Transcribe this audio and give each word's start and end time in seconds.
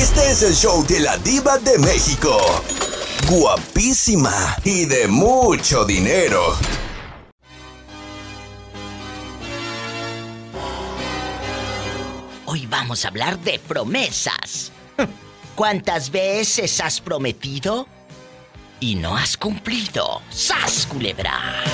Este 0.00 0.30
es 0.30 0.42
el 0.44 0.54
show 0.54 0.86
de 0.86 1.00
la 1.00 1.18
diva 1.18 1.58
de 1.58 1.76
México. 1.76 2.38
Guapísima 3.28 4.56
y 4.62 4.84
de 4.84 5.08
mucho 5.08 5.84
dinero. 5.84 6.54
Hoy 12.46 12.66
vamos 12.66 13.04
a 13.04 13.08
hablar 13.08 13.40
de 13.40 13.58
promesas. 13.58 14.70
¿Cuántas 15.56 16.12
veces 16.12 16.80
has 16.80 17.00
prometido 17.00 17.88
y 18.78 18.94
no 18.94 19.16
has 19.16 19.36
cumplido? 19.36 20.22
¡Sas, 20.30 20.86
culebra! 20.86 21.64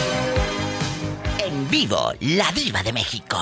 En 1.44 1.68
vivo, 1.68 2.14
la 2.20 2.50
diva 2.52 2.82
de 2.82 2.94
México. 2.94 3.36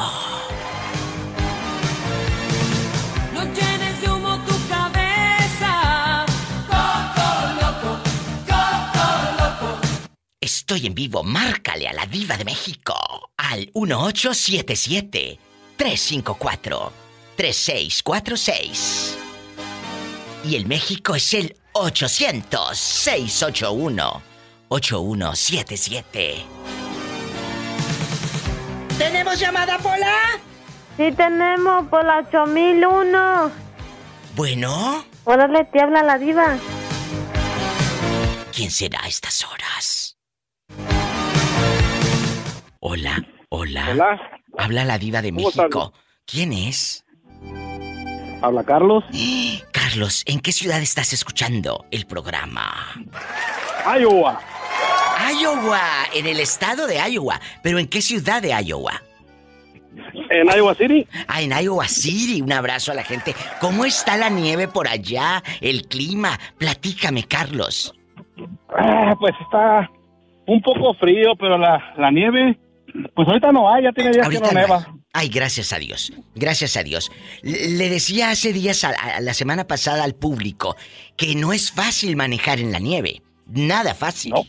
Estoy 10.54 10.86
en 10.86 10.94
vivo, 10.94 11.22
márcale 11.22 11.88
a 11.88 11.94
la 11.94 12.04
diva 12.04 12.36
de 12.36 12.44
México 12.44 12.94
al 13.38 13.70
1877 13.74 15.38
354 15.76 16.92
3646. 17.36 19.16
Y 20.44 20.56
el 20.56 20.66
México 20.66 21.14
es 21.14 21.32
el 21.32 21.56
800 21.72 22.76
681 22.78 24.22
8177. 24.68 26.44
¿Tenemos 28.98 29.40
llamada, 29.40 29.78
Pola? 29.78 30.38
Sí 30.98 31.12
tenemos 31.16 31.88
por 31.88 32.04
la 32.04 32.18
8001. 32.28 33.50
Bueno, 34.36 35.06
Órale, 35.24 35.64
te 35.64 35.80
habla 35.80 36.02
la 36.02 36.18
diva. 36.18 36.58
¿quién 38.52 38.70
será 38.70 39.00
a 39.02 39.08
estas 39.08 39.44
horas? 39.44 40.01
Hola, 42.84 43.24
hola. 43.48 43.86
Hola, 43.92 44.20
Habla 44.58 44.84
la 44.84 44.98
diva 44.98 45.22
de. 45.22 45.30
México. 45.30 45.92
¿Quién 46.26 46.52
es? 46.52 47.04
habla 48.42 48.64
Carlos. 48.64 49.04
Carlos, 49.70 50.24
¿en 50.26 50.40
qué 50.40 50.50
ciudad 50.50 50.82
estás 50.82 51.12
escuchando 51.12 51.84
el 51.92 52.06
programa? 52.06 52.74
Iowa. 54.00 54.40
Iowa, 55.40 55.80
en 56.12 56.26
el 56.26 56.40
estado 56.40 56.88
de 56.88 56.96
Iowa. 57.08 57.40
¿Pero 57.62 57.78
en 57.78 57.86
qué 57.86 58.02
ciudad 58.02 58.42
de 58.42 58.48
Iowa? 58.64 59.00
En 60.30 60.48
Iowa 60.48 60.74
City. 60.74 61.06
Ah, 61.28 61.40
en 61.40 61.52
Iowa 61.52 61.86
City. 61.86 62.42
Un 62.42 62.52
abrazo 62.52 62.90
a 62.90 62.96
la 62.96 63.04
gente. 63.04 63.32
¿Cómo 63.60 63.84
está 63.84 64.16
la 64.16 64.28
nieve 64.28 64.66
por 64.66 64.88
allá? 64.88 65.40
El 65.60 65.86
clima. 65.86 66.36
Platícame, 66.58 67.22
Carlos. 67.28 67.94
Ah, 68.76 69.14
pues 69.20 69.34
está 69.40 69.88
un 70.46 70.60
poco 70.62 70.94
frío, 70.94 71.36
pero 71.38 71.56
la, 71.58 71.94
la 71.96 72.10
nieve, 72.10 72.58
pues 73.14 73.28
ahorita 73.28 73.52
no 73.52 73.72
hay, 73.72 73.84
ya 73.84 73.92
tiene 73.92 74.10
días 74.12 74.28
que 74.28 74.38
no 74.38 74.46
no 74.46 74.52
neva. 74.52 74.94
Ay, 75.12 75.28
gracias 75.28 75.72
a 75.72 75.78
Dios. 75.78 76.12
Gracias 76.34 76.76
a 76.76 76.82
Dios. 76.82 77.10
Le 77.42 77.90
decía 77.90 78.30
hace 78.30 78.52
días, 78.52 78.84
a, 78.84 78.90
a 78.90 79.20
la 79.20 79.34
semana 79.34 79.66
pasada 79.66 80.04
al 80.04 80.14
público, 80.14 80.76
que 81.16 81.34
no 81.34 81.52
es 81.52 81.70
fácil 81.70 82.16
manejar 82.16 82.60
en 82.60 82.72
la 82.72 82.78
nieve. 82.78 83.22
Nada 83.46 83.94
fácil. 83.94 84.32
No. 84.32 84.44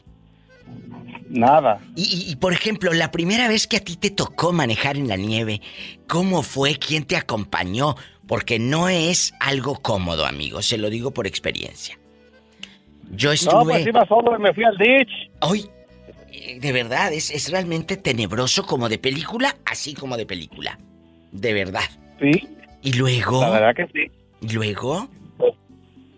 Nada. 1.30 1.82
Y, 1.96 2.36
por 2.36 2.54
ejemplo, 2.54 2.94
la 2.94 3.10
primera 3.10 3.48
vez 3.48 3.66
que 3.66 3.78
a 3.78 3.80
ti 3.80 3.96
te 3.96 4.12
tocó 4.12 4.54
manejar 4.54 4.98
en 4.98 5.08
la 5.08 5.16
nieve, 5.18 5.62
¿cómo 6.08 6.44
fue? 6.44 6.76
¿Quién 6.76 7.06
te 7.06 7.18
acompañó? 7.18 7.96
Porque 8.28 8.60
no 8.60 8.88
es 8.88 9.34
algo 9.40 9.80
cómodo, 9.82 10.28
amigo. 10.28 10.62
Se 10.62 10.78
lo 10.78 10.92
digo 10.92 11.12
por 11.12 11.26
experiencia. 11.26 11.98
Yo 13.12 13.30
No, 13.30 13.34
estuve... 13.34 13.74
pues 13.74 13.88
iba 13.88 14.06
solo 14.06 14.38
y 14.38 14.42
me 14.42 14.54
fui 14.54 14.64
al 14.64 14.78
ditch. 14.78 15.32
Hoy, 15.42 15.66
de 16.60 16.72
verdad, 16.72 17.14
es, 17.14 17.30
es 17.32 17.52
realmente 17.52 17.98
tenebroso 17.98 18.64
como 18.66 18.90
de 18.90 18.98
película, 18.98 19.56
así 19.66 19.94
como 19.94 20.18
de 20.18 20.26
película. 20.26 20.78
De 21.32 21.54
verdad. 21.54 21.82
Sí, 22.20 22.48
Y 22.82 22.94
luego... 22.94 23.42
la 23.42 23.50
verdad 23.50 23.76
que 23.76 23.88
sí. 23.88 24.12
¿Y 24.42 24.54
luego? 24.54 25.08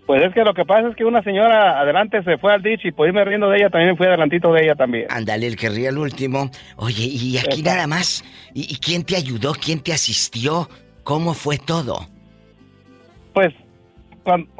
Pues 0.05 0.23
es 0.23 0.33
que 0.35 0.43
lo 0.43 0.53
que 0.53 0.65
pasa 0.65 0.89
es 0.89 0.95
que 0.95 1.03
una 1.03 1.23
señora 1.23 1.79
adelante 1.79 2.21
se 2.23 2.37
fue 2.37 2.53
al 2.53 2.61
ditch 2.61 2.85
y 2.85 2.91
por 2.91 3.07
irme 3.07 3.25
riendo 3.25 3.49
de 3.49 3.57
ella 3.57 3.69
también 3.71 3.91
me 3.91 3.97
fui 3.97 4.05
adelantito 4.05 4.53
de 4.53 4.63
ella 4.63 4.75
también. 4.75 5.07
Ándale, 5.09 5.47
el 5.47 5.55
que 5.55 5.67
ría 5.69 5.89
el 5.89 5.97
último. 5.97 6.51
Oye, 6.75 7.05
y 7.05 7.37
aquí 7.37 7.47
Exacto. 7.47 7.71
nada 7.71 7.87
más. 7.87 8.23
¿Y, 8.53 8.71
y 8.71 8.77
quién 8.77 9.03
te 9.03 9.15
ayudó? 9.15 9.53
¿Quién 9.53 9.79
te 9.79 9.93
asistió? 9.93 10.69
¿Cómo 11.03 11.33
fue 11.33 11.57
todo? 11.57 12.07
Pues, 13.33 13.51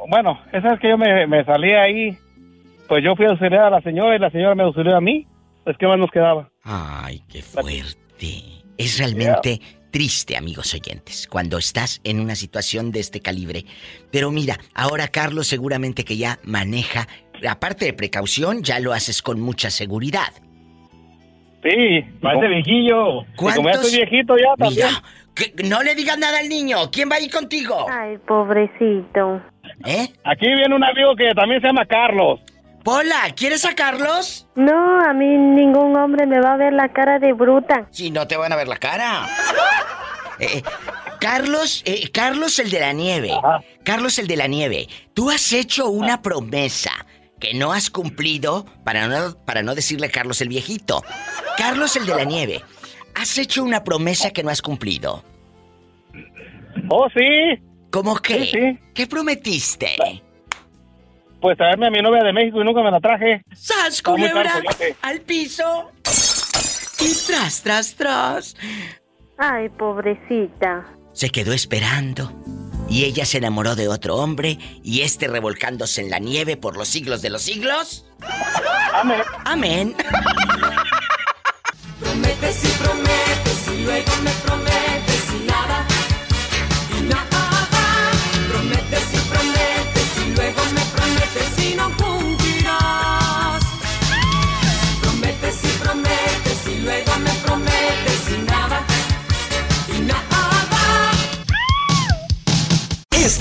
bueno, 0.09 0.39
esa 0.51 0.71
vez 0.71 0.79
que 0.79 0.89
yo 0.89 0.97
me, 0.97 1.27
me 1.27 1.43
salí 1.45 1.71
ahí, 1.73 2.17
pues 2.87 3.03
yo 3.03 3.15
fui 3.15 3.25
a 3.25 3.29
auxiliar 3.29 3.65
a 3.65 3.69
la 3.69 3.81
señora 3.81 4.15
y 4.15 4.19
la 4.19 4.31
señora 4.31 4.55
me 4.55 4.63
auxilió 4.63 4.95
a 4.95 5.01
mí. 5.01 5.27
Pues, 5.65 5.77
¿qué 5.77 5.87
más 5.87 5.99
nos 5.99 6.11
quedaba? 6.11 6.49
Ay, 6.63 7.21
qué 7.29 7.41
fuerte. 7.41 8.43
Es 8.77 8.97
realmente 8.99 9.59
triste, 9.91 10.37
amigos 10.37 10.73
oyentes, 10.73 11.27
cuando 11.27 11.57
estás 11.57 11.99
en 12.03 12.19
una 12.19 12.35
situación 12.35 12.91
de 12.91 12.99
este 12.99 13.19
calibre. 13.21 13.65
Pero 14.11 14.29
mira, 14.31 14.57
ahora 14.73 15.07
Carlos 15.07 15.47
seguramente 15.47 16.03
que 16.05 16.17
ya 16.17 16.37
maneja, 16.43 17.07
aparte 17.49 17.85
de 17.85 17.93
precaución, 17.93 18.61
ya 18.63 18.79
lo 18.79 18.93
haces 18.93 19.21
con 19.21 19.39
mucha 19.41 19.69
seguridad. 19.69 20.31
Sí, 21.63 22.01
parece 22.21 22.47
viejillo. 22.47 23.21
Y 23.23 23.35
como 23.35 23.49
ya 23.49 23.55
¿Cuántos- 23.61 23.85
estoy 23.85 24.05
viejito 24.05 24.35
ya 24.37 24.55
también. 24.57 24.87
Mira, 24.87 25.03
que 25.33 25.63
no 25.63 25.81
le 25.81 25.95
digas 25.95 26.17
nada 26.19 26.39
al 26.39 26.47
niño. 26.47 26.91
¿Quién 26.91 27.09
va 27.09 27.15
a 27.15 27.21
ir 27.21 27.31
contigo? 27.31 27.87
Ay, 27.89 28.17
pobrecito. 28.27 29.41
¿Eh? 29.85 30.07
Aquí 30.23 30.45
viene 30.45 30.75
un 30.75 30.83
amigo 30.83 31.15
que 31.15 31.33
también 31.33 31.59
se 31.61 31.67
llama 31.67 31.85
Carlos. 31.85 32.39
Pola, 32.85 33.33
¿quieres 33.35 33.65
a 33.65 33.73
Carlos? 33.73 34.47
No, 34.53 34.99
a 35.01 35.11
mí 35.11 35.25
ningún 35.25 35.97
hombre 35.97 36.27
me 36.27 36.39
va 36.39 36.53
a 36.53 36.57
ver 36.57 36.71
la 36.71 36.93
cara 36.93 37.17
de 37.17 37.33
bruta. 37.33 37.87
Si 37.89 38.11
no 38.11 38.27
te 38.27 38.37
van 38.37 38.53
a 38.53 38.55
ver 38.55 38.67
la 38.67 38.77
cara. 38.77 39.27
Eh, 40.37 40.61
Carlos, 41.19 41.81
eh, 41.85 42.11
Carlos 42.11 42.59
el 42.59 42.69
de 42.69 42.79
la 42.79 42.93
nieve. 42.93 43.31
Ajá. 43.31 43.61
Carlos 43.83 44.19
el 44.19 44.27
de 44.27 44.35
la 44.35 44.45
nieve. 44.45 44.87
Tú 45.15 45.31
has 45.31 45.51
hecho 45.51 45.89
una 45.89 46.21
promesa 46.21 46.91
que 47.39 47.55
no 47.55 47.73
has 47.73 47.89
cumplido 47.89 48.67
para 48.83 49.07
no, 49.07 49.35
para 49.45 49.63
no 49.63 49.73
decirle 49.73 50.11
Carlos 50.11 50.41
el 50.41 50.49
viejito. 50.49 51.03
Carlos 51.57 51.95
el 51.95 52.05
de 52.05 52.15
la 52.15 52.23
nieve. 52.23 52.61
Has 53.15 53.39
hecho 53.39 53.63
una 53.63 53.83
promesa 53.83 54.29
que 54.29 54.43
no 54.43 54.51
has 54.51 54.61
cumplido. 54.61 55.23
Oh, 56.89 57.07
sí. 57.15 57.59
¿Cómo 57.89 58.17
qué? 58.17 58.45
Sí, 58.45 58.51
sí. 58.51 58.79
¿Qué 58.93 59.07
prometiste? 59.07 59.95
Pues 61.45 61.59
traerme 61.59 61.85
a 61.85 61.91
mi 61.91 62.01
novia 62.01 62.23
de 62.23 62.33
México 62.33 62.59
y 62.59 62.65
nunca 62.65 62.81
me 62.81 62.89
la 62.89 62.99
traje. 62.99 63.43
¡Sas, 63.53 64.01
culebra! 64.01 64.63
Al 65.03 65.21
piso. 65.21 65.91
Y 66.99 67.13
tras, 67.27 67.61
tras, 67.61 67.95
tras. 67.95 68.55
Ay, 69.37 69.69
pobrecita. 69.69 70.87
Se 71.13 71.29
quedó 71.29 71.53
esperando. 71.53 72.31
Y 72.89 73.05
ella 73.05 73.27
se 73.27 73.37
enamoró 73.37 73.75
de 73.75 73.87
otro 73.87 74.15
hombre 74.15 74.57
y 74.81 75.01
este 75.01 75.27
revolcándose 75.27 76.01
en 76.01 76.09
la 76.09 76.17
nieve 76.17 76.57
por 76.57 76.77
los 76.77 76.87
siglos 76.87 77.21
de 77.21 77.29
los 77.29 77.43
siglos. 77.43 78.07
Amén. 78.95 79.21
Amén. 79.45 79.95
Prometes 81.99 82.63
y 82.63 82.83
prometes 82.83 83.67
y 83.71 83.83
luego 83.83 84.11
me 84.23 84.44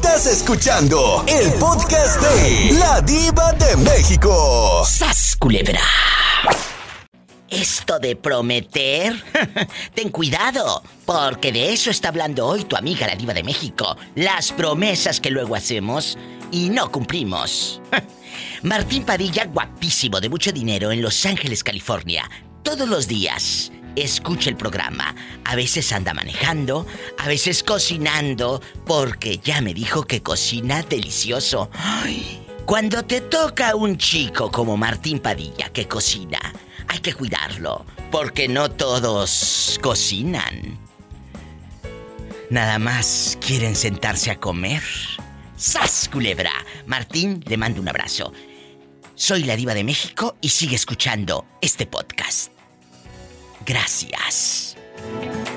Estás 0.05 0.27
escuchando 0.27 1.25
el 1.27 1.51
podcast 1.55 2.21
de 2.21 2.73
La 2.79 3.01
Diva 3.01 3.55
de 3.55 3.75
México. 3.79 4.85
¡Sas, 4.87 5.35
culebra! 5.35 5.81
Esto 7.49 7.99
de 7.99 8.15
prometer, 8.15 9.25
ten 9.95 10.11
cuidado, 10.11 10.83
porque 11.07 11.53
de 11.53 11.73
eso 11.73 11.91
está 11.91 12.11
hablando 12.11 12.47
hoy 12.47 12.65
tu 12.65 12.77
amiga 12.77 13.07
la 13.07 13.17
diva 13.17 13.33
de 13.33 13.43
México. 13.43 13.97
Las 14.15 14.53
promesas 14.53 15.21
que 15.21 15.31
luego 15.31 15.57
hacemos 15.57 16.19
y 16.53 16.69
no 16.69 16.93
cumplimos. 16.93 17.81
Martín 18.63 19.05
Padilla, 19.05 19.47
guapísimo, 19.47 20.21
de 20.21 20.29
mucho 20.29 20.53
dinero, 20.53 20.93
en 20.93 21.01
Los 21.01 21.25
Ángeles, 21.25 21.65
California. 21.65 22.31
Todos 22.63 22.87
los 22.87 23.09
días. 23.09 23.73
Escucha 23.97 24.51
el 24.51 24.57
programa. 24.57 25.15
A 25.45 25.55
veces 25.55 25.93
anda 25.93 26.15
manejando, 26.15 26.87
a 27.19 27.29
veces 27.29 27.63
cocinando, 27.63 28.61
porque 28.87 29.39
ya 29.39 29.61
me 29.61 29.73
dijo 29.73 30.03
que 30.05 30.23
cocina 30.23 30.83
delicioso. 30.83 31.71
Cuando 32.67 33.05
te 33.05 33.21
toca 33.21 33.75
un 33.77 33.97
chico 33.99 34.51
como 34.51 34.77
Martín 34.77 35.21
Padilla 35.21 35.69
que 35.69 35.87
cocina, 35.87 36.41
hay 36.89 36.99
que 36.99 37.15
cuidarlo, 37.15 37.85
porque 38.11 38.49
no 38.49 38.71
todos 38.71 39.79
cocinan. 39.83 40.79
Nada 42.51 42.79
más 42.79 43.39
quieren 43.41 43.77
sentarse 43.77 44.31
a 44.31 44.41
comer. 44.41 44.83
¡Sas, 45.57 46.09
culebra! 46.13 46.53
Martín, 46.87 47.43
le 47.47 47.57
mando 47.57 47.81
un 47.81 47.89
abrazo. 47.89 48.33
Soy 49.15 49.45
la 49.45 49.57
diva 49.57 49.75
de 49.75 49.85
México 49.85 50.37
y 50.41 50.49
sigue 50.49 50.75
escuchando 50.75 51.47
este 51.61 51.87
podcast. 51.87 52.54
Gracias. 53.65 54.77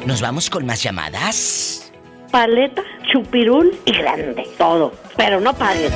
¿Nos 0.06 0.22
vamos 0.22 0.50
con 0.50 0.66
más 0.66 0.82
llamadas? 0.82 1.92
Paleta, 2.32 2.84
chupirul 3.12 3.78
y 3.86 3.92
grande. 3.92 4.48
Todo. 4.58 4.94
Pero 5.16 5.40
no 5.40 5.54
pagues. 5.54 5.92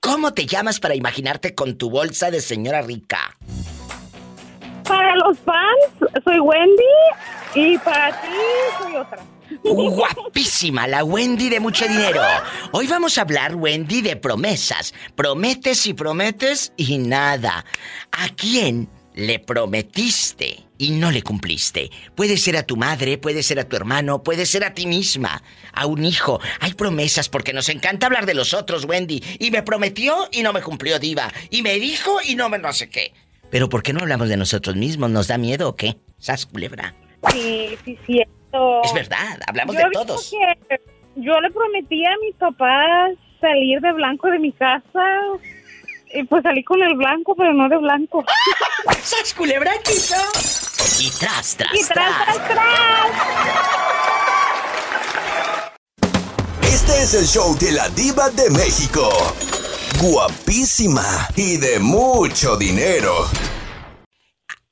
¿Cómo 0.00 0.32
te 0.32 0.46
llamas 0.46 0.80
para 0.80 0.94
imaginarte 0.94 1.54
con 1.54 1.76
tu 1.76 1.90
bolsa 1.90 2.30
de 2.30 2.40
señora 2.40 2.82
rica? 2.82 3.36
Para 4.84 5.14
los 5.16 5.38
fans, 5.40 6.10
soy 6.24 6.40
Wendy. 6.40 6.82
Y 7.54 7.78
para 7.78 8.20
ti, 8.20 8.28
soy 8.78 8.96
otra. 8.96 9.18
Guapísima, 9.64 10.86
la 10.86 11.04
Wendy 11.04 11.48
de 11.50 11.60
mucho 11.60 11.86
dinero. 11.86 12.22
Hoy 12.72 12.86
vamos 12.86 13.18
a 13.18 13.22
hablar, 13.22 13.54
Wendy, 13.54 14.00
de 14.00 14.16
promesas. 14.16 14.94
Prometes 15.14 15.86
y 15.86 15.94
prometes 15.94 16.72
y 16.76 16.98
nada. 16.98 17.64
¿A 18.12 18.28
quién 18.34 18.88
le 19.14 19.38
prometiste 19.38 20.66
y 20.82 20.90
no 20.90 21.12
le 21.12 21.22
cumpliste? 21.22 21.90
Puede 22.16 22.36
ser 22.36 22.56
a 22.56 22.64
tu 22.64 22.76
madre, 22.76 23.16
puede 23.16 23.44
ser 23.44 23.60
a 23.60 23.68
tu 23.68 23.76
hermano, 23.76 24.24
puede 24.24 24.46
ser 24.46 24.64
a 24.64 24.74
ti 24.74 24.86
misma, 24.86 25.40
a 25.72 25.86
un 25.86 26.04
hijo. 26.04 26.40
Hay 26.58 26.74
promesas 26.74 27.28
porque 27.28 27.52
nos 27.52 27.68
encanta 27.68 28.06
hablar 28.06 28.26
de 28.26 28.34
los 28.34 28.52
otros, 28.52 28.84
Wendy. 28.84 29.22
Y 29.38 29.52
me 29.52 29.62
prometió 29.62 30.28
y 30.32 30.42
no 30.42 30.52
me 30.52 30.60
cumplió, 30.60 30.98
Diva. 30.98 31.32
Y 31.50 31.62
me 31.62 31.78
dijo 31.78 32.18
y 32.26 32.34
no 32.34 32.48
me 32.48 32.58
no 32.58 32.72
sé 32.72 32.90
qué. 32.90 33.12
Pero 33.48 33.68
¿por 33.68 33.84
qué 33.84 33.92
no 33.92 34.00
hablamos 34.00 34.28
de 34.28 34.36
nosotros 34.36 34.74
mismos? 34.74 35.08
¿Nos 35.10 35.28
da 35.28 35.38
miedo 35.38 35.68
o 35.68 35.76
qué? 35.76 35.98
¿Sas 36.18 36.46
culebra? 36.46 36.94
Sí, 37.30 37.78
sí, 37.84 37.96
cierto. 38.04 38.82
Es 38.82 38.92
verdad, 38.92 39.38
hablamos 39.46 39.76
Yo 39.76 39.82
de 39.82 39.90
todos. 39.92 40.30
que 40.68 40.80
yo 41.14 41.40
le 41.40 41.50
prometí 41.50 42.04
a 42.04 42.16
mis 42.26 42.34
papás 42.36 43.12
salir 43.40 43.80
de 43.80 43.92
blanco 43.92 44.28
de 44.30 44.38
mi 44.40 44.50
casa. 44.52 45.04
Y 46.14 46.24
pues 46.24 46.42
salí 46.42 46.62
con 46.64 46.82
el 46.82 46.94
blanco, 46.96 47.34
pero 47.36 47.54
no 47.54 47.68
de 47.68 47.76
blanco. 47.78 48.24
¡Sas 49.02 49.32
culebra, 49.32 49.72
chico! 49.82 50.16
Y 51.04 51.10
tras, 51.10 51.56
tras, 51.56 51.74
Y 51.74 51.84
tras, 51.84 52.24
tras. 52.24 52.24
tras, 52.26 52.48
tras. 52.48 53.10
Este 56.62 57.02
es 57.02 57.14
el 57.14 57.26
show 57.26 57.56
de 57.58 57.72
la 57.72 57.88
diva 57.88 58.30
de 58.30 58.48
México. 58.50 59.08
Guapísima 60.00 61.02
y 61.34 61.56
de 61.56 61.80
mucho 61.80 62.56
dinero. 62.56 63.26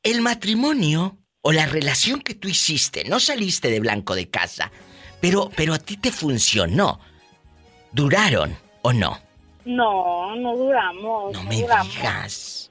El 0.04 0.20
matrimonio 0.20 1.16
o 1.42 1.50
la 1.50 1.66
relación 1.66 2.20
que 2.20 2.34
tú 2.34 2.46
hiciste, 2.46 3.02
no 3.08 3.18
saliste 3.18 3.68
de 3.68 3.80
blanco 3.80 4.14
de 4.14 4.30
casa, 4.30 4.70
pero, 5.20 5.50
pero 5.56 5.74
a 5.74 5.78
ti 5.80 5.96
te 5.96 6.12
funcionó. 6.12 7.00
¿Duraron 7.90 8.56
o 8.82 8.92
no? 8.92 9.18
No, 9.64 10.36
no 10.36 10.56
duramos. 10.56 11.32
No 11.32 11.42
No, 11.42 11.48
me 11.50 11.60
duramos. 11.60 11.92
digas. 11.92 12.70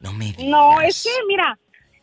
No 0.00 0.12
me 0.12 0.24
digas. 0.32 0.44
No, 0.44 0.80
es 0.80 1.04
que, 1.04 1.10
mira, 1.28 1.56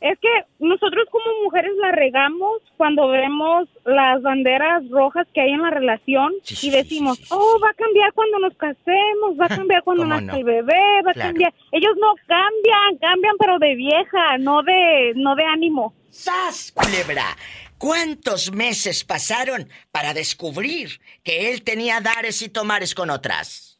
es 0.03 0.19
que 0.19 0.27
nosotros 0.59 1.07
como 1.09 1.25
mujeres 1.45 1.71
la 1.81 1.93
regamos 1.93 2.61
cuando 2.75 3.07
vemos 3.07 3.69
las 3.85 4.21
banderas 4.21 4.83
rojas 4.89 5.25
que 5.33 5.39
hay 5.39 5.51
en 5.51 5.61
la 5.61 5.69
relación 5.69 6.33
Sí, 6.43 6.67
y 6.67 6.71
decimos, 6.71 7.17
sí, 7.19 7.23
sí, 7.23 7.29
oh, 7.31 7.57
va 7.63 7.69
a 7.69 7.73
cambiar 7.73 8.11
cuando 8.11 8.39
nos 8.39 8.53
casemos, 8.57 9.39
va 9.39 9.45
a 9.45 9.49
cambiar 9.57 9.81
cuando 9.83 10.03
¿Cómo 10.03 10.13
nazca 10.13 10.33
no? 10.33 10.37
el 10.39 10.43
bebé, 10.43 11.01
va 11.07 11.11
a 11.11 11.13
cambiar. 11.13 11.53
Ellos 11.71 11.93
no 12.01 12.15
cambian, 12.27 12.97
cambian 12.99 13.35
pero 13.39 13.57
de 13.59 13.75
vieja, 13.75 14.37
no 14.39 14.61
de, 14.61 15.13
no 15.15 15.35
de 15.35 15.45
ánimo. 15.45 15.93
¡Sas, 16.09 16.73
culebra! 16.75 17.37
¿Cuántos 17.77 18.51
meses 18.51 19.05
pasaron 19.05 19.69
para 19.91 20.13
descubrir 20.13 20.99
que 21.23 21.49
él 21.49 21.63
tenía 21.63 22.01
dares 22.01 22.41
y 22.41 22.49
tomares 22.49 22.93
con 22.93 23.09
otras? 23.09 23.72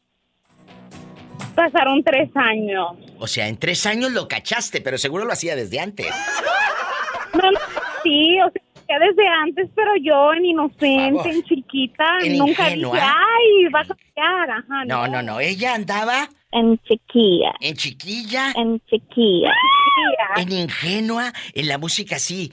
Pasaron 1.54 2.02
tres 2.02 2.30
años. 2.34 2.88
O 3.18 3.26
sea, 3.26 3.46
en 3.48 3.56
tres 3.56 3.86
años 3.86 4.10
lo 4.12 4.26
cachaste, 4.28 4.80
pero 4.80 4.98
seguro 4.98 5.24
lo 5.24 5.32
hacía 5.32 5.54
desde 5.56 5.78
antes. 5.80 6.06
No, 7.34 7.50
no, 7.50 7.58
sí, 8.02 8.38
o 8.40 8.50
sea, 8.86 8.98
desde 8.98 9.26
antes, 9.28 9.68
pero 9.74 9.92
yo 10.02 10.32
en 10.34 10.44
inocente, 10.46 11.30
en 11.30 11.42
chiquita, 11.44 12.04
En 12.22 12.38
nunca 12.38 12.68
ingenua. 12.70 12.92
dije, 12.94 13.06
ay, 13.06 13.64
va 13.72 13.80
a 13.80 13.84
cambiar, 13.84 14.50
ajá. 14.50 14.84
No, 14.86 15.06
no, 15.08 15.22
no. 15.22 15.40
Ella 15.40 15.74
andaba 15.74 16.28
En 16.52 16.78
chiquilla. 16.78 17.52
en 17.60 17.74
chiquilla, 17.76 18.52
En 18.56 18.80
chiquilla. 18.86 19.50
en 20.36 20.52
ingenua, 20.52 21.32
en 21.54 21.68
la 21.68 21.78
música 21.78 22.16
así. 22.16 22.52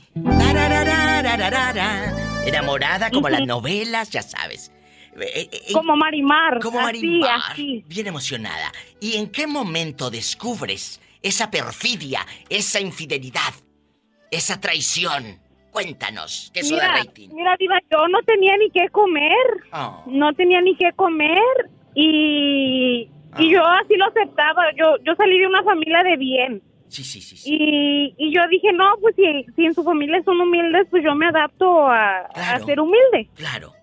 Enamorada 2.46 3.10
como 3.12 3.30
las 3.30 3.46
novelas, 3.46 4.10
ya 4.10 4.22
sabes. 4.22 4.72
Eh, 5.20 5.32
eh, 5.36 5.50
eh, 5.52 5.74
Como 5.74 5.96
Marimar. 5.96 6.60
como 6.60 6.80
así, 6.80 6.86
Marimar, 7.06 7.40
así. 7.52 7.84
bien 7.88 8.08
emocionada. 8.08 8.72
¿Y 9.00 9.18
en 9.18 9.30
qué 9.30 9.46
momento 9.48 10.10
descubres 10.10 11.02
esa 11.22 11.52
perfidia, 11.52 12.26
esa 12.50 12.80
infidelidad, 12.80 13.54
esa 14.32 14.60
traición? 14.62 15.40
Cuéntanos, 15.72 16.52
¿qué 16.54 16.62
eso 16.62 16.76
da 16.76 16.84
Mira, 16.92 16.96
rating? 17.04 17.30
mira, 17.34 17.56
Diva, 17.58 17.80
yo 17.92 18.08
no 18.10 18.22
tenía 18.24 18.58
ni 18.58 18.70
qué 18.72 18.90
comer. 18.90 19.48
Oh. 19.74 20.04
No 20.08 20.34
tenía 20.34 20.62
ni 20.62 20.76
qué 20.76 20.92
comer. 20.96 21.40
Y, 21.96 23.10
Ah. 23.34 23.38
y 23.42 23.50
yo 23.54 23.66
así 23.66 23.96
lo 23.96 24.06
aceptaba. 24.08 24.64
Yo, 24.78 24.98
yo 25.06 25.16
salí 25.16 25.40
de 25.40 25.48
una 25.48 25.64
familia 25.64 26.04
de 26.04 26.18
bien. 26.18 26.62
Sí, 26.90 27.04
sí, 27.06 27.22
sí, 27.22 27.38
sí. 27.38 27.50
Y, 27.54 28.16
y 28.18 28.34
yo 28.36 28.42
dije, 28.50 28.74
no, 28.74 28.96
pues 29.02 29.16
si, 29.16 29.24
si 29.56 29.66
en 29.66 29.74
su 29.74 29.82
familia 29.84 30.22
son 30.26 30.42
humildes, 30.42 30.88
pues 30.92 31.02
yo 31.06 31.16
me 31.16 31.28
adapto 31.28 31.88
a, 31.88 32.20
a 32.26 32.28
Claro. 32.34 32.66
ser 32.66 32.80
humilde. 32.82 33.30
Claro. 33.36 33.74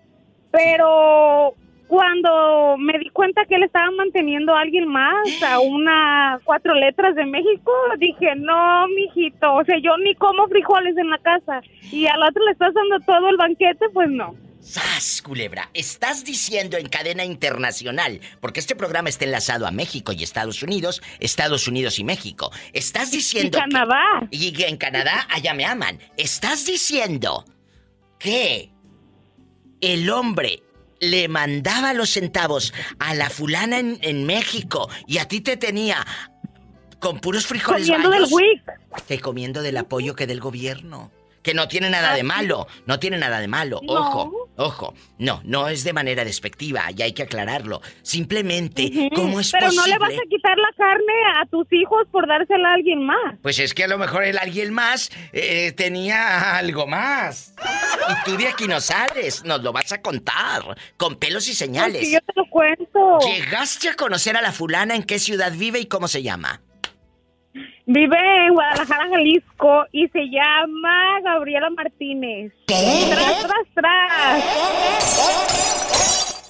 Pero 0.51 1.55
cuando 1.87 2.77
me 2.77 2.97
di 2.99 3.09
cuenta 3.09 3.45
que 3.45 3.55
él 3.55 3.63
estaba 3.63 3.89
manteniendo 3.91 4.53
a 4.55 4.61
alguien 4.61 4.87
más, 4.87 5.27
a 5.43 5.59
una 5.59 6.39
cuatro 6.43 6.73
letras 6.75 7.15
de 7.15 7.25
México, 7.25 7.71
dije, 7.97 8.35
no, 8.35 8.87
mijito, 8.89 9.55
o 9.55 9.63
sea, 9.65 9.75
yo 9.81 9.97
ni 9.97 10.13
como 10.15 10.47
frijoles 10.47 10.95
en 10.97 11.09
la 11.09 11.17
casa 11.19 11.61
y 11.91 12.05
al 12.07 12.21
otro 12.21 12.45
le 12.45 12.51
estás 12.51 12.73
dando 12.73 12.99
todo 13.05 13.29
el 13.29 13.37
banquete, 13.37 13.89
pues 13.93 14.09
no. 14.09 14.35
¡Sas, 14.59 15.21
culebra! 15.23 15.69
Estás 15.73 16.25
diciendo 16.25 16.77
en 16.77 16.89
cadena 16.89 17.23
internacional, 17.23 18.19
porque 18.41 18.59
este 18.59 18.75
programa 18.75 19.09
está 19.09 19.23
enlazado 19.25 19.65
a 19.65 19.71
México 19.71 20.11
y 20.11 20.21
Estados 20.21 20.61
Unidos, 20.61 21.01
Estados 21.19 21.67
Unidos 21.67 21.97
y 21.97 22.03
México. 22.03 22.51
Estás 22.73 23.11
Y 23.13 23.17
diciendo. 23.17 23.57
que- 23.57 23.63
Canadá. 23.71 24.27
y 24.29 24.61
en 24.63 24.77
Canadá, 24.77 25.25
allá 25.31 25.53
me 25.55 25.65
aman. 25.65 25.97
Estás 26.17 26.65
diciendo 26.67 27.45
que 28.19 28.69
el 29.81 30.09
hombre 30.09 30.63
le 30.99 31.27
mandaba 31.27 31.93
los 31.93 32.09
centavos 32.11 32.73
a 32.99 33.13
la 33.13 33.29
fulana 33.29 33.79
en, 33.79 33.97
en 34.01 34.25
México 34.25 34.89
y 35.07 35.19
a 35.19 35.27
ti 35.27 35.41
te 35.41 35.55
tenía 35.57 36.05
con 36.99 37.19
puros 37.19 37.45
frijoles 37.47 37.87
Comiendo 37.87 38.09
del 38.09 38.25
WIC. 38.29 38.63
que 39.07 39.19
comiendo 39.19 39.61
del 39.61 39.77
apoyo 39.77 40.15
que 40.15 40.27
del 40.27 40.39
gobierno. 40.41 41.11
Que 41.41 41.53
no 41.53 41.69
tiene 41.69 41.89
nada 41.89 42.13
de 42.15 42.23
malo, 42.23 42.67
no 42.85 42.99
tiene 42.99 43.17
nada 43.17 43.39
de 43.39 43.47
malo. 43.47 43.79
No. 43.83 43.93
Ojo, 43.93 44.48
ojo. 44.59 44.93
No, 45.17 45.41
no 45.43 45.67
es 45.67 45.83
de 45.83 45.93
manera 45.93 46.23
despectiva, 46.23 46.83
y 46.95 47.01
hay 47.01 47.13
que 47.13 47.23
aclararlo. 47.23 47.81
Simplemente. 48.01 49.09
¿cómo 49.15 49.39
es 49.39 49.51
Pero 49.51 49.67
posible? 49.67 49.81
no 49.81 49.87
le 49.93 49.97
vas 49.99 50.13
a 50.13 50.29
quitar 50.29 50.57
la 50.57 50.69
carne 50.77 51.13
a 51.41 51.45
tus 51.47 51.67
hijos 51.71 52.07
por 52.11 52.27
dársela 52.27 52.69
a 52.69 52.73
alguien 52.75 53.05
más. 53.05 53.35
Pues 53.41 53.59
es 53.59 53.73
que 53.73 53.83
a 53.83 53.87
lo 53.87 53.97
mejor 53.97 54.23
el 54.23 54.37
alguien 54.37 54.73
más 54.73 55.09
eh, 55.33 55.71
tenía 55.73 56.57
algo 56.57 56.87
más. 56.87 57.53
Y 58.09 58.25
tú 58.29 58.37
de 58.37 58.47
aquí 58.47 58.67
no 58.67 58.79
sales, 58.81 59.43
nos 59.43 59.61
lo 59.63 59.71
vas 59.71 59.91
a 59.91 60.01
contar, 60.01 60.61
con 60.97 61.15
pelos 61.15 61.47
y 61.47 61.51
Porque 61.51 61.65
señales. 61.65 62.11
yo 62.11 62.19
te 62.19 62.33
lo 62.35 62.45
cuento. 62.49 63.19
¿Llegaste 63.25 63.89
a 63.89 63.95
conocer 63.95 64.35
a 64.37 64.41
la 64.41 64.51
fulana 64.51 64.95
en 64.95 65.03
qué 65.03 65.19
ciudad 65.19 65.51
vive 65.53 65.79
y 65.79 65.85
cómo 65.85 66.07
se 66.07 66.23
llama? 66.23 66.61
Vive 67.85 68.17
en 68.45 68.53
Guadalajara, 68.53 69.09
Jalisco 69.09 69.85
y 69.91 70.07
se 70.09 70.29
llama 70.29 71.19
Gabriela 71.23 71.69
Martínez. 71.71 72.53
Tras, 72.65 73.41
tras, 73.41 73.67
tras. 73.73 74.43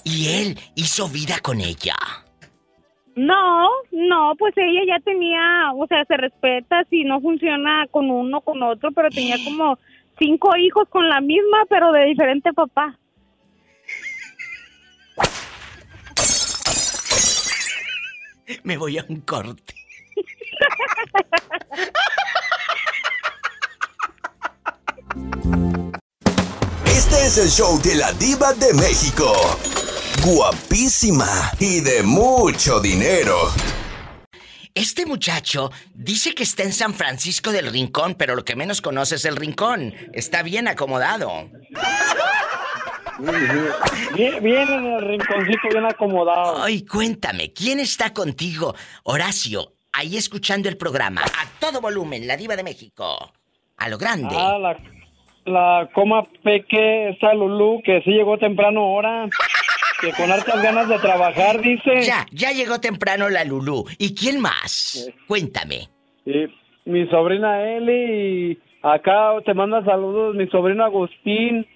Y 0.04 0.28
él 0.28 0.58
hizo 0.74 1.08
vida 1.08 1.38
con 1.42 1.60
ella. 1.60 1.94
No, 3.16 3.68
no, 3.90 4.34
pues 4.38 4.54
ella 4.56 4.80
ya 4.86 5.00
tenía, 5.04 5.72
o 5.74 5.86
sea, 5.86 6.04
se 6.04 6.16
respeta 6.16 6.84
si 6.90 7.04
no 7.04 7.20
funciona 7.20 7.86
con 7.90 8.10
uno, 8.10 8.40
con 8.40 8.62
otro, 8.62 8.92
pero 8.92 9.10
tenía 9.10 9.36
como 9.44 9.78
cinco 10.18 10.56
hijos 10.56 10.88
con 10.88 11.08
la 11.08 11.20
misma, 11.20 11.64
pero 11.68 11.92
de 11.92 12.06
diferente 12.06 12.52
papá. 12.52 12.96
Me 18.62 18.76
voy 18.76 18.98
a 18.98 19.04
un 19.08 19.20
corte. 19.20 19.79
Este 26.86 27.26
es 27.26 27.38
el 27.38 27.48
show 27.48 27.80
de 27.82 27.94
la 27.96 28.12
diva 28.12 28.52
de 28.54 28.72
México. 28.74 29.32
Guapísima 30.24 31.50
y 31.58 31.80
de 31.80 32.02
mucho 32.02 32.80
dinero. 32.80 33.50
Este 34.74 35.04
muchacho 35.04 35.70
dice 35.94 36.34
que 36.34 36.44
está 36.44 36.62
en 36.62 36.72
San 36.72 36.94
Francisco 36.94 37.50
del 37.52 37.70
Rincón, 37.72 38.14
pero 38.14 38.36
lo 38.36 38.44
que 38.44 38.54
menos 38.54 38.80
conoce 38.80 39.16
es 39.16 39.24
el 39.24 39.36
Rincón. 39.36 39.94
Está 40.12 40.42
bien 40.42 40.68
acomodado. 40.68 41.50
Bien, 44.14 44.42
bien 44.42 44.68
en 44.68 44.86
el 44.86 45.08
rinconcito, 45.08 45.68
bien 45.70 45.84
acomodado. 45.84 46.62
Ay, 46.62 46.86
cuéntame, 46.86 47.52
¿quién 47.52 47.80
está 47.80 48.14
contigo? 48.14 48.74
Horacio, 49.02 49.74
ahí 49.92 50.16
escuchando 50.16 50.68
el 50.68 50.76
programa, 50.76 51.22
a 51.22 51.60
todo 51.60 51.80
volumen, 51.80 52.26
la 52.26 52.36
diva 52.36 52.56
de 52.56 52.62
México. 52.64 53.32
A 53.76 53.88
lo 53.88 53.98
grande. 53.98 54.34
Ah, 54.38 54.58
la, 54.58 54.76
la 55.46 55.88
coma 55.94 56.24
peque, 56.42 57.10
esta 57.10 57.32
Lulú, 57.34 57.80
que 57.84 58.02
sí 58.02 58.10
llegó 58.10 58.38
temprano 58.38 58.80
ahora. 58.80 59.28
Que 60.00 60.12
con 60.12 60.30
hartas 60.32 60.62
ganas 60.62 60.88
de 60.88 60.98
trabajar, 60.98 61.60
dice. 61.60 62.02
Ya, 62.02 62.26
ya 62.30 62.52
llegó 62.52 62.80
temprano 62.80 63.28
la 63.28 63.44
Lulú. 63.44 63.84
¿Y 63.98 64.14
quién 64.14 64.40
más? 64.40 65.10
Cuéntame. 65.26 65.88
Sí, 66.24 66.46
mi 66.84 67.06
sobrina 67.08 67.62
Eli 67.62 68.52
y 68.52 68.58
acá 68.82 69.32
te 69.44 69.54
manda 69.54 69.84
saludos 69.84 70.34
mi 70.34 70.46
sobrino 70.48 70.84
Agustín, 70.84 71.66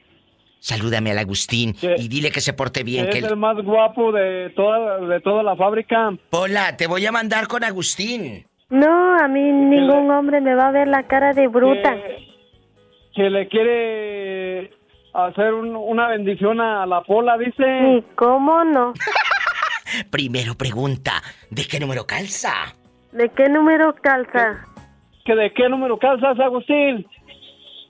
Salúdame 0.68 1.10
al 1.10 1.18
Agustín 1.18 1.74
y 1.98 2.08
dile 2.08 2.30
que 2.30 2.40
se 2.40 2.54
porte 2.54 2.80
que 2.80 2.84
bien. 2.84 3.04
es 3.04 3.10
Que 3.10 3.18
el 3.18 3.26
él... 3.26 3.36
más 3.36 3.54
guapo 3.62 4.10
de 4.12 4.48
toda, 4.56 4.96
de 4.98 5.20
toda 5.20 5.42
la 5.42 5.54
fábrica. 5.56 6.10
Pola, 6.30 6.74
te 6.78 6.86
voy 6.86 7.04
a 7.04 7.12
mandar 7.12 7.48
con 7.48 7.62
Agustín. 7.64 8.46
No, 8.70 9.14
a 9.18 9.28
mí 9.28 9.42
ningún 9.42 10.10
hombre 10.10 10.40
me 10.40 10.54
va 10.54 10.68
a 10.68 10.70
ver 10.70 10.88
la 10.88 11.02
cara 11.02 11.34
de 11.34 11.48
bruta. 11.48 11.94
Que, 11.94 12.16
que 13.14 13.28
le 13.28 13.46
quiere 13.48 14.72
hacer 15.12 15.52
un- 15.52 15.76
una 15.76 16.08
bendición 16.08 16.58
a 16.62 16.86
la 16.86 17.02
Pola, 17.02 17.36
dice. 17.36 17.98
¿Y 17.98 18.02
cómo 18.14 18.64
no? 18.64 18.94
Primero 20.10 20.54
pregunta, 20.54 21.22
¿de 21.50 21.66
qué 21.66 21.78
número 21.78 22.06
calza? 22.06 22.74
¿De 23.12 23.28
qué 23.36 23.50
número 23.50 23.94
calza? 24.02 24.64
¿Que 25.26 25.34
de 25.36 25.52
qué 25.52 25.68
número 25.68 25.98
calzas, 25.98 26.40
Agustín? 26.40 27.06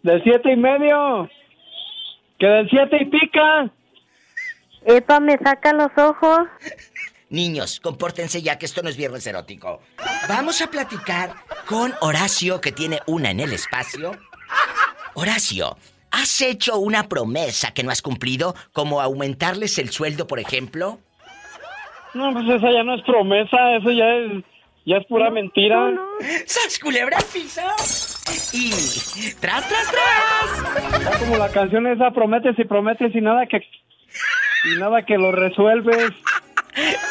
¿Del 0.03 0.21
siete 0.25 0.53
y 0.53 0.57
medio? 0.57 1.31
¿Que 2.39 2.47
del 2.47 2.69
siete 2.69 2.99
y 3.01 3.05
pica? 3.07 3.71
Epa, 4.87 5.21
me 5.21 5.39
saca 5.39 5.73
los 5.73 5.91
ojos. 5.97 6.49
Niños, 7.31 7.81
compórtense 7.81 8.43
ya 8.43 8.59
que 8.59 8.67
esto 8.67 8.83
no 8.83 8.89
es 8.89 8.97
viernes 8.97 9.27
erótico. 9.27 9.81
Vamos 10.29 10.61
a 10.61 10.69
platicar 10.69 11.33
con 11.67 11.93
Horacio, 12.01 12.61
que 12.61 12.71
tiene 12.71 13.01
una 13.07 13.31
en 13.31 13.41
el 13.41 13.53
espacio. 13.53 14.13
Horacio, 15.15 15.77
¿has 16.11 16.41
hecho 16.43 16.79
una 16.79 17.09
promesa 17.09 17.73
que 17.73 17.83
no 17.83 17.91
has 17.91 18.03
cumplido, 18.03 18.55
como 18.73 19.01
aumentarles 19.01 19.79
el 19.79 19.91
sueldo, 19.91 20.27
por 20.27 20.39
ejemplo? 20.39 21.01
No, 22.13 22.33
pues 22.33 22.49
esa 22.49 22.71
ya 22.71 22.85
no 22.85 22.95
es 22.95 23.03
promesa, 23.03 23.77
eso 23.77 23.91
ya 23.91 24.09
es, 24.15 24.45
ya 24.85 24.97
es 24.99 25.07
pura 25.07 25.31
mentira. 25.31 25.93
¡Sas 26.47 26.79
culebra 26.79 27.19
al 27.19 27.25
piso! 27.25 27.63
Y... 28.53 28.71
¡Tras, 29.41 29.69
tras, 29.69 29.91
tras! 29.91 31.19
Como 31.19 31.37
la 31.37 31.51
canción 31.51 31.87
esa, 31.87 32.11
prometes 32.11 32.59
y 32.59 32.65
prometes 32.65 33.15
y 33.15 33.21
nada 33.21 33.47
que... 33.47 33.59
Y 33.59 34.79
nada 34.79 35.05
que 35.05 35.19
lo 35.19 35.33
resuelves. 35.33 36.13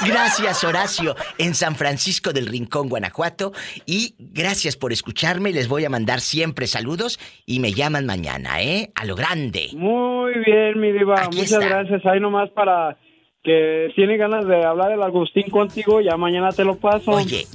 Gracias, 0.05 0.63
Horacio, 0.63 1.15
en 1.37 1.53
San 1.53 1.75
Francisco 1.75 2.33
del 2.33 2.47
Rincón, 2.47 2.89
Guanajuato. 2.89 3.53
Y 3.85 4.15
gracias 4.17 4.75
por 4.75 4.91
escucharme. 4.91 5.53
Les 5.53 5.67
voy 5.67 5.85
a 5.85 5.89
mandar 5.89 6.19
siempre 6.19 6.67
saludos 6.67 7.19
y 7.45 7.59
me 7.59 7.73
llaman 7.73 8.05
mañana, 8.05 8.61
¿eh? 8.61 8.91
A 8.95 9.05
lo 9.05 9.15
grande. 9.15 9.69
Muy 9.73 10.33
bien, 10.45 10.79
mi 10.79 10.91
diva. 10.91 11.15
Aquí 11.23 11.37
Muchas 11.37 11.63
está. 11.63 11.65
gracias. 11.67 12.05
Ahí 12.05 12.19
nomás 12.19 12.49
para 12.49 12.97
que 13.43 13.91
tiene 13.95 14.17
ganas 14.17 14.47
de 14.47 14.65
hablar 14.65 14.91
el 14.91 15.03
Agustín 15.03 15.49
contigo, 15.49 16.01
ya 16.01 16.17
mañana 16.17 16.49
te 16.51 16.63
lo 16.63 16.75
paso. 16.75 17.11
Oye, 17.11 17.45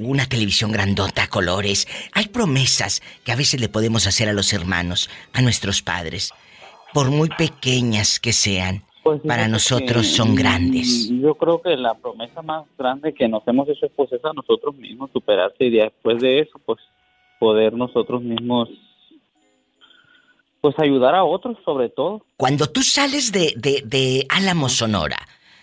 una 0.01 0.25
televisión 0.27 0.71
grandota 0.71 1.23
a 1.23 1.27
colores? 1.27 1.87
Hay 2.13 2.27
promesas 2.27 3.01
que 3.23 3.31
a 3.31 3.35
veces 3.35 3.59
le 3.59 3.69
podemos 3.69 4.07
hacer 4.07 4.29
a 4.29 4.33
los 4.33 4.53
hermanos, 4.53 5.09
a 5.33 5.41
nuestros 5.41 5.81
padres, 5.81 6.31
por 6.93 7.09
muy 7.11 7.29
pequeñas 7.29 8.19
que 8.19 8.33
sean. 8.33 8.83
Pues 9.03 9.21
para 9.25 9.47
nosotros 9.47 10.07
son 10.07 10.35
grandes. 10.35 11.09
Yo 11.09 11.33
creo 11.35 11.61
que 11.61 11.75
la 11.77 11.93
promesa 11.95 12.41
más 12.41 12.65
grande 12.77 13.13
que 13.13 13.27
nos 13.29 13.41
hemos 13.47 13.67
hecho 13.69 13.87
pues 13.95 14.11
es 14.11 14.23
a 14.25 14.33
nosotros 14.33 14.75
mismos 14.75 15.09
superarse 15.13 15.65
y 15.65 15.69
después 15.71 16.19
de 16.21 16.39
eso 16.41 16.59
pues 16.65 16.79
poder 17.39 17.73
nosotros 17.73 18.21
mismos 18.21 18.67
pues 20.61 20.75
ayudar 20.79 21.15
a 21.15 21.23
otros 21.23 21.57
sobre 21.63 21.89
todo. 21.89 22.25
Cuando 22.37 22.67
tú 22.67 22.81
sales 22.81 23.31
de, 23.31 23.53
de, 23.55 23.81
de 23.85 24.25
Álamos, 24.29 24.73
Sonora, 24.73 25.17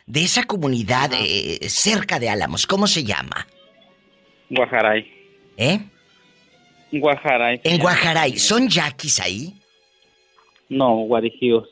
de 0.07 0.23
esa 0.23 0.45
comunidad 0.45 1.11
eh, 1.13 1.69
cerca 1.69 2.19
de 2.19 2.29
Álamos, 2.29 2.67
¿cómo 2.67 2.87
se 2.87 3.05
llama? 3.05 3.47
Guajaray. 4.51 5.07
¿Eh? 5.57 5.81
Guajaray. 6.93 7.61
En. 7.65 7.79
Guajaray, 7.81 8.39
¿son 8.39 8.69
yaquis 8.69 9.21
ahí? 9.21 9.55
No, 10.69 10.95
guarijíos. 11.07 11.69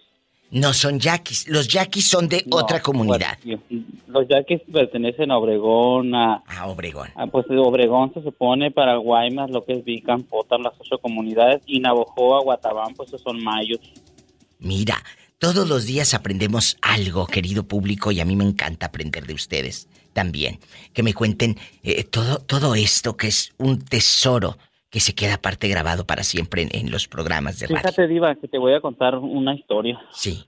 No 0.54 0.72
son 0.72 1.00
yaquis. 1.00 1.48
Los 1.48 1.66
yaquis 1.66 2.06
son 2.06 2.28
de 2.28 2.44
No, 2.46 2.58
otra 2.58 2.80
comunidad. 2.80 3.36
Los 4.06 4.28
yaquis 4.28 4.60
pertenecen 4.72 5.32
a 5.32 5.38
Obregón, 5.38 6.14
a, 6.14 6.44
A 6.46 6.68
Obregón. 6.68 7.08
Ah, 7.16 7.26
pues 7.26 7.48
de 7.48 7.58
Obregón 7.58 8.14
se 8.14 8.22
supone 8.22 8.70
para 8.70 8.96
Guaymas, 8.96 9.50
lo 9.50 9.64
que 9.64 9.72
es 9.72 9.84
Vican, 9.84 10.22
Potar, 10.22 10.60
las 10.60 10.74
ocho 10.78 10.98
comunidades, 10.98 11.60
y 11.66 11.80
Navojoa, 11.80 12.42
Guatabán, 12.42 12.94
pues 12.94 13.08
esos 13.08 13.22
son 13.22 13.42
mayos. 13.42 13.80
Mira, 14.60 15.02
todos 15.38 15.68
los 15.68 15.86
días 15.86 16.14
aprendemos 16.14 16.76
algo, 16.82 17.26
querido 17.26 17.64
público, 17.64 18.12
y 18.12 18.20
a 18.20 18.24
mí 18.24 18.36
me 18.36 18.44
encanta 18.44 18.86
aprender 18.86 19.26
de 19.26 19.34
ustedes 19.34 19.88
también. 20.12 20.60
Que 20.92 21.02
me 21.02 21.14
cuenten 21.14 21.56
eh, 21.82 22.04
todo, 22.04 22.38
todo 22.38 22.76
esto 22.76 23.16
que 23.16 23.26
es 23.26 23.52
un 23.58 23.80
tesoro 23.84 24.56
que 24.94 25.00
se 25.00 25.12
queda 25.12 25.34
aparte 25.34 25.66
grabado 25.66 26.06
para 26.06 26.22
siempre 26.22 26.62
en, 26.62 26.68
en 26.70 26.92
los 26.92 27.08
programas 27.08 27.58
de 27.58 27.66
radio. 27.66 27.80
Fíjate, 27.80 28.06
Diva, 28.06 28.36
que 28.36 28.46
te 28.46 28.58
voy 28.58 28.74
a 28.74 28.80
contar 28.80 29.18
una 29.18 29.52
historia. 29.52 30.00
Sí. 30.12 30.44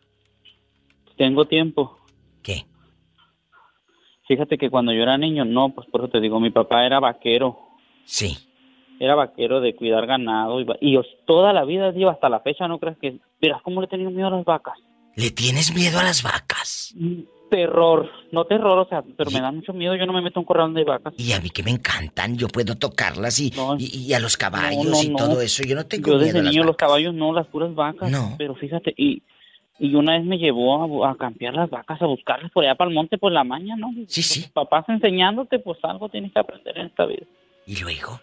Tengo 1.17 1.47
tiempo. 1.47 1.99
¿Qué? 2.45 2.65
Fíjate 4.29 4.57
que 4.57 4.71
cuando 4.71 4.93
yo 4.93 5.03
era 5.03 5.19
niño, 5.19 5.45
no, 5.45 5.71
pues 5.71 5.89
por 5.91 6.03
eso 6.03 6.11
te 6.11 6.21
digo, 6.21 6.39
mi 6.39 6.51
papá 6.51 6.87
era 6.87 7.01
vaquero. 7.01 7.59
Sí. 8.05 8.39
era 9.01 9.17
vaquero 9.17 9.61
de 9.61 9.75
cuidar 9.75 10.07
ganado 10.07 10.61
y, 10.61 10.67
y 10.81 10.93
yo 10.93 11.03
toda 11.27 11.53
la 11.53 11.65
vida, 11.65 11.91
digo, 11.91 12.11
hasta 12.11 12.29
la 12.29 12.39
fecha, 12.39 12.69
no 12.69 12.79
crees 12.79 12.99
que, 12.99 13.19
verás 13.41 13.61
cómo 13.63 13.81
le 13.81 13.87
he 13.87 13.91
tenido 13.91 14.13
miedo 14.13 14.29
a 14.29 14.31
las 14.31 14.45
vacas. 14.45 14.79
¿Le 15.17 15.33
tienes 15.33 15.75
miedo 15.75 15.99
a 15.99 16.05
las 16.05 16.23
vacas? 16.23 16.95
Terror, 17.51 18.11
no 18.33 18.45
terror, 18.45 18.79
o 18.79 18.89
sea, 18.89 19.05
pero 19.17 19.31
me 19.31 19.41
da 19.41 19.53
mucho 19.53 19.73
miedo, 19.73 19.95
yo 19.95 20.05
no 20.05 20.13
me 20.13 20.21
meto 20.21 20.41
un 20.41 20.47
corral 20.47 20.77
hay 20.77 20.85
vacas. 20.85 21.15
Y 21.17 21.33
a 21.33 21.41
mí 21.41 21.51
que 21.51 21.63
me 21.63 21.71
encantan, 21.71 22.37
yo 22.37 22.49
puedo 22.49 22.75
tocarlas 22.75 23.39
y, 23.39 23.51
No, 23.51 23.77
y, 23.79 23.85
y 23.87 24.13
a 24.15 24.21
los 24.21 24.37
caballos 24.37 24.85
no, 24.85 25.03
y 25.03 25.15
todo 25.15 25.41
eso. 25.41 25.63
Yo 25.63 25.77
no 25.77 25.87
tengo 25.87 26.09
Yo 26.09 26.15
miedo 26.15 26.27
desde 26.27 26.39
a 26.41 26.43
las 26.43 26.53
niño 26.53 26.65
los 26.65 26.77
caballos 26.77 27.15
no, 27.15 27.33
las 27.33 27.47
puras 27.47 27.75
vacas. 27.75 28.11
No. 28.11 28.35
Pero 28.37 28.55
fíjate, 28.57 28.93
y, 28.97 29.23
y 29.79 29.95
una 29.95 30.17
vez 30.17 30.25
me 30.25 30.39
llevó 30.39 31.05
a, 31.05 31.11
a 31.11 31.15
campear 31.17 31.55
las 31.55 31.71
vacas, 31.71 32.01
a 32.03 32.07
buscarlas 32.07 32.51
por 32.51 32.65
allá 32.65 32.75
para 32.75 32.89
el 32.89 32.95
monte 32.95 33.19
por 33.19 33.31
la 33.31 33.45
mañana, 33.45 33.77
¿no? 33.77 33.93
Sí, 34.09 34.23
sí. 34.23 34.47
Papás 34.53 34.85
enseñándote, 34.89 35.59
pues 35.59 35.79
algo 35.83 36.09
tienes 36.09 36.33
que 36.33 36.41
aprender 36.41 36.79
en 36.79 36.87
esta 36.87 37.07
vida. 37.07 37.27
¿Y 37.67 37.77
luego? 37.81 38.21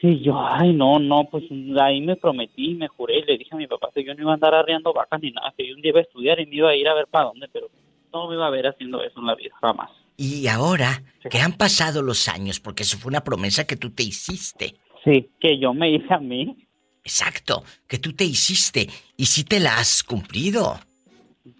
Sí, 0.00 0.20
yo, 0.20 0.40
ay, 0.40 0.72
no, 0.72 0.98
no, 0.98 1.28
pues 1.30 1.44
ahí 1.78 2.00
me 2.00 2.16
prometí, 2.16 2.74
me 2.74 2.88
juré, 2.88 3.22
le 3.26 3.36
dije 3.36 3.50
a 3.52 3.56
mi 3.56 3.66
papá 3.66 3.90
que 3.94 4.02
yo 4.02 4.14
no 4.14 4.22
iba 4.22 4.30
a 4.30 4.34
andar 4.34 4.54
arriando 4.54 4.94
vacas 4.94 5.20
ni 5.20 5.30
nada, 5.30 5.52
que 5.56 5.68
yo 5.68 5.74
un 5.74 5.82
día 5.82 5.90
iba 5.90 6.00
a 6.00 6.04
estudiar 6.04 6.40
y 6.40 6.46
me 6.46 6.56
iba 6.56 6.70
a 6.70 6.76
ir 6.76 6.88
a 6.88 6.94
ver 6.94 7.06
para 7.06 7.26
dónde, 7.26 7.48
pero 7.52 7.68
no 8.12 8.28
me 8.28 8.34
iba 8.34 8.46
a 8.46 8.50
ver 8.50 8.66
haciendo 8.66 9.02
eso 9.02 9.20
en 9.20 9.26
la 9.26 9.34
vida, 9.34 9.54
jamás. 9.60 9.90
Y 10.16 10.46
ahora 10.48 11.02
que 11.30 11.38
han 11.38 11.52
pasado 11.52 12.02
los 12.02 12.28
años, 12.28 12.60
porque 12.60 12.82
eso 12.82 12.98
fue 12.98 13.10
una 13.10 13.22
promesa 13.22 13.66
que 13.66 13.76
tú 13.76 13.90
te 13.90 14.02
hiciste. 14.02 14.74
Sí, 15.04 15.28
que 15.38 15.58
yo 15.58 15.74
me 15.74 15.90
hice 15.90 16.12
a 16.12 16.18
mí. 16.18 16.56
Exacto, 17.04 17.62
que 17.86 17.98
tú 17.98 18.12
te 18.14 18.24
hiciste 18.24 18.88
y 19.16 19.26
sí 19.26 19.44
te 19.44 19.60
la 19.60 19.78
has 19.78 20.02
cumplido. 20.02 20.78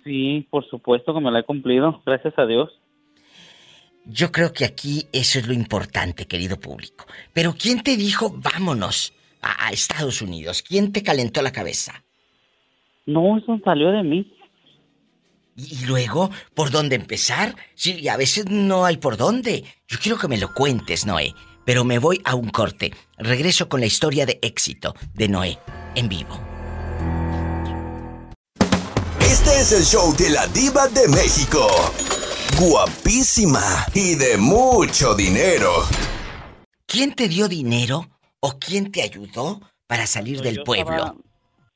Sí, 0.05 0.47
por 0.51 0.69
supuesto 0.69 1.13
que 1.15 1.21
me 1.21 1.31
la 1.31 1.41
he 1.41 1.45
cumplido, 1.45 2.03
gracias 2.07 2.39
a 2.39 2.47
Dios. 2.47 2.80
Yo 4.07 4.33
creo 4.33 4.53
que 4.53 4.65
aquí 4.65 5.07
eso 5.13 5.39
es 5.39 5.47
lo 5.47 5.53
importante, 5.53 6.27
querido 6.27 6.59
público. 6.59 7.07
Pero 7.33 7.55
¿quién 7.55 7.83
te 7.83 7.97
dijo 7.97 8.35
vámonos 8.37 9.13
a, 9.43 9.67
a 9.67 9.71
Estados 9.71 10.23
Unidos? 10.23 10.63
¿Quién 10.63 10.93
te 10.93 11.03
calentó 11.03 11.43
la 11.43 11.53
cabeza? 11.53 12.05
No, 13.07 13.39
eso 13.39 13.59
salió 13.65 13.91
de 13.91 14.03
mí. 14.03 14.33
Y, 15.57 15.83
y 15.83 15.87
luego, 15.87 16.31
¿por 16.55 16.71
dónde 16.71 16.97
empezar? 16.97 17.55
Sí, 17.75 18.09
a 18.09 18.17
veces 18.17 18.47
no 18.49 18.85
hay 18.85 18.97
por 18.97 19.17
dónde. 19.17 19.65
Yo 19.89 19.99
quiero 20.01 20.19
que 20.19 20.29
me 20.29 20.39
lo 20.39 20.55
cuentes, 20.55 21.07
Noé. 21.07 21.35
Pero 21.65 21.85
me 21.85 21.99
voy 21.99 22.21
a 22.25 22.35
un 22.35 22.49
corte. 22.49 22.93
Regreso 23.19 23.69
con 23.69 23.81
la 23.81 23.87
historia 23.87 24.27
de 24.27 24.39
éxito 24.43 24.95
de 25.15 25.29
Noé 25.29 25.59
en 25.95 26.09
vivo. 26.09 26.50
Este 29.43 29.61
es 29.61 29.73
el 29.73 29.85
show 29.85 30.13
de 30.19 30.29
la 30.31 30.47
diva 30.49 30.87
de 30.89 31.09
México. 31.09 31.67
Guapísima 32.61 33.61
y 33.95 34.15
de 34.15 34.37
mucho 34.37 35.15
dinero. 35.15 35.71
¿Quién 36.87 37.15
te 37.15 37.27
dio 37.27 37.49
dinero 37.49 38.07
o 38.41 38.59
quién 38.59 38.93
te 38.93 39.01
ayudó 39.03 39.61
para 39.87 40.07
salir 40.07 40.43
del 40.43 40.57
Yo 40.57 40.65
pueblo? 40.65 40.93
estaba- 40.93 41.15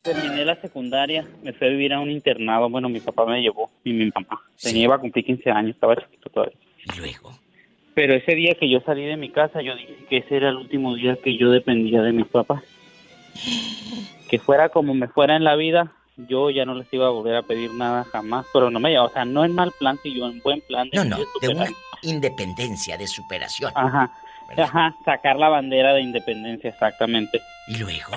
terminé 0.02 0.44
la 0.44 0.61
secundaria, 0.61 1.26
me 1.42 1.54
fui 1.54 1.66
a 1.66 1.71
vivir 1.71 1.94
a 1.94 2.00
un 2.00 2.11
internado. 2.11 2.68
Bueno, 2.68 2.90
mi 2.90 3.00
papá 3.00 3.25
me 3.25 3.40
llevó 3.40 3.71
y 3.83 3.94
mi 3.94 4.11
mamá. 4.14 4.42
Tenía, 4.61 4.83
iba 4.85 4.97
a 4.97 4.99
cumplir 4.99 5.25
15 5.25 5.50
años, 5.50 5.75
estaba 5.75 5.97
chiquito 5.97 6.28
todavía. 6.28 6.59
¿Y 6.94 6.99
luego? 6.99 7.38
Pero 7.94 8.12
ese 8.14 8.35
día 8.35 8.54
que 8.61 8.68
yo 8.68 8.80
salí 8.85 9.06
de 9.06 9.16
mi 9.16 9.30
casa, 9.30 9.62
yo 9.62 9.75
dije 9.75 10.04
que 10.11 10.18
ese 10.18 10.37
era 10.37 10.50
el 10.50 10.56
último 10.56 10.94
día 10.97 11.16
que 11.16 11.38
yo 11.38 11.50
dependía 11.50 12.02
de 12.02 12.12
mis 12.12 12.26
papás. 12.26 12.62
Que 14.28 14.38
fuera 14.38 14.68
como 14.68 14.92
me 14.92 15.09
fuera 15.09 15.37
en 15.37 15.44
la 15.44 15.56
vida, 15.56 15.92
yo 16.16 16.50
ya 16.50 16.64
no 16.64 16.75
les 16.75 16.92
iba 16.92 17.06
a 17.06 17.11
volver 17.11 17.37
a 17.37 17.42
pedir 17.42 17.73
nada 17.73 18.04
jamás. 18.04 18.47
Pero 18.52 18.71
no 18.71 18.80
me, 18.80 18.99
o 18.99 19.09
sea, 19.09 19.25
no 19.25 19.44
en 19.44 19.54
mal 19.54 19.73
plan, 19.78 19.99
sino 20.02 20.28
en 20.28 20.40
buen 20.40 20.61
plan. 20.62 20.88
No, 20.92 21.04
no, 21.04 21.18
de 21.18 21.26
de 21.40 21.49
una 21.49 21.66
independencia, 22.02 22.97
de 22.97 23.06
superación. 23.06 23.73
Ajá, 23.75 24.11
ajá, 24.56 24.94
sacar 25.04 25.37
la 25.37 25.49
bandera 25.49 25.94
de 25.94 26.02
independencia, 26.02 26.71
exactamente. 26.71 27.40
¿Y 27.68 27.78
luego? 27.78 28.12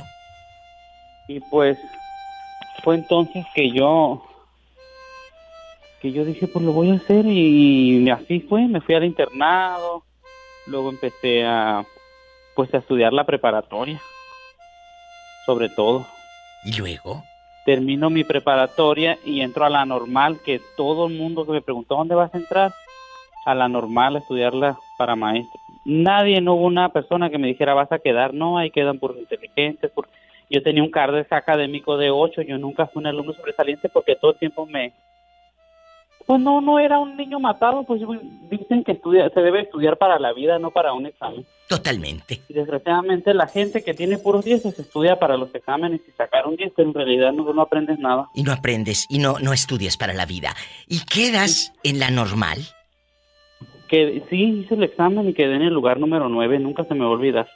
Y 1.27 1.39
pues 1.39 1.77
fue 2.83 2.95
entonces 2.95 3.45
que 3.53 3.71
yo 3.71 4.23
que 6.01 6.11
yo 6.11 6.23
dije, 6.23 6.47
pues 6.47 6.63
lo 6.63 6.73
voy 6.73 6.91
a 6.91 6.95
hacer 6.95 7.25
y 7.25 8.07
así 8.09 8.39
fue, 8.41 8.67
me 8.67 8.81
fui 8.81 8.93
al 8.93 9.03
internado, 9.03 10.03
luego 10.67 10.89
empecé 10.89 11.43
a 11.43 11.83
pues 12.55 12.73
a 12.73 12.77
estudiar 12.77 13.13
la 13.13 13.25
preparatoria, 13.25 14.01
sobre 15.45 15.69
todo. 15.69 16.07
¿Y 16.65 16.73
luego? 16.73 17.23
Termino 17.67 18.09
mi 18.09 18.23
preparatoria 18.23 19.17
y 19.25 19.41
entro 19.41 19.65
a 19.65 19.69
la 19.69 19.85
normal, 19.85 20.39
que 20.45 20.61
todo 20.77 21.07
el 21.07 21.17
mundo 21.17 21.45
que 21.45 21.51
me 21.51 21.61
preguntó 21.61 21.97
dónde 21.97 22.15
vas 22.15 22.33
a 22.33 22.37
entrar, 22.37 22.71
a 23.45 23.53
la 23.53 23.67
normal 23.67 24.15
a 24.15 24.19
estudiarla 24.19 24.77
para 24.97 25.17
maestro. 25.17 25.59
Nadie, 25.83 26.39
no 26.39 26.53
hubo 26.53 26.65
una 26.65 26.87
persona 26.93 27.29
que 27.29 27.37
me 27.37 27.47
dijera 27.47 27.73
vas 27.73 27.91
a 27.91 27.99
quedar, 27.99 28.33
no, 28.33 28.57
ahí 28.57 28.71
quedan 28.71 28.99
por 28.99 29.17
inteligentes, 29.17 29.91
por... 29.91 30.07
Yo 30.49 30.63
tenía 30.63 30.81
un 30.81 30.91
cardex 30.91 31.29
académico 31.33 31.97
de 31.97 32.09
8, 32.09 32.43
yo 32.43 32.57
nunca 32.57 32.87
fui 32.87 33.01
un 33.01 33.07
alumno 33.07 33.33
sobresaliente 33.33 33.89
porque 33.89 34.15
todo 34.15 34.31
el 34.31 34.37
tiempo 34.37 34.65
me... 34.65 34.93
Pues 36.27 36.41
no, 36.41 36.59
no 36.59 36.77
era 36.77 36.99
un 36.99 37.15
niño 37.15 37.39
matado, 37.39 37.83
pues 37.83 38.01
dicen 38.49 38.83
que 38.83 38.91
estudia, 38.91 39.29
se 39.29 39.39
debe 39.39 39.61
estudiar 39.61 39.97
para 39.97 40.19
la 40.19 40.33
vida, 40.33 40.59
no 40.59 40.71
para 40.71 40.91
un 40.91 41.05
examen. 41.05 41.45
Totalmente. 41.69 42.41
Y 42.49 42.53
desgraciadamente 42.53 43.33
la 43.33 43.47
gente 43.47 43.81
que 43.81 43.93
tiene 43.93 44.17
puros 44.17 44.43
10 44.43 44.61
se 44.63 44.81
estudia 44.81 45.17
para 45.19 45.37
los 45.37 45.55
exámenes 45.55 46.01
y 46.05 46.11
sacar 46.11 46.45
un 46.45 46.57
10, 46.57 46.73
pero 46.75 46.89
en 46.89 46.93
realidad 46.93 47.31
no, 47.31 47.53
no 47.53 47.61
aprendes 47.61 47.97
nada. 47.99 48.27
Y 48.35 48.43
no 48.43 48.51
aprendes 48.51 49.05
y 49.09 49.19
no, 49.19 49.39
no 49.39 49.53
estudias 49.53 49.95
para 49.95 50.13
la 50.13 50.25
vida. 50.25 50.53
¿Y 50.85 50.99
quedas 51.05 51.73
en 51.83 51.97
la 51.97 52.11
normal? 52.11 52.59
Que 53.87 54.21
sí 54.29 54.63
hice 54.65 54.75
el 54.75 54.83
examen 54.83 55.29
y 55.29 55.33
quedé 55.33 55.55
en 55.55 55.61
el 55.61 55.73
lugar 55.73 55.97
número 55.97 56.27
9, 56.27 56.59
nunca 56.59 56.83
se 56.83 56.93
me 56.93 57.05
va 57.05 57.07
a 57.07 57.13
olvidar. 57.13 57.47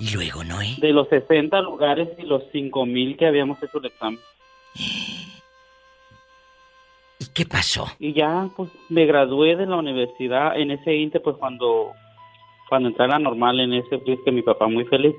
¿Y 0.00 0.10
luego, 0.10 0.42
Noé? 0.42 0.74
De 0.80 0.92
los 0.92 1.08
60 1.08 1.60
lugares 1.60 2.08
y 2.18 2.22
los 2.22 2.42
5 2.50 2.84
mil 2.84 3.16
que 3.16 3.26
habíamos 3.26 3.62
hecho 3.62 3.78
el 3.78 3.86
examen. 3.86 4.18
¿Y 7.38 7.44
qué 7.44 7.46
pasó? 7.48 7.86
Y 8.00 8.14
ya, 8.14 8.48
pues, 8.56 8.68
me 8.88 9.06
gradué 9.06 9.54
de 9.54 9.66
la 9.66 9.76
universidad 9.76 10.58
en 10.58 10.72
ese 10.72 10.96
inter, 10.96 11.22
pues, 11.22 11.36
cuando, 11.36 11.92
cuando 12.68 12.88
entré 12.88 13.04
a 13.04 13.08
la 13.08 13.18
normal, 13.20 13.60
en 13.60 13.74
ese, 13.74 13.98
pues, 13.98 14.18
que 14.24 14.32
mi 14.32 14.42
papá 14.42 14.66
muy 14.66 14.84
feliz, 14.86 15.14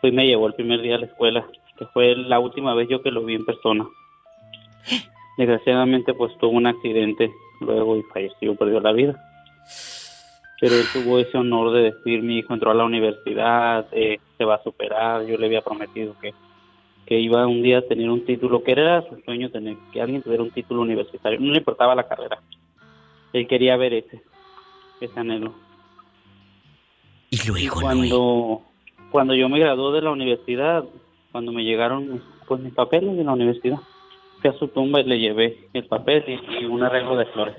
pues, 0.00 0.12
me 0.12 0.28
llevó 0.28 0.46
el 0.46 0.54
primer 0.54 0.80
día 0.80 0.94
a 0.94 0.98
la 0.98 1.06
escuela, 1.06 1.44
que 1.76 1.86
fue 1.86 2.14
la 2.14 2.38
última 2.38 2.72
vez 2.74 2.88
yo 2.88 3.02
que 3.02 3.10
lo 3.10 3.24
vi 3.24 3.34
en 3.34 3.44
persona. 3.44 3.84
Desgraciadamente, 5.38 6.14
pues, 6.14 6.38
tuvo 6.38 6.52
un 6.52 6.68
accidente 6.68 7.32
luego 7.60 7.96
y 7.96 8.02
falleció, 8.02 8.54
perdió 8.54 8.78
la 8.78 8.92
vida. 8.92 9.20
Pero 10.60 10.76
él 10.76 10.84
tuvo 10.92 11.18
ese 11.18 11.36
honor 11.36 11.72
de 11.72 11.90
decir, 11.90 12.22
mi 12.22 12.38
hijo 12.38 12.54
entró 12.54 12.70
a 12.70 12.74
la 12.74 12.84
universidad, 12.84 13.88
eh, 13.90 14.20
se 14.38 14.44
va 14.44 14.54
a 14.54 14.62
superar, 14.62 15.26
yo 15.26 15.36
le 15.36 15.46
había 15.46 15.62
prometido 15.62 16.14
que 16.20 16.32
que 17.06 17.18
iba 17.20 17.46
un 17.46 17.62
día 17.62 17.78
a 17.78 17.82
tener 17.82 18.10
un 18.10 18.24
título, 18.24 18.62
que 18.64 18.72
era 18.72 19.02
su 19.08 19.16
sueño 19.24 19.50
tener, 19.50 19.76
que 19.92 20.02
alguien 20.02 20.22
tuviera 20.22 20.42
un 20.42 20.50
título 20.50 20.82
universitario, 20.82 21.38
no 21.38 21.52
le 21.52 21.58
importaba 21.58 21.94
la 21.94 22.08
carrera, 22.08 22.40
él 23.32 23.46
quería 23.46 23.76
ver 23.76 23.94
ese, 23.94 24.22
ese 25.00 25.20
anhelo. 25.20 25.54
Y 27.30 27.38
luego, 27.46 27.80
cuando, 27.80 28.62
cuando 29.10 29.34
yo 29.34 29.48
me 29.48 29.60
gradué 29.60 29.94
de 29.94 30.02
la 30.02 30.10
universidad, 30.10 30.84
cuando 31.32 31.52
me 31.52 31.64
llegaron 31.64 32.22
pues 32.46 32.60
mis 32.60 32.72
papeles 32.72 33.16
de 33.16 33.24
la 33.24 33.32
universidad, 33.32 33.78
fui 34.40 34.50
a 34.50 34.58
su 34.58 34.68
tumba 34.68 35.00
y 35.00 35.04
le 35.04 35.18
llevé 35.18 35.68
el 35.72 35.86
papel 35.86 36.24
y, 36.26 36.62
y 36.62 36.64
un 36.64 36.82
arreglo 36.82 37.16
de 37.16 37.26
flores. 37.26 37.56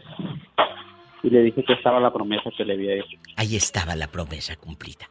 Y 1.23 1.29
le 1.29 1.41
dije 1.41 1.63
que 1.63 1.73
estaba 1.73 1.99
la 1.99 2.13
promesa 2.13 2.49
que 2.55 2.63
le 2.63 2.73
había 2.73 2.95
hecho. 2.95 3.17
Ahí 3.36 3.55
estaba 3.55 3.95
la 3.95 4.07
promesa 4.07 4.55
cumplida. 4.55 5.10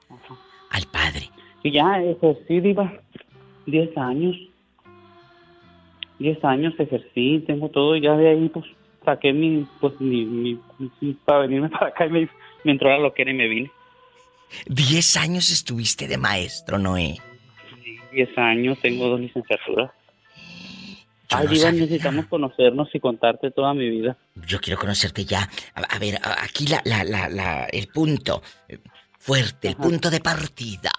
Al 0.71 0.85
padre. 0.91 1.29
Y 1.63 1.73
ya 1.73 2.01
ejercí, 2.01 2.61
Diva, 2.61 2.93
10 3.67 3.97
años. 3.99 4.37
10 6.19 6.43
años 6.45 6.75
ejercí, 6.79 7.45
tengo 7.47 7.69
todo, 7.69 7.95
y 7.97 8.01
ya 8.01 8.17
de 8.17 8.31
ahí 8.31 8.49
pues 8.49 8.65
saqué 9.05 9.33
mi, 9.33 9.67
pues 9.81 10.01
mi, 10.01 10.25
mi, 10.25 10.59
mi- 11.01 11.13
para 11.25 11.41
venirme 11.41 11.69
para 11.71 11.89
acá 11.89 12.07
y 12.07 12.11
me, 12.11 12.29
me 12.65 12.73
entró 12.73 12.93
a 12.93 12.99
lo 12.99 13.13
que 13.13 13.23
era 13.23 13.31
y 13.31 13.35
me 13.35 13.49
vine. 13.49 13.71
Diez 14.67 15.17
años 15.17 15.51
estuviste 15.51 16.07
de 16.09 16.17
maestro, 16.17 16.79
Noé. 16.79 17.17
10 18.13 18.39
años, 18.39 18.79
tengo 18.81 19.09
dos 19.09 19.21
licenciaturas. 19.21 19.91
Yo 21.29 21.39
Ay, 21.39 21.47
no 21.49 21.55
sabía. 21.57 21.73
necesitamos 21.73 22.27
conocernos 22.27 22.89
y 22.95 23.01
contarte 23.01 23.51
toda 23.51 23.75
mi 23.75 23.91
vida. 23.91 24.17
Yo 24.47 24.61
quiero 24.61 24.79
conocerte 24.79 25.25
ya. 25.25 25.49
A, 25.75 25.81
a 25.81 25.99
ver, 25.99 26.19
aquí 26.41 26.67
la, 26.69 26.81
la, 26.85 27.03
la, 27.03 27.29
la, 27.29 27.65
el 27.65 27.89
punto 27.89 28.43
eh, 28.69 28.79
fuerte, 29.19 29.69
el 29.69 29.77
punto 29.77 30.09
de 30.09 30.21
partida. 30.21 30.93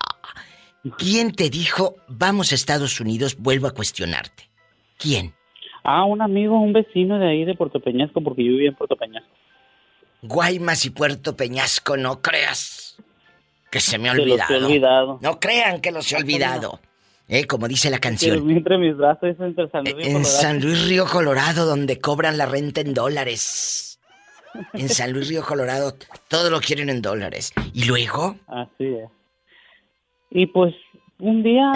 ¿Quién 0.97 1.33
te 1.33 1.49
dijo, 1.49 1.95
vamos 2.07 2.51
a 2.51 2.55
Estados 2.55 2.99
Unidos, 2.99 3.37
vuelvo 3.39 3.67
a 3.67 3.71
cuestionarte? 3.73 4.43
¿Quién? 4.97 5.33
Ah, 5.83 6.05
un 6.05 6.21
amigo, 6.21 6.59
un 6.59 6.73
vecino 6.73 7.17
de 7.19 7.27
ahí 7.29 7.45
de 7.45 7.55
Puerto 7.55 7.79
Peñasco, 7.79 8.21
porque 8.21 8.43
yo 8.43 8.51
vivía 8.51 8.69
en 8.69 8.75
Puerto 8.75 8.95
Peñasco. 8.95 9.29
Guaymas 10.21 10.85
y 10.85 10.89
Puerto 10.89 11.35
Peñasco, 11.35 11.95
no 11.97 12.21
creas 12.21 12.97
que 13.71 13.79
se 13.79 13.97
me 13.97 14.09
ha 14.09 14.13
Se 14.13 14.17
los 14.19 14.27
he 14.27 14.31
olvidado. 14.33 14.65
olvidado. 14.67 15.19
No 15.21 15.39
crean 15.39 15.79
que 15.81 15.91
los 15.91 16.11
he 16.11 16.17
olvidado. 16.17 16.79
Eh, 17.29 17.45
como 17.45 17.67
dice 17.67 17.89
la 17.89 17.99
canción. 17.99 18.49
entre 18.49 18.77
mis 18.77 18.95
brazos 18.95 19.23
es 19.29 19.39
entre 19.39 19.69
San 19.69 19.83
Luis 19.83 19.95
y 19.97 20.01
En 20.09 20.13
Colorado. 20.13 20.23
San 20.41 20.61
Luis 20.61 20.87
Río 20.87 21.05
Colorado, 21.05 21.65
donde 21.65 21.99
cobran 21.99 22.37
la 22.37 22.45
renta 22.45 22.79
en 22.81 22.93
dólares. 22.93 23.99
En 24.73 24.87
San 24.89 25.11
Luis 25.11 25.27
Río 25.27 25.43
Colorado, 25.43 25.95
todo 26.29 26.49
lo 26.49 26.61
quieren 26.61 26.89
en 26.89 27.01
dólares. 27.01 27.53
¿Y 27.73 27.83
luego? 27.85 28.37
Así 28.47 28.85
es. 28.85 29.09
Y 30.29 30.45
pues 30.47 30.73
un 31.19 31.43
día, 31.43 31.71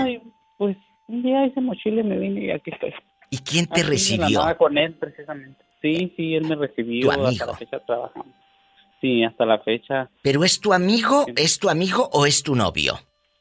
pues 0.57 0.77
un 1.07 1.23
día 1.23 1.45
hice 1.45 1.61
mochila 1.61 2.01
y 2.01 2.03
me 2.03 2.17
vine 2.17 2.45
y 2.45 2.51
aquí 2.51 2.71
estoy. 2.71 2.93
¿Y 3.29 3.37
quién 3.39 3.65
te 3.67 3.83
recibió? 3.83 4.41
con 4.57 4.77
él, 4.77 4.93
precisamente. 4.95 5.63
Sí, 5.81 6.13
sí, 6.15 6.35
él 6.35 6.45
me 6.45 6.55
recibió. 6.55 7.09
¿Tu 7.11 7.21
Hasta 7.21 7.45
la 7.45 7.55
fecha 7.57 7.79
trabajamos. 7.85 8.27
Sí, 8.99 9.23
hasta 9.23 9.45
la 9.45 9.59
fecha. 9.59 10.09
¿Pero 10.21 10.43
es 10.43 10.59
tu 10.59 10.73
amigo, 10.73 11.25
es 11.35 11.57
tu 11.57 11.69
amigo 11.69 12.07
o 12.13 12.25
es 12.27 12.43
tu 12.43 12.55
novio? 12.55 12.99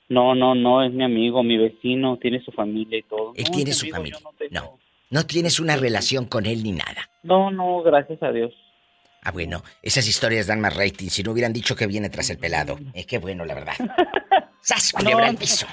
No, 0.08 0.34
no, 0.34 0.54
no, 0.54 0.82
es 0.82 0.92
mi 0.92 1.04
amigo, 1.04 1.42
mi 1.42 1.58
vecino, 1.58 2.16
tiene 2.16 2.40
su 2.42 2.50
familia 2.50 2.98
y 2.98 3.02
todo. 3.02 3.32
Él 3.36 3.44
No, 3.44 3.50
tiene 3.56 3.70
es 3.72 3.78
su 3.78 3.84
amigo, 3.86 3.96
familia. 3.96 4.18
no 4.22 4.32
tengo- 4.38 4.52
No. 4.54 4.78
No 5.10 5.26
tienes 5.26 5.58
una 5.58 5.74
relación 5.76 6.26
con 6.26 6.46
él 6.46 6.62
ni 6.62 6.70
nada. 6.72 7.10
No, 7.24 7.50
no, 7.50 7.82
gracias 7.82 8.22
a 8.22 8.30
Dios. 8.30 8.52
Ah, 9.22 9.32
bueno, 9.32 9.62
esas 9.82 10.08
historias 10.08 10.46
dan 10.46 10.60
más 10.60 10.74
rating. 10.76 11.08
Si 11.08 11.22
no 11.24 11.32
hubieran 11.32 11.52
dicho 11.52 11.74
que 11.76 11.86
viene 11.88 12.08
tras 12.10 12.30
el 12.30 12.38
pelado. 12.38 12.78
Eh, 12.94 13.04
qué 13.06 13.18
bueno, 13.18 13.44
la 13.44 13.54
verdad. 13.54 13.74
¡Sas! 14.62 14.92
Culebra 14.92 15.26
al 15.28 15.36
piso. 15.36 15.66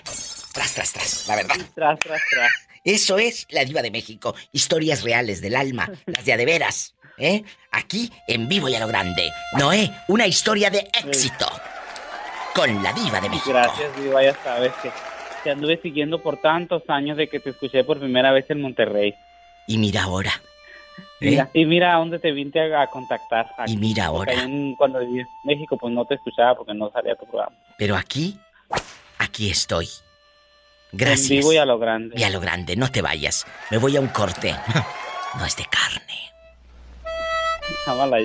Tras, 0.53 0.73
tras, 0.73 0.93
tras. 0.93 1.27
La 1.27 1.35
verdad. 1.35 1.55
Tras, 1.75 1.99
tras, 1.99 2.21
tras. 2.29 2.51
Eso 2.83 3.17
es 3.17 3.45
la 3.49 3.65
diva 3.65 3.81
de 3.81 3.91
México. 3.91 4.33
Historias 4.51 5.03
reales 5.03 5.41
del 5.41 5.55
alma. 5.55 5.91
Las 6.05 6.25
de 6.25 6.33
a 6.33 6.37
de 6.37 6.45
veras. 6.45 6.95
¿Eh? 7.17 7.43
Aquí, 7.71 8.11
en 8.27 8.47
vivo 8.47 8.69
y 8.69 8.75
a 8.75 8.79
lo 8.79 8.87
grande. 8.87 9.31
Noé, 9.57 9.91
una 10.07 10.27
historia 10.27 10.69
de 10.69 10.87
éxito. 11.03 11.47
Con 12.53 12.81
la 12.81 12.93
diva 12.93 13.19
de 13.19 13.29
México. 13.29 13.49
Gracias, 13.49 13.95
Diva, 13.97 14.23
ya 14.23 14.33
sabes 14.43 14.71
que 14.81 14.91
te 15.43 15.51
anduve 15.51 15.79
siguiendo 15.81 16.21
por 16.21 16.37
tantos 16.37 16.83
años 16.87 17.17
de 17.17 17.27
que 17.27 17.39
te 17.39 17.49
escuché 17.51 17.83
por 17.83 17.99
primera 17.99 18.31
vez 18.31 18.49
en 18.49 18.61
Monterrey. 18.61 19.13
Y 19.67 19.77
mira 19.77 20.03
ahora. 20.03 20.31
¿eh? 21.19 21.29
Mira, 21.31 21.49
y 21.53 21.65
mira 21.65 21.95
a 21.95 21.99
dónde 21.99 22.19
te 22.19 22.31
vine 22.31 22.75
a, 22.75 22.87
contactar. 22.87 23.47
Y 23.67 23.77
mira 23.77 24.05
ahora. 24.05 24.33
en- 24.33 24.75
cuando 24.75 24.99
viví 24.99 25.19
en 25.19 25.27
México, 25.43 25.77
pues 25.77 25.93
no 25.93 26.05
te 26.05 26.15
escuchaba 26.15 26.55
porque 26.55 26.73
no 26.73 26.89
salía 26.91 27.15
tu 27.15 27.25
programa. 27.25 27.55
Pero 27.77 27.95
aquí, 27.95 28.39
aquí 29.27 29.49
estoy. 29.49 29.89
Gracias. 30.91 31.31
En 31.31 31.37
vivo 31.39 31.53
y 31.53 31.57
a 31.57 31.65
lo 31.65 31.77
grande. 31.77 32.15
Y 32.17 32.23
a 32.23 32.29
lo 32.29 32.39
grande, 32.39 32.75
no 32.75 32.91
te 32.91 33.01
vayas. 33.01 33.45
Me 33.69 33.77
voy 33.77 33.97
a 33.97 34.01
un 34.01 34.07
corte. 34.07 34.55
No 35.37 35.45
es 35.45 35.55
de 35.55 35.65
carne. 35.65 36.17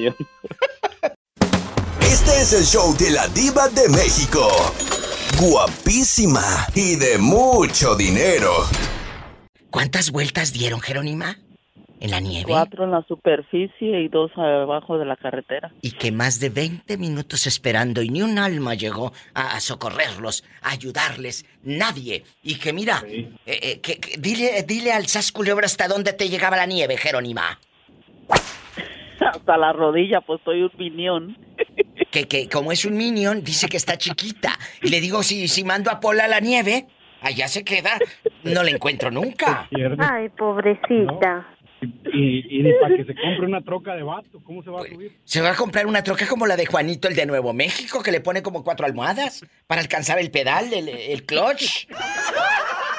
Yo. 0.01 0.15
Este 2.01 2.41
es 2.41 2.53
el 2.53 2.65
show 2.65 2.97
de 2.97 3.11
la 3.11 3.29
diva 3.29 3.69
de 3.69 3.89
México. 3.89 4.49
Guapísima 5.39 6.67
y 6.75 6.97
de 6.97 7.19
mucho 7.19 7.95
dinero. 7.95 8.67
¿Cuántas 9.71 10.11
vueltas 10.11 10.53
dieron, 10.53 10.81
Jerónima? 10.81 11.39
¿En 12.03 12.11
la 12.11 12.19
nieve? 12.21 12.47
Cuatro 12.49 12.83
en 12.85 12.91
la 12.91 13.03
superficie 13.07 14.01
y 14.01 14.09
dos 14.09 14.33
abajo 14.37 14.99
de 14.99 15.05
la 15.05 15.17
carretera. 15.17 15.71
Y 15.83 15.93
que 15.93 16.11
más 16.11 16.41
de 16.41 16.51
20 16.51 16.97
minutos 16.99 17.47
esperando 17.47 18.03
y 18.03 18.09
ni 18.09 18.23
un 18.23 18.39
alma 18.39 18.75
llegó 18.75 19.13
a, 19.35 19.55
a 19.57 19.61
socorrerlos, 19.61 20.45
a 20.63 20.71
ayudarles. 20.73 21.47
Nadie. 21.63 22.25
Y 22.43 22.57
que 22.57 22.73
mira, 22.73 23.03
eh, 23.07 23.31
eh, 23.47 23.81
que, 23.81 23.99
que- 23.99 24.17
dile, 24.19 24.65
dile 24.67 24.93
al 24.93 25.07
Sas 25.07 25.31
Culebra 25.31 25.67
hasta 25.67 25.87
dónde 25.87 26.13
te 26.13 26.29
llegaba 26.29 26.57
la 26.57 26.67
nieve, 26.67 26.97
Jerónima. 26.97 27.61
Hasta 29.21 29.57
la 29.57 29.73
rodilla, 29.73 30.21
pues 30.21 30.41
soy 30.45 30.63
un 30.63 30.73
minión. 30.77 31.37
Que, 32.11 32.27
que 32.27 32.49
como 32.49 32.73
es 32.73 32.85
un 32.85 32.97
minion, 32.97 33.43
dice 33.45 33.69
que 33.69 33.77
está 33.77 33.97
chiquita. 33.97 34.59
Y 34.83 34.89
le 34.89 35.01
digo, 35.01 35.23
si, 35.23 35.47
si 35.47 35.63
mando 35.63 35.91
a 35.91 36.01
Pola 36.01 36.25
a 36.25 36.29
la 36.29 36.41
nieve, 36.41 36.87
allá 37.21 37.47
se 37.47 37.63
queda. 37.65 37.93
No 38.43 38.65
la 38.65 38.71
encuentro 38.71 39.11
nunca. 39.13 39.69
Ay, 40.01 40.29
pobrecita. 40.31 41.47
Y, 42.13 42.63
para 42.81 42.97
que 42.97 43.05
se 43.05 43.15
compre 43.15 43.47
una 43.47 43.63
troca 43.63 43.95
de 43.95 44.03
vato, 44.03 44.41
¿cómo 44.45 44.63
se 44.63 44.71
va 44.71 44.83
a 44.83 44.85
subir? 44.85 45.13
Se 45.25 45.41
va 45.41 45.51
a 45.51 45.57
comprar 45.57 45.87
una 45.87 46.03
troca 46.03 46.27
como 46.27 46.47
la 46.47 46.57
de 46.57 46.67
Juanito, 46.67 47.09
el 47.09 47.17
de 47.17 47.27
Nuevo 47.27 47.53
México, 47.53 48.03
que 48.03 48.13
le 48.13 48.21
pone 48.21 48.43
como 48.43 48.63
cuatro 48.63 48.87
almohadas 48.87 49.45
para 49.67 49.81
alcanzar 49.81 50.19
el 50.19 50.31
pedal, 50.31 50.73
el, 50.73 50.89
el 50.89 51.25
clutch. 51.25 51.89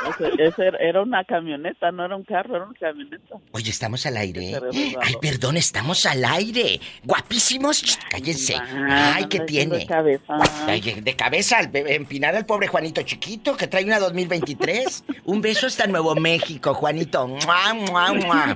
Ese, 0.09 0.43
ese 0.43 0.67
era- 0.79 1.01
una 1.01 1.23
camioneta, 1.23 1.91
no 1.91 2.05
era 2.05 2.15
un 2.15 2.23
carro, 2.23 2.55
era 2.55 2.65
una 2.65 2.77
camioneta. 2.79 3.35
Oye, 3.51 3.69
estamos 3.69 4.05
al 4.05 4.17
aire. 4.17 4.59
Resbaló. 4.59 4.99
Ay, 5.01 5.15
perdón, 5.21 5.57
estamos 5.57 6.05
al 6.05 6.23
aire. 6.25 6.79
Guapísimos. 7.03 7.97
Cállense. 8.09 8.55
Ay, 8.89 9.25
¿qué 9.27 9.39
tiene? 9.41 9.77
de 9.79 9.85
cabeza. 9.85 10.37
Ay, 10.67 10.81
de 10.81 11.15
cabeza, 11.15 11.59
empinar 11.73 12.35
al 12.35 12.45
pobre 12.45 12.67
Juanito 12.67 13.01
chiquito 13.03 13.55
que 13.57 13.67
trae 13.67 13.83
una 13.85 13.99
2023. 13.99 15.03
Un 15.25 15.41
beso 15.41 15.67
hasta 15.67 15.87
Nuevo 15.87 16.15
México, 16.15 16.73
Juanito. 16.73 17.27
¡Mua, 17.27 17.73
mua, 17.73 18.13
mua! 18.13 18.55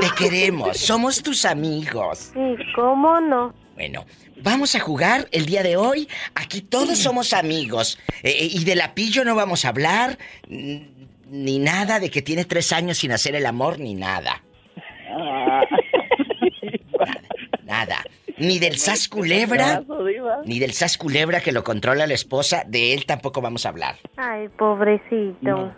Te 0.00 0.06
queremos, 0.16 0.76
somos 0.78 1.22
tus 1.22 1.44
amigos. 1.44 2.30
Sí, 2.34 2.56
¿cómo 2.74 3.20
no? 3.20 3.54
Bueno, 3.74 4.04
vamos 4.42 4.74
a 4.74 4.80
jugar 4.80 5.28
el 5.32 5.46
día 5.46 5.62
de 5.62 5.76
hoy. 5.76 6.08
Aquí 6.34 6.60
todos 6.60 6.98
somos 6.98 7.32
amigos. 7.32 7.98
Eh, 8.22 8.30
eh, 8.40 8.48
y 8.50 8.64
de 8.64 8.74
la 8.76 8.94
pillo 8.94 9.24
no 9.24 9.34
vamos 9.34 9.64
a 9.64 9.68
hablar. 9.70 10.18
mm, 10.48 10.76
Ni 11.30 11.58
nada 11.58 12.00
de 12.00 12.10
que 12.10 12.22
tiene 12.22 12.44
tres 12.46 12.72
años 12.72 12.98
sin 12.98 13.12
hacer 13.12 13.34
el 13.34 13.44
amor, 13.46 13.78
ni 13.78 13.94
nada. 13.94 14.42
Ah. 15.10 15.62
Nada. 17.64 17.98
Ni 18.38 18.58
del 18.58 18.78
Sas 18.78 19.08
Culebra. 19.08 19.82
Ni 20.46 20.58
del 20.58 20.72
Sas 20.72 20.96
Culebra 20.96 21.40
que 21.40 21.52
lo 21.52 21.64
controla 21.64 22.06
la 22.06 22.14
esposa. 22.14 22.62
De 22.66 22.94
él 22.94 23.04
tampoco 23.04 23.40
vamos 23.42 23.66
a 23.66 23.70
hablar. 23.70 23.96
Ay, 24.16 24.48
pobrecito. 24.56 25.74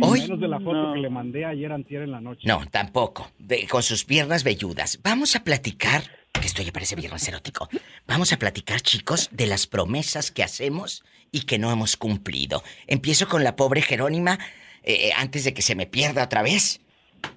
Hoy. 0.00 0.20
Menos 0.22 0.40
de 0.40 0.48
la 0.48 0.58
foto 0.60 0.94
que 0.94 1.00
le 1.00 1.10
mandé 1.10 1.44
ayer 1.44 1.70
antier 1.72 2.02
en 2.02 2.12
la 2.12 2.20
noche. 2.20 2.42
No, 2.44 2.62
tampoco. 2.70 3.30
De- 3.38 3.66
con 3.66 3.82
sus 3.82 4.04
piernas 4.04 4.42
velludas. 4.44 4.98
Vamos 5.02 5.36
a 5.36 5.44
platicar. 5.44 6.02
Que 6.40 6.46
esto 6.46 6.62
ya 6.62 6.72
parece 6.72 6.96
viernes 6.96 7.26
erótico. 7.28 7.68
Vamos 8.06 8.32
a 8.32 8.36
platicar, 8.38 8.80
chicos, 8.80 9.28
de 9.32 9.46
las 9.46 9.66
promesas 9.66 10.30
que 10.30 10.42
hacemos 10.42 11.04
y 11.32 11.42
que 11.42 11.58
no 11.58 11.70
hemos 11.72 11.96
cumplido. 11.96 12.62
Empiezo 12.86 13.28
con 13.28 13.44
la 13.44 13.56
pobre 13.56 13.82
Jerónima 13.82 14.38
eh, 14.82 15.10
antes 15.16 15.44
de 15.44 15.54
que 15.54 15.62
se 15.62 15.74
me 15.74 15.86
pierda 15.86 16.24
otra 16.24 16.42
vez. 16.42 16.80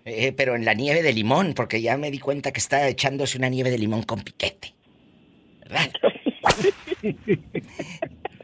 Eh, 0.04 0.34
pero 0.34 0.56
en 0.56 0.66
la 0.66 0.74
nieve 0.74 1.02
de 1.02 1.14
limón, 1.14 1.54
porque 1.54 1.82
ya 1.82 1.96
me 1.98 2.12
di 2.12 2.20
cuenta 2.20 2.52
que 2.52 2.60
está 2.60 2.88
echándose 2.90 3.38
una 3.38 3.48
nieve 3.48 3.72
de 3.72 3.78
limón 3.78 4.04
con 4.04 4.22
piquete. 4.22 4.74
¿Verdad? 5.62 5.92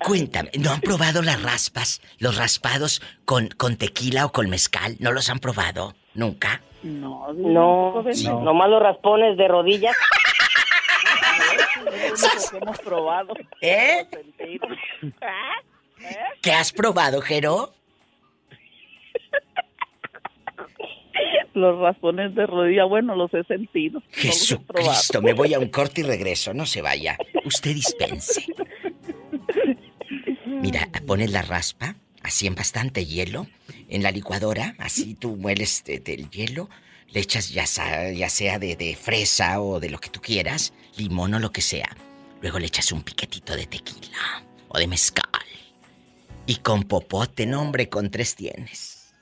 Cuéntame, 0.05 0.51
¿no 0.59 0.71
han 0.71 0.81
probado 0.81 1.21
las 1.21 1.41
raspas, 1.41 2.01
los 2.19 2.37
raspados 2.37 3.01
con, 3.25 3.49
con 3.49 3.75
tequila 3.77 4.25
o 4.25 4.31
con 4.31 4.49
mezcal? 4.49 4.95
¿No 4.99 5.11
los 5.11 5.29
han 5.29 5.39
probado? 5.39 5.95
¿Nunca? 6.13 6.61
No, 6.83 7.31
No, 7.33 8.03
no. 8.03 8.41
nomás 8.41 8.69
los 8.69 8.81
raspones 8.81 9.37
de 9.37 9.47
rodillas. 9.47 9.95
Es 12.13 12.49
que 12.51 12.57
hemos 12.57 12.79
probado. 12.79 13.33
¿Eh? 13.61 14.05
¿Qué 16.41 16.51
has 16.51 16.71
probado, 16.71 17.21
Jero? 17.21 17.73
Los 21.53 21.79
raspones 21.79 22.33
de 22.33 22.47
rodilla, 22.47 22.85
bueno, 22.85 23.15
los 23.15 23.31
he 23.33 23.43
sentido. 23.43 24.01
Jesucristo, 24.11 25.21
me 25.21 25.33
voy 25.33 25.53
a 25.53 25.59
un 25.59 25.67
corte 25.69 26.01
y 26.01 26.03
regreso. 26.03 26.53
No 26.53 26.65
se 26.65 26.81
vaya. 26.81 27.17
Usted 27.45 27.75
dispense. 27.75 28.45
Mira, 30.45 30.89
pones 31.05 31.31
la 31.31 31.43
raspa, 31.43 31.95
así 32.23 32.47
en 32.47 32.55
bastante 32.55 33.05
hielo, 33.05 33.45
en 33.89 34.01
la 34.01 34.09
licuadora, 34.11 34.73
así 34.79 35.13
tú 35.13 35.35
mueles 35.35 35.83
de- 35.83 35.99
del 35.99 36.29
hielo, 36.31 36.69
le 37.11 37.19
echas 37.19 37.49
ya 37.49 37.67
sea 37.67 38.57
de, 38.59 38.75
de 38.75 38.95
fresa 38.95 39.61
o 39.61 39.79
de 39.79 39.89
lo 39.91 39.99
que 39.99 40.09
tú 40.09 40.21
quieras, 40.21 40.73
limón 40.97 41.33
o 41.33 41.39
lo 41.39 41.51
que 41.51 41.61
sea. 41.61 41.89
Luego 42.41 42.59
le 42.59 42.67
echas 42.67 42.91
un 42.91 43.03
piquetito 43.03 43.55
de 43.55 43.65
tequila 43.67 44.43
o 44.67 44.77
de 44.77 44.87
mezcal. 44.87 45.25
Y 46.45 46.57
con 46.57 46.83
popote, 46.83 47.45
no 47.45 47.61
hombre, 47.61 47.89
con 47.89 48.09
tres 48.11 48.35
tienes. 48.35 49.13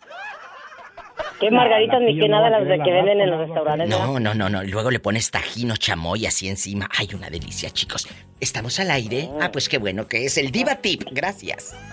Qué 1.39 1.51
margaritas 1.51 2.01
ni 2.01 2.19
que 2.19 2.27
nada 2.27 2.49
las 2.49 2.67
de 2.67 2.79
que 2.83 2.91
venden 2.91 3.21
en 3.21 3.29
los 3.29 3.39
restaurantes. 3.47 3.89
No, 3.89 4.19
no, 4.19 4.33
no, 4.33 4.49
no. 4.49 4.63
Luego 4.63 4.91
le 4.91 4.99
pones 4.99 5.31
tajín 5.31 5.71
o 5.71 5.75
chamoy 5.75 6.25
así 6.25 6.47
encima. 6.47 6.87
Ay, 6.97 7.09
una 7.15 7.29
delicia, 7.29 7.69
chicos. 7.71 8.07
¿Estamos 8.39 8.79
al 8.79 8.91
aire? 8.91 9.29
Ah, 9.39 9.51
pues 9.51 9.67
qué 9.69 9.77
bueno 9.77 10.07
que 10.07 10.25
es 10.25 10.37
el 10.37 10.51
Diva 10.51 10.75
Tip. 10.75 11.03
Gracias. 11.11 11.75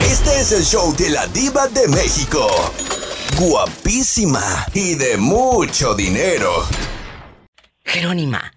Este 0.00 0.40
es 0.40 0.52
el 0.52 0.62
show 0.64 0.94
de 0.96 1.10
la 1.10 1.26
diva 1.28 1.68
de 1.68 1.86
México. 1.88 2.46
Guapísima 3.38 4.66
y 4.74 4.94
de 4.94 5.16
mucho 5.16 5.94
dinero. 5.94 6.64
Jerónima, 7.88 8.52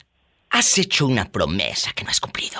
has 0.50 0.78
hecho 0.78 1.08
una 1.08 1.24
promesa 1.24 1.94
que 1.94 2.04
no 2.04 2.10
has 2.10 2.20
cumplido. 2.20 2.60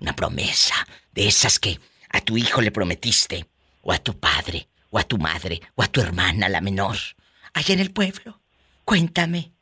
Una 0.00 0.14
promesa 0.14 0.74
de 1.12 1.28
esas 1.28 1.60
que 1.60 1.78
a 2.10 2.20
tu 2.20 2.36
hijo 2.36 2.60
le 2.60 2.72
prometiste, 2.72 3.46
o 3.82 3.92
a 3.92 3.98
tu 3.98 4.18
padre, 4.18 4.66
o 4.90 4.98
a 4.98 5.04
tu 5.04 5.16
madre, 5.16 5.60
o 5.76 5.84
a 5.84 5.86
tu 5.86 6.00
hermana, 6.00 6.48
la 6.48 6.60
menor, 6.60 6.96
allá 7.54 7.72
en 7.72 7.80
el 7.80 7.92
pueblo. 7.92 8.40
Cuéntame. 8.84 9.52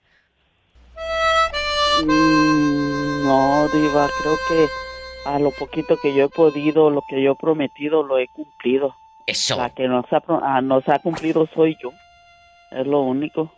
No, 2.06 3.68
Diva, 3.68 4.08
creo 4.22 4.38
que 4.48 4.68
a 5.26 5.38
lo 5.38 5.50
poquito 5.50 5.98
que 6.00 6.14
yo 6.14 6.24
he 6.24 6.28
podido, 6.30 6.88
lo 6.88 7.02
que 7.06 7.22
yo 7.22 7.32
he 7.32 7.37
prometido, 7.37 8.02
lo 8.02 8.18
he 8.18 8.28
cumplido. 8.28 8.94
Eso. 9.26 9.58
La 9.58 9.74
que 9.74 9.87
no 9.88 10.02
se 10.08 10.16
ha, 10.16 10.22
ah, 10.42 10.62
no 10.62 10.80
se 10.80 10.90
ha 10.90 11.00
cumplido 11.00 11.46
soy 11.54 11.76
yo. 11.82 11.92
Es 12.70 12.87
lo 12.87 13.02
único. 13.02 13.52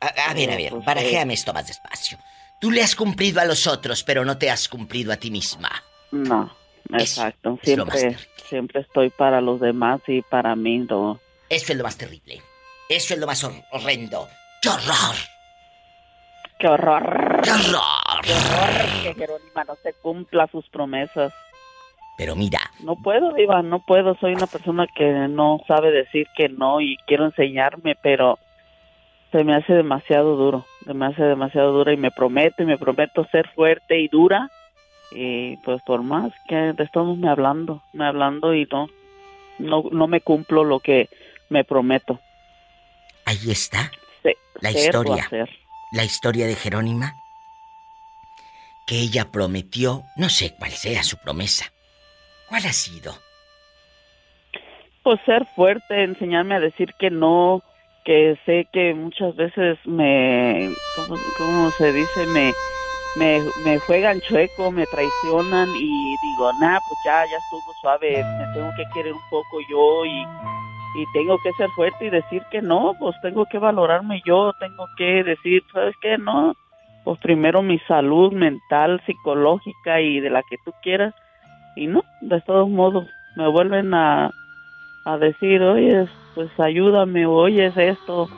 A, 0.00 0.30
a 0.30 0.34
ver, 0.34 0.50
a 0.50 0.56
ver, 0.56 0.70
Pues, 0.70 0.84
barajéame 0.84 1.34
esto 1.34 1.52
más 1.52 1.66
despacio. 1.66 2.18
Tú 2.60 2.70
le 2.70 2.82
has 2.82 2.94
cumplido 2.96 3.40
a 3.40 3.44
los 3.44 3.66
otros, 3.66 4.02
pero 4.04 4.24
no 4.24 4.38
te 4.38 4.50
has 4.50 4.68
cumplido 4.68 5.12
a 5.12 5.16
ti 5.16 5.30
misma. 5.30 5.70
No, 6.12 6.54
Exacto. 6.92 7.58
es 7.62 7.66
Siempre, 7.74 8.16
siempre 8.48 8.80
estoy 8.82 9.10
para 9.10 9.40
los 9.40 9.60
demás 9.60 10.00
y 10.06 10.22
para 10.22 10.54
mí 10.56 10.78
no. 10.78 11.18
Eso 11.48 11.72
es 11.72 11.78
lo 11.78 11.84
más 11.84 11.96
terrible. 11.98 12.40
Eso 12.88 13.14
es 13.14 13.20
lo 13.20 13.26
más 13.26 13.42
hor- 13.44 13.64
horrendo. 13.72 14.28
¡Qué 14.62 14.68
horror! 14.68 15.14
¡Qué 16.58 16.68
horror! 16.68 17.40
¡Qué 17.42 17.50
horror! 17.50 18.22
¡Qué 18.22 18.32
horror 18.32 19.02
que 19.02 19.14
Jerónima 19.14 19.64
no 19.64 19.74
se 19.82 19.92
cumpla 19.94 20.46
sus 20.50 20.68
promesas! 20.68 21.32
Pero 22.16 22.36
mira, 22.36 22.60
No 22.80 22.94
puedo, 22.96 23.32
Diva, 23.34 23.60
no 23.62 23.80
puedo. 23.80 24.14
Soy 24.20 24.34
una 24.34 24.46
persona 24.46 24.86
que 24.94 25.04
no 25.28 25.60
sabe 25.66 25.90
decir 25.90 26.28
que 26.36 26.48
no 26.48 26.80
y 26.80 26.96
quiero 27.08 27.24
enseñarme, 27.24 27.96
pero 28.00 28.38
se 29.36 29.42
me 29.42 29.56
hace 29.56 29.72
demasiado 29.72 30.36
duro. 30.36 30.64
Se 30.86 30.94
me 30.94 31.06
hace 31.06 31.24
demasiado 31.24 31.72
dura 31.72 31.92
y 31.92 31.96
me 31.96 32.12
prometo 32.12 32.62
y 32.62 32.66
me 32.66 32.78
prometo 32.78 33.26
ser 33.32 33.48
fuerte 33.48 33.98
y 33.98 34.06
dura. 34.06 34.48
Y 35.10 35.56
pues 35.58 35.82
por 35.82 36.04
más 36.04 36.32
que 36.48 36.72
estamos 36.78 37.18
me 37.18 37.28
hablando, 37.28 37.82
me 37.92 38.06
hablando 38.06 38.54
y 38.54 38.64
no, 38.70 38.86
no, 39.58 39.82
no 39.90 40.06
me 40.06 40.20
cumplo 40.20 40.62
lo 40.62 40.78
que 40.78 41.08
me 41.48 41.64
prometo. 41.64 42.20
ahí 43.24 43.50
está 43.50 43.90
Se- 44.22 44.36
La 44.60 44.70
historia. 44.70 45.28
la 45.90 46.04
historia 46.04 46.46
de 46.46 46.54
Jerónima. 46.54 47.14
Que 48.86 49.00
ella 49.00 49.32
prometió, 49.32 50.02
no 50.16 50.28
sé 50.28 50.54
cuál 50.58 50.70
sea 50.70 51.02
su 51.02 51.16
promesa. 51.16 51.72
¿Cuál 52.48 52.66
ha 52.66 52.72
sido? 52.72 53.14
Pues 55.02 55.18
ser 55.26 55.44
fuerte, 55.56 56.04
enseñarme 56.04 56.54
a 56.54 56.60
decir 56.60 56.94
que 56.98 57.10
no, 57.10 57.62
que 58.04 58.38
sé 58.44 58.68
que 58.72 58.94
muchas 58.94 59.34
veces 59.34 59.78
me, 59.86 60.70
¿cómo, 61.38 61.70
se 61.72 61.92
dice? 61.92 62.26
Me, 62.26 62.52
me, 63.16 63.40
me 63.64 63.78
juegan 63.80 64.20
chueco, 64.20 64.70
me 64.70 64.86
traicionan 64.86 65.68
y 65.74 66.16
digo, 66.22 66.52
nah, 66.60 66.78
pues 66.86 67.00
ya, 67.04 67.24
ya 67.30 67.38
estuvo 67.38 67.72
suave, 67.80 68.22
me 68.38 68.54
tengo 68.54 68.70
que 68.76 68.84
querer 68.92 69.12
un 69.12 69.30
poco 69.30 69.58
yo 69.70 70.04
y, 70.04 70.20
y 71.00 71.04
tengo 71.14 71.38
que 71.38 71.52
ser 71.52 71.68
fuerte 71.70 72.06
y 72.06 72.10
decir 72.10 72.42
que 72.50 72.60
no, 72.60 72.94
pues 72.98 73.16
tengo 73.22 73.46
que 73.46 73.58
valorarme 73.58 74.20
yo, 74.26 74.52
tengo 74.60 74.86
que 74.98 75.24
decir, 75.24 75.62
¿sabes 75.72 75.94
qué? 76.02 76.18
No, 76.18 76.54
pues 77.04 77.18
primero 77.20 77.62
mi 77.62 77.78
salud 77.80 78.32
mental, 78.32 79.02
psicológica 79.06 80.00
y 80.00 80.20
de 80.20 80.30
la 80.30 80.42
que 80.42 80.56
tú 80.64 80.72
quieras 80.82 81.14
y 81.76 81.86
no, 81.86 82.02
de 82.20 82.40
todos 82.42 82.68
modos 82.68 83.06
me 83.36 83.48
vuelven 83.48 83.94
a, 83.94 84.30
a 85.04 85.18
decir, 85.18 85.60
oye, 85.62 86.08
pues 86.34 86.48
ayúdame, 86.58 87.26
o 87.26 87.32
oye, 87.32 87.66
es 87.66 87.76
esto, 87.76 88.28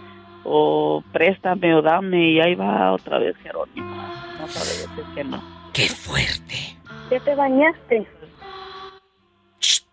o 0.44 1.02
préstame, 1.12 1.74
o 1.74 1.82
dame, 1.82 2.30
y 2.30 2.40
ahí 2.40 2.54
va 2.54 2.92
otra 2.92 3.18
vez 3.18 3.36
Jerónima. 3.42 4.34
No 4.40 4.48
sabe 4.48 4.70
decir 4.88 5.04
que 5.14 5.24
no. 5.24 5.42
¡Qué 5.72 5.88
fuerte! 5.88 6.76
¿Ya 7.10 7.20
te 7.20 7.34
bañaste? 7.34 8.06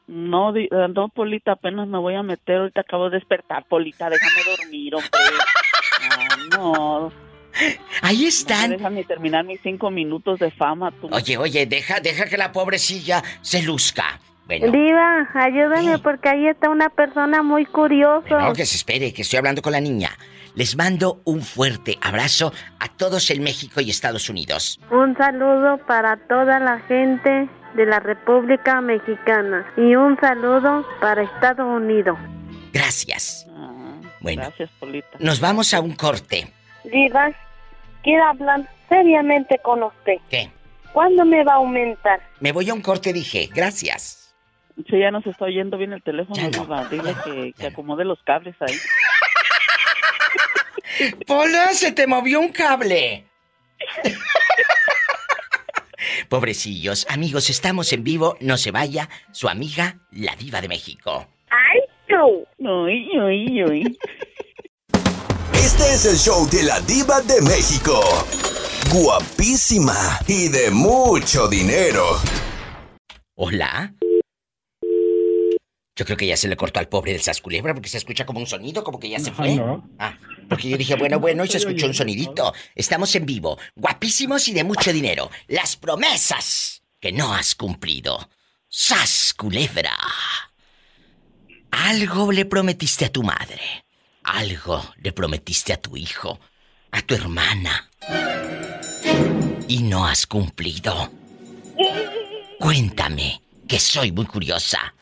No, 0.08 0.52
di- 0.52 0.68
eh, 0.70 0.88
no, 0.94 1.08
Polita, 1.10 1.54
apenas 1.54 1.88
me 1.88 1.98
voy 1.98 2.16
a 2.16 2.24
meter, 2.24 2.58
ahorita 2.58 2.82
acabo 2.82 3.10
de 3.10 3.18
despertar, 3.18 3.66
Polita, 3.70 4.10
déjame 4.10 4.42
dormir, 4.58 4.96
hombre. 4.96 5.10
Ah, 6.02 6.38
no, 6.58 7.12
Ahí 8.02 8.16
no 8.18 8.22
me 8.24 8.28
están. 8.28 8.72
dejan 8.72 8.96
ni 8.96 9.04
terminar 9.06 9.46
mis 9.46 9.62
cinco 9.62 9.90
minutos 9.92 10.40
de 10.40 10.52
fama, 10.52 10.92
tú. 10.92 11.08
Oye, 11.12 11.38
oye, 11.38 11.66
deja, 11.66 12.00
deja 12.00 12.26
que 12.26 12.38
la 12.38 12.52
pobrecilla 12.52 13.24
se 13.42 13.62
luzca. 13.62 14.20
Bueno, 14.60 14.72
Diva, 14.78 15.30
ayúdame 15.34 15.98
porque 16.00 16.30
ahí 16.30 16.48
está 16.48 16.70
una 16.70 16.90
persona 16.90 17.42
muy 17.44 17.66
curiosa. 17.66 18.28
bueno, 18.30 18.54
que 18.54 18.66
se 18.66 18.78
espere, 18.78 19.14
que 19.14 19.24
estoy 19.24 19.38
hablando 19.38 19.62
con 19.62 19.72
la 19.72 19.82
niña. 19.82 20.12
Les 20.56 20.78
mando 20.78 21.22
un 21.26 21.42
fuerte 21.42 21.98
abrazo 22.02 22.54
a 22.80 22.88
todos 22.88 23.32
en 23.32 23.42
México 23.42 23.82
y 23.82 23.90
Estados 23.90 24.30
Unidos. 24.30 24.80
Un 24.92 25.18
saludo 25.18 25.80
para 25.88 26.18
toda 26.28 26.60
la 26.60 26.80
gente 26.82 27.50
de 27.76 27.86
la 27.88 28.00
República 28.00 28.80
Mexicana 28.82 29.66
y 29.76 29.96
un 29.96 30.16
saludo 30.20 30.86
para 31.02 31.24
Estados 31.24 31.66
Unidos. 31.66 32.18
Gracias. 32.72 33.48
Ah, 33.50 33.72
Bueno. 34.20 34.44
Gracias, 34.44 34.70
Polita. 34.80 35.18
Nos 35.20 35.40
vamos 35.40 35.74
a 35.74 35.82
un 35.82 35.94
corte. 35.96 36.48
Diva, 36.84 37.32
quiero 38.04 38.24
hablar 38.26 38.70
seriamente 38.90 39.58
con 39.64 39.82
usted. 39.82 40.18
¿Qué? 40.30 40.52
¿Cuándo 40.92 41.26
me 41.26 41.44
va 41.44 41.54
a 41.54 41.56
aumentar? 41.56 42.22
Me 42.40 42.52
voy 42.52 42.70
a 42.70 42.74
un 42.76 42.82
corte, 42.82 43.12
dije. 43.12 43.50
Gracias. 43.52 44.23
Sí, 44.76 45.00
ya 45.00 45.12
nos 45.12 45.26
está 45.28 45.46
oyendo 45.46 45.78
bien 45.78 45.94
el 45.94 46.02
teléfono, 46.02 46.36
Ya 46.36 46.50
no. 46.50 46.90
Dile 46.90 47.16
que, 47.24 47.54
que 47.54 47.64
no. 47.64 47.70
acomode 47.70 48.06
los 48.06 48.22
cables 48.24 48.56
ahí. 48.60 48.76
Pola, 51.28 51.68
se 51.74 51.92
te 51.92 52.08
movió 52.08 52.40
un 52.40 52.50
cable. 52.50 53.26
Pobrecillos, 56.30 57.06
amigos, 57.10 57.50
estamos 57.50 57.92
en 57.94 58.04
vivo. 58.04 58.38
No 58.40 58.58
se 58.58 58.72
vaya, 58.72 59.10
su 59.32 59.48
amiga, 59.48 59.98
la 60.12 60.36
diva 60.36 60.62
de 60.62 60.68
México. 60.68 61.28
¡Ay, 61.50 61.80
tú! 62.08 62.46
Uy, 62.68 63.10
uy, 63.20 63.64
uy. 63.64 63.98
Este 65.54 65.94
es 65.94 66.06
el 66.06 66.18
show 66.18 66.48
de 66.50 66.64
la 66.64 66.80
diva 66.82 67.22
de 67.22 67.42
México. 67.42 68.00
Guapísima 68.92 70.20
y 70.28 70.50
de 70.50 70.72
mucho 70.72 71.48
dinero. 71.48 72.04
Hola. 73.36 73.94
Yo 75.96 76.06
creo 76.06 76.18
que 76.18 76.26
ya 76.26 76.38
se 76.38 76.48
le 76.48 76.56
cortó 76.56 76.80
al 76.80 76.90
pobre 76.90 77.12
del 77.12 77.22
Sasculebra 77.22 77.74
porque 77.74 77.90
se 77.90 77.98
escucha 77.98 78.26
como 78.26 78.40
un 78.40 78.48
sonido, 78.48 78.84
como 78.84 79.00
que 79.00 79.10
ya 79.10 79.20
se 79.20 79.32
fue. 79.32 79.60
Ah, 80.00 80.18
porque 80.50 80.70
yo 80.70 80.78
dije, 80.78 80.96
bueno, 80.96 81.20
bueno, 81.20 81.46
y 81.46 81.48
se 81.48 81.58
escuchó 81.58 81.86
un 81.86 81.94
sonidito. 81.94 82.52
Estamos 82.74 83.14
en 83.16 83.28
vivo, 83.28 83.60
guapísimos 83.76 84.48
y 84.48 84.54
de 84.54 84.64
mucho 84.64 84.92
dinero. 84.92 85.30
Las 85.48 85.76
promesas 85.76 86.82
que 87.00 87.12
no 87.12 87.34
has 87.34 87.54
cumplido. 87.54 88.28
Sasculebra. 88.70 89.96
Algo 91.70 92.32
le 92.32 92.46
prometiste 92.46 93.06
a 93.06 93.12
tu 93.12 93.22
madre. 93.22 93.86
Algo 94.24 94.84
le 94.98 95.12
prometiste 95.12 95.74
a 95.74 95.82
tu 95.82 95.96
hijo, 95.96 96.40
a 96.92 97.02
tu 97.04 97.14
hermana. 97.14 97.92
Y 99.68 99.84
no 99.84 100.08
has 100.08 100.26
cumplido. 100.26 101.12
Cuéntame, 102.60 103.42
que 103.68 103.80
soy 103.80 104.12
muy 104.12 104.26
curiosa. 104.26 104.96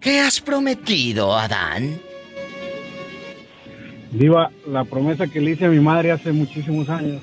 ¿Qué 0.00 0.20
has 0.20 0.40
prometido, 0.40 1.36
Adán? 1.36 2.00
Diva, 4.12 4.50
la 4.66 4.84
promesa 4.84 5.26
que 5.26 5.40
le 5.40 5.52
hice 5.52 5.66
a 5.66 5.68
mi 5.68 5.80
madre 5.80 6.12
hace 6.12 6.32
muchísimos 6.32 6.88
años 6.88 7.20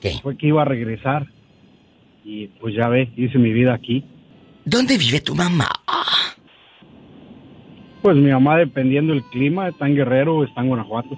¿Qué? 0.00 0.18
fue 0.22 0.36
que 0.36 0.46
iba 0.46 0.62
a 0.62 0.64
regresar. 0.64 1.26
Y 2.24 2.46
pues 2.60 2.74
ya 2.74 2.88
ve, 2.88 3.10
hice 3.16 3.38
mi 3.38 3.52
vida 3.52 3.74
aquí. 3.74 4.04
¿Dónde 4.64 4.96
vive 4.96 5.20
tu 5.20 5.34
mamá? 5.34 5.68
Pues 8.00 8.16
mi 8.16 8.30
mamá, 8.30 8.56
dependiendo 8.56 9.12
del 9.12 9.24
clima, 9.24 9.68
está 9.68 9.86
en 9.86 9.96
Guerrero 9.96 10.38
o 10.38 10.44
está 10.44 10.60
en 10.60 10.68
Guanajuato. 10.68 11.10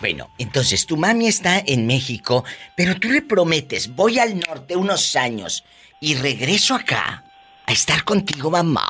Bueno, 0.00 0.28
entonces 0.38 0.86
tu 0.86 0.96
mami 0.96 1.26
está 1.26 1.58
en 1.64 1.86
México, 1.86 2.44
pero 2.76 2.94
tú 2.96 3.10
le 3.10 3.22
prometes, 3.22 3.94
voy 3.94 4.18
al 4.18 4.38
norte 4.38 4.76
unos 4.76 5.16
años 5.16 5.64
y 6.00 6.14
regreso 6.14 6.74
acá 6.74 7.24
a 7.66 7.72
estar 7.72 8.04
contigo, 8.04 8.50
mamá. 8.50 8.88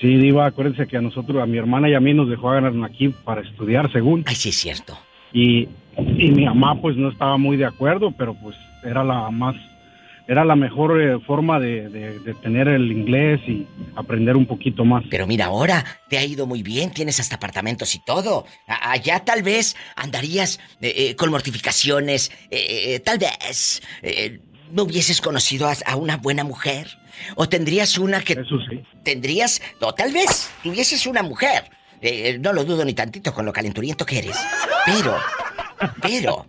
Sí, 0.00 0.16
Diva, 0.16 0.46
acuérdense 0.46 0.86
que 0.86 0.96
a 0.96 1.00
nosotros, 1.02 1.42
a 1.42 1.46
mi 1.46 1.58
hermana 1.58 1.88
y 1.88 1.94
a 1.94 2.00
mí 2.00 2.14
nos 2.14 2.28
dejó 2.28 2.50
ganar 2.50 2.72
aquí 2.84 3.08
para 3.08 3.42
estudiar, 3.42 3.92
según. 3.92 4.24
Ay, 4.26 4.34
sí 4.34 4.48
es 4.48 4.56
cierto. 4.56 4.98
Y, 5.32 5.68
y 5.98 6.30
mi 6.30 6.44
mamá, 6.46 6.80
pues 6.80 6.96
no 6.96 7.10
estaba 7.10 7.36
muy 7.36 7.56
de 7.56 7.66
acuerdo, 7.66 8.10
pero 8.16 8.34
pues 8.34 8.56
era 8.84 9.04
la 9.04 9.30
más. 9.30 9.54
Era 10.26 10.44
la 10.44 10.54
mejor 10.54 11.00
eh, 11.02 11.18
forma 11.26 11.58
de, 11.58 11.88
de- 11.88 12.18
de 12.20 12.34
tener 12.34 12.68
el 12.68 12.92
inglés 12.92 13.40
y 13.48 13.66
aprender 13.96 14.36
un 14.36 14.46
poquito 14.46 14.84
más. 14.84 15.02
Pero 15.10 15.26
mira, 15.26 15.46
ahora 15.46 15.84
te 16.08 16.18
ha 16.18 16.24
ido 16.24 16.46
muy 16.46 16.62
bien, 16.62 16.90
tienes 16.92 17.18
hasta 17.18 17.34
apartamentos 17.34 17.94
y 17.96 17.98
todo. 18.04 18.46
A- 18.68 18.92
allá 18.92 19.24
tal 19.24 19.42
vez 19.42 19.76
andarías 19.96 20.60
eh, 20.80 20.94
eh, 21.10 21.16
con 21.16 21.30
mortificaciones, 21.30 22.30
tal 23.04 23.18
vez 23.18 23.82
no 24.72 24.84
hubieses 24.84 25.20
conocido 25.20 25.66
a, 25.66 25.74
a 25.84 25.96
una 25.96 26.16
buena 26.16 26.44
mujer. 26.44 26.86
O 27.36 27.48
tendrías 27.48 27.98
una 27.98 28.22
que 28.22 28.34
Eso 28.34 28.58
sí. 28.68 28.82
tendrías, 29.02 29.60
o 29.80 29.94
tal 29.94 30.12
vez 30.12 30.50
tuvieses 30.62 31.06
una 31.06 31.22
mujer. 31.22 31.70
Eh, 32.02 32.38
no 32.40 32.52
lo 32.52 32.64
dudo 32.64 32.84
ni 32.84 32.94
tantito 32.94 33.34
con 33.34 33.44
lo 33.44 33.52
calenturiento 33.52 34.06
que 34.06 34.18
eres. 34.18 34.36
Pero, 34.86 35.16
pero, 36.00 36.46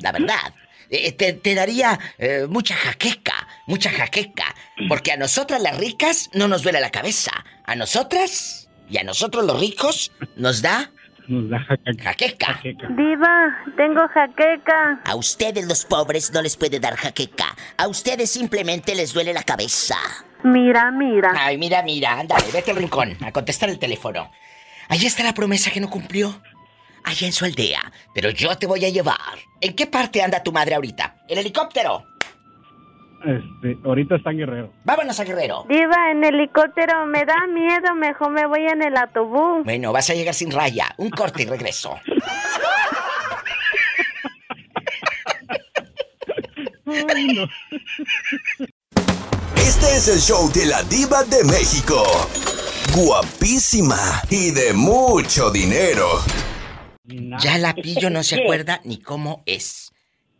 la 0.00 0.12
verdad, 0.12 0.54
eh, 0.90 1.12
te, 1.12 1.32
te 1.32 1.54
daría 1.54 1.98
eh, 2.18 2.46
mucha 2.48 2.74
jaqueca, 2.76 3.48
mucha 3.66 3.90
jaqueca. 3.90 4.54
Porque 4.88 5.12
a 5.12 5.16
nosotras 5.16 5.60
las 5.60 5.76
ricas 5.78 6.30
no 6.32 6.46
nos 6.48 6.62
duele 6.62 6.80
la 6.80 6.90
cabeza. 6.90 7.32
A 7.64 7.74
nosotras 7.74 8.68
y 8.88 8.98
a 8.98 9.02
nosotros 9.04 9.44
los 9.44 9.58
ricos 9.58 10.12
nos 10.36 10.62
da 10.62 10.90
Jaca- 11.28 11.78
jaqueca. 12.02 12.46
jaqueca. 12.54 12.88
Diva, 12.90 13.56
tengo 13.76 14.06
jaqueca. 14.08 15.00
A 15.04 15.14
ustedes 15.16 15.66
los 15.66 15.84
pobres 15.84 16.32
no 16.32 16.42
les 16.42 16.56
puede 16.56 16.80
dar 16.80 16.96
jaqueca. 16.96 17.46
A 17.78 17.88
ustedes 17.88 18.30
simplemente 18.30 18.94
les 18.94 19.12
duele 19.12 19.32
la 19.32 19.42
cabeza. 19.42 19.96
Mira, 20.42 20.90
mira. 20.90 21.32
Ay, 21.36 21.56
mira, 21.56 21.82
mira, 21.82 22.18
ándale, 22.20 22.44
vete 22.52 22.70
al 22.72 22.76
rincón 22.76 23.16
a 23.24 23.32
contestar 23.32 23.70
el 23.70 23.78
teléfono. 23.78 24.30
Allí 24.88 25.06
está 25.06 25.22
la 25.22 25.32
promesa 25.32 25.70
que 25.70 25.80
no 25.80 25.88
cumplió. 25.88 26.42
Allá 27.04 27.26
en 27.26 27.32
su 27.32 27.44
aldea. 27.44 27.80
Pero 28.14 28.30
yo 28.30 28.56
te 28.56 28.66
voy 28.66 28.84
a 28.84 28.88
llevar. 28.90 29.16
¿En 29.60 29.74
qué 29.74 29.86
parte 29.86 30.22
anda 30.22 30.42
tu 30.42 30.52
madre 30.52 30.74
ahorita? 30.74 31.16
¿El 31.28 31.38
helicóptero? 31.38 32.04
Este, 33.24 33.78
ahorita 33.84 34.16
está 34.16 34.30
en 34.30 34.38
Guerrero. 34.38 34.72
Vámonos 34.84 35.18
a 35.18 35.24
Guerrero. 35.24 35.64
Diva, 35.68 36.10
en 36.10 36.22
helicóptero 36.24 37.06
me 37.06 37.24
da 37.24 37.46
miedo, 37.46 37.94
mejor 37.94 38.30
me 38.30 38.46
voy 38.46 38.66
en 38.66 38.82
el 38.82 38.96
autobús. 38.96 39.64
Bueno, 39.64 39.92
vas 39.92 40.10
a 40.10 40.14
llegar 40.14 40.34
sin 40.34 40.50
raya. 40.50 40.94
Un 40.98 41.08
corte 41.10 41.44
y 41.44 41.46
regreso. 41.46 41.98
Ay, 46.86 47.26
no. 47.28 47.48
Este 49.56 49.96
es 49.96 50.08
el 50.08 50.18
show 50.18 50.50
de 50.52 50.66
la 50.66 50.82
diva 50.82 51.24
de 51.24 51.44
México. 51.44 52.02
Guapísima 52.94 53.96
y 54.28 54.50
de 54.50 54.74
mucho 54.74 55.50
dinero. 55.50 56.06
Ya 57.04 57.58
la 57.58 57.74
pillo 57.74 58.10
no 58.10 58.22
se 58.22 58.42
acuerda 58.42 58.80
ni 58.84 59.00
cómo 59.00 59.42
es. 59.46 59.83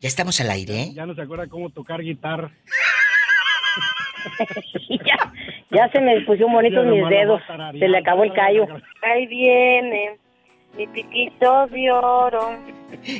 Ya 0.04 0.08
estamos 0.08 0.38
al 0.42 0.50
aire, 0.50 0.82
¿eh? 0.82 0.90
Ya 0.92 1.06
no 1.06 1.14
se 1.14 1.22
acuerda 1.22 1.46
cómo 1.46 1.70
tocar 1.70 2.02
guitarra. 2.02 2.50
ya, 4.90 5.32
ya 5.70 5.88
se 5.92 5.98
me 5.98 6.20
pusieron 6.26 6.52
bonitos 6.52 6.84
mis 6.84 7.08
dedos. 7.08 7.40
Se 7.78 7.88
le 7.88 7.96
acabó 7.96 8.24
el 8.24 8.34
callo. 8.34 8.66
Ahí 9.00 9.26
viene 9.26 10.18
mi 10.76 10.86
piquito 10.88 11.66
de 11.68 11.90
oro. 11.90 12.50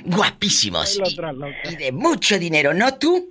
Guapísimos. 0.05 0.97
Ay, 0.97 1.01
la 1.01 1.09
Y, 1.09 1.13
otra 1.15 1.33
loca. 1.33 1.57
y 1.73 1.77
de 1.77 1.91
mucho 1.91 2.39
dinero, 2.39 2.75
¿no 2.75 2.99
tú? 2.99 3.31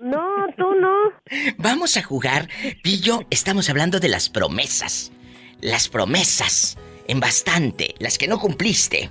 No, 0.00 0.48
tú 0.56 0.74
no. 0.74 1.12
Vamos 1.58 1.96
a 1.96 2.02
jugar. 2.02 2.48
Pillo, 2.82 3.20
estamos 3.30 3.70
hablando 3.70 4.00
de 4.00 4.08
las 4.08 4.28
promesas. 4.28 5.12
Las 5.60 5.88
promesas. 5.88 6.76
En 7.06 7.20
bastante. 7.20 7.94
Las 8.00 8.18
que 8.18 8.26
no 8.26 8.40
cumpliste. 8.40 9.10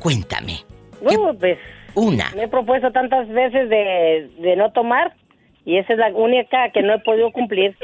Cuéntame. 0.00 0.64
No, 1.00 1.32
pues 1.38 1.56
Una. 1.98 2.30
me 2.36 2.44
he 2.44 2.48
propuesto 2.48 2.92
tantas 2.92 3.28
veces 3.28 3.68
de, 3.68 4.30
de 4.38 4.56
no 4.56 4.70
tomar 4.72 5.14
y 5.64 5.78
esa 5.78 5.94
es 5.94 5.98
la 5.98 6.08
única 6.08 6.70
que 6.72 6.80
no 6.82 6.94
he 6.94 6.98
podido 7.00 7.32
cumplir. 7.32 7.76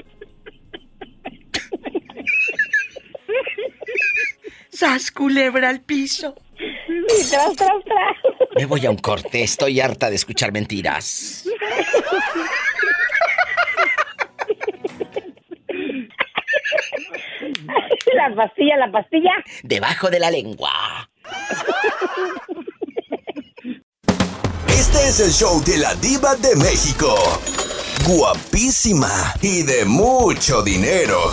¡Sas 4.70 5.10
culebra 5.10 5.68
al 5.68 5.80
piso! 5.80 6.34
Y 6.58 7.30
tras, 7.30 7.56
tras, 7.56 7.84
tras. 7.84 8.16
Me 8.56 8.66
voy 8.66 8.86
a 8.86 8.90
un 8.90 8.98
corte. 8.98 9.42
Estoy 9.42 9.80
harta 9.80 10.08
de 10.08 10.16
escuchar 10.16 10.52
mentiras. 10.52 11.44
La 18.14 18.34
pastilla, 18.34 18.76
la 18.76 18.90
pastilla. 18.90 19.32
Debajo 19.62 20.08
de 20.08 20.20
la 20.20 20.30
lengua. 20.30 20.70
Este 24.74 25.08
es 25.08 25.20
el 25.20 25.30
show 25.30 25.62
de 25.62 25.78
la 25.78 25.94
diva 25.94 26.34
de 26.34 26.56
México. 26.56 27.14
Guapísima 28.08 29.32
y 29.40 29.62
de 29.62 29.84
mucho 29.84 30.62
dinero. 30.62 31.30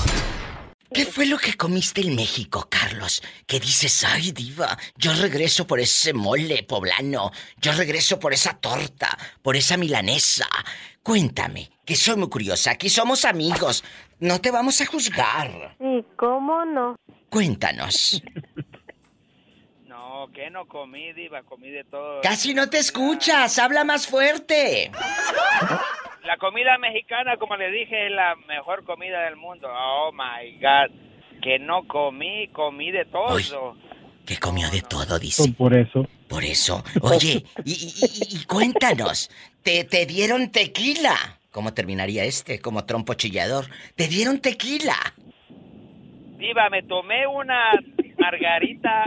¿Qué 0.94 1.06
fue 1.08 1.26
lo 1.26 1.40
que 1.40 1.56
comiste 1.56 2.02
en 2.02 2.16
México, 2.16 2.68
Carlos? 2.70 3.24
Que 3.48 3.60
dices, 3.60 4.04
ay, 4.04 4.32
diva, 4.32 4.78
yo 4.96 5.14
regreso 5.16 5.66
por 5.66 5.80
ese 5.80 6.14
mole 6.14 6.62
poblano, 6.62 7.32
yo 7.60 7.72
regreso 7.72 8.20
por 8.20 8.32
esa 8.32 8.54
torta, 8.60 9.18
por 9.42 9.56
esa 9.56 9.76
milanesa. 9.76 10.48
Cuéntame, 11.02 11.72
que 11.84 11.96
soy 11.96 12.18
muy 12.18 12.30
curiosa, 12.30 12.70
aquí 12.70 12.90
somos 12.90 13.26
amigos, 13.26 13.84
no 14.20 14.40
te 14.40 14.52
vamos 14.52 14.80
a 14.82 14.86
juzgar. 14.86 15.78
¿Y 15.80 16.06
cómo 16.16 16.64
no? 16.64 16.96
Cuéntanos. 17.32 18.22
No, 20.22 20.32
que 20.32 20.52
no 20.52 20.68
comí, 20.68 21.14
diva, 21.14 21.42
comí 21.42 21.72
de 21.72 21.84
todo. 21.84 22.22
Casi 22.22 22.54
no 22.54 22.70
te 22.70 22.78
escuchas, 22.78 23.58
habla 23.58 23.84
más 23.84 24.06
fuerte. 24.08 24.92
La 26.24 26.38
comida 26.38 26.78
mexicana, 26.78 27.38
como 27.38 27.56
le 27.58 27.72
dije, 27.72 28.06
es 28.06 28.12
la 28.12 28.36
mejor 28.48 28.84
comida 28.84 29.24
del 29.24 29.36
mundo. 29.36 29.68
Oh 29.68 30.12
my 30.14 30.60
God. 30.62 31.42
Que 31.42 31.58
no 31.58 31.88
comí, 31.88 32.50
comí 32.50 32.92
de 32.92 33.06
todo. 33.06 33.34
Uy. 33.36 33.44
Que 34.24 34.38
comió 34.38 34.70
de 34.70 34.82
todo, 34.84 35.08
Pues 35.08 35.22
dice. 35.22 35.52
por 35.58 35.74
eso. 35.74 36.08
Por 36.30 36.44
eso. 36.44 36.84
Oye, 37.02 37.44
y, 37.66 37.72
y- 37.72 38.36
y- 38.36 38.42
y 38.42 38.46
cuéntanos, 38.46 39.32
¿te, 39.64 39.86
¿te 39.86 40.06
dieron 40.06 40.52
tequila? 40.52 41.16
¿Cómo 41.50 41.74
terminaría 41.74 42.26
este? 42.26 42.62
Como 42.62 42.86
trompo 42.86 43.16
chillador. 43.16 43.66
¿Te 43.96 44.08
dieron 44.08 44.40
tequila? 44.40 44.96
Diva, 46.38 46.70
me 46.70 46.84
tomé 46.84 47.26
una 47.26 47.72
margarita 48.20 49.06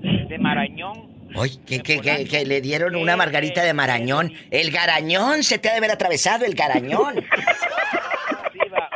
de 0.00 0.38
Marañón. 0.38 1.18
Oye, 1.34 1.58
que, 1.66 1.80
que, 1.80 2.00
que- 2.00 2.24
que 2.26 2.46
le 2.46 2.60
dieron 2.60 2.96
una 2.96 3.14
margarita 3.16 3.62
de 3.62 3.74
marañón. 3.74 4.32
El 4.50 4.70
garañón 4.70 5.42
se 5.42 5.58
te 5.58 5.68
ha 5.68 5.72
de 5.72 5.78
haber 5.78 5.90
atravesado, 5.90 6.44
el 6.46 6.54
garañón. 6.54 7.16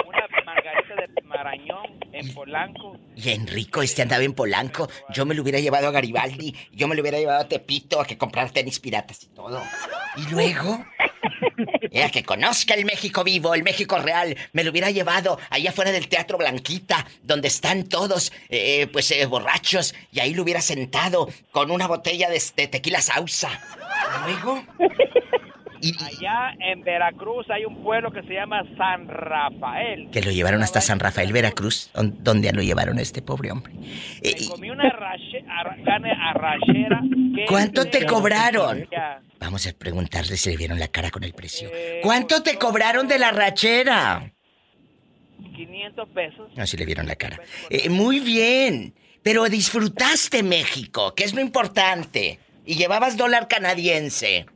Una 0.06 0.44
margarita 0.44 0.94
de 0.94 1.22
Marañón 1.24 1.86
en 2.12 2.34
Polanco. 2.34 2.98
Y 3.16 3.30
Enrico, 3.30 3.82
este 3.82 4.02
andaba 4.02 4.22
en 4.22 4.32
Polanco. 4.34 4.88
Yo 5.14 5.26
me 5.26 5.34
lo 5.34 5.42
hubiera 5.42 5.58
llevado 5.60 5.88
a 5.88 5.90
Garibaldi. 5.90 6.54
Yo 6.72 6.88
me 6.88 6.94
lo 6.94 7.02
hubiera 7.02 7.18
llevado 7.18 7.40
a 7.40 7.48
Tepito 7.48 8.00
a 8.00 8.06
que 8.06 8.16
comprar 8.18 8.50
tenis 8.50 8.80
piratas 8.80 9.22
y 9.24 9.26
todo. 9.28 9.62
Y 10.16 10.30
luego. 10.30 10.84
Era 11.92 12.10
que 12.10 12.22
conozca 12.22 12.74
el 12.74 12.84
México 12.84 13.22
vivo, 13.22 13.54
el 13.54 13.62
México 13.62 13.98
real. 13.98 14.36
Me 14.52 14.64
lo 14.64 14.70
hubiera 14.70 14.90
llevado 14.90 15.38
allá 15.50 15.70
afuera 15.70 15.92
del 15.92 16.08
Teatro 16.08 16.38
Blanquita, 16.38 17.06
donde 17.22 17.48
están 17.48 17.84
todos, 17.84 18.32
eh, 18.48 18.86
pues, 18.92 19.10
eh, 19.10 19.26
borrachos. 19.26 19.94
Y 20.10 20.20
ahí 20.20 20.32
lo 20.34 20.42
hubiera 20.42 20.62
sentado 20.62 21.28
con 21.50 21.70
una 21.70 21.86
botella 21.86 22.30
de, 22.30 22.42
de 22.56 22.66
tequila 22.66 23.02
sausa. 23.02 23.50
Luego. 24.24 24.64
Y, 25.82 25.92
Allá 26.02 26.54
en 26.60 26.82
Veracruz 26.82 27.44
hay 27.50 27.64
un 27.64 27.82
pueblo 27.82 28.12
que 28.12 28.22
se 28.22 28.34
llama 28.34 28.62
San 28.78 29.08
Rafael. 29.08 30.08
que 30.12 30.22
lo 30.22 30.30
llevaron 30.30 30.62
hasta 30.62 30.80
San 30.80 31.00
Rafael, 31.00 31.32
Veracruz. 31.32 31.90
¿Dó- 31.92 32.04
¿Dónde 32.04 32.52
lo 32.52 32.62
llevaron 32.62 32.98
a 32.98 33.02
este 33.02 33.20
pobre 33.20 33.50
hombre? 33.50 33.72
Eh, 34.22 34.34
Me 34.40 34.46
comí 34.48 34.70
una 34.70 34.84
arrache- 34.84 35.44
arra- 35.48 35.76
carne 35.84 36.12
arrachera. 36.12 37.00
¿Cuánto 37.48 37.84
te 37.86 38.06
cobraron? 38.06 38.88
Vamos 39.40 39.66
a 39.66 39.72
preguntarle 39.72 40.36
si 40.36 40.50
le 40.50 40.56
vieron 40.56 40.78
la 40.78 40.86
cara 40.88 41.10
con 41.10 41.24
el 41.24 41.32
precio. 41.34 41.68
¿Cuánto 42.02 42.42
te 42.44 42.56
cobraron 42.58 43.08
de 43.08 43.18
la 43.18 43.32
rachera? 43.32 44.32
500 45.56 46.08
pesos. 46.10 46.50
No, 46.56 46.66
si 46.66 46.76
le 46.76 46.86
vieron 46.86 47.06
la 47.06 47.16
cara. 47.16 47.38
Eh, 47.70 47.88
muy 47.88 48.20
bien. 48.20 48.94
Pero 49.22 49.44
disfrutaste 49.48 50.42
México, 50.42 51.14
que 51.14 51.24
es 51.24 51.34
lo 51.34 51.40
importante. 51.40 52.38
Y 52.64 52.76
llevabas 52.76 53.16
dólar 53.16 53.48
canadiense. 53.48 54.46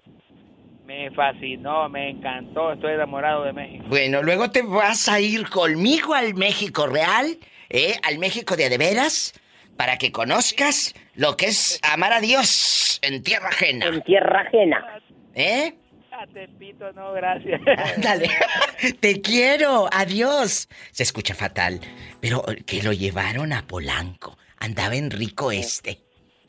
Me 0.87 1.11
fascinó, 1.11 1.89
me 1.89 2.11
encantó. 2.11 2.73
Estoy 2.73 2.93
enamorado 2.93 3.43
de 3.43 3.53
México. 3.53 3.85
Bueno, 3.89 4.23
luego 4.23 4.51
te 4.53 4.63
vas 4.63 5.09
a 5.09 5.19
ir 5.19 5.49
conmigo 5.49 6.15
al 6.15 6.35
México 6.35 6.87
real, 6.87 7.39
¿eh? 7.69 7.95
Al 8.05 8.19
México 8.19 8.55
de 8.55 8.67
a 8.67 8.69
de 8.69 8.79
veras, 8.79 9.33
para 9.77 9.99
que 9.99 10.13
conozcas 10.13 10.95
lo 11.15 11.37
que 11.37 11.47
es 11.47 11.81
amar 11.83 12.13
a 12.13 12.21
Dios 12.21 13.01
en 13.03 13.25
tierra 13.25 13.49
ajena. 13.49 13.87
En 13.87 14.03
tierra 14.03 14.43
ajena. 14.43 15.01
¿Eh? 15.35 15.75
Ah, 16.13 16.25
Tepito, 16.33 16.93
no, 16.93 17.13
gracias. 17.13 17.61
Dale. 17.99 18.31
Te 19.01 19.21
quiero. 19.21 19.89
Adiós. 19.93 20.69
Se 20.93 21.03
escucha 21.03 21.35
fatal. 21.35 21.81
Pero 22.21 22.45
que 22.65 22.83
lo 22.85 22.93
llevaron 22.93 23.53
a 23.53 23.67
Polanco. 23.67 24.39
Andaba 24.59 24.95
en 24.95 25.11
rico 25.11 25.51
este. 25.51 26.06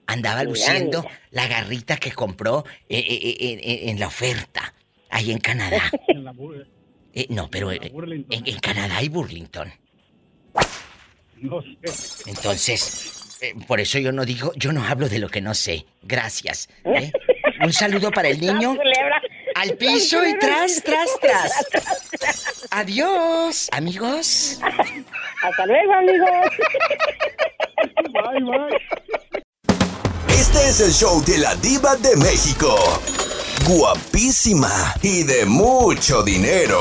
Andaba 0.08 0.43
luciendo 0.43 1.06
la 1.32 1.48
garrita 1.48 1.98
que 1.98 2.12
compró 2.12 2.65
eh, 2.89 2.98
eh, 3.00 3.38
eh, 3.39 3.89
en 3.89 4.00
la 4.00 4.08
oferta. 4.08 4.74
Ahí 5.10 5.32
en 5.32 5.39
Canadá. 5.39 5.91
En 6.08 6.24
la 6.24 6.34
Eh, 7.13 7.28
no, 7.30 7.50
pero 7.50 7.72
eh, 7.72 7.89
Burlington. 7.91 8.34
en, 8.38 8.48
en 8.54 8.60
Canadá 8.60 9.02
y 9.02 9.10
Burlington. 9.10 9.72
No 11.41 11.62
sé. 11.62 12.30
Entonces, 12.30 13.38
eh, 13.41 13.54
por 13.67 13.80
eso 13.80 14.00
yo 14.00 14.12
no 14.12 14.26
digo, 14.26 14.52
yo 14.56 14.72
no 14.72 14.84
hablo 14.86 15.08
de 15.10 15.20
lo 15.20 15.30
que 15.30 15.41
no 15.41 15.54
sé. 15.54 15.86
Gracias. 16.02 16.70
¿eh? 16.86 17.12
Un 17.63 17.74
saludo 17.74 18.12
para 18.12 18.30
el 18.30 18.39
niño. 18.39 18.78
Al 19.56 19.76
piso 19.76 20.25
y 20.25 20.38
tras, 20.38 20.84
tras, 20.84 21.10
tras. 21.19 22.67
Adiós, 22.71 23.67
amigos. 23.71 24.60
Hasta 25.44 25.65
luego, 25.65 25.94
amigos. 25.94 26.29
Bye, 28.13 28.44
bye. 28.44 29.44
Este 30.30 30.69
es 30.69 30.80
el 30.82 30.92
show 30.92 31.23
de 31.25 31.40
la 31.40 31.56
diva 31.56 31.96
de 31.96 32.15
México. 32.17 32.75
Guapísima 33.67 34.94
y 35.02 35.23
de 35.23 35.46
mucho 35.46 36.21
dinero. 36.23 36.78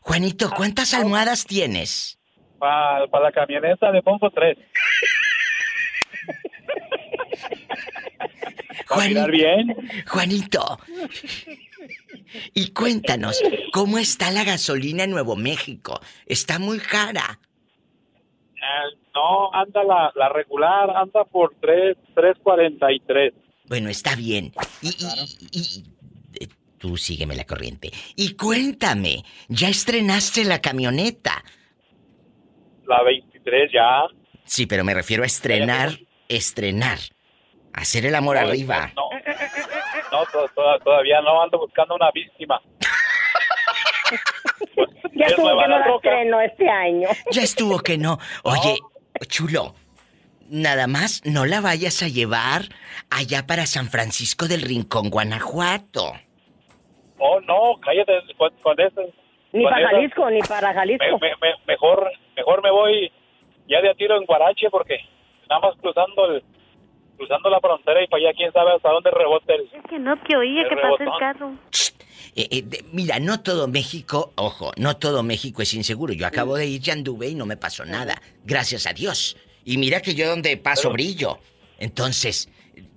Juanito, 0.00 0.50
¿cuántas 0.56 0.94
almohadas 0.94 1.44
tienes? 1.46 2.18
Para 2.58 3.06
la 3.06 3.32
camioneta 3.32 3.92
de 3.92 4.02
Pompo 4.02 4.30
3. 4.30 4.56
Juanito, 8.88 9.26
bien. 9.28 9.76
Juanito. 10.06 10.78
Y 12.54 12.72
cuéntanos, 12.72 13.42
¿cómo 13.72 13.98
está 13.98 14.30
la 14.30 14.44
gasolina 14.44 15.04
en 15.04 15.10
Nuevo 15.10 15.36
México? 15.36 16.00
Está 16.26 16.58
muy 16.58 16.78
cara. 16.78 17.40
Eh, 18.60 18.96
no, 19.14 19.52
anda 19.54 19.82
la, 19.84 20.12
la 20.14 20.28
regular, 20.28 20.90
anda 20.96 21.24
por 21.24 21.54
3, 21.60 21.96
3.43. 22.14 23.32
Bueno, 23.68 23.88
está 23.88 24.14
bien. 24.14 24.52
Y, 24.82 24.88
y- 24.88 25.48
y- 25.52 25.84
y- 26.40 26.48
Tú 26.78 26.96
sígueme 26.96 27.36
la 27.36 27.44
corriente. 27.44 27.90
Y 28.16 28.34
cuéntame, 28.36 29.22
¿ya 29.48 29.68
estrenaste 29.68 30.44
la 30.46 30.60
camioneta? 30.62 31.44
La 32.86 33.02
23 33.02 33.70
ya. 33.72 34.04
Sí, 34.44 34.64
pero 34.66 34.82
me 34.82 34.94
refiero 34.94 35.22
a 35.22 35.26
estrenar, 35.26 35.90
estrenar. 36.28 36.98
Hacer 37.74 38.06
el 38.06 38.14
amor 38.14 38.36
No, 38.36 38.48
arriba. 38.48 38.92
No, 38.96 39.10
no 40.10 40.24
to- 40.32 40.48
to- 40.54 40.78
todavía 40.82 41.20
no 41.20 41.42
ando 41.42 41.58
buscando 41.58 41.94
una 41.96 42.10
víctima. 42.12 42.58
Ya 45.12 45.26
es 45.26 45.32
estuvo 45.32 45.48
que 45.48 46.24
no 46.24 46.38
la 46.38 46.44
este 46.44 46.68
año. 46.68 47.08
Ya 47.30 47.42
estuvo 47.42 47.78
que 47.80 47.98
no. 47.98 48.18
Oye, 48.44 48.76
chulo, 49.28 49.74
nada 50.48 50.86
más 50.86 51.22
no 51.24 51.44
la 51.46 51.60
vayas 51.60 52.02
a 52.02 52.08
llevar 52.08 52.62
allá 53.10 53.46
para 53.46 53.66
San 53.66 53.88
Francisco 53.88 54.46
del 54.48 54.62
Rincón, 54.62 55.10
Guanajuato. 55.10 56.12
Oh, 57.18 57.40
no, 57.40 57.78
cállate 57.80 58.12
con, 58.38 58.50
con 58.62 58.80
eso. 58.80 59.02
Ni 59.52 59.64
con 59.64 59.72
para 59.72 59.86
eso. 59.86 59.96
Jalisco, 59.96 60.30
ni 60.30 60.40
para 60.40 60.72
Jalisco. 60.72 61.04
Me- 61.20 61.28
me- 61.30 61.36
me- 61.40 61.56
mejor, 61.66 62.10
mejor 62.36 62.62
me 62.62 62.70
voy 62.70 63.12
ya 63.68 63.80
de 63.80 63.90
a 63.90 63.94
tiro 63.94 64.16
en 64.16 64.24
Guarache 64.24 64.68
porque 64.70 64.98
nada 65.48 65.60
más 65.60 65.76
cruzando 65.80 66.26
el, 66.26 66.42
cruzando 67.16 67.50
la 67.50 67.60
frontera 67.60 68.02
y 68.02 68.06
para 68.06 68.22
allá 68.24 68.32
quién 68.36 68.52
sabe 68.52 68.72
hasta 68.72 68.88
dónde 68.90 69.10
rebote 69.10 69.54
el... 69.54 69.68
Es 69.72 69.82
que 69.88 69.98
no 69.98 70.16
te 70.16 70.36
oía 70.36 70.62
El 70.62 70.68
que 70.70 70.76
pasó 70.76 70.96
el 71.02 71.10
carro. 71.18 71.52
Eh, 72.36 72.46
eh, 72.50 72.62
de- 72.62 72.84
mira, 72.92 73.18
no 73.18 73.40
todo 73.40 73.66
México, 73.68 74.32
ojo, 74.36 74.72
no 74.76 74.96
todo 74.96 75.22
México 75.22 75.62
es 75.62 75.74
inseguro. 75.74 76.12
Yo 76.12 76.26
acabo 76.26 76.56
de 76.56 76.66
ir, 76.66 76.80
ya 76.80 76.92
anduve 76.92 77.28
y 77.28 77.34
no 77.34 77.46
me 77.46 77.56
pasó 77.56 77.84
nada. 77.84 78.20
Gracias 78.44 78.86
a 78.86 78.92
Dios. 78.92 79.36
Y 79.64 79.78
mira 79.78 80.00
que 80.00 80.14
yo 80.14 80.28
donde 80.28 80.56
paso 80.56 80.90
brillo. 80.90 81.38
Entonces, 81.78 82.48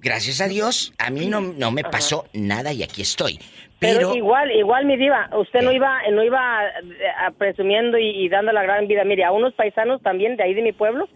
gracias 0.01 0.41
a 0.41 0.47
Dios, 0.47 0.93
a 0.97 1.09
mí 1.09 1.25
no, 1.27 1.41
no 1.41 1.71
me 1.71 1.83
pasó 1.83 2.25
nada 2.33 2.71
y 2.73 2.83
aquí 2.83 3.01
estoy. 3.01 3.39
Pero, 3.79 3.97
Pero, 4.11 4.15
igual, 4.15 4.51
igual 4.51 4.85
mi 4.85 4.95
diva, 4.97 5.29
usted 5.37 5.61
no 5.61 5.71
iba, 5.71 5.99
no 6.11 6.23
iba 6.23 6.63
eh, 6.67 7.07
a- 7.25 7.31
presumiendo 7.31 7.97
y, 7.97 8.09
y 8.25 8.29
dando 8.29 8.51
la 8.53 8.63
gran 8.63 8.87
vida. 8.87 9.03
Mire, 9.03 9.25
a 9.25 9.31
unos 9.31 9.53
paisanos 9.55 10.01
también 10.01 10.37
de 10.37 10.43
ahí 10.43 10.53
de 10.53 10.61
mi 10.61 10.71
pueblo 10.71 11.09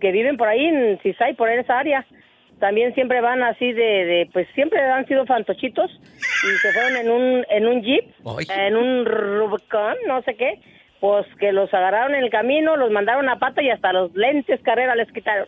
que 0.00 0.10
viven 0.12 0.36
por 0.36 0.48
ahí 0.48 0.64
en 0.64 0.98
Cisay, 1.02 1.34
por 1.34 1.48
esa 1.50 1.78
área, 1.78 2.06
también 2.58 2.94
siempre 2.94 3.20
van 3.20 3.42
así 3.42 3.72
de, 3.72 3.82
de 3.82 4.30
pues 4.32 4.48
siempre 4.54 4.80
han 4.82 5.06
sido 5.06 5.24
fantochitos 5.26 5.90
y 6.42 6.58
se 6.58 6.72
fueron 6.72 6.96
en 6.96 7.10
un 7.10 7.46
en 7.50 7.66
un 7.66 7.82
jeep, 7.82 8.12
en 8.48 8.76
un 8.76 9.04
Rubicon, 9.04 9.96
no 10.06 10.22
sé 10.22 10.34
qué, 10.36 10.60
pues 11.00 11.26
que 11.38 11.52
los 11.52 11.72
agarraron 11.72 12.14
en 12.14 12.24
el 12.24 12.30
camino, 12.30 12.76
los 12.76 12.90
mandaron 12.90 13.28
a 13.28 13.38
pata 13.38 13.62
y 13.62 13.70
hasta 13.70 13.92
los 13.92 14.14
lentes 14.14 14.60
carrera 14.62 14.94
les 14.94 15.10
quitaron. 15.12 15.46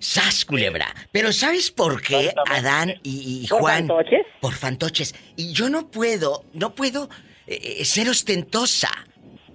¡Sas, 0.00 0.44
culebra! 0.44 0.86
Pero 1.10 1.32
¿sabes 1.32 1.70
por 1.70 2.02
qué 2.02 2.32
Adán 2.46 2.94
y, 3.02 3.42
y 3.44 3.48
¿Por 3.48 3.60
Juan? 3.60 3.88
fantoches? 3.88 4.26
Por 4.40 4.54
fantoches. 4.54 5.14
Y 5.36 5.52
yo 5.52 5.70
no 5.70 5.90
puedo, 5.90 6.44
no 6.52 6.74
puedo 6.74 7.08
eh, 7.46 7.84
ser 7.84 8.08
ostentosa. 8.08 8.90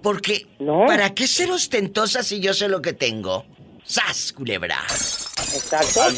Porque, 0.02 0.46
¿para 0.86 1.14
qué 1.14 1.26
ser 1.26 1.50
ostentosa 1.50 2.22
si 2.22 2.40
yo 2.40 2.54
sé 2.54 2.68
lo 2.68 2.80
que 2.80 2.92
tengo? 2.92 3.44
¡Sas, 3.82 4.32
culebra! 4.32 4.76
Exacto. 4.82 6.02
Al 6.02 6.14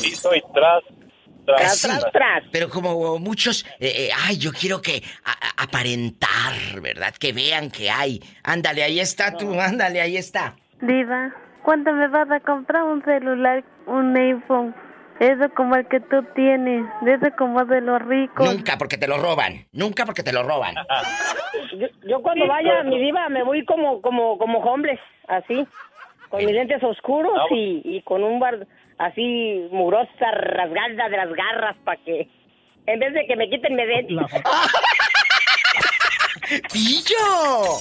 tras, 1.56 2.10
tras. 2.12 2.42
Pero 2.52 2.68
como 2.68 3.18
muchos, 3.18 3.64
eh, 3.80 4.08
eh, 4.08 4.10
ay, 4.26 4.38
yo 4.38 4.52
quiero 4.52 4.80
que 4.82 5.02
a- 5.24 5.32
a- 5.32 5.64
aparentar, 5.64 6.80
¿verdad? 6.80 7.14
Que 7.18 7.32
vean 7.32 7.70
que 7.70 7.90
hay. 7.90 8.20
Ándale, 8.42 8.82
ahí 8.82 9.00
está 9.00 9.36
tú, 9.36 9.58
ándale, 9.60 10.00
ahí 10.00 10.16
está. 10.16 10.54
Diva, 10.80 11.32
¿cuándo 11.62 11.92
me 11.92 12.08
vas 12.08 12.30
a 12.30 12.40
comprar 12.40 12.84
un 12.84 13.02
celular, 13.04 13.64
un 13.86 14.16
iPhone? 14.16 14.74
Eso 15.20 15.52
como 15.56 15.74
el 15.74 15.88
que 15.88 15.98
tú 15.98 16.22
tienes, 16.36 16.86
eso 17.04 17.26
como 17.36 17.64
de 17.64 17.80
los 17.80 18.00
ricos. 18.02 18.54
Nunca 18.54 18.78
porque 18.78 18.96
te 18.96 19.08
lo 19.08 19.18
roban, 19.18 19.66
nunca 19.72 20.04
porque 20.06 20.22
te 20.22 20.32
lo 20.32 20.44
roban. 20.44 20.76
Yo, 21.76 21.88
yo 22.06 22.22
cuando 22.22 22.46
vaya, 22.46 22.84
mi 22.84 23.00
diva, 23.00 23.28
me 23.28 23.42
voy 23.42 23.64
como 23.64 24.00
como 24.00 24.38
como 24.38 24.60
homeless, 24.60 25.00
así, 25.26 25.66
con 26.28 26.44
mis 26.44 26.54
lentes 26.54 26.80
oscuros 26.84 27.32
y, 27.50 27.82
y 27.84 28.02
con 28.02 28.22
un 28.22 28.38
bar 28.38 28.64
así 28.98 29.68
murosa, 29.70 30.30
rasgada 30.32 31.08
de 31.08 31.16
las 31.16 31.32
garras, 31.32 31.76
para 31.84 32.00
que 32.04 32.28
en 32.86 32.98
vez 32.98 33.12
de 33.14 33.26
que 33.26 33.36
me 33.36 33.48
quiten, 33.50 33.74
me 33.74 33.86
den. 33.86 34.06
¡Pillo! 36.72 37.78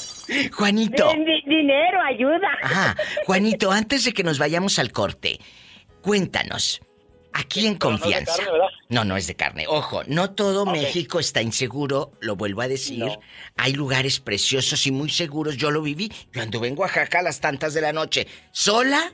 Juanito. 0.51 1.09
Dinero, 1.45 2.01
ayuda. 2.05 2.49
Ajá, 2.61 2.95
Juanito, 3.25 3.71
antes 3.71 4.03
de 4.03 4.13
que 4.13 4.23
nos 4.23 4.39
vayamos 4.39 4.77
al 4.79 4.91
corte, 4.91 5.39
cuéntanos, 6.01 6.81
aquí 7.31 7.65
en 7.65 7.77
pero 7.77 7.91
no 7.91 7.95
es 7.95 8.01
de 8.01 8.09
confianza. 8.09 8.43
No, 8.89 9.05
no 9.05 9.15
es 9.15 9.27
de 9.27 9.35
carne. 9.35 9.65
Ojo, 9.67 10.03
no 10.07 10.31
todo 10.31 10.65
México 10.65 11.19
está 11.19 11.41
inseguro, 11.41 12.11
lo 12.19 12.35
vuelvo 12.35 12.61
a 12.61 12.67
decir. 12.67 13.05
Hay 13.55 13.73
lugares 13.73 14.19
preciosos 14.19 14.85
y 14.87 14.91
muy 14.91 15.09
seguros. 15.09 15.55
Yo 15.55 15.71
lo 15.71 15.81
viví. 15.81 16.11
Yo 16.33 16.41
anduve 16.41 16.67
en 16.67 16.77
Oaxaca 16.77 17.19
a 17.19 17.23
las 17.23 17.39
tantas 17.39 17.73
de 17.73 17.81
la 17.81 17.93
noche, 17.93 18.27
sola, 18.51 19.13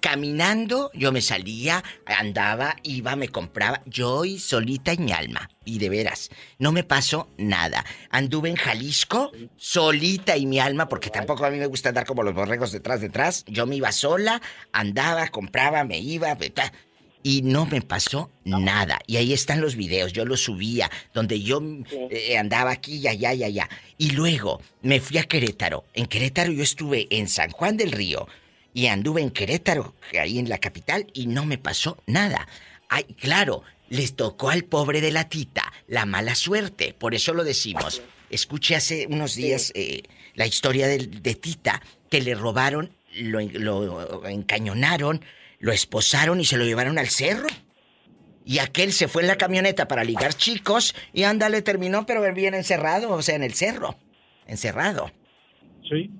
caminando. 0.00 0.90
Yo 0.94 1.12
me 1.12 1.20
salía, 1.20 1.82
andaba, 2.06 2.76
iba, 2.82 3.16
me 3.16 3.28
compraba. 3.28 3.82
Yo 3.86 4.24
y 4.24 4.38
solita 4.38 4.92
en 4.92 5.04
mi 5.04 5.12
alma. 5.12 5.50
Y 5.64 5.78
de 5.78 5.88
veras, 5.88 6.30
no 6.58 6.72
me 6.72 6.84
pasó 6.84 7.28
nada. 7.38 7.84
Anduve 8.10 8.50
en 8.50 8.56
Jalisco, 8.56 9.32
solita 9.56 10.36
y 10.36 10.46
mi 10.46 10.60
alma, 10.60 10.88
porque 10.88 11.10
tampoco 11.10 11.44
a 11.44 11.50
mí 11.50 11.58
me 11.58 11.66
gusta 11.66 11.88
andar 11.88 12.06
como 12.06 12.22
los 12.22 12.34
borregos 12.34 12.72
detrás, 12.72 13.00
detrás. 13.00 13.44
Yo 13.46 13.66
me 13.66 13.76
iba 13.76 13.92
sola, 13.92 14.42
andaba, 14.72 15.28
compraba, 15.28 15.84
me 15.84 15.98
iba. 15.98 16.36
y 17.22 17.42
no 17.42 17.64
me 17.66 17.80
pasó 17.80 18.30
nada. 18.44 19.00
Y 19.06 19.16
ahí 19.16 19.32
están 19.32 19.60
los 19.60 19.76
videos, 19.76 20.12
yo 20.12 20.24
los 20.24 20.42
subía, 20.42 20.90
donde 21.14 21.40
yo 21.40 21.62
eh, 22.10 22.36
andaba 22.36 22.72
aquí 22.72 22.96
y 22.98 23.08
allá 23.08 23.32
y 23.32 23.44
allá. 23.44 23.68
Y 23.96 24.10
luego 24.10 24.60
me 24.82 25.00
fui 25.00 25.18
a 25.18 25.24
Querétaro. 25.24 25.84
En 25.94 26.06
Querétaro 26.06 26.52
yo 26.52 26.62
estuve 26.62 27.06
en 27.10 27.28
San 27.28 27.50
Juan 27.50 27.76
del 27.76 27.92
Río 27.92 28.26
y 28.74 28.88
anduve 28.88 29.22
en 29.22 29.30
Querétaro, 29.30 29.94
ahí 30.20 30.38
en 30.38 30.50
la 30.50 30.58
capital, 30.58 31.06
y 31.14 31.26
no 31.26 31.46
me 31.46 31.56
pasó 31.56 31.96
nada. 32.06 32.46
Ay, 32.90 33.04
claro, 33.18 33.62
les 33.88 34.14
tocó 34.16 34.50
al 34.50 34.64
pobre 34.64 35.00
de 35.00 35.12
la 35.12 35.28
tita 35.30 35.72
la 35.86 36.04
mala 36.04 36.34
suerte, 36.34 36.92
por 36.98 37.14
eso 37.14 37.32
lo 37.32 37.44
decimos. 37.44 38.02
Escuché 38.30 38.74
hace 38.76 39.06
unos 39.08 39.34
días 39.36 39.70
eh, 39.74 40.02
la 40.34 40.46
historia 40.46 40.88
del- 40.88 41.22
de, 41.22 41.34
Tita, 41.34 41.80
que 42.10 42.20
le 42.20 42.34
robaron, 42.34 42.90
lo, 43.14 43.40
lo 43.40 44.26
encañonaron, 44.26 45.24
lo 45.60 45.72
esposaron 45.72 46.40
y 46.40 46.44
se 46.44 46.56
lo 46.56 46.64
llevaron 46.64 46.98
al 46.98 47.08
cerro. 47.08 47.46
Y 48.44 48.58
aquel 48.58 48.92
se 48.92 49.08
fue 49.08 49.22
en 49.22 49.28
la 49.28 49.36
camioneta 49.36 49.86
para 49.88 50.04
ligar 50.04 50.34
chicos 50.34 50.94
y 51.12 51.22
ándale, 51.22 51.62
terminó, 51.62 52.04
pero 52.06 52.20
bien 52.34 52.54
encerrado, 52.54 53.12
o 53.12 53.22
sea, 53.22 53.36
en 53.36 53.44
el 53.44 53.54
cerro. 53.54 53.96
Encerrado. 54.46 55.10
Sí. 55.88 56.10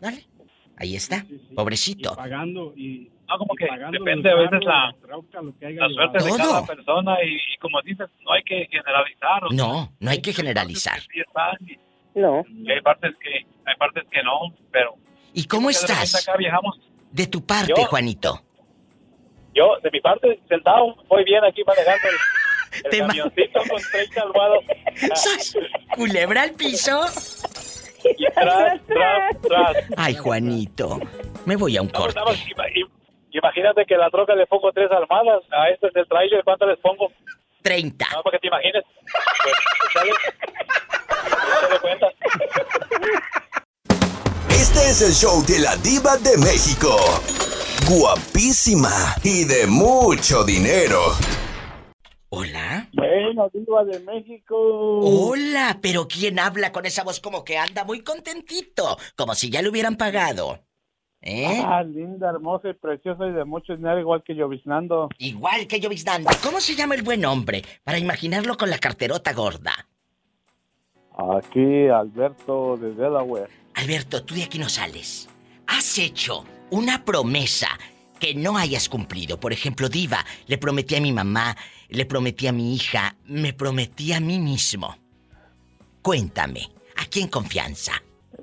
Dale. 0.00 0.26
Ahí 0.82 0.96
está. 0.96 1.24
Pobrecito. 1.54 2.14
Pagando 2.16 2.72
y. 2.76 3.08
No, 3.28 3.38
como 3.38 3.54
que 3.54 3.66
depende 3.92 4.30
a 4.30 4.34
veces 4.34 4.60
la, 4.64 4.94
la 5.08 5.88
suerte 5.88 6.24
de 6.24 6.36
cada 6.36 6.66
persona 6.66 7.16
y, 7.24 7.34
y 7.36 7.56
como 7.60 7.80
dices, 7.82 8.08
no 8.24 8.32
hay 8.32 8.42
que 8.42 8.66
generalizar. 8.70 9.44
o 9.44 9.48
sea, 9.48 9.56
No, 9.56 9.92
no 10.00 10.10
hay 10.10 10.20
que 10.20 10.32
generalizar. 10.34 11.00
sí 11.00 11.20
y- 12.14 12.20
No. 12.20 12.44
y 12.52 12.70
hay 12.70 12.80
partes 12.82 13.14
que 13.22 13.46
hay 13.64 13.74
partes 13.78 14.04
que 14.10 14.22
no, 14.22 14.52
pero 14.70 14.96
¿Y 15.32 15.44
cómo 15.44 15.70
estás? 15.70 16.14
acá 16.28 16.36
viajamos. 16.36 16.78
De 17.12 17.26
tu 17.28 17.46
parte, 17.46 17.72
Yo- 17.74 17.84
Juanito. 17.86 18.42
Yo, 19.54 19.76
de 19.82 19.90
mi 19.92 20.00
parte, 20.00 20.40
sentado, 20.48 20.96
voy 21.08 21.24
bien 21.24 21.42
aquí 21.44 21.62
manejando 21.64 22.08
el, 22.08 22.84
el 22.92 23.06
camioncito 23.06 23.60
con 23.70 23.80
30 23.92 24.22
almohados. 24.22 24.64
¡Sas! 25.14 25.54
Culebra 25.94 26.42
al 26.42 26.52
piso. 26.52 27.00
Y 28.04 28.24
tras, 28.32 28.80
tras, 28.86 29.40
tras. 29.42 29.76
Ay, 29.96 30.14
Juanito. 30.16 30.98
Me 31.46 31.56
voy 31.56 31.76
a 31.76 31.82
un 31.82 31.88
No, 31.88 31.92
corte. 32.00 32.18
imagínate 33.32 33.84
que 33.86 33.94
a 33.94 33.98
la 33.98 34.10
troca 34.10 34.34
le 34.34 34.46
pongo 34.46 34.70
tres 34.72 34.90
almohadas, 34.90 35.42
a 35.50 35.68
este 35.70 35.88
es 35.88 35.96
el 35.96 36.06
trailer, 36.08 36.42
¿cuánto 36.44 36.66
les 36.66 36.78
pongo? 36.78 37.10
30. 37.62 38.06
No, 38.12 38.22
para 38.22 38.36
que 38.36 38.40
te 38.40 38.46
imagines. 38.48 38.82
Pues. 39.42 39.54
Échale 41.60 41.78
cuenta. 41.80 42.06
Este 44.48 44.80
es 44.90 45.02
el 45.02 45.12
show 45.12 45.44
de 45.46 45.58
la 45.60 45.76
diva 45.76 46.16
de 46.18 46.36
México. 46.38 46.96
Guapísima 47.88 48.90
y 49.22 49.44
de 49.44 49.66
mucho 49.66 50.44
dinero. 50.44 51.00
Diva 53.52 53.84
de 53.84 54.00
México. 54.00 54.56
Hola, 55.00 55.78
pero 55.80 56.06
¿quién 56.08 56.38
habla 56.38 56.72
con 56.72 56.86
esa 56.86 57.04
voz 57.04 57.20
como 57.20 57.44
que 57.44 57.58
anda 57.58 57.84
muy 57.84 58.02
contentito? 58.02 58.96
Como 59.16 59.34
si 59.34 59.50
ya 59.50 59.62
le 59.62 59.68
hubieran 59.68 59.96
pagado. 59.96 60.60
¿Eh? 61.20 61.62
Ah, 61.64 61.84
linda, 61.84 62.30
hermosa 62.30 62.70
y 62.70 62.74
preciosa 62.74 63.26
y 63.28 63.32
de 63.32 63.44
mucho 63.44 63.76
dinero, 63.76 64.00
igual 64.00 64.24
que 64.24 64.34
lloviznando. 64.34 65.08
Igual 65.18 65.68
que 65.68 65.78
lloviznando. 65.78 66.30
¿Cómo 66.42 66.60
se 66.60 66.74
llama 66.74 66.96
el 66.96 67.02
buen 67.02 67.24
hombre? 67.24 67.62
Para 67.84 67.98
imaginarlo 67.98 68.56
con 68.56 68.70
la 68.70 68.78
carterota 68.78 69.32
gorda. 69.32 69.72
Aquí, 71.16 71.88
Alberto 71.88 72.76
de 72.76 72.94
Delaware. 72.94 73.50
Alberto, 73.74 74.24
tú 74.24 74.34
de 74.34 74.44
aquí 74.44 74.58
no 74.58 74.68
sales. 74.68 75.28
Has 75.68 75.96
hecho 75.98 76.44
una 76.70 77.04
promesa 77.04 77.68
que 78.18 78.34
no 78.34 78.56
hayas 78.56 78.88
cumplido. 78.88 79.38
Por 79.38 79.52
ejemplo, 79.52 79.88
Diva, 79.88 80.24
le 80.46 80.58
prometí 80.58 80.94
a 80.94 81.00
mi 81.00 81.12
mamá, 81.12 81.56
le 81.92 82.06
prometí 82.06 82.46
a 82.46 82.52
mi 82.52 82.74
hija, 82.74 83.14
me 83.26 83.52
prometí 83.52 84.12
a 84.12 84.20
mí 84.20 84.38
mismo. 84.38 84.96
Cuéntame, 86.00 86.62
aquí 86.96 87.20
en 87.20 87.28
confianza. 87.28 87.92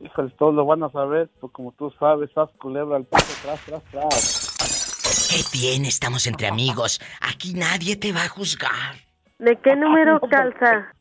Híjole, 0.02 0.30
todos 0.38 0.54
lo 0.54 0.66
van 0.66 0.84
a 0.84 0.92
saber, 0.92 1.30
pues 1.40 1.52
como 1.52 1.72
tú 1.74 1.92
sabes, 2.00 2.30
haz 2.38 2.50
culebra 2.60 2.98
al 2.98 3.06
piso, 3.06 3.34
tras, 3.44 3.60
tras, 3.66 3.84
tras. 3.92 5.30
¿Qué 5.30 5.44
tiene? 5.52 5.88
Estamos 5.88 6.26
entre 6.28 6.48
amigos. 6.48 7.02
Aquí 7.22 7.54
nadie 7.54 7.96
te 7.96 8.12
va 8.12 8.24
a 8.24 8.30
juzgar. 8.30 8.96
¿De 9.40 9.58
qué 9.58 9.76
número 9.76 10.20
calza? 10.30 10.94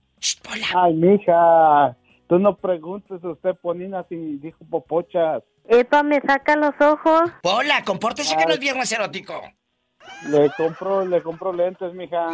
Ay, 0.74 0.94
mija, 0.94 1.96
tú 2.28 2.38
no 2.38 2.56
preguntes, 2.56 3.22
usted 3.22 3.54
ponina 3.62 4.04
si 4.08 4.16
dijo 4.38 4.58
popochas. 4.68 5.42
Epa, 5.68 6.02
me 6.02 6.20
saca 6.20 6.56
los 6.56 6.74
ojos. 6.80 7.30
Hola, 7.42 7.84
compórtese 7.84 8.36
que 8.36 8.46
no 8.46 8.54
es 8.54 8.58
viernes 8.58 8.90
erótico. 8.90 9.34
Le 10.26 10.50
compro, 10.56 11.06
le 11.06 11.22
compro 11.22 11.52
lentes, 11.52 11.92
mija. 11.94 12.28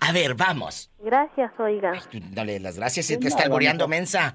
A 0.00 0.12
ver, 0.12 0.34
vamos. 0.34 0.90
Gracias, 0.98 1.52
oiga. 1.58 1.92
Tú 2.10 2.18
Dale 2.30 2.60
las 2.60 2.76
gracias 2.76 3.10
y 3.10 3.18
te 3.18 3.28
está 3.28 3.44
alboreando, 3.44 3.88
mensa. 3.88 4.34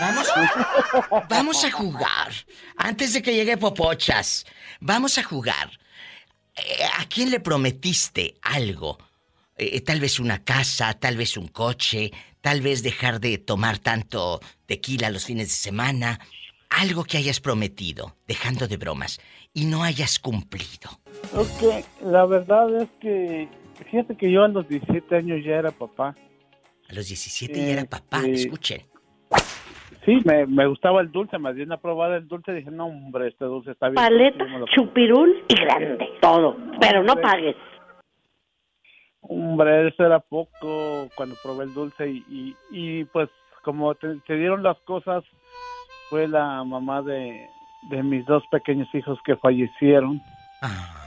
Vamos, 0.00 0.28
vamos 1.28 1.64
a 1.64 1.70
jugar. 1.70 2.32
Antes 2.76 3.12
de 3.14 3.22
que 3.22 3.34
llegue 3.34 3.56
Popochas, 3.56 4.44
vamos 4.80 5.16
a 5.18 5.22
jugar. 5.22 5.70
Eh, 6.56 6.84
¿A 6.98 7.04
quién 7.06 7.30
le 7.30 7.40
prometiste 7.40 8.36
algo? 8.42 8.98
Eh, 9.56 9.80
tal 9.80 10.00
vez 10.00 10.18
una 10.18 10.44
casa, 10.44 10.92
tal 10.94 11.16
vez 11.16 11.36
un 11.36 11.48
coche, 11.48 12.12
tal 12.40 12.60
vez 12.60 12.82
dejar 12.82 13.20
de 13.20 13.38
tomar 13.38 13.78
tanto 13.78 14.40
tequila 14.66 15.10
los 15.10 15.24
fines 15.24 15.48
de 15.48 15.54
semana. 15.54 16.20
Algo 16.68 17.04
que 17.04 17.18
hayas 17.18 17.40
prometido, 17.40 18.16
dejando 18.26 18.66
de 18.66 18.76
bromas, 18.76 19.20
y 19.56 19.64
no 19.64 19.82
hayas 19.82 20.18
cumplido. 20.18 20.90
Ok, 21.34 21.82
la 22.02 22.26
verdad 22.26 22.82
es 22.82 22.90
que, 23.00 23.48
fíjate 23.90 24.14
que 24.14 24.30
yo 24.30 24.44
a 24.44 24.48
los 24.48 24.68
17 24.68 25.16
años 25.16 25.42
ya 25.42 25.56
era 25.56 25.70
papá. 25.70 26.14
A 26.90 26.92
los 26.92 27.08
17 27.08 27.54
ya 27.54 27.72
era 27.72 27.84
papá, 27.86 28.18
Este, 28.18 28.32
escuchen. 28.32 28.82
Sí, 30.04 30.18
me, 30.26 30.44
me 30.46 30.66
gustaba 30.66 31.00
el 31.00 31.10
dulce, 31.10 31.38
más 31.38 31.54
bien 31.54 31.72
a 31.72 31.78
probar 31.78 32.12
el 32.12 32.28
dulce 32.28 32.52
dije, 32.52 32.70
no, 32.70 32.84
hombre, 32.86 33.28
este 33.28 33.46
dulce 33.46 33.70
está 33.70 33.86
bien. 33.88 33.94
Paleta, 33.94 34.44
me 34.44 34.58
lo- 34.58 34.66
chupirul 34.66 35.42
y 35.48 35.54
grande. 35.54 36.06
Todo. 36.20 36.56
Pero 36.78 37.02
no 37.02 37.16
pagues. 37.16 37.56
Hombre, 39.22 39.88
eso 39.88 40.04
era 40.04 40.20
poco 40.20 41.08
cuando 41.16 41.34
probé 41.42 41.64
el 41.64 41.72
dulce 41.74 42.08
y, 42.08 42.24
y, 42.28 42.56
y, 43.00 43.04
pues 43.06 43.30
como 43.64 43.94
te, 43.94 44.16
te 44.26 44.36
dieron 44.36 44.62
las 44.62 44.76
cosas, 44.80 45.24
fue 46.10 46.28
la 46.28 46.62
mamá 46.62 47.00
de, 47.02 47.48
de 47.88 48.02
mis 48.02 48.24
dos 48.26 48.42
pequeños 48.50 48.88
hijos 48.94 49.18
que 49.24 49.36
fallecieron. 49.36 50.20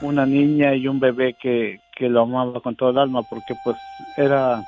Una 0.00 0.24
niña 0.26 0.74
y 0.74 0.86
un 0.88 1.00
bebé 1.00 1.34
que, 1.34 1.80
que 1.96 2.08
lo 2.08 2.22
amaba 2.22 2.60
con 2.60 2.76
todo 2.76 2.90
el 2.90 2.98
alma 2.98 3.22
porque 3.22 3.54
pues 3.64 3.76
era 4.16 4.62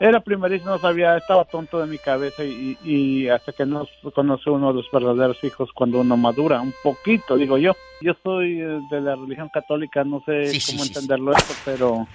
era 0.00 0.18
primerizo, 0.20 0.64
no 0.64 0.78
sabía, 0.78 1.16
estaba 1.18 1.44
tonto 1.44 1.78
de 1.78 1.86
mi 1.86 1.98
cabeza 1.98 2.42
y, 2.42 2.76
y 2.82 3.28
hasta 3.28 3.52
que 3.52 3.66
no 3.66 3.86
conoce 4.14 4.48
uno 4.48 4.68
de 4.68 4.74
los 4.74 4.90
verdaderos 4.90 5.42
hijos 5.44 5.70
cuando 5.74 6.00
uno 6.00 6.16
madura, 6.16 6.60
un 6.62 6.72
poquito, 6.82 7.36
digo 7.36 7.58
yo. 7.58 7.72
Yo 8.00 8.14
soy 8.22 8.60
eh, 8.62 8.80
de 8.90 9.00
la 9.02 9.14
religión 9.14 9.50
católica, 9.50 10.02
no 10.02 10.22
sé 10.24 10.46
Sí, 10.46 10.72
cómo 10.72 10.84
sí, 10.84 10.88
sí. 10.88 10.98
entenderlo 10.98 11.32
esto, 11.32 11.52
pero 11.66 12.06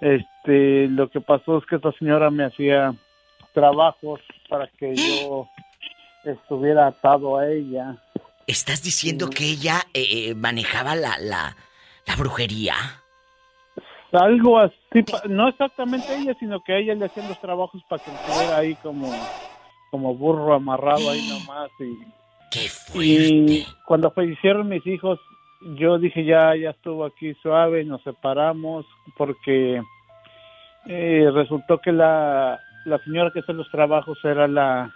este 0.00 0.88
lo 0.88 1.08
que 1.08 1.20
pasó 1.20 1.58
es 1.58 1.66
que 1.66 1.76
esta 1.76 1.92
señora 1.92 2.30
me 2.30 2.44
hacía 2.44 2.92
trabajos 3.54 4.20
para 4.48 4.66
que 4.78 4.94
yo 4.96 5.46
estuviera 6.32 6.86
atado 6.86 7.38
a 7.38 7.48
ella. 7.48 7.96
¿Estás 8.46 8.82
diciendo 8.82 9.28
que 9.30 9.44
ella 9.44 9.80
eh, 9.92 10.30
eh, 10.30 10.34
manejaba 10.34 10.94
la, 10.94 11.18
la, 11.18 11.56
la 12.06 12.16
brujería? 12.16 12.74
Algo 14.12 14.58
así, 14.58 15.04
no 15.28 15.48
exactamente 15.48 16.14
ella, 16.16 16.34
sino 16.38 16.60
que 16.62 16.78
ella 16.78 16.94
le 16.94 17.06
hacían 17.06 17.28
los 17.28 17.40
trabajos 17.40 17.82
para 17.88 18.02
que 18.02 18.10
estuviera 18.10 18.56
ahí 18.56 18.74
como, 18.76 19.12
como 19.90 20.14
burro 20.14 20.54
amarrado 20.54 21.10
ahí 21.10 21.28
nomás. 21.46 21.70
Y, 21.80 23.02
y 23.02 23.66
cuando 23.84 24.10
fallecieron 24.12 24.68
mis 24.68 24.86
hijos, 24.86 25.18
yo 25.76 25.98
dije 25.98 26.24
ya, 26.24 26.54
ya 26.56 26.70
estuvo 26.70 27.04
aquí 27.04 27.34
suave, 27.42 27.84
nos 27.84 28.02
separamos 28.02 28.86
porque 29.16 29.82
eh, 30.86 31.30
resultó 31.34 31.78
que 31.78 31.92
la, 31.92 32.60
la 32.84 32.98
señora 32.98 33.30
que 33.32 33.40
hace 33.40 33.52
los 33.52 33.70
trabajos 33.70 34.18
era 34.24 34.46
la, 34.46 34.94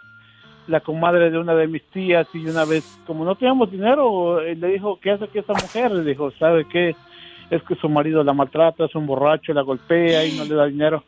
la 0.71 0.81
comadre 0.81 1.31
de 1.31 1.39
una 1.39 1.55
de 1.55 1.66
mis 1.66 1.83
tías 1.91 2.27
y 2.33 2.47
una 2.47 2.64
vez, 2.64 2.99
como 3.07 3.25
no 3.25 3.35
teníamos 3.35 3.71
dinero, 3.71 4.41
eh, 4.41 4.55
le 4.55 4.68
dijo, 4.68 4.99
¿qué 5.01 5.11
hace 5.11 5.25
aquí 5.25 5.39
esa 5.41 5.53
mujer? 5.53 5.91
Le 5.91 6.05
dijo, 6.05 6.31
¿sabe 6.39 6.64
qué? 6.71 6.95
Es 7.51 7.62
que 7.64 7.75
su 7.75 7.89
marido 7.89 8.23
la 8.25 8.33
maltrata, 8.33 8.85
es 8.85 8.95
un 8.95 9.07
borracho, 9.07 9.53
la 9.53 9.62
golpea 9.62 10.25
y 10.25 10.39
no 10.39 10.45
le 10.45 10.55
da 10.55 10.66
dinero. 10.66 11.03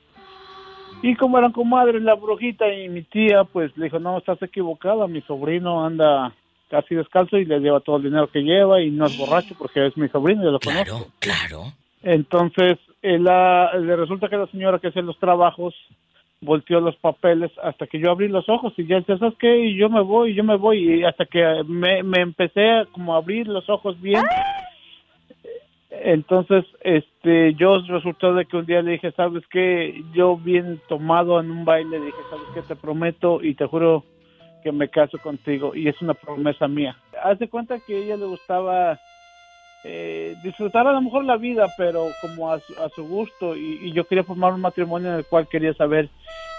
Y 1.02 1.14
como 1.16 1.38
eran 1.38 1.52
comadres, 1.52 2.02
la 2.02 2.14
brujita 2.14 2.72
y 2.72 2.88
mi 2.88 3.02
tía, 3.02 3.44
pues 3.44 3.76
le 3.76 3.84
dijo, 3.84 3.98
no, 3.98 4.18
estás 4.18 4.40
equivocada, 4.42 5.06
mi 5.06 5.20
sobrino 5.22 5.84
anda 5.84 6.32
casi 6.68 6.94
descalzo 6.94 7.36
y 7.38 7.44
le 7.44 7.60
lleva 7.60 7.80
todo 7.80 7.96
el 7.96 8.04
dinero 8.04 8.28
que 8.28 8.40
lleva 8.42 8.80
y 8.80 8.90
no 8.90 9.06
es 9.06 9.16
borracho 9.18 9.54
porque 9.58 9.86
es 9.86 9.96
mi 9.96 10.08
sobrino, 10.08 10.42
yo 10.42 10.50
lo 10.52 10.60
conozco. 10.60 11.06
Claro. 11.18 11.64
Entonces, 12.02 12.78
eh, 13.02 13.18
la- 13.18 13.72
le 13.78 13.94
resulta 13.96 14.28
que 14.28 14.36
la 14.36 14.46
señora 14.48 14.78
que 14.78 14.88
hace 14.88 15.02
los 15.02 15.18
trabajos 15.18 15.74
volteó 16.42 16.80
los 16.80 16.96
papeles 16.96 17.50
hasta 17.62 17.86
que 17.86 17.98
yo 17.98 18.10
abrí 18.10 18.28
los 18.28 18.48
ojos 18.48 18.74
y 18.76 18.86
ya 18.86 18.96
decía, 18.96 19.16
¿sabes 19.16 19.36
qué? 19.38 19.56
Y 19.58 19.76
yo 19.76 19.88
me 19.88 20.02
voy, 20.02 20.34
yo 20.34 20.44
me 20.44 20.56
voy. 20.56 21.00
Y 21.00 21.04
hasta 21.04 21.24
que 21.24 21.62
me, 21.66 22.02
me 22.02 22.20
empecé 22.20 22.70
a 22.70 22.84
como 22.86 23.14
abrir 23.14 23.46
los 23.46 23.68
ojos 23.70 23.98
bien. 24.00 24.22
Entonces, 25.90 26.64
este, 26.80 27.54
yo 27.54 27.80
resultó 27.86 28.34
de 28.34 28.46
que 28.46 28.56
un 28.56 28.66
día 28.66 28.82
le 28.82 28.92
dije, 28.92 29.12
¿sabes 29.12 29.44
qué? 29.50 30.02
Yo 30.12 30.36
bien 30.36 30.80
tomado 30.88 31.38
en 31.40 31.50
un 31.50 31.64
baile, 31.64 32.00
dije, 32.00 32.18
¿sabes 32.28 32.46
qué? 32.54 32.62
Te 32.62 32.76
prometo 32.76 33.42
y 33.42 33.54
te 33.54 33.66
juro 33.66 34.04
que 34.64 34.72
me 34.72 34.88
caso 34.88 35.18
contigo. 35.18 35.74
Y 35.74 35.88
es 35.88 36.00
una 36.02 36.14
promesa 36.14 36.66
mía. 36.66 36.96
Haz 37.22 37.38
de 37.38 37.48
cuenta 37.48 37.78
que 37.80 37.94
a 37.94 37.98
ella 37.98 38.16
le 38.16 38.26
gustaba 38.26 38.98
eh, 39.84 40.36
disfrutar 40.42 40.86
a 40.86 40.92
lo 40.92 41.00
mejor 41.00 41.24
la 41.24 41.36
vida, 41.36 41.66
pero 41.76 42.06
como 42.20 42.50
a 42.52 42.60
su, 42.60 42.72
a 42.80 42.88
su 42.90 43.06
gusto. 43.06 43.56
Y, 43.56 43.78
y 43.82 43.92
yo 43.92 44.04
quería 44.06 44.24
formar 44.24 44.52
un 44.52 44.60
matrimonio 44.60 45.10
en 45.10 45.16
el 45.18 45.24
cual 45.26 45.48
quería 45.48 45.74
saber 45.74 46.08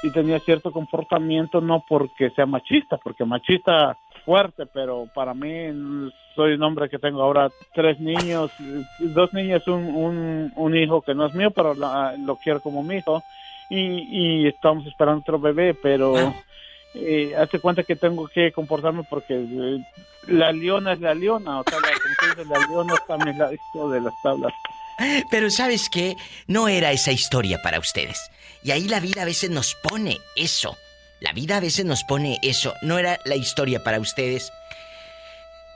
si 0.01 0.11
tenía 0.11 0.39
cierto 0.39 0.71
comportamiento, 0.71 1.61
no 1.61 1.83
porque 1.87 2.29
sea 2.31 2.45
machista, 2.45 2.97
porque 2.97 3.23
machista 3.23 3.97
fuerte, 4.25 4.65
pero 4.65 5.07
para 5.15 5.33
mí 5.33 6.11
soy 6.35 6.53
un 6.53 6.63
hombre 6.63 6.89
que 6.89 6.99
tengo 6.99 7.21
ahora 7.21 7.49
tres 7.73 7.99
niños, 7.99 8.51
dos 8.99 9.33
niñas, 9.33 9.65
un, 9.67 9.83
un, 9.95 10.51
un 10.55 10.75
hijo 10.75 11.01
que 11.01 11.13
no 11.13 11.25
es 11.25 11.33
mío, 11.33 11.51
pero 11.51 11.73
la- 11.73 12.15
lo 12.17 12.35
quiero 12.37 12.59
como 12.61 12.83
mi 12.83 12.95
hijo. 12.95 13.21
Y, 13.69 14.43
y 14.43 14.47
estamos 14.47 14.85
esperando 14.85 15.21
otro 15.21 15.39
bebé, 15.39 15.73
pero 15.73 16.33
eh, 16.95 17.33
hace 17.35 17.59
cuenta 17.59 17.83
que 17.83 17.95
tengo 17.95 18.27
que 18.27 18.51
comportarme 18.51 19.03
porque 19.09 19.33
eh, 19.35 19.79
la 20.27 20.51
leona 20.51 20.93
es 20.93 20.99
la 20.99 21.13
leona, 21.13 21.59
o 21.59 21.63
sea, 21.63 21.79
la, 21.79 22.43
la 22.43 22.67
leona 22.67 22.93
está 22.95 23.15
a 23.15 23.17
mi 23.17 23.33
lado 23.33 23.89
de 23.89 24.01
las 24.01 24.13
tablas. 24.21 24.53
Pero 25.31 25.49
¿sabes 25.49 25.89
qué? 25.89 26.15
No 26.47 26.67
era 26.67 26.91
esa 26.91 27.11
historia 27.11 27.59
para 27.63 27.79
ustedes. 27.79 28.29
Y 28.63 28.71
ahí 28.71 28.87
la 28.87 28.99
vida 28.99 29.23
a 29.23 29.25
veces 29.25 29.49
nos 29.49 29.75
pone 29.75 30.19
eso. 30.35 30.77
La 31.19 31.33
vida 31.33 31.57
a 31.57 31.59
veces 31.59 31.85
nos 31.85 32.03
pone 32.03 32.37
eso. 32.41 32.73
No 32.81 32.97
era 32.99 33.19
la 33.25 33.35
historia 33.35 33.83
para 33.83 33.99
ustedes. 33.99 34.51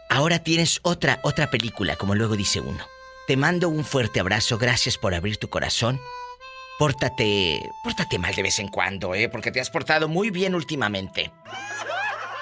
Ahora 0.10 0.40
tienes 0.40 0.80
otra, 0.84 1.20
otra 1.24 1.50
película, 1.50 1.96
como 1.96 2.16
luego 2.16 2.36
dice 2.36 2.62
uno. 2.62 2.86
Te 3.28 3.36
mando 3.36 3.68
un 3.68 3.84
fuerte 3.84 4.22
abrazo, 4.22 4.58
gracias 4.58 4.98
por 4.98 5.14
abrir 5.14 5.38
tu 5.38 5.50
corazón. 5.50 6.00
Pórtate, 6.78 7.72
pórtate 7.84 8.20
mal 8.20 8.34
de 8.36 8.44
vez 8.44 8.60
en 8.60 8.68
cuando, 8.68 9.16
¿eh? 9.16 9.30
Porque 9.30 9.52
te 9.52 9.60
has 9.60 9.70
portado 9.70 10.08
muy 10.08 10.30
bien 10.30 10.54
últimamente. 10.54 11.32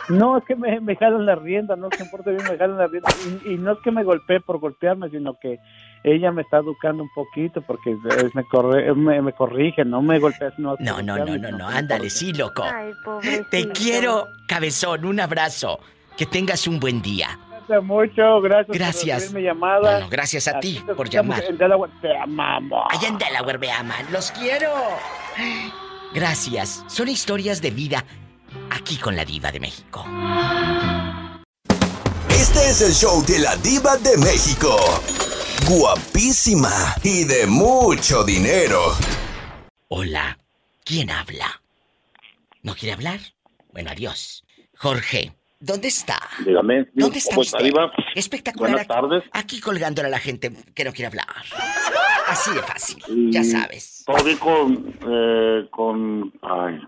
No, 0.09 0.37
es 0.37 0.43
que 0.45 0.55
me, 0.55 0.79
me 0.81 0.95
jalan 0.95 1.25
la 1.25 1.35
rienda, 1.35 1.75
no 1.75 1.89
se 1.95 2.03
importa 2.03 2.29
bien, 2.29 2.43
me 2.43 2.57
jalan 2.57 2.77
la 2.77 2.87
rienda. 2.87 3.09
Y, 3.45 3.53
y 3.53 3.57
no 3.57 3.71
es 3.73 3.79
que 3.83 3.91
me 3.91 4.03
golpee 4.03 4.39
por 4.39 4.59
golpearme, 4.59 5.09
sino 5.09 5.39
que 5.39 5.57
ella 6.03 6.31
me 6.31 6.43
está 6.43 6.57
educando 6.57 7.01
un 7.01 7.09
poquito 7.15 7.61
porque 7.63 7.95
me, 8.35 8.43
corre, 8.43 8.93
me, 8.93 9.19
me 9.21 9.33
corrige, 9.33 9.83
no 9.83 10.03
me 10.03 10.19
golpea. 10.19 10.53
No, 10.57 10.75
No, 10.79 11.01
no, 11.01 11.17
no, 11.17 11.37
no, 11.37 11.51
no, 11.51 11.67
ándale, 11.67 12.11
sí, 12.11 12.31
loco. 12.33 12.63
Ay. 12.63 12.91
Te 13.49 13.69
quiero, 13.69 14.27
cabezón, 14.47 15.05
un 15.05 15.19
abrazo. 15.19 15.79
Que 16.15 16.25
tengas 16.25 16.67
un 16.67 16.79
buen 16.79 17.01
día. 17.01 17.39
Gracias 17.67 17.83
mucho, 17.83 18.41
gracias, 18.41 18.77
Gracias. 18.77 19.23
por 19.25 19.33
mi 19.35 19.41
llamada. 19.41 19.93
No, 19.93 20.05
no, 20.05 20.09
gracias 20.09 20.47
a 20.47 20.59
ti 20.59 20.83
por 20.95 21.09
llamar. 21.09 21.43
en 21.45 21.57
Delaware. 21.57 21.91
Te 22.01 22.15
amamos. 22.15 22.83
Allá 22.91 23.07
en 23.07 23.17
Delaware 23.17 23.57
me 23.57 23.71
aman. 23.71 24.05
¡Los 24.11 24.31
quiero! 24.31 24.71
Gracias. 26.13 26.83
Son 26.87 27.07
historias 27.07 27.61
de 27.63 27.71
vida 27.71 28.05
aquí 28.69 28.97
con 28.97 29.15
la 29.15 29.25
diva 29.25 29.51
de 29.51 29.59
México. 29.59 30.05
Este 32.29 32.69
es 32.69 32.81
el 32.81 32.93
show 32.93 33.23
de 33.25 33.39
la 33.39 33.55
diva 33.57 33.97
de 33.97 34.15
México. 34.17 34.77
Guapísima 35.67 36.69
y 37.03 37.23
de 37.23 37.47
mucho 37.47 38.23
dinero. 38.23 38.79
Hola. 39.87 40.37
¿Quién 40.83 41.09
habla? 41.09 41.61
¿No 42.61 42.75
quiere 42.75 42.93
hablar? 42.93 43.19
Bueno, 43.73 43.89
adiós. 43.89 44.45
Jorge, 44.77 45.33
¿dónde 45.65 45.87
está? 45.87 46.17
Dígame, 46.45 46.87
¿Dónde 46.93 47.17
está. 47.17 47.57
Diva? 47.61 47.91
Espectacular. 48.13 48.71
Buenas 48.71 48.87
tardes. 48.87 49.23
Aquí 49.33 49.59
colgándole 49.59 50.07
a 50.07 50.11
la 50.11 50.19
gente 50.19 50.51
que 50.73 50.83
no 50.83 50.91
quiere 50.91 51.07
hablar. 51.07 51.27
Así 52.27 52.51
de 52.53 52.61
fácil, 52.61 53.03
Y 53.07 53.31
ya 53.31 53.43
sabes. 53.43 54.03
Todo 54.05 54.39
con, 54.39 54.97
eh, 55.07 55.67
con, 55.71 56.33
ay, 56.41 56.79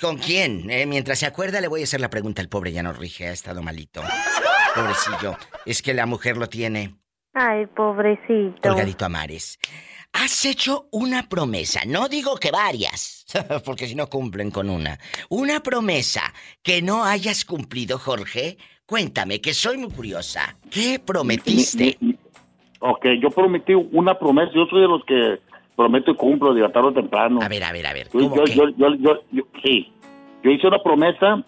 ¿Con 0.00 0.16
quién? 0.16 0.70
Eh, 0.70 0.86
mientras 0.86 1.18
se 1.18 1.26
acuerda, 1.26 1.60
le 1.60 1.68
voy 1.68 1.82
a 1.82 1.84
hacer 1.84 2.00
la 2.00 2.08
pregunta. 2.08 2.40
El 2.40 2.48
pobre 2.48 2.72
ya 2.72 2.82
no 2.82 2.92
rige, 2.94 3.28
ha 3.28 3.32
estado 3.32 3.62
malito. 3.62 4.02
Pobrecillo. 4.74 5.36
Es 5.66 5.82
que 5.82 5.92
la 5.92 6.06
mujer 6.06 6.38
lo 6.38 6.48
tiene 6.48 6.94
Ay, 7.34 7.66
pobrecito. 7.66 8.60
colgadito 8.62 9.04
a 9.04 9.08
mares. 9.10 9.58
Has 10.12 10.44
hecho 10.44 10.86
una 10.90 11.28
promesa, 11.28 11.80
no 11.86 12.08
digo 12.08 12.36
que 12.36 12.50
varias, 12.50 13.24
porque 13.64 13.86
si 13.86 13.94
no 13.94 14.08
cumplen 14.08 14.50
con 14.50 14.68
una. 14.68 14.98
Una 15.28 15.60
promesa 15.60 16.22
que 16.62 16.82
no 16.82 17.04
hayas 17.04 17.44
cumplido, 17.44 17.98
Jorge. 17.98 18.58
Cuéntame, 18.86 19.40
que 19.40 19.54
soy 19.54 19.78
muy 19.78 19.90
curiosa. 19.90 20.56
¿Qué 20.68 20.98
prometiste? 20.98 21.96
Ok, 22.80 23.06
yo 23.22 23.30
prometí 23.30 23.72
una 23.74 24.18
promesa, 24.18 24.50
yo 24.52 24.66
soy 24.66 24.80
de 24.80 24.88
los 24.88 25.04
que 25.04 25.38
prometo 25.76 26.10
y 26.10 26.16
cumplo, 26.16 26.52
de 26.52 26.68
tarde 26.70 26.88
o 26.88 26.92
temprano. 26.92 27.40
A 27.40 27.48
ver, 27.48 27.62
a 27.62 27.70
ver, 27.72 27.86
a 27.86 27.92
ver. 27.92 28.08
¿cómo 28.10 28.34
yo, 28.34 28.44
yo, 28.46 28.68
yo, 28.76 29.14
yo- 29.30 29.44
sí, 29.62 29.92
yo 30.42 30.50
hice 30.50 30.66
una 30.66 30.82
promesa, 30.82 31.42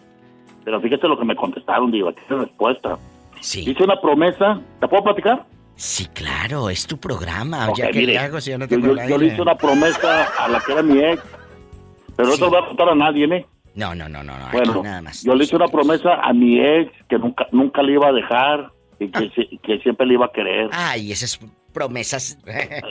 pero 0.63 0.79
fíjate 0.79 1.05
lo 1.07 1.19
que 1.19 1.25
me 1.25 1.35
contestaron, 1.35 1.91
digo, 1.91 2.07
aquí 2.09 2.19
está 2.21 2.35
la 2.35 2.43
respuesta. 2.45 2.97
Sí. 3.41 3.69
Hice 3.69 3.83
una 3.83 3.99
promesa, 3.99 4.61
¿te 4.79 4.87
puedo 4.87 5.03
platicar? 5.03 5.45
Sí, 5.75 6.05
claro, 6.13 6.69
es 6.69 6.85
tu 6.87 6.97
programa. 6.97 7.69
Ya 7.75 7.87
que 7.89 7.99
mire, 7.99 8.13
le 8.13 8.19
hago 8.19 8.39
si 8.39 8.51
yo 8.51 8.57
no 8.57 8.65
yo, 8.65 8.69
tengo 8.69 8.95
yo- 8.95 9.01
el 9.01 9.09
yo 9.09 9.17
le 9.17 9.25
hice 9.27 9.41
una 9.41 9.55
promesa 9.55 10.25
a 10.39 10.47
la 10.47 10.59
que 10.61 10.71
era 10.71 10.81
mi 10.83 10.99
ex, 10.99 11.21
pero 12.15 12.29
no 12.29 12.35
se 12.35 12.41
lo 12.41 12.49
voy 12.49 12.59
a 12.63 12.67
contar 12.67 12.89
a 12.89 12.95
nadie, 12.95 13.25
¿eh? 13.25 13.45
No, 13.75 13.95
no, 13.95 14.07
no, 14.07 14.23
no, 14.23 14.37
no. 14.37 14.45
Bueno, 14.51 14.83
nada 14.83 15.01
más. 15.01 15.23
yo 15.23 15.33
le 15.35 15.43
hice 15.45 15.55
una 15.55 15.67
promesa 15.67 16.15
a 16.21 16.31
mi 16.31 16.59
ex 16.59 16.91
que 17.09 17.17
nunca 17.17 17.47
nunca 17.51 17.81
le 17.81 17.93
iba 17.93 18.07
a 18.07 18.11
dejar 18.11 18.69
y 18.99 19.09
que, 19.09 19.29
si- 19.31 19.57
que 19.57 19.79
siempre 19.79 20.05
le 20.05 20.13
iba 20.13 20.27
a 20.27 20.31
querer. 20.31 20.69
Ay, 20.71 21.11
esas 21.11 21.39
promesas. 21.73 22.37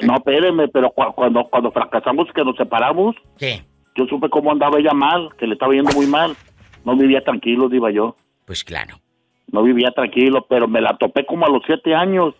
No, 0.02 0.16
espéreme, 0.16 0.66
pero 0.68 0.90
cu- 0.90 1.12
cuando, 1.14 1.44
cuando 1.44 1.70
fracasamos, 1.70 2.26
que 2.34 2.44
nos 2.44 2.56
separamos, 2.56 3.14
¿Qué? 3.38 3.62
yo 3.94 4.06
supe 4.06 4.28
cómo 4.28 4.50
andaba 4.50 4.80
ella 4.80 4.92
mal, 4.92 5.28
que 5.38 5.46
le 5.46 5.52
estaba 5.54 5.72
yendo 5.72 5.92
muy 5.92 6.06
mal. 6.06 6.36
No 6.84 6.96
vivía 6.96 7.22
tranquilo, 7.22 7.68
diva 7.68 7.92
yo. 7.92 8.16
Pues 8.44 8.64
claro. 8.64 8.96
No 9.52 9.62
vivía 9.62 9.92
tranquilo, 9.92 10.44
pero 10.48 10.66
me 10.66 10.80
la 10.80 10.96
topé 10.98 11.24
como 11.24 11.46
a 11.46 11.48
los 11.48 11.62
siete 11.64 11.94
años 11.94 12.34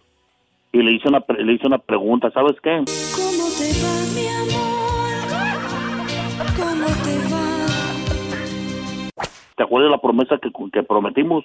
y 0.73 0.83
le 0.83 0.93
hice 0.93 1.09
una, 1.09 1.21
pre- 1.21 1.45
le 1.45 1.53
hice 1.55 1.67
una 1.67 1.79
pregunta, 1.79 2.31
¿sabes 2.33 2.57
qué? 2.63 2.83
¿Cómo 3.15 3.49
te 3.59 3.73
va, 3.83 3.95
mi 4.15 4.27
amor? 4.29 5.59
¿Cómo 6.57 6.87
te 7.05 7.19
va? 7.33 7.47
¿Te 9.57 9.63
acuerdas 9.63 9.89
de 9.89 9.97
la 9.97 10.01
promesa 10.01 10.39
que, 10.39 10.51
que 10.73 10.83
prometimos? 10.83 11.45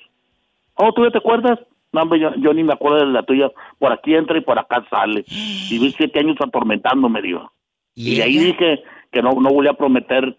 Oh, 0.75 0.93
¿tú 0.93 1.03
ya 1.03 1.11
te 1.11 1.17
acuerdas? 1.17 1.59
No, 1.91 2.01
hombre, 2.03 2.19
yo, 2.19 2.29
yo 2.37 2.53
ni 2.53 2.63
me 2.63 2.73
acuerdo 2.73 2.99
de 2.99 3.11
la 3.11 3.23
tuya. 3.23 3.49
Por 3.79 3.91
aquí 3.91 4.13
entra 4.13 4.37
y 4.37 4.41
por 4.41 4.57
acá 4.59 4.85
sale. 4.89 5.23
Viví 5.69 5.93
siete 5.97 6.19
años 6.19 6.37
atormentándome, 6.39 7.21
digo. 7.21 7.51
¿Y 7.95 8.13
Y, 8.13 8.15
de 8.17 8.23
ahí 8.23 8.37
dije 8.37 8.83
que 9.11 9.21
no, 9.21 9.31
no 9.33 9.49
volví 9.49 9.67
a 9.69 9.73
prometer, 9.73 10.37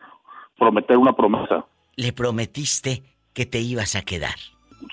prometer 0.59 0.97
una 0.97 1.15
promesa. 1.15 1.65
Le 1.97 2.13
prometiste 2.13 3.03
que 3.33 3.47
te 3.47 3.61
ibas 3.61 3.97
a 3.97 4.03
quedar. 4.03 4.35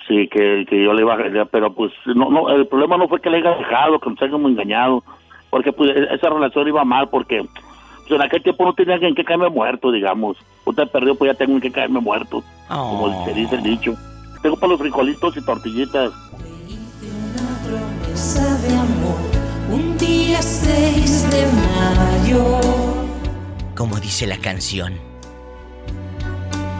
Sí, 0.07 0.27
que, 0.31 0.65
que 0.69 0.83
yo 0.83 0.93
le 0.93 1.01
iba 1.01 1.13
a... 1.13 1.45
Pero 1.45 1.73
pues, 1.73 1.91
no, 2.05 2.29
no, 2.29 2.49
el 2.49 2.67
problema 2.67 2.97
no 2.97 3.07
fue 3.07 3.21
que 3.21 3.29
le 3.29 3.37
haya 3.37 3.55
dejado, 3.57 3.99
que 3.99 4.09
nos 4.09 4.21
hayamos 4.21 4.51
engañado. 4.51 5.03
Porque 5.49 5.71
pues 5.71 5.91
e- 5.95 6.13
esa 6.13 6.29
relación 6.29 6.67
iba 6.67 6.83
mal, 6.83 7.09
porque 7.09 7.41
pues, 8.07 8.11
en 8.11 8.21
aquel 8.21 8.43
tiempo 8.43 8.65
no 8.65 8.73
tenía 8.73 8.95
en 8.95 9.15
qué 9.15 9.23
caerme 9.23 9.49
muerto, 9.49 9.91
digamos. 9.91 10.37
Usted 10.65 10.87
perdió, 10.89 11.15
pues 11.15 11.31
ya 11.31 11.37
tengo 11.37 11.53
en 11.53 11.61
qué 11.61 11.71
caerme 11.71 11.99
muerto. 11.99 12.43
Como 12.67 13.25
se 13.25 13.33
dice 13.33 13.55
el 13.55 13.63
dicho. 13.63 13.93
Tengo 14.41 14.57
para 14.57 14.71
los 14.71 14.79
frijolitos 14.79 15.37
y 15.37 15.45
tortillitas. 15.45 16.11
Promesa 17.65 18.57
de 18.67 18.75
amor, 18.75 19.17
un 19.71 19.97
día 19.97 20.41
6 20.41 21.29
de 21.31 21.45
mayo. 21.47 22.59
Como 23.75 23.95
dice 23.97 24.27
la 24.27 24.37
canción. 24.37 24.93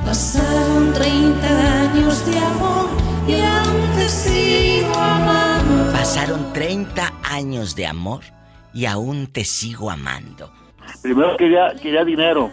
Pasaron 0.05 0.93
30 0.93 1.83
años 1.83 2.25
de 2.25 2.37
amor 2.37 2.89
y 3.27 3.41
aún 3.41 3.95
te 3.95 4.07
sigo 4.07 4.95
amando. 4.95 5.91
Pasaron 5.91 6.53
30 6.53 7.13
años 7.23 7.75
de 7.75 7.87
amor 7.87 8.21
y 8.71 8.85
aún 8.85 9.27
te 9.27 9.43
sigo 9.43 9.89
amando. 9.89 10.51
Primero 11.01 11.35
quería, 11.37 11.73
quería 11.81 12.05
dinero. 12.05 12.51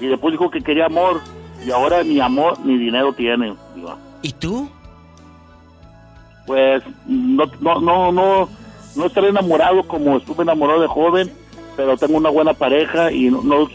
Y 0.00 0.06
después 0.06 0.32
dijo 0.32 0.50
que 0.50 0.60
quería 0.60 0.86
amor. 0.86 1.22
Y 1.66 1.70
ahora 1.70 2.02
ni 2.04 2.20
amor 2.20 2.58
ni 2.64 2.76
dinero 2.76 3.14
tiene. 3.14 3.56
¿Y 4.20 4.32
tú? 4.32 4.68
Pues 6.46 6.82
no, 7.06 7.46
no, 7.60 7.80
no, 7.80 8.12
no, 8.12 8.48
no 8.96 9.06
estaré 9.06 9.28
enamorado 9.28 9.88
como 9.88 10.18
estuve 10.18 10.42
enamorado 10.42 10.82
de 10.82 10.88
joven, 10.88 11.32
pero 11.74 11.96
tengo 11.96 12.18
una 12.18 12.30
buena 12.30 12.52
pareja 12.52 13.10
y 13.10 13.30
no, 13.30 13.42
no, 13.42 13.68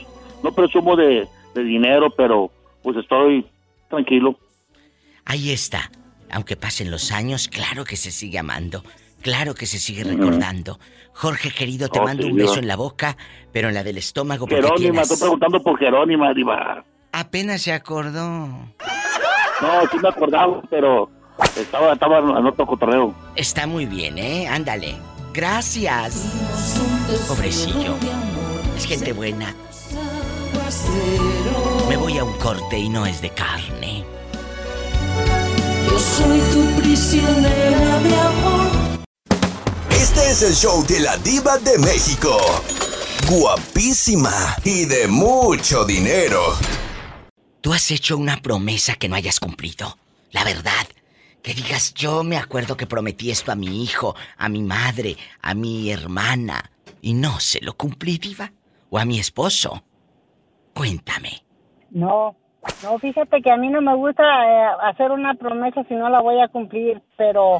no 0.43 0.51
presumo 0.51 0.95
de, 0.95 1.27
de 1.55 1.63
dinero, 1.63 2.09
pero 2.15 2.51
pues 2.87 3.03
estoy 3.03 3.45
tranquilo. 3.89 4.39
Ahí 5.25 5.51
está. 5.51 5.91
Aunque 6.31 6.55
pasen 6.55 6.89
los 6.89 7.11
años, 7.11 7.49
claro 7.49 7.83
que 7.83 7.97
se 7.97 8.11
sigue 8.11 8.39
amando. 8.39 8.81
Claro 9.21 9.55
que 9.55 9.65
se 9.65 9.77
sigue 9.77 10.05
recordando. 10.05 10.79
Jorge 11.11 11.51
querido, 11.51 11.89
te 11.89 11.99
Oh, 11.99 12.03
mando 12.05 12.23
sí, 12.23 12.29
un 12.31 12.37
beso 12.37 12.59
en 12.59 12.67
la 12.67 12.77
boca, 12.77 13.17
pero 13.51 13.67
en 13.67 13.73
la 13.73 13.83
del 13.83 13.97
estómago 13.97 14.47
Jerónima, 14.47 14.75
tienes... 14.77 15.01
estoy 15.01 15.17
preguntando 15.17 15.61
por 15.61 15.77
Jerónima, 15.77 16.33
Diva. 16.33 16.85
Apenas 17.11 17.61
se 17.61 17.73
acordó. 17.73 18.47
No, 18.47 18.69
sí 19.91 19.97
me 20.01 20.07
acordaba, 20.07 20.61
pero 20.69 21.09
estaba, 21.57 21.91
estaba 21.91 22.19
en 22.19 22.45
otro 22.45 22.65
cotorreo. 22.65 23.13
Está 23.35 23.67
muy 23.67 23.85
bien, 23.85 24.17
¿eh? 24.17 24.47
Ándale. 24.47 24.95
Gracias. 25.33 26.31
Pobrecillo. 27.27 27.95
Es 28.77 28.85
gente 28.85 29.11
buena. 29.11 29.53
Me 31.89 31.97
voy 31.97 32.17
a 32.17 32.23
un 32.23 32.33
corte 32.37 32.77
y 32.77 32.89
no 32.89 33.05
es 33.05 33.21
de 33.21 33.29
carne. 33.29 34.03
Yo 35.89 35.99
soy 35.99 36.39
tu 36.51 36.81
prisionera 36.81 37.99
de 37.99 38.15
amor. 38.15 38.67
Este 39.89 40.31
es 40.31 40.41
el 40.43 40.53
show 40.53 40.85
de 40.85 40.99
la 40.99 41.17
diva 41.17 41.57
de 41.57 41.77
México. 41.79 42.37
Guapísima 43.29 44.55
y 44.63 44.85
de 44.85 45.07
mucho 45.07 45.85
dinero. 45.85 46.55
¿Tú 47.61 47.73
has 47.73 47.91
hecho 47.91 48.17
una 48.17 48.41
promesa 48.41 48.95
que 48.95 49.09
no 49.09 49.15
hayas 49.15 49.39
cumplido? 49.39 49.97
La 50.31 50.43
verdad. 50.43 50.87
Que 51.41 51.53
digas, 51.53 51.93
yo 51.93 52.23
me 52.23 52.37
acuerdo 52.37 52.75
que 52.75 52.87
prometí 52.87 53.31
esto 53.31 53.51
a 53.51 53.55
mi 53.55 53.83
hijo, 53.83 54.15
a 54.37 54.49
mi 54.49 54.61
madre, 54.61 55.17
a 55.41 55.53
mi 55.53 55.91
hermana, 55.91 56.71
y 57.01 57.13
no 57.13 57.39
se 57.39 57.61
lo 57.61 57.77
cumplí, 57.77 58.17
diva. 58.17 58.51
O 58.89 58.99
a 58.99 59.05
mi 59.05 59.19
esposo. 59.19 59.83
Cuéntame. 60.77 61.29
No, 61.89 62.35
no, 62.83 62.99
fíjate 62.99 63.41
que 63.41 63.49
a 63.49 63.57
mí 63.57 63.67
no 63.69 63.81
me 63.81 63.95
gusta 63.95 64.23
eh, 64.23 64.67
hacer 64.83 65.11
una 65.11 65.33
promesa 65.33 65.83
si 65.85 65.95
no 65.95 66.07
la 66.09 66.21
voy 66.21 66.39
a 66.39 66.47
cumplir, 66.49 67.01
pero 67.17 67.57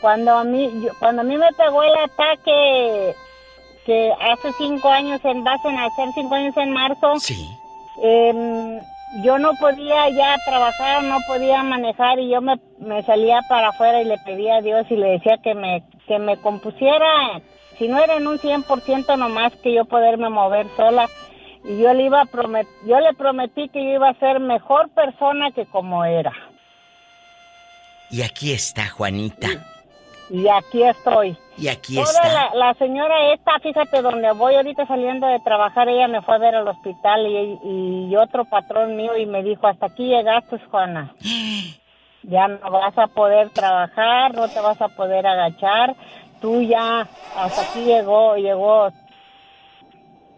cuando 0.00 0.32
a 0.32 0.42
mí, 0.44 0.68
yo- 0.82 0.92
cuando 0.98 1.22
a 1.22 1.24
mí 1.24 1.36
me 1.36 1.52
pegó 1.56 1.82
el 1.84 1.94
ataque 1.94 3.14
que 3.84 4.12
hace 4.32 4.52
cinco 4.58 4.88
años, 4.90 5.20
en 5.24 5.44
base 5.44 5.68
a 5.68 5.84
hacer 5.84 6.08
cinco 6.14 6.34
años 6.34 6.56
en 6.56 6.72
marzo, 6.72 7.20
sí. 7.20 7.48
em, 8.02 8.80
yo 9.22 9.38
no 9.38 9.52
podía 9.60 10.08
ya 10.10 10.34
trabajar, 10.44 11.04
no 11.04 11.18
podía 11.28 11.62
manejar 11.62 12.18
y 12.18 12.30
yo 12.30 12.40
me, 12.40 12.58
me 12.80 13.04
salía 13.04 13.42
para 13.48 13.68
afuera 13.68 14.02
y 14.02 14.06
le 14.06 14.18
pedía 14.18 14.56
a 14.56 14.60
Dios 14.62 14.86
y 14.90 14.96
le 14.96 15.10
decía 15.12 15.38
que 15.38 15.54
me, 15.54 15.84
que 16.08 16.18
me 16.18 16.36
compusiera, 16.38 17.40
si 17.78 17.86
no 17.86 17.98
era 17.98 18.16
en 18.16 18.26
un 18.26 18.38
100% 18.40 19.16
nomás 19.16 19.54
que 19.62 19.72
yo 19.72 19.84
poderme 19.84 20.30
mover 20.30 20.66
sola. 20.76 21.06
Y 21.68 21.78
yo 21.78 21.92
le 21.94 22.04
iba 22.04 22.22
a 22.22 22.26
promet 22.26 22.66
yo 22.86 23.00
le 23.00 23.12
prometí 23.14 23.68
que 23.68 23.82
yo 23.84 23.90
iba 23.94 24.08
a 24.08 24.14
ser 24.14 24.40
mejor 24.40 24.88
persona 24.90 25.50
que 25.50 25.66
como 25.66 26.04
era. 26.04 26.32
Y 28.10 28.22
aquí 28.22 28.52
está 28.52 28.88
Juanita. 28.88 29.48
Y 30.30 30.48
aquí 30.48 30.82
estoy. 30.82 31.36
Y 31.56 31.68
aquí 31.68 31.94
Toda 31.96 32.06
está. 32.06 32.32
la, 32.32 32.54
la 32.54 32.74
señora 32.74 33.32
esta, 33.32 33.58
fíjate, 33.60 34.02
donde 34.02 34.30
voy 34.32 34.54
ahorita 34.54 34.86
saliendo 34.86 35.26
de 35.26 35.38
trabajar, 35.40 35.88
ella 35.88 36.08
me 36.08 36.20
fue 36.22 36.34
a 36.34 36.38
ver 36.38 36.54
al 36.54 36.68
hospital 36.68 37.26
y, 37.26 38.08
y 38.10 38.16
otro 38.16 38.44
patrón 38.44 38.96
mío 38.96 39.16
y 39.16 39.24
me 39.26 39.42
dijo, 39.42 39.66
hasta 39.66 39.86
aquí 39.86 40.06
llegaste, 40.08 40.58
Juana. 40.70 41.14
Ya 42.28 42.48
no 42.48 42.72
vas 42.72 42.98
a 42.98 43.06
poder 43.06 43.50
trabajar, 43.50 44.34
no 44.34 44.48
te 44.48 44.58
vas 44.58 44.80
a 44.82 44.88
poder 44.88 45.24
agachar. 45.28 45.94
Tú 46.40 46.60
ya, 46.60 47.06
hasta 47.36 47.62
aquí 47.62 47.84
llegó, 47.84 48.34
llegó 48.34 48.90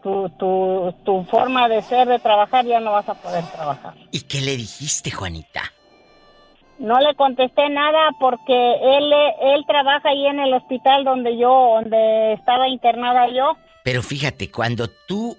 tu, 0.02 0.28
tu, 0.38 0.94
tu 1.04 1.24
forma 1.24 1.68
de 1.68 1.82
ser, 1.82 2.08
de 2.08 2.18
trabajar, 2.18 2.64
ya 2.64 2.80
no 2.80 2.92
vas 2.92 3.08
a 3.08 3.14
poder 3.14 3.44
trabajar. 3.46 3.94
¿Y 4.10 4.22
qué 4.22 4.40
le 4.40 4.56
dijiste, 4.56 5.10
Juanita? 5.10 5.62
No 6.78 7.00
le 7.00 7.14
contesté 7.16 7.68
nada 7.70 8.10
porque 8.20 8.54
él, 8.54 9.12
él 9.42 9.64
trabaja 9.66 10.10
ahí 10.10 10.26
en 10.26 10.38
el 10.38 10.54
hospital 10.54 11.04
donde 11.04 11.36
yo, 11.36 11.80
donde 11.80 12.34
estaba 12.34 12.68
internada 12.68 13.28
yo. 13.28 13.56
Pero 13.82 14.02
fíjate, 14.02 14.50
cuando 14.50 14.88
tú, 15.06 15.36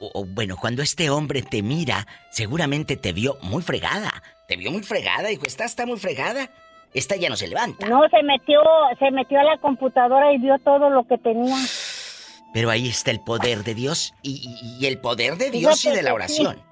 o, 0.00 0.10
o 0.14 0.24
bueno, 0.24 0.56
cuando 0.60 0.82
este 0.82 1.10
hombre 1.10 1.42
te 1.42 1.62
mira, 1.62 2.06
seguramente 2.30 2.96
te 2.96 3.12
vio 3.12 3.36
muy 3.42 3.62
fregada. 3.62 4.10
Te 4.48 4.56
vio 4.56 4.72
muy 4.72 4.82
fregada, 4.82 5.28
dijo, 5.28 5.46
esta 5.46 5.64
está 5.64 5.86
muy 5.86 5.98
fregada. 5.98 6.50
Esta 6.92 7.16
ya 7.16 7.28
no 7.28 7.36
se 7.36 7.48
levanta. 7.48 7.88
No, 7.88 8.02
se 8.08 8.22
metió, 8.22 8.60
se 8.98 9.10
metió 9.10 9.40
a 9.40 9.44
la 9.44 9.58
computadora 9.58 10.32
y 10.32 10.38
vio 10.38 10.58
todo 10.60 10.90
lo 10.90 11.04
que 11.04 11.18
tenía. 11.18 11.56
Pero 12.54 12.70
ahí 12.70 12.88
está 12.88 13.10
el 13.10 13.20
poder 13.20 13.64
de 13.64 13.74
Dios 13.74 14.14
y, 14.22 14.30
y- 14.30 14.82
y 14.82 14.86
el 14.86 14.98
poder 15.00 15.36
de 15.36 15.50
Dios 15.50 15.84
y 15.84 15.90
de 15.90 16.02
la 16.02 16.10
sí. 16.10 16.14
oración. 16.14 16.62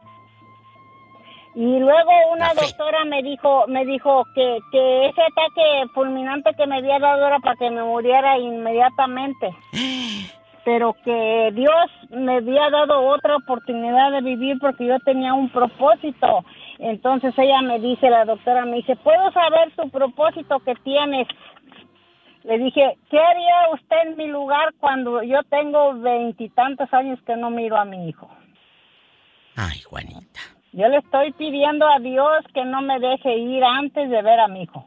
Y 1.54 1.78
luego 1.80 2.10
una 2.32 2.54
doctora 2.54 3.04
me 3.04 3.22
dijo, 3.22 3.66
me 3.68 3.84
dijo 3.84 4.24
que, 4.34 4.58
que 4.70 5.06
ese 5.08 5.20
ataque 5.20 5.90
fulminante 5.92 6.50
que 6.56 6.66
me 6.66 6.76
había 6.78 6.98
dado 6.98 7.26
era 7.26 7.38
para 7.40 7.56
que 7.56 7.68
me 7.70 7.82
muriera 7.82 8.38
inmediatamente. 8.38 9.50
Pero 10.64 10.94
que 11.04 11.50
Dios 11.54 11.90
me 12.10 12.36
había 12.36 12.70
dado 12.70 13.00
otra 13.08 13.34
oportunidad 13.36 14.12
de 14.12 14.20
vivir 14.20 14.58
porque 14.60 14.86
yo 14.86 14.98
tenía 15.00 15.34
un 15.34 15.50
propósito. 15.50 16.44
Entonces 16.78 17.34
ella 17.36 17.60
me 17.62 17.80
dice, 17.80 18.08
la 18.08 18.24
doctora 18.24 18.64
me 18.64 18.76
dice, 18.76 18.94
¿puedo 18.96 19.30
saber 19.32 19.72
tu 19.76 19.90
propósito 19.90 20.60
que 20.60 20.74
tienes? 20.84 21.26
Le 22.44 22.58
dije, 22.58 22.98
¿qué 23.10 23.18
haría 23.18 23.54
usted 23.72 23.96
en 24.08 24.16
mi 24.16 24.26
lugar 24.26 24.74
cuando 24.80 25.22
yo 25.22 25.42
tengo 25.44 25.94
veintitantos 25.94 26.92
años 26.92 27.18
que 27.24 27.36
no 27.36 27.50
miro 27.50 27.76
a 27.76 27.84
mi 27.84 28.08
hijo? 28.08 28.28
Ay, 29.56 29.80
Juanita. 29.80 30.40
Yo 30.72 30.88
le 30.88 30.98
estoy 30.98 31.32
pidiendo 31.32 31.86
a 31.86 31.98
Dios 32.00 32.44
que 32.54 32.64
no 32.64 32.80
me 32.80 32.98
deje 32.98 33.36
ir 33.36 33.62
antes 33.62 34.08
de 34.08 34.22
ver 34.22 34.40
a 34.40 34.48
mi 34.48 34.62
hijo. 34.62 34.86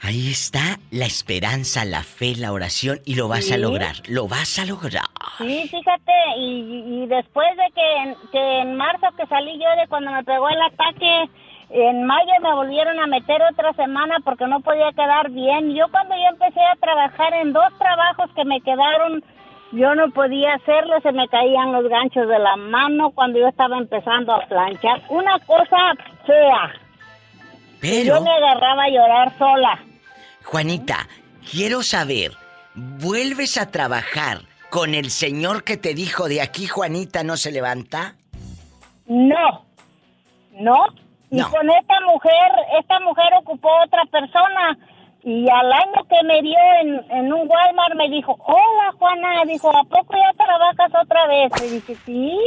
Ahí 0.00 0.30
está 0.30 0.78
la 0.90 1.04
esperanza, 1.04 1.84
la 1.84 2.02
fe, 2.02 2.34
la 2.36 2.52
oración 2.52 2.98
y 3.06 3.14
lo 3.14 3.28
vas 3.28 3.52
a 3.52 3.58
lograr. 3.58 3.94
Lo 4.08 4.26
vas 4.26 4.58
a 4.58 4.64
lograr. 4.64 5.04
Sí, 5.38 5.68
fíjate, 5.68 6.12
y, 6.38 7.04
y 7.04 7.06
después 7.06 7.46
de 7.56 7.70
que 7.72 7.96
en, 7.98 8.16
que 8.32 8.58
en 8.62 8.76
marzo 8.76 9.06
que 9.16 9.26
salí 9.26 9.52
yo 9.52 9.80
de 9.80 9.86
cuando 9.86 10.10
me 10.10 10.24
pegó 10.24 10.48
el 10.48 10.60
ataque, 10.60 11.30
en 11.72 12.04
mayo 12.04 12.32
me 12.42 12.52
volvieron 12.54 12.98
a 13.00 13.06
meter 13.06 13.40
otra 13.50 13.72
semana 13.74 14.16
porque 14.24 14.46
no 14.46 14.60
podía 14.60 14.90
quedar 14.92 15.30
bien. 15.30 15.74
Yo 15.74 15.86
cuando 15.90 16.14
yo 16.14 16.28
empecé 16.30 16.60
a 16.60 16.76
trabajar 16.80 17.32
en 17.34 17.52
dos 17.52 17.64
trabajos 17.78 18.30
que 18.36 18.44
me 18.44 18.60
quedaron, 18.60 19.24
yo 19.72 19.94
no 19.94 20.10
podía 20.10 20.54
hacerlo, 20.54 21.00
se 21.02 21.12
me 21.12 21.26
caían 21.28 21.72
los 21.72 21.88
ganchos 21.88 22.28
de 22.28 22.38
la 22.38 22.56
mano 22.56 23.10
cuando 23.10 23.38
yo 23.38 23.48
estaba 23.48 23.78
empezando 23.78 24.34
a 24.34 24.40
planchar. 24.46 25.02
Una 25.08 25.38
cosa 25.40 25.76
fea. 26.26 26.72
Pero- 27.80 28.16
Yo 28.16 28.20
me 28.22 28.30
agarraba 28.30 28.84
a 28.84 28.88
llorar 28.90 29.38
sola. 29.38 29.78
Juanita, 30.44 31.08
quiero 31.50 31.82
saber, 31.82 32.32
¿vuelves 32.74 33.56
a 33.56 33.70
trabajar 33.70 34.40
con 34.70 34.94
el 34.94 35.10
señor 35.10 35.64
que 35.64 35.76
te 35.76 35.94
dijo 35.94 36.28
de 36.28 36.42
aquí 36.42 36.66
Juanita 36.66 37.24
no 37.24 37.36
se 37.36 37.50
levanta? 37.50 38.14
No, 39.06 39.64
no. 40.52 40.86
Y 41.32 41.36
No. 41.38 41.50
con 41.50 41.68
esta 41.70 41.94
mujer, 42.06 42.52
esta 42.78 43.00
mujer 43.00 43.32
ocupó 43.40 43.68
otra 43.84 44.04
persona. 44.04 44.78
Y 45.24 45.48
al 45.48 45.72
año 45.72 46.04
que 46.08 46.22
me 46.26 46.42
dio 46.42 46.58
en, 46.82 47.10
en 47.10 47.32
un 47.32 47.48
Walmart 47.48 47.94
me 47.96 48.08
dijo, 48.08 48.36
hola 48.44 48.92
Juana, 48.98 49.44
dijo, 49.46 49.70
¿a 49.70 49.82
poco 49.84 50.14
ya 50.14 50.32
trabajas 50.36 50.92
otra 51.02 51.26
vez? 51.28 51.50
Le 51.60 51.70
dije, 51.70 51.96
sí. 52.04 52.38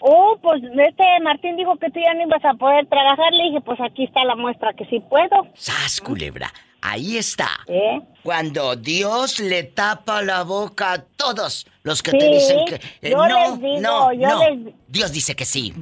Oh, 0.00 0.36
pues 0.42 0.62
este 0.62 1.04
Martín 1.22 1.56
dijo 1.56 1.76
que 1.76 1.90
tú 1.90 1.98
ya 2.00 2.14
no 2.14 2.22
ibas 2.22 2.44
a 2.44 2.54
poder 2.54 2.86
trabajar. 2.86 3.32
Le 3.32 3.44
dije, 3.44 3.60
pues 3.62 3.80
aquí 3.80 4.04
está 4.04 4.24
la 4.24 4.36
muestra 4.36 4.72
que 4.74 4.84
sí 4.86 5.00
puedo. 5.00 5.46
¡Sas, 5.54 6.00
culebra! 6.00 6.52
Ahí 6.82 7.16
está. 7.16 7.48
¿Eh? 7.66 8.00
Cuando 8.22 8.76
Dios 8.76 9.40
le 9.40 9.64
tapa 9.64 10.22
la 10.22 10.42
boca 10.44 10.92
a 10.92 11.02
todos 11.02 11.66
los 11.82 12.02
que 12.02 12.10
Sí, 12.12 12.18
te 12.18 12.28
dicen 12.28 12.64
que 12.66 12.74
eh, 12.76 13.10
yo 13.10 13.16
no, 13.26 13.26
les 13.26 13.60
digo, 13.60 13.80
no, 13.80 14.12
yo 14.12 14.28
no. 14.28 14.38
les- 14.50 14.74
Dios 14.86 15.12
dice 15.12 15.34
que 15.34 15.44
sí. 15.44 15.72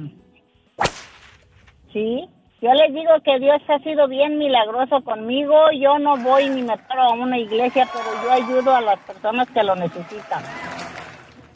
Sí, 1.93 2.27
yo 2.61 2.73
les 2.73 2.93
digo 2.93 3.11
que 3.23 3.39
Dios 3.39 3.61
ha 3.67 3.79
sido 3.83 4.07
bien 4.07 4.37
milagroso 4.37 5.01
conmigo. 5.03 5.55
Yo 5.79 5.99
no 5.99 6.17
voy 6.17 6.49
ni 6.49 6.63
me 6.63 6.77
paro 6.77 7.03
a 7.03 7.13
una 7.13 7.37
iglesia, 7.37 7.87
pero 7.91 8.23
yo 8.23 8.31
ayudo 8.31 8.75
a 8.75 8.81
las 8.81 8.99
personas 8.99 9.47
que 9.49 9.63
lo 9.63 9.75
necesitan. 9.75 10.43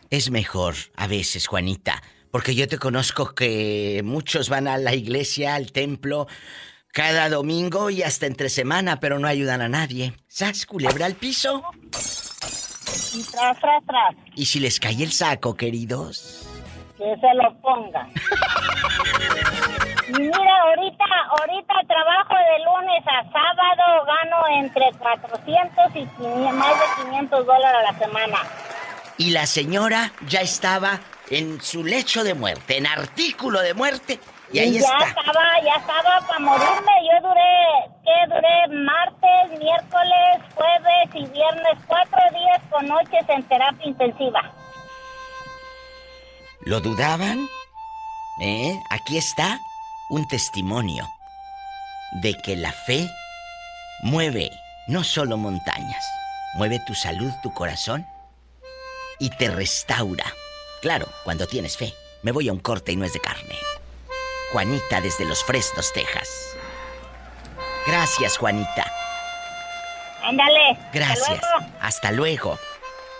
Es 0.09 0.29
mejor 0.29 0.75
a 0.97 1.07
veces, 1.07 1.47
Juanita, 1.47 2.01
porque 2.29 2.53
yo 2.53 2.67
te 2.67 2.77
conozco 2.77 3.33
que 3.33 4.01
muchos 4.03 4.49
van 4.49 4.67
a 4.67 4.77
la 4.77 4.93
iglesia, 4.93 5.55
al 5.55 5.71
templo, 5.71 6.27
cada 6.91 7.29
domingo 7.29 7.89
y 7.89 8.03
hasta 8.03 8.25
entre 8.25 8.49
semana, 8.49 8.99
pero 8.99 9.17
no 9.17 9.27
ayudan 9.27 9.61
a 9.61 9.69
nadie. 9.69 10.13
¿Sas, 10.27 10.65
culebra 10.65 11.05
al 11.05 11.15
piso? 11.15 11.63
Y 13.13 13.23
tras, 13.23 13.59
tras, 13.59 13.85
tras, 13.85 14.15
¿Y 14.35 14.45
si 14.45 14.59
les 14.59 14.79
cae 14.79 15.01
el 15.01 15.11
saco, 15.11 15.55
queridos? 15.55 16.47
que 17.01 17.15
se 17.19 17.33
lo 17.33 17.59
pongan. 17.61 18.07
Y 20.11 20.23
mira, 20.23 20.57
ahorita, 20.63 21.05
ahorita 21.39 21.73
trabajo 21.87 22.33
de 22.35 22.63
lunes 22.65 23.03
a 23.07 23.23
sábado, 23.31 24.05
gano 24.05 24.47
entre 24.59 24.91
400 24.99 25.95
y 25.95 26.05
500 26.05 26.53
más 26.53 26.73
de 26.73 27.03
500 27.03 27.45
dólares 27.45 27.77
a 27.79 27.91
la 27.93 27.99
semana. 27.99 28.37
Y 29.17 29.31
la 29.31 29.45
señora 29.45 30.11
ya 30.27 30.41
estaba 30.41 30.99
en 31.29 31.61
su 31.61 31.85
lecho 31.85 32.25
de 32.25 32.33
muerte, 32.33 32.77
en 32.77 32.87
artículo 32.87 33.61
de 33.61 33.73
muerte, 33.73 34.19
y 34.51 34.59
ahí 34.59 34.73
ya 34.73 34.79
está. 34.79 35.07
estaba, 35.07 35.61
ya 35.63 35.75
estaba 35.75 36.19
para 36.27 36.39
morirme. 36.39 36.91
Yo 37.09 37.29
duré, 37.29 37.91
¿qué 38.03 38.35
duré? 38.35 38.83
Martes, 38.83 39.59
miércoles, 39.59 40.41
jueves 40.55 41.09
y 41.13 41.25
viernes, 41.27 41.77
cuatro 41.87 42.19
días 42.33 42.59
con 42.69 42.85
noches 42.85 43.29
en 43.29 43.43
terapia 43.43 43.87
intensiva. 43.87 44.41
¿Lo 46.65 46.81
dudaban? 46.81 47.47
¿Eh? 48.41 48.77
Aquí 48.89 49.17
está 49.17 49.57
un 50.11 50.27
testimonio 50.27 51.07
de 52.21 52.33
que 52.33 52.57
la 52.57 52.73
fe 52.73 53.09
mueve 54.03 54.51
no 54.87 55.05
solo 55.05 55.37
montañas, 55.37 56.05
mueve 56.55 56.79
tu 56.85 56.93
salud, 56.93 57.31
tu 57.41 57.53
corazón 57.53 58.05
y 59.19 59.29
te 59.29 59.49
restaura. 59.49 60.25
Claro, 60.81 61.07
cuando 61.23 61.47
tienes 61.47 61.77
fe. 61.77 61.93
Me 62.23 62.33
voy 62.33 62.49
a 62.49 62.53
un 62.53 62.59
corte 62.59 62.91
y 62.91 62.97
no 62.97 63.05
es 63.05 63.13
de 63.13 63.21
carne. 63.21 63.55
Juanita 64.51 64.99
desde 64.99 65.23
Los 65.25 65.43
Fresnos, 65.45 65.93
Texas. 65.93 66.57
Gracias, 67.87 68.37
Juanita. 68.37 68.91
Ándale. 70.23 70.71
hasta 70.71 70.89
Gracias. 70.91 71.29
luego. 71.29 71.73
Hasta 71.79 72.11
luego. 72.11 72.59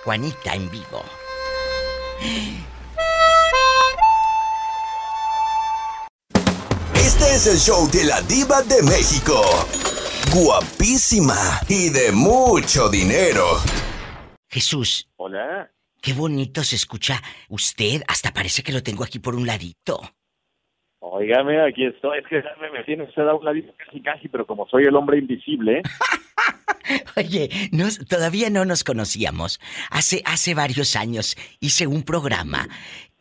Juanita 0.04 0.54
en 0.56 0.70
vivo. 0.70 1.04
Este 7.22 7.36
es 7.36 7.48
el 7.48 7.58
show 7.60 7.88
de 7.92 8.04
la 8.06 8.20
diva 8.24 8.64
de 8.64 8.82
México. 8.82 9.40
Guapísima 10.34 11.36
y 11.70 11.90
de 11.90 12.12
mucho 12.12 12.90
dinero. 12.90 13.46
Jesús. 14.50 15.08
Hola. 15.18 15.70
Qué 16.02 16.14
bonito 16.14 16.64
se 16.64 16.76
escucha 16.78 17.22
usted. 17.50 18.02
Hasta 18.08 18.34
parece 18.34 18.64
que 18.64 18.72
lo 18.74 18.82
tengo 18.82 19.04
aquí 19.04 19.20
por 19.20 19.36
un 19.36 19.46
ladito. 19.46 20.02
Óigame, 21.00 21.62
aquí 21.62 21.86
estoy. 21.86 22.18
Es 22.18 22.26
que 22.28 22.42
me 22.60 22.92
en 22.92 23.02
usted 23.02 23.22
a 23.28 23.36
un 23.36 23.46
ladito 23.46 23.72
casi 23.78 24.02
casi, 24.02 24.28
pero 24.28 24.48
como 24.48 24.68
soy 24.68 24.86
el 24.86 24.96
hombre 24.96 25.20
invisible, 25.20 25.84
Oye, 27.16 27.50
nos- 27.72 28.00
todavía 28.08 28.50
no 28.50 28.66
nos 28.66 28.84
conocíamos. 28.84 29.60
Hace, 29.90 30.22
hace 30.26 30.54
varios 30.54 30.96
años 30.96 31.36
hice 31.60 31.88
un 31.88 32.04
programa. 32.04 32.68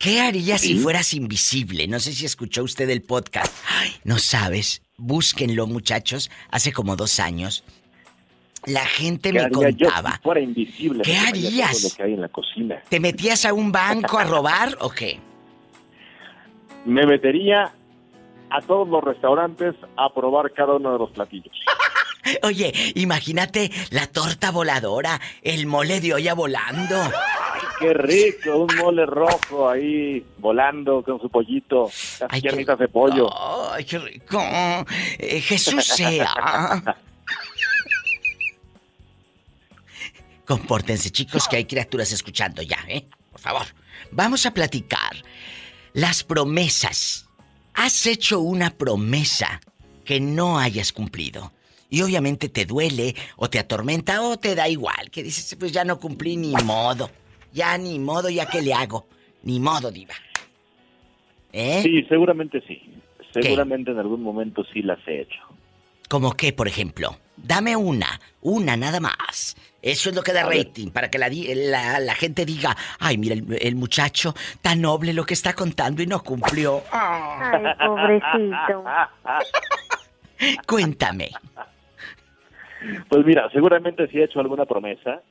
¿Qué 0.01 0.19
harías 0.19 0.61
si 0.61 0.69
¿Sí? 0.69 0.79
fueras 0.79 1.13
invisible? 1.13 1.87
No 1.87 1.99
sé 1.99 2.13
si 2.13 2.25
escuchó 2.25 2.63
usted 2.63 2.89
el 2.89 3.03
podcast. 3.03 3.55
Ay, 3.67 3.91
no 4.03 4.17
sabes. 4.17 4.81
Búsquenlo, 4.97 5.67
muchachos. 5.67 6.31
Hace 6.49 6.73
como 6.73 6.95
dos 6.95 7.19
años. 7.19 7.63
La 8.65 8.83
gente 8.83 9.29
¿qué 9.29 9.33
me 9.33 9.39
haría 9.41 9.69
yo 9.69 9.85
contaba. 9.87 10.13
si 10.15 10.21
fuera 10.23 10.41
invisible? 10.41 11.03
¿Qué 11.03 11.17
harías? 11.17 11.81
Todo 11.81 11.89
lo 11.89 11.95
que 11.95 12.03
hay 12.03 12.13
en 12.13 12.21
la 12.21 12.29
cocina. 12.29 12.81
¿Te 12.89 12.99
metías 12.99 13.45
a 13.45 13.53
un 13.53 13.71
banco 13.71 14.17
a 14.17 14.23
robar 14.23 14.75
o 14.79 14.89
qué? 14.89 15.19
Me 16.85 17.05
metería 17.05 17.71
a 18.49 18.61
todos 18.61 18.87
los 18.87 19.03
restaurantes 19.03 19.75
a 19.97 20.11
probar 20.13 20.51
cada 20.51 20.77
uno 20.77 20.93
de 20.93 20.97
los 20.97 21.11
platillos. 21.11 21.53
Oye, 22.43 22.73
imagínate 22.95 23.71
la 23.91 24.07
torta 24.07 24.49
voladora, 24.49 25.21
el 25.43 25.67
mole 25.67 26.01
de 26.01 26.15
olla 26.15 26.33
volando. 26.33 26.95
Qué 27.81 27.93
rico, 27.93 28.57
un 28.57 28.75
mole 28.77 29.05
rojo 29.07 29.67
ahí 29.69 30.23
volando 30.37 31.03
con 31.03 31.19
su 31.19 31.29
pollito, 31.29 31.85
las 32.19 32.29
Ay, 32.29 32.41
qué- 32.41 32.47
piernitas 32.49 32.77
de 32.79 32.87
pollo. 32.87 33.27
¡Ay, 33.73 33.83
qué 33.85 33.97
rico! 33.97 34.39
Eh, 35.17 35.41
Jesús 35.41 35.83
sea. 35.85 36.31
Compórtense, 40.45 41.09
chicos, 41.11 41.47
que 41.47 41.55
hay 41.57 41.65
criaturas 41.65 42.11
escuchando 42.11 42.61
ya, 42.61 42.77
¿eh? 42.87 43.05
Por 43.31 43.39
favor. 43.39 43.65
Vamos 44.11 44.45
a 44.45 44.51
platicar. 44.53 45.15
Las 45.93 46.23
promesas. 46.23 47.27
¿Has 47.73 48.05
hecho 48.05 48.39
una 48.41 48.69
promesa 48.71 49.61
que 50.03 50.19
no 50.19 50.59
hayas 50.59 50.91
cumplido? 50.91 51.53
Y 51.89 52.01
obviamente 52.01 52.49
te 52.49 52.65
duele, 52.65 53.15
o 53.37 53.49
te 53.49 53.59
atormenta, 53.59 54.21
o 54.21 54.37
te 54.37 54.55
da 54.55 54.67
igual. 54.67 55.09
Que 55.11 55.23
dices, 55.23 55.55
pues 55.59 55.71
ya 55.71 55.83
no 55.85 55.99
cumplí 55.99 56.37
ni 56.37 56.51
modo. 56.63 57.09
Ya 57.51 57.77
ni 57.77 57.99
modo, 57.99 58.29
ya 58.29 58.45
que 58.45 58.61
le 58.61 58.73
hago. 58.73 59.07
Ni 59.43 59.59
modo, 59.59 59.91
diva. 59.91 60.13
¿Eh? 61.51 61.81
Sí, 61.83 62.03
seguramente 62.03 62.61
sí. 62.67 62.81
Seguramente 63.33 63.91
en 63.91 63.99
algún 63.99 64.21
momento 64.21 64.63
sí 64.73 64.81
las 64.81 64.99
he 65.07 65.21
hecho. 65.21 65.39
¿Cómo 66.09 66.33
qué, 66.33 66.51
por 66.51 66.67
ejemplo? 66.67 67.17
Dame 67.37 67.75
una, 67.75 68.19
una 68.41 68.75
nada 68.75 68.99
más. 68.99 69.55
Eso 69.81 70.09
es 70.09 70.15
lo 70.15 70.21
que 70.21 70.33
da 70.33 70.43
rating, 70.43 70.89
para 70.89 71.09
que 71.09 71.17
la, 71.17 71.29
la 71.99 72.13
gente 72.15 72.45
diga, 72.45 72.75
ay, 72.99 73.17
mira, 73.17 73.33
el, 73.33 73.45
el 73.59 73.75
muchacho 73.75 74.35
tan 74.61 74.81
noble 74.81 75.13
lo 75.13 75.25
que 75.25 75.33
está 75.33 75.53
contando 75.53 76.03
y 76.03 76.07
no 76.07 76.21
cumplió. 76.21 76.83
Ay, 76.91 77.63
pobrecito. 77.79 78.83
Cuéntame. 80.67 81.31
Pues 83.09 83.25
mira, 83.25 83.49
seguramente 83.51 84.07
sí 84.07 84.19
he 84.19 84.25
hecho 84.25 84.39
alguna 84.39 84.65
promesa. 84.65 85.21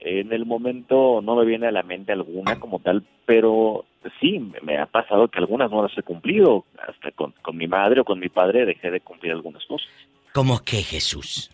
En 0.00 0.32
el 0.32 0.46
momento 0.46 1.20
no 1.22 1.36
me 1.36 1.44
viene 1.44 1.66
a 1.66 1.72
la 1.72 1.82
mente 1.82 2.12
alguna 2.12 2.58
como 2.58 2.78
tal, 2.78 3.02
pero 3.26 3.84
sí, 4.18 4.38
me- 4.62 4.78
ha 4.78 4.86
pasado 4.86 5.28
que 5.28 5.38
algunas 5.38 5.70
no 5.70 5.82
las 5.82 5.96
he 5.98 6.02
cumplido. 6.02 6.64
Hasta 6.88 7.10
con, 7.12 7.32
con 7.42 7.56
mi 7.56 7.66
madre 7.66 8.00
o 8.00 8.04
con 8.04 8.18
mi 8.18 8.28
padre 8.28 8.64
dejé 8.64 8.90
de 8.90 9.00
cumplir 9.00 9.32
algunas 9.32 9.64
cosas. 9.66 9.88
¿Cómo 10.32 10.60
que, 10.64 10.78
Jesús? 10.78 11.50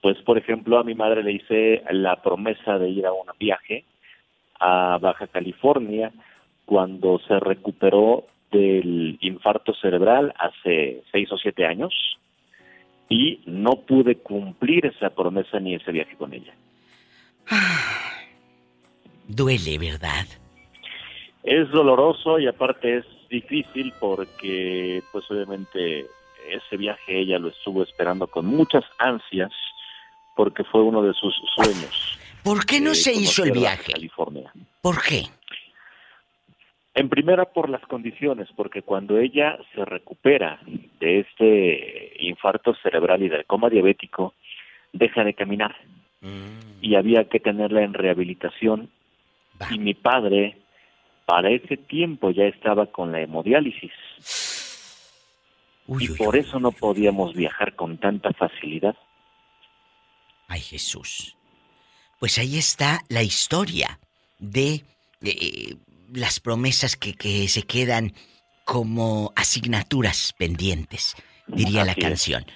Pues, 0.00 0.16
por 0.22 0.38
ejemplo, 0.38 0.78
a 0.78 0.84
mi 0.84 0.94
madre 0.94 1.22
le 1.22 1.32
hice 1.32 1.82
la 1.90 2.16
promesa 2.22 2.78
de 2.78 2.88
ir 2.88 3.06
a 3.06 3.12
un 3.12 3.26
viaje 3.38 3.84
a 4.58 4.98
Baja 5.00 5.26
California 5.26 6.10
cuando 6.64 7.18
se 7.28 7.38
recuperó 7.38 8.24
del 8.50 9.18
infarto 9.20 9.74
cerebral 9.74 10.32
hace 10.38 11.02
seis 11.12 11.30
o 11.30 11.36
siete 11.38 11.66
años 11.66 11.92
y 13.08 13.40
no 13.46 13.72
pude 13.86 14.16
cumplir 14.16 14.86
esa 14.86 15.10
promesa 15.10 15.60
ni 15.60 15.74
ese 15.74 15.92
viaje 15.92 16.16
con 16.16 16.32
ella. 16.32 16.54
Duele, 19.28 19.78
¿verdad? 19.78 20.26
Es 21.42 21.70
doloroso 21.70 22.38
y 22.38 22.46
aparte 22.46 22.98
es 22.98 23.04
difícil 23.28 23.92
porque, 24.00 25.02
pues 25.12 25.24
obviamente, 25.30 26.06
ese 26.48 26.76
viaje 26.76 27.20
ella 27.20 27.38
lo 27.38 27.48
estuvo 27.48 27.82
esperando 27.82 28.26
con 28.26 28.46
muchas 28.46 28.84
ansias 28.98 29.52
porque 30.36 30.64
fue 30.64 30.82
uno 30.82 31.02
de 31.02 31.14
sus 31.14 31.34
sueños. 31.54 32.18
¿Por 32.42 32.64
qué 32.64 32.80
no 32.80 32.92
eh, 32.92 32.96
se 32.96 33.12
hizo 33.12 33.42
el 33.42 33.52
viaje? 33.52 33.92
California. 33.92 34.52
¿Por 34.80 35.02
qué? 35.02 35.24
En 36.94 37.08
primera 37.08 37.44
por 37.44 37.68
las 37.68 37.82
condiciones, 37.82 38.48
porque 38.56 38.82
cuando 38.82 39.18
ella 39.18 39.58
se 39.74 39.84
recupera 39.84 40.60
de 41.00 41.20
este 41.20 42.12
infarto 42.20 42.74
cerebral 42.82 43.22
y 43.22 43.28
del 43.28 43.44
coma 43.44 43.68
diabético, 43.68 44.34
deja 44.92 45.24
de 45.24 45.34
caminar 45.34 45.76
y 46.80 46.94
había 46.94 47.28
que 47.28 47.40
tenerla 47.40 47.82
en 47.82 47.94
rehabilitación. 47.94 48.90
Y 49.70 49.78
mi 49.78 49.94
padre, 49.94 50.58
para 51.24 51.50
ese 51.50 51.76
tiempo 51.76 52.30
ya 52.30 52.44
estaba 52.44 52.86
con 52.86 53.12
la 53.12 53.20
hemodiálisis. 53.20 53.92
y 55.88 56.08
por 56.08 56.36
eso 56.36 56.58
no 56.58 56.72
podíamos 56.72 57.34
viajar 57.34 57.74
con 57.74 57.98
tanta 57.98 58.32
facilidad. 58.32 58.96
Ay, 60.48 60.60
Jesús. 60.60 61.36
Pues 62.18 62.38
ahí 62.38 62.58
está 62.58 63.02
la 63.08 63.22
historia 63.22 63.98
de 64.38 64.82
eh, 65.22 65.76
las 66.12 66.40
promesas 66.40 66.96
que, 66.96 67.14
que 67.14 67.48
se 67.48 67.62
quedan 67.62 68.12
como 68.64 69.32
asignaturas 69.36 70.34
pendientes, 70.36 71.14
diría 71.46 71.84
la 71.84 71.94
es. 71.94 72.46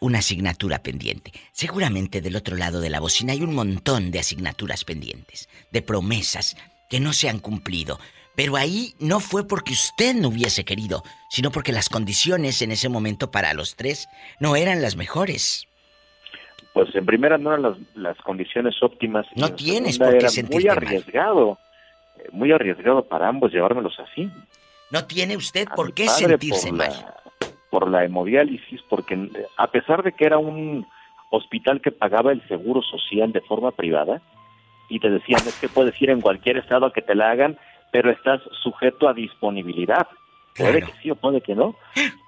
Una 0.00 0.20
asignatura 0.20 0.82
pendiente. 0.82 1.32
Seguramente 1.52 2.20
del 2.20 2.36
otro 2.36 2.56
lado 2.56 2.80
de 2.80 2.90
la 2.90 3.00
bocina 3.00 3.32
hay 3.34 3.42
un 3.42 3.54
montón 3.54 4.10
de 4.10 4.18
asignaturas 4.18 4.84
pendientes, 4.84 5.48
de 5.70 5.82
promesas 5.82 6.56
que 6.88 7.00
no 7.00 7.12
se 7.12 7.28
han 7.28 7.38
cumplido. 7.38 7.98
Pero 8.34 8.56
ahí 8.56 8.94
no 8.98 9.20
fue 9.20 9.46
porque 9.46 9.72
usted 9.72 10.14
no 10.14 10.28
hubiese 10.28 10.64
querido, 10.64 11.02
sino 11.28 11.50
porque 11.50 11.72
las 11.72 11.88
condiciones 11.88 12.62
en 12.62 12.70
ese 12.70 12.88
momento 12.88 13.30
para 13.30 13.52
los 13.52 13.76
tres 13.76 14.08
no 14.38 14.56
eran 14.56 14.80
las 14.80 14.96
mejores. 14.96 15.66
Pues 16.72 16.94
en 16.94 17.04
primera 17.04 17.36
no 17.36 17.50
eran 17.52 17.62
las, 17.62 17.76
las 17.94 18.16
condiciones 18.18 18.82
óptimas. 18.82 19.26
No 19.36 19.48
en 19.48 19.56
tienes 19.56 19.98
por 19.98 20.16
qué 20.16 20.28
sentirte 20.28 20.64
muy 20.64 20.68
arriesgado, 20.68 21.58
eh, 22.16 22.28
muy 22.32 22.52
arriesgado 22.52 23.06
para 23.06 23.28
ambos 23.28 23.52
llevármelos 23.52 23.98
así. 23.98 24.30
No 24.90 25.04
tiene 25.04 25.36
usted 25.36 25.66
A 25.70 25.74
por 25.74 25.92
qué 25.92 26.08
sentirse 26.08 26.68
por 26.68 26.78
mal. 26.78 27.14
Por 27.70 27.88
la 27.88 28.04
hemodiálisis, 28.04 28.82
porque 28.88 29.30
a 29.56 29.66
pesar 29.68 30.02
de 30.02 30.12
que 30.12 30.26
era 30.26 30.38
un 30.38 30.86
hospital 31.30 31.80
que 31.80 31.92
pagaba 31.92 32.32
el 32.32 32.46
seguro 32.48 32.82
social 32.82 33.32
de 33.32 33.40
forma 33.40 33.70
privada, 33.70 34.20
y 34.88 34.98
te 34.98 35.08
decían 35.08 35.40
es 35.46 35.58
que 35.60 35.68
puedes 35.68 36.00
ir 36.02 36.10
en 36.10 36.20
cualquier 36.20 36.56
estado 36.56 36.86
a 36.86 36.92
que 36.92 37.02
te 37.02 37.14
la 37.14 37.30
hagan, 37.30 37.56
pero 37.92 38.10
estás 38.10 38.40
sujeto 38.62 39.08
a 39.08 39.14
disponibilidad. 39.14 40.08
Puede 40.56 40.82
que 40.82 40.92
sí 41.00 41.10
o 41.10 41.14
puede 41.14 41.40
que 41.40 41.54
no. 41.54 41.76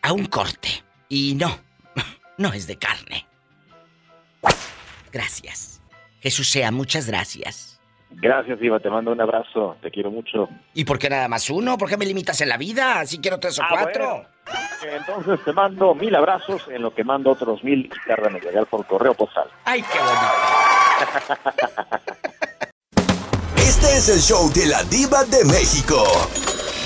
a 0.01 0.13
un 0.13 0.25
corte. 0.25 0.69
Y 1.09 1.35
no, 1.35 1.59
no 2.37 2.53
es 2.53 2.67
de 2.67 2.77
carne. 2.77 3.27
Gracias. 5.11 5.81
Jesús 6.21 6.47
sea, 6.49 6.71
muchas 6.71 7.07
gracias. 7.07 7.76
Gracias, 8.19 8.59
Diva, 8.59 8.79
te 8.79 8.89
mando 8.89 9.11
un 9.11 9.21
abrazo, 9.21 9.77
te 9.81 9.91
quiero 9.91 10.09
mucho. 10.09 10.49
¿Y 10.73 10.85
por 10.85 10.97
qué 10.97 11.07
nada 11.07 11.27
más 11.27 11.49
uno? 11.51 11.77
¿Por 11.77 11.87
qué 11.87 11.97
me 11.97 12.05
limitas 12.05 12.41
en 12.41 12.49
la 12.49 12.57
vida? 12.57 13.05
Si 13.05 13.19
quiero 13.19 13.39
tres 13.39 13.59
o 13.59 13.63
Ah, 13.63 13.67
cuatro. 13.69 14.25
Entonces 14.91 15.39
te 15.45 15.53
mando 15.53 15.93
mil 15.93 16.15
abrazos, 16.15 16.63
en 16.69 16.81
lo 16.81 16.93
que 16.95 17.03
mando 17.03 17.31
otros 17.31 17.63
mil 17.63 17.85
y 17.85 18.07
tardan 18.07 18.35
en 18.35 18.41
llegar 18.41 18.65
por 18.65 18.85
correo 18.87 19.13
postal. 19.13 19.47
¡Ay, 19.65 19.83
qué 19.83 19.99
bonito! 19.99 20.27
Este 23.57 23.97
es 23.97 24.09
el 24.09 24.19
show 24.19 24.51
de 24.53 24.65
la 24.65 24.83
diva 24.85 25.23
de 25.25 25.45
México. 25.45 26.03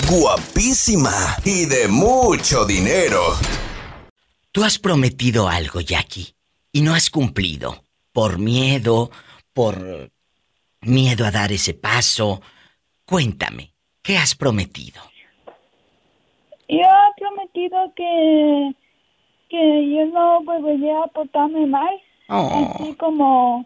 Guapísima 0.09 1.11
y 1.45 1.65
de 1.65 1.88
mucho 1.88 2.65
dinero. 2.65 3.21
Tú 4.51 4.63
has 4.65 4.77
prometido 4.79 5.47
algo, 5.47 5.79
Jackie, 5.79 6.36
y 6.73 6.82
no 6.82 6.93
has 6.93 7.09
cumplido. 7.09 7.84
Por 8.11 8.39
miedo, 8.39 9.09
por 9.53 10.09
miedo 10.82 11.25
a 11.25 11.32
dar 11.32 11.51
ese 11.51 11.73
paso. 11.73 12.41
Cuéntame, 13.05 13.73
¿qué 14.01 14.17
has 14.17 14.36
prometido? 14.36 15.01
Yo 16.69 16.79
he 16.79 17.19
prometido 17.19 17.93
que, 17.95 18.73
que 19.49 19.91
yo 19.93 20.05
no 20.07 20.43
volvería 20.43 21.03
a 21.03 21.07
portarme 21.07 21.65
mal, 21.65 21.89
Oh. 22.34 22.75
así 22.79 22.93
como, 22.95 23.65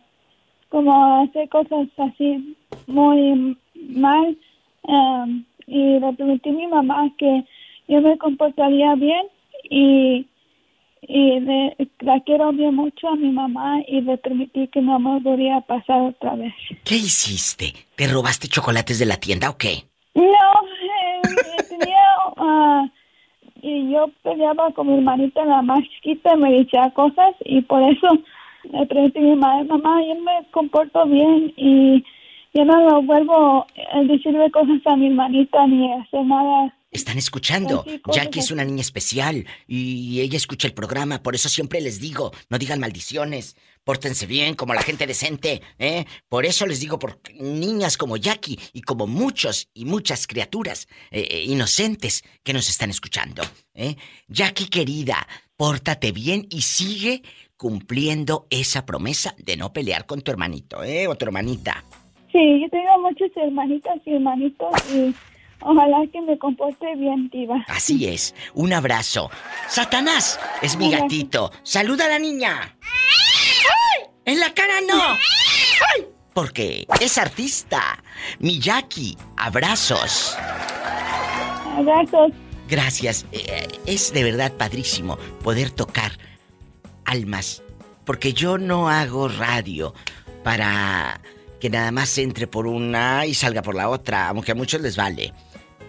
como 0.69 1.21
hacer 1.23 1.47
cosas 1.49 1.87
así 1.97 2.57
muy 2.87 3.55
mal. 3.89 4.35
em, 4.87 5.45
y 5.67 5.99
le 5.99 6.13
prometí 6.13 6.49
a 6.49 6.53
mi 6.53 6.67
mamá 6.67 7.11
que 7.17 7.43
yo 7.87 8.01
me 8.01 8.17
comportaría 8.17 8.95
bien 8.95 9.27
y, 9.69 10.27
y 11.07 11.39
le- 11.39 11.75
la 11.99 12.19
quiero 12.21 12.51
bien 12.51 12.75
mucho 12.75 13.07
a 13.09 13.15
mi 13.15 13.29
mamá 13.29 13.79
y 13.87 14.01
le 14.01 14.17
prometí 14.17 14.67
que 14.67 14.81
no 14.81 14.99
me 14.99 15.19
volvería 15.19 15.57
a 15.57 15.61
pasar 15.61 16.01
otra 16.01 16.35
vez. 16.35 16.53
¿Qué 16.83 16.95
hiciste? 16.95 17.73
¿Te 17.95 18.07
robaste 18.07 18.47
chocolates 18.47 18.99
de 18.99 19.05
la 19.05 19.17
tienda 19.17 19.49
o 19.49 19.57
qué? 19.57 19.83
No, 20.15 20.23
eh, 20.23 21.63
tenía, 21.69 22.05
ah, 22.37 22.85
y 23.61 23.91
yo 23.91 24.09
peleaba 24.23 24.71
con 24.71 24.87
mi 24.87 24.93
hermanita 24.95 25.45
la 25.45 25.61
más 25.61 25.79
chiquita, 25.95 26.35
me 26.35 26.51
decía 26.51 26.91
cosas 26.91 27.35
y 27.45 27.61
por 27.61 27.81
eso 27.83 28.07
le 28.71 28.85
pregunté 28.85 29.19
a 29.19 29.21
mi 29.23 29.35
madre, 29.35 29.63
mamá, 29.65 30.01
yo 30.03 30.15
me 30.21 30.45
comporto 30.51 31.05
bien 31.05 31.53
y 31.57 32.03
yo 32.53 32.65
no 32.65 32.79
lo 32.89 33.01
vuelvo 33.01 33.65
a 33.93 34.01
decirle 34.03 34.49
cosas 34.51 34.81
a 34.85 34.95
mi 34.95 35.07
hermanita 35.07 35.65
ni 35.67 35.91
a 35.91 36.01
hacer 36.01 36.25
nada 36.25 36.73
Están 36.95 37.17
escuchando. 37.17 37.85
Jackie 38.11 38.39
es 38.39 38.51
una 38.51 38.63
niña 38.63 38.81
especial 38.81 39.45
y 39.67 40.21
ella 40.21 40.37
escucha 40.37 40.67
el 40.67 40.73
programa, 40.73 41.21
por 41.21 41.35
eso 41.35 41.49
siempre 41.49 41.81
les 41.81 41.99
digo, 41.99 42.31
no 42.49 42.57
digan 42.57 42.79
maldiciones, 42.79 43.57
pórtense 43.83 44.25
bien 44.25 44.55
como 44.55 44.73
la 44.73 44.81
gente 44.81 45.05
decente, 45.05 45.61
¿eh? 45.77 46.05
Por 46.29 46.45
eso 46.45 46.65
les 46.65 46.79
digo, 46.79 46.97
por 46.97 47.19
niñas 47.37 47.97
como 47.97 48.15
Jackie 48.15 48.57
y 48.71 48.81
como 48.81 49.07
muchos 49.07 49.69
y 49.73 49.83
muchas 49.83 50.25
criaturas 50.25 50.87
eh, 51.11 51.27
eh, 51.29 51.43
inocentes 51.43 52.23
que 52.43 52.53
nos 52.53 52.69
están 52.69 52.89
escuchando, 52.89 53.43
¿eh? 53.73 53.95
Jackie 54.27 54.69
querida, 54.69 55.27
pórtate 55.57 56.13
bien 56.13 56.47
y 56.49 56.61
sigue 56.61 57.23
cumpliendo 57.57 58.47
esa 58.49 58.85
promesa 58.85 59.35
de 59.37 59.57
no 59.57 59.73
pelear 59.73 60.05
con 60.05 60.21
tu 60.21 60.31
hermanito, 60.31 60.81
¿eh? 60.81 61.07
O 61.07 61.15
tu 61.15 61.25
hermanita. 61.25 61.83
Sí, 62.31 62.61
yo 62.61 62.69
tengo 62.69 63.01
muchas 63.01 63.31
hermanitas 63.35 63.95
y 64.05 64.13
hermanitos 64.13 64.93
y 64.93 65.13
ojalá 65.65 66.05
que 66.11 66.21
me 66.21 66.37
comporte 66.37 66.95
bien, 66.95 67.29
diva. 67.29 67.63
Así 67.67 68.07
es. 68.07 68.33
Un 68.53 68.71
abrazo. 68.73 69.29
Satanás 69.67 70.39
es 70.61 70.77
mi 70.77 70.91
gatito. 70.91 71.51
Saluda 71.63 72.05
a 72.05 72.09
la 72.09 72.19
niña. 72.19 72.77
En 74.25 74.39
la 74.39 74.53
cara 74.53 74.81
no. 74.87 75.01
¡Ay! 75.01 76.05
Porque 76.33 76.85
es 76.99 77.17
artista. 77.17 78.03
Mi 78.39 78.59
Jackie. 78.59 79.17
Abrazos. 79.37 80.35
Abrazos. 81.77 82.31
Gracias. 82.67 83.25
Eh, 83.31 83.67
Es 83.85 84.13
de 84.13 84.23
verdad 84.23 84.51
padrísimo 84.53 85.17
poder 85.43 85.69
tocar 85.69 86.11
almas. 87.05 87.61
Porque 88.05 88.33
yo 88.33 88.57
no 88.57 88.89
hago 88.89 89.27
radio 89.27 89.93
para 90.43 91.19
que 91.59 91.69
nada 91.69 91.91
más 91.91 92.17
entre 92.17 92.47
por 92.47 92.67
una 92.67 93.25
y 93.25 93.33
salga 93.33 93.61
por 93.61 93.75
la 93.75 93.89
otra, 93.89 94.27
aunque 94.29 94.51
a 94.51 94.55
muchos 94.55 94.81
les 94.81 94.95
vale. 94.95 95.33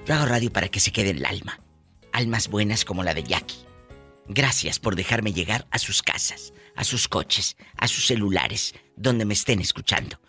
Yo 0.07 0.15
hago 0.15 0.27
radio 0.27 0.53
para 0.53 0.69
que 0.69 0.79
se 0.79 0.93
quede 0.93 1.11
en 1.11 1.17
el 1.19 1.27
alma. 1.27 1.59
Almas 2.13 2.47
buenas 2.47 2.85
como 2.85 3.03
la 3.03 3.13
de 3.13 3.25
Jackie. 3.25 3.67
Gracias 4.29 4.79
por 4.79 4.95
dejarme 4.95 5.33
llegar 5.33 5.67
a 5.73 5.81
sus 5.81 6.01
casas, 6.01 6.53
a 6.77 6.85
sus 6.85 7.09
coches, 7.09 7.57
a 7.77 7.89
sus 7.89 8.07
celulares, 8.07 8.77
donde 8.95 9.25
me 9.25 9.35
estén 9.35 9.61
escuchando. 9.61 10.21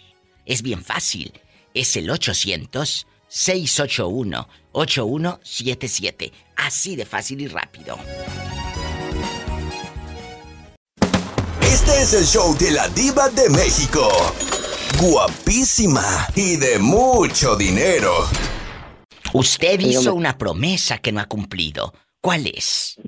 Es 0.48 0.64
bien 0.64 0.84
fácil. 0.84 1.40
Es 1.76 1.96
el 1.98 2.10
800-681-8177. 3.32 6.32
Así 6.58 6.96
de 6.96 7.06
fácil 7.06 7.42
y 7.42 7.48
rápido. 7.48 7.98
Este 11.62 11.92
es 12.02 12.14
el 12.14 12.26
show 12.26 12.56
de 12.60 12.72
la 12.72 12.88
diva 12.90 13.30
de 13.30 13.50
México. 13.50 14.08
Guapísima 15.02 16.28
y 16.36 16.58
de 16.58 16.78
mucho 16.78 17.56
dinero. 17.56 18.12
Usted 19.34 19.80
hizo 19.80 20.14
una 20.14 20.38
promesa 20.38 20.98
que 20.98 21.14
no 21.14 21.22
ha 21.22 21.26
cumplido. 21.26 21.94
¿Cuál 22.20 22.48
es? 22.48 23.00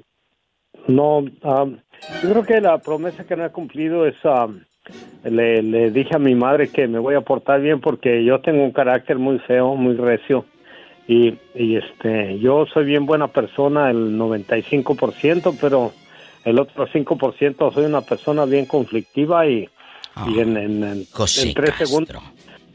No, 0.87 1.25
am, 1.43 1.81
yo 2.23 2.29
creo 2.29 2.43
que 2.43 2.61
la 2.61 2.77
promesa 2.79 3.25
que 3.25 3.35
no 3.35 3.45
he 3.45 3.51
cumplido 3.51 4.07
es, 4.07 4.15
am, 4.23 4.65
le, 5.23 5.61
le 5.61 5.91
dije 5.91 6.15
a 6.15 6.19
mi 6.19 6.35
madre 6.35 6.69
que 6.69 6.87
me 6.87 6.99
voy 6.99 7.15
a 7.15 7.21
portar 7.21 7.61
bien 7.61 7.79
porque 7.79 8.23
yo 8.23 8.41
tengo 8.41 8.63
un 8.63 8.71
carácter 8.71 9.17
muy 9.17 9.39
feo, 9.39 9.75
muy 9.75 9.95
recio. 9.95 10.45
Y, 11.07 11.35
y 11.53 11.75
este, 11.75 12.39
yo 12.39 12.65
soy 12.73 12.85
bien 12.85 13.05
buena 13.05 13.27
persona, 13.27 13.89
el 13.89 14.17
95%, 14.17 15.57
pero 15.59 15.91
el 16.45 16.59
otro 16.59 16.87
5% 16.87 17.73
soy 17.73 17.85
una 17.85 18.01
persona 18.01 18.45
bien 18.45 18.65
conflictiva 18.65 19.45
y, 19.47 19.69
y 20.27 20.39
en, 20.39 20.55
en- 20.57 20.83
en 20.83 21.05
tres 21.53 21.73
segundos 21.77 22.09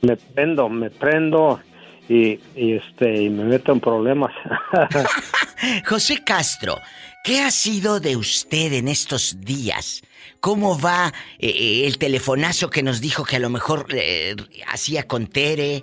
me 0.03 0.17
prendo, 0.17 0.69
me 0.69 0.91
prendo 0.91 1.61
y, 2.09 2.39
y, 2.57 2.73
este, 2.75 3.23
y 3.23 3.31
me 3.31 3.45
meto 3.45 3.73
en 3.73 3.81
problemas. 3.81 4.33
José 5.87 6.23
Castro, 6.25 6.77
¿qué 7.25 7.41
ha 7.41 7.51
sido 7.51 8.01
de 8.01 8.17
usted 8.17 8.73
en 8.75 8.89
estos 8.89 9.41
días? 9.41 10.03
¿Cómo 10.41 10.79
va 10.81 11.09
eh, 11.39 11.49
eh, 11.49 11.87
el 11.87 11.99
telefonazo 11.99 12.71
que 12.71 12.83
nos 12.83 13.01
dijo 13.01 13.25
que 13.25 13.37
a 13.37 13.41
lo 13.41 13.51
mejor 13.51 13.87
eh, 13.93 14.37
hacía 14.69 15.07
con 15.07 15.27
Tere? 15.27 15.83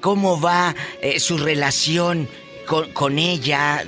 ¿Cómo 0.00 0.40
va 0.40 0.74
eh, 1.02 1.18
su 1.18 1.38
relación 1.38 2.28
con, 2.68 2.92
con 2.92 3.18
ella? 3.18 3.82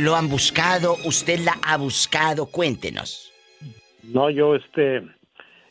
¿Lo 0.00 0.16
han 0.16 0.28
buscado? 0.28 0.96
¿Usted 1.04 1.38
la 1.40 1.56
ha 1.62 1.76
buscado? 1.76 2.46
Cuéntenos. 2.46 3.32
No, 4.02 4.28
yo 4.30 4.56
este, 4.56 5.02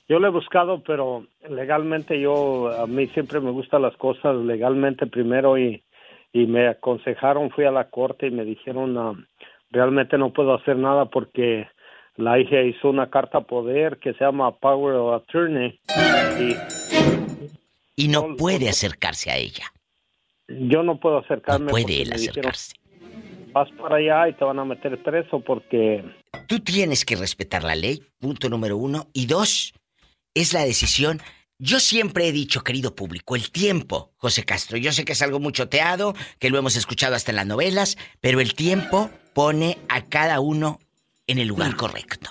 yo 0.07 0.19
lo 0.19 0.27
he 0.27 0.31
buscado, 0.31 0.81
pero 0.85 1.27
legalmente 1.49 2.19
yo, 2.19 2.71
a 2.71 2.87
mí 2.87 3.07
siempre 3.07 3.41
me 3.41 3.51
gustan 3.51 3.81
las 3.81 3.97
cosas 3.97 4.35
legalmente 4.37 5.07
primero 5.07 5.57
y, 5.57 5.83
y 6.31 6.45
me 6.45 6.69
aconsejaron, 6.69 7.49
fui 7.51 7.65
a 7.65 7.71
la 7.71 7.89
corte 7.89 8.27
y 8.27 8.31
me 8.31 8.45
dijeron, 8.45 9.27
realmente 9.71 10.17
no 10.17 10.31
puedo 10.31 10.53
hacer 10.53 10.77
nada 10.77 11.05
porque 11.05 11.67
la 12.17 12.39
hija 12.39 12.61
hizo 12.61 12.89
una 12.89 13.09
carta 13.09 13.41
poder 13.41 13.97
que 13.99 14.13
se 14.13 14.23
llama 14.23 14.51
Power 14.57 14.95
of 14.95 15.21
Attorney 15.21 15.79
y 16.39 16.55
Y 17.95 18.07
no 18.09 18.35
puede 18.35 18.69
acercarse 18.69 19.31
a 19.31 19.37
ella. 19.37 19.71
yo 20.47 20.83
no 20.83 20.99
puedo 20.99 21.19
acercarme. 21.19 21.65
No 21.65 21.71
puede 21.71 22.01
él 22.01 22.09
dijeron, 22.09 22.51
acercarse. 22.51 22.73
Vas 23.53 23.69
para 23.71 23.97
allá 23.97 24.29
y 24.29 24.33
te 24.33 24.43
van 24.43 24.59
a 24.59 24.65
meter 24.65 25.01
preso 25.01 25.39
porque 25.39 26.03
Tú 26.47 26.59
tienes 26.59 27.05
que 27.05 27.15
respetar 27.15 27.63
la 27.63 27.75
ley, 27.75 28.03
punto 28.19 28.49
número 28.49 28.77
uno. 28.77 29.07
Y 29.13 29.25
dos, 29.25 29.73
es 30.33 30.53
la 30.53 30.63
decisión. 30.63 31.19
Yo 31.59 31.79
siempre 31.79 32.27
he 32.27 32.31
dicho, 32.31 32.63
querido 32.63 32.93
público, 32.93 33.35
el 33.35 33.51
tiempo, 33.51 34.11
José 34.17 34.43
Castro. 34.45 34.77
Yo 34.77 34.91
sé 34.91 35.05
que 35.05 35.13
es 35.13 35.21
algo 35.23 35.39
muy 35.39 35.53
choteado, 35.53 36.13
que 36.39 36.51
lo 36.51 36.59
hemos 36.59 36.75
escuchado 36.75 37.15
hasta 37.15 37.31
en 37.31 37.37
las 37.37 37.47
novelas, 37.47 37.97
pero 38.21 38.39
el 38.39 38.53
tiempo 38.53 39.09
pone 39.33 39.77
a 39.89 40.03
cada 40.03 40.39
uno 40.39 40.79
en 41.27 41.39
el 41.39 41.47
lugar 41.47 41.75
correcto. 41.75 42.29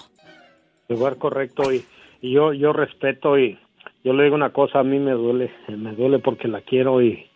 lugar 0.89 1.17
correcto 1.19 1.73
y, 1.73 1.85
y 2.23 2.33
yo 2.33 2.53
yo 2.53 2.73
respeto 2.73 3.39
y 3.39 3.59
yo 4.05 4.13
le 4.13 4.25
digo 4.25 4.35
una 4.35 4.51
cosa 4.51 4.81
a 4.81 4.85
mí 4.85 4.99
me 4.99 5.13
duele 5.13 5.51
me 5.69 5.93
duele 5.93 6.19
porque 6.19 6.49
la 6.49 6.61
quiero 6.63 7.03
y 7.03 7.27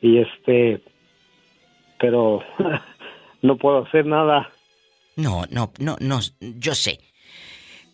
y 0.00 0.18
este 0.18 0.80
pero 1.98 2.42
no 3.42 3.56
puedo 3.56 3.84
hacer 3.84 4.06
nada 4.06 4.50
No, 5.16 5.44
no, 5.50 5.72
no, 5.80 5.96
no, 6.00 6.20
yo 6.40 6.74
sé. 6.76 7.00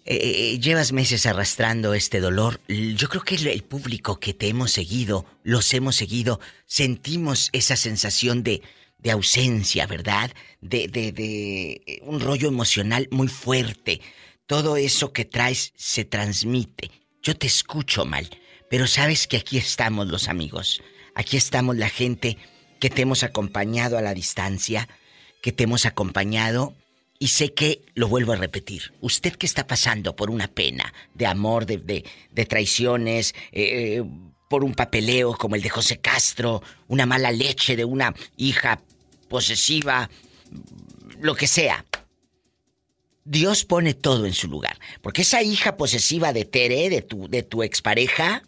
Eh, 0.07 0.59
llevas 0.61 0.93
meses 0.93 1.25
arrastrando 1.25 1.95
este 1.95 2.21
dolor. 2.21 2.61
Yo 2.69 3.09
creo 3.09 3.23
que 3.23 3.37
el, 3.37 3.47
el 3.47 3.63
público 3.63 4.21
que 4.21 4.35
te 4.35 4.49
hemos 4.49 4.73
seguido, 4.73 5.25
los 5.43 5.73
hemos 5.73 5.97
seguido, 5.97 6.39
sentimos 6.67 7.49
esa 7.55 7.77
sensación 7.77 8.43
de, 8.43 8.61
de 9.05 9.11
ausencia, 9.11 9.87
¿verdad? 9.87 10.33
De, 10.61 10.89
de, 10.89 11.13
de 11.13 11.83
eh, 11.87 12.01
un 12.03 12.21
rollo 12.21 12.49
emocional 12.49 13.07
muy 13.11 13.29
fuerte. 13.29 14.01
Todo 14.47 14.77
eso 14.77 15.13
que 15.13 15.25
traes 15.25 15.73
se 15.77 16.05
transmite. 16.05 16.91
Yo 17.23 17.37
te 17.37 17.47
escucho 17.47 18.07
mal, 18.07 18.29
pero 18.69 18.87
sabes 18.87 19.27
que 19.27 19.37
aquí 19.37 19.59
estamos 19.59 20.09
los 20.09 20.29
amigos. 20.29 20.83
Aquí 21.15 21.37
estamos 21.37 21.77
la 21.77 21.91
gente 21.91 22.39
que 22.81 22.91
te 22.91 23.03
hemos 23.03 23.23
acompañado 23.23 23.97
a 23.99 24.03
la 24.03 24.15
distancia, 24.15 24.89
que 25.43 25.53
te 25.53 25.65
hemos 25.65 25.87
acompañado 25.87 26.75
y 27.19 27.29
sé 27.29 27.53
que, 27.53 27.85
lo 27.95 28.09
vuelvo 28.09 28.33
a 28.33 28.37
repetir, 28.37 28.93
usted 29.01 29.35
que 29.35 29.47
está 29.47 29.67
pasando 29.67 30.17
por 30.17 30.31
una 30.31 30.49
pena 30.49 30.93
de 31.15 31.27
amor, 31.27 31.65
de, 31.65 31.79
de, 31.79 32.05
de 32.33 32.47
traiciones, 32.47 33.35
eh, 33.53 34.03
por 34.49 34.65
un 34.65 34.75
papeleo 34.75 35.35
como 35.35 35.57
el 35.57 35.63
de 35.63 35.69
José 35.69 35.99
Castro, 35.99 36.63
una 36.89 37.07
mala 37.07 37.33
leche 37.33 37.77
de 37.77 37.85
una 37.85 38.15
hija 38.37 38.81
posesiva, 39.35 40.09
lo 41.21 41.35
que 41.35 41.49
sea. 41.49 41.85
Dios 43.25 43.65
pone 43.65 43.93
todo 43.93 44.27
en 44.27 44.33
su 44.33 44.47
lugar. 44.47 44.77
Porque 45.03 45.23
esa 45.23 45.43
hija 45.43 45.77
posesiva 45.77 46.33
de 46.33 46.45
Tere, 46.45 46.89
de 46.89 47.03
tu, 47.03 47.29
de 47.29 47.43
tu 47.43 47.65
expareja, 47.65 48.43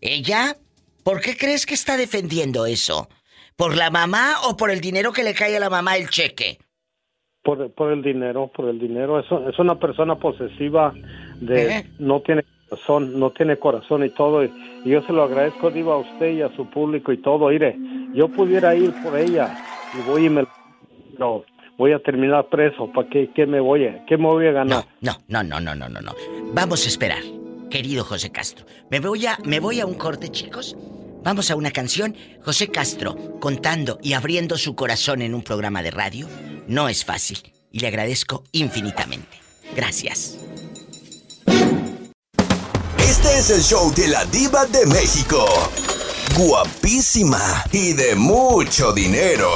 ella, 0.00 0.56
¿por 1.04 1.20
qué 1.20 1.36
crees 1.36 1.66
que 1.66 1.74
está 1.74 1.96
defendiendo 1.96 2.66
eso? 2.66 3.08
¿Por 3.54 3.76
la 3.76 3.90
mamá 3.90 4.34
o 4.48 4.56
por 4.56 4.72
el 4.72 4.80
dinero 4.80 5.12
que 5.12 5.22
le 5.22 5.34
cae 5.34 5.56
a 5.56 5.60
la 5.60 5.70
mamá 5.70 5.96
el 5.96 6.08
cheque? 6.08 6.58
por, 7.44 7.70
por 7.72 7.92
el 7.92 8.00
dinero 8.02 8.50
por 8.56 8.70
el 8.70 8.78
dinero 8.78 9.20
es, 9.20 9.26
es 9.48 9.58
una 9.58 9.78
persona 9.78 10.16
posesiva 10.16 10.94
de 11.42 11.84
no 11.98 12.22
tiene 12.22 12.42
corazón 12.70 13.20
no 13.20 13.30
tiene 13.32 13.58
corazón 13.58 14.02
y 14.02 14.08
todo 14.08 14.42
y, 14.42 14.50
yo 14.86 15.02
se 15.02 15.12
lo 15.12 15.24
agradezco 15.24 15.70
diva 15.70 15.92
a 15.92 15.98
usted 15.98 16.32
y 16.32 16.40
a 16.40 16.48
su 16.56 16.64
público 16.70 17.12
y 17.12 17.18
todo 17.18 17.48
mire 17.48 17.76
yo 18.14 18.28
pudiera 18.28 18.74
ir 18.74 18.94
por 19.02 19.18
ella 19.18 19.54
y 19.98 20.02
voy 20.08 20.26
y 20.26 20.30
me 20.30 20.46
no 21.18 21.44
voy 21.78 21.92
a 21.92 21.98
terminar 22.00 22.48
preso 22.48 22.90
para 22.92 23.08
qué, 23.08 23.30
qué 23.34 23.46
me 23.46 23.60
voy 23.60 23.86
a 23.86 24.04
qué 24.06 24.16
me 24.16 24.26
voy 24.26 24.46
a 24.46 24.52
ganar 24.52 24.86
No, 25.00 25.12
no, 25.28 25.42
no, 25.42 25.60
no, 25.60 25.74
no, 25.74 25.88
no, 25.88 26.00
no. 26.00 26.12
Vamos 26.52 26.84
a 26.84 26.88
esperar, 26.88 27.22
querido 27.70 28.04
José 28.04 28.30
Castro. 28.30 28.66
Me 28.90 29.00
voy 29.00 29.26
a, 29.26 29.38
me 29.44 29.60
voy 29.60 29.80
a 29.80 29.86
un 29.86 29.94
corte, 29.94 30.28
chicos. 30.28 30.76
Vamos 31.22 31.50
a 31.50 31.56
una 31.56 31.70
canción. 31.70 32.14
José 32.44 32.68
Castro 32.68 33.16
contando 33.40 33.98
y 34.02 34.12
abriendo 34.12 34.56
su 34.58 34.74
corazón 34.74 35.22
en 35.22 35.34
un 35.34 35.42
programa 35.42 35.82
de 35.82 35.90
radio 35.90 36.28
no 36.68 36.88
es 36.88 37.04
fácil. 37.04 37.38
y 37.72 37.80
le 37.80 37.88
agradezco 37.88 38.44
infinitamente. 38.52 39.36
Gracias. 39.74 40.38
Este 42.98 43.28
es 43.38 43.50
el 43.50 43.60
show 43.62 43.92
de 43.94 44.08
la 44.08 44.24
diva 44.26 44.64
de 44.66 44.86
México. 44.86 45.44
Guapísima 46.32 47.38
y 47.70 47.92
de 47.92 48.16
mucho 48.16 48.92
dinero. 48.92 49.48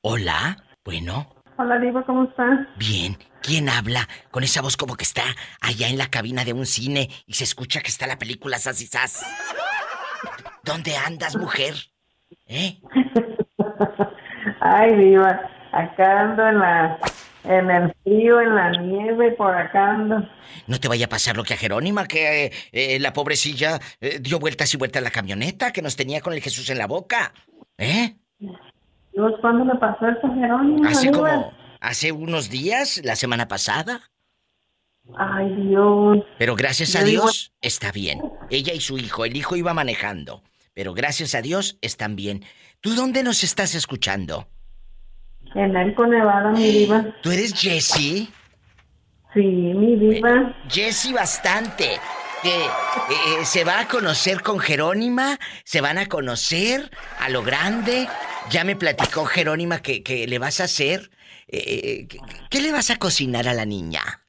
Hola, 0.00 0.56
bueno, 0.84 1.34
Hola, 1.58 1.78
Diva, 1.78 2.02
¿cómo 2.06 2.24
estás? 2.24 2.60
bien. 2.78 3.18
¿Quién 3.42 3.68
habla 3.68 4.08
con 4.30 4.44
esa 4.44 4.62
voz 4.62 4.76
como 4.76 4.94
que 4.96 5.02
está 5.02 5.24
allá 5.60 5.88
en 5.88 5.98
la 5.98 6.06
cabina 6.08 6.44
de 6.44 6.52
un 6.52 6.64
cine 6.64 7.10
y 7.26 7.34
se 7.34 7.42
escucha 7.44 7.80
que 7.80 7.88
está 7.88 8.06
la 8.06 8.16
película 8.16 8.56
Sas 8.58 8.80
y 8.80 8.86
Sas? 8.86 9.26
¿Dónde 10.62 10.96
andas, 10.96 11.36
mujer? 11.36 11.74
¿Eh? 12.46 12.78
Ay, 14.60 14.94
Diva, 14.94 15.40
acá 15.72 16.20
ando 16.20 16.46
en 16.46 16.60
la, 16.60 16.98
en 17.44 17.70
el 17.70 17.94
frío, 18.02 18.40
en 18.40 18.54
la 18.54 18.70
nieve, 18.70 19.32
por 19.32 19.54
acá 19.54 19.90
ando. 19.90 20.28
No 20.66 20.78
te 20.78 20.88
vaya 20.88 21.06
a 21.06 21.08
pasar 21.08 21.36
lo 21.36 21.44
que 21.44 21.54
a 21.54 21.56
Jerónima, 21.56 22.06
que 22.06 22.46
eh, 22.46 22.52
eh, 22.72 22.98
la 23.00 23.12
pobrecilla 23.12 23.80
eh, 24.00 24.18
dio 24.20 24.38
vueltas 24.38 24.72
y 24.74 24.76
vueltas 24.76 25.00
a 25.00 25.04
la 25.04 25.10
camioneta, 25.10 25.72
que 25.72 25.82
nos 25.82 25.96
tenía 25.96 26.20
con 26.20 26.32
el 26.32 26.40
Jesús 26.40 26.68
en 26.70 26.78
la 26.78 26.86
boca. 26.86 27.32
¿Eh? 27.78 28.14
Dios, 28.38 29.32
¿cuándo 29.40 29.64
le 29.64 29.78
pasó 29.78 30.08
eso, 30.08 30.32
Jerónimo? 30.34 30.88
Hace 30.88 31.10
Diva? 31.10 31.18
como, 31.18 31.52
hace 31.80 32.12
unos 32.12 32.48
días, 32.48 33.00
la 33.04 33.16
semana 33.16 33.48
pasada. 33.48 34.00
Ay, 35.16 35.54
Dios. 35.56 36.18
Pero 36.38 36.54
gracias 36.54 36.94
a 36.94 37.02
Dios 37.02 37.52
está 37.60 37.90
bien. 37.90 38.22
Ella 38.50 38.72
y 38.72 38.80
su 38.80 38.98
hijo, 38.98 39.24
el 39.24 39.36
hijo 39.36 39.56
iba 39.56 39.74
manejando. 39.74 40.42
Pero 40.74 40.94
gracias 40.94 41.34
a 41.34 41.42
Dios 41.42 41.76
están 41.82 42.16
bien. 42.16 42.44
¿Tú 42.80 42.94
dónde 42.94 43.22
nos 43.22 43.44
estás 43.44 43.74
escuchando? 43.74 44.48
En 45.54 45.76
Elko, 45.76 46.06
Nevada, 46.06 46.50
mi 46.50 46.64
Diva. 46.70 47.04
¿Tú 47.22 47.30
eres 47.30 47.52
Jessie? 47.54 48.28
Sí, 49.34 49.40
mi 49.40 49.96
Diva. 49.96 50.54
Jessie 50.68 51.12
bastante. 51.12 51.98
Que 52.42 52.48
eh, 52.64 52.68
eh, 53.40 53.44
se 53.44 53.62
va 53.64 53.80
a 53.80 53.88
conocer 53.88 54.42
con 54.42 54.58
Jerónima, 54.58 55.38
se 55.64 55.80
van 55.80 55.96
a 55.98 56.06
conocer 56.06 56.90
a 57.20 57.28
lo 57.28 57.42
grande. 57.42 58.08
Ya 58.50 58.64
me 58.64 58.74
platicó 58.74 59.24
Jerónima 59.26 59.80
que, 59.80 60.02
que 60.02 60.26
le 60.26 60.38
vas 60.40 60.60
a 60.60 60.64
hacer. 60.64 61.10
eh, 61.48 61.58
eh, 61.58 62.06
¿qué, 62.08 62.18
qué 62.50 62.60
le 62.60 62.72
vas 62.72 62.90
a 62.90 62.96
cocinar 62.96 63.46
a 63.46 63.54
la 63.54 63.64
niña? 63.64 64.21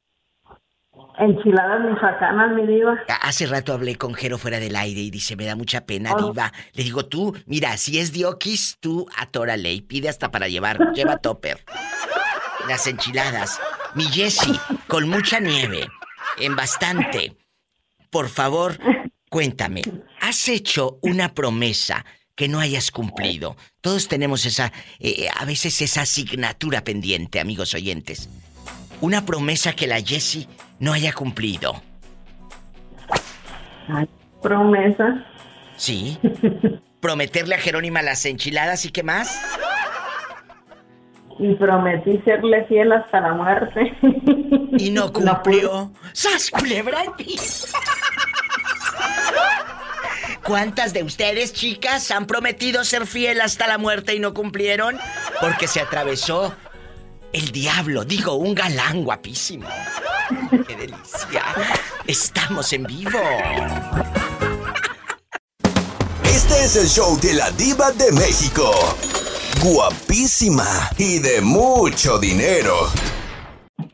Enchiladas 1.20 1.80
michoacanas, 1.90 2.52
mi 2.56 2.66
Diva. 2.66 2.96
A- 3.08 3.28
Hace 3.28 3.46
rato 3.46 3.74
hablé 3.74 3.96
con 3.98 4.14
Jero 4.14 4.38
fuera 4.38 4.60
del 4.60 4.76
aire 4.76 5.00
y 5.02 5.12
dice, 5.12 5.36
me 5.36 5.46
da 5.46 5.56
mucha 5.56 5.86
pena, 5.86 6.14
Oh. 6.14 6.32
diva. 6.32 6.52
Le 6.74 6.84
digo, 6.84 7.06
tú, 7.06 7.36
mira, 7.46 7.78
si 7.78 8.00
es 8.00 8.12
diokis, 8.12 8.78
tú 8.80 9.08
atórale 9.18 9.72
y 9.74 9.82
pide 9.82 10.10
hasta 10.10 10.32
para 10.32 10.48
llevar. 10.48 10.80
Lleva 10.94 11.18
topper. 11.18 11.64
Las 12.68 12.88
enchiladas. 12.88 13.60
Mi 13.96 14.06
Jessie, 14.06 14.60
con 14.88 15.08
mucha 15.08 15.40
nieve, 15.40 15.88
en 16.40 16.56
bastante. 16.56 17.36
Por 18.10 18.30
favor, 18.30 18.78
cuéntame, 19.30 19.82
¿has 20.22 20.48
hecho 20.48 20.98
una 21.02 21.34
promesa 21.34 22.06
que 22.36 22.48
no 22.48 22.60
hayas 22.60 22.90
cumplido? 22.92 23.56
Todos 23.82 24.08
tenemos 24.08 24.46
esa, 24.46 24.72
eh, 25.00 25.28
a 25.36 25.46
veces 25.46 25.80
esa 25.82 26.02
asignatura 26.02 26.84
pendiente, 26.84 27.40
amigos 27.40 27.74
oyentes. 27.76 28.30
Una 29.02 29.26
promesa 29.26 29.74
que 29.74 29.86
la 29.88 30.02
Jessie 30.02 30.48
no 30.80 30.94
haya 30.94 31.14
cumplido. 31.14 31.82
Promesa. 34.42 35.26
Sí. 35.76 36.20
Prometerle 37.00 37.56
a 37.56 37.58
Jerónima 37.58 38.02
las 38.02 38.26
enchiladas 38.26 38.86
y 38.86 38.92
qué 38.92 39.04
más. 39.04 39.42
Y 41.40 41.56
prometí 41.56 42.22
serle 42.24 42.64
fiel 42.66 42.94
hasta 42.94 43.20
la 43.20 43.34
muerte. 43.34 43.98
Y 44.78 44.92
no 44.92 45.12
cumplió. 45.14 45.92
¡Sas, 46.14 46.52
culebra 46.52 47.04
piso! 47.18 47.68
¿Cuántas 50.44 50.94
de 50.94 51.04
ustedes, 51.04 51.54
chicas, 51.54 52.12
han 52.12 52.28
prometido 52.28 52.84
ser 52.84 53.08
fiel 53.08 53.42
hasta 53.42 53.66
la 53.66 53.78
muerte 53.78 54.14
y 54.14 54.20
no 54.20 54.34
cumplieron? 54.34 54.98
Porque 55.40 55.68
se 55.68 55.80
atravesó 55.80 56.54
el 57.32 57.52
diablo, 57.52 58.04
digo, 58.04 58.36
un 58.36 58.54
galán 58.54 59.04
guapísimo. 59.04 59.68
¡Qué 60.68 60.76
delicia! 60.76 61.44
Estamos 62.08 62.74
en 62.74 62.84
vivo. 62.84 63.20
Este 66.24 66.66
es 66.66 66.76
el 66.76 66.88
show 66.88 67.20
de 67.20 67.34
la 67.34 67.52
diva 67.52 67.92
de 67.92 68.12
México. 68.12 68.72
Guapísima 69.62 70.90
y 70.98 71.20
de 71.20 71.42
mucho 71.42 72.18
dinero. 72.20 72.90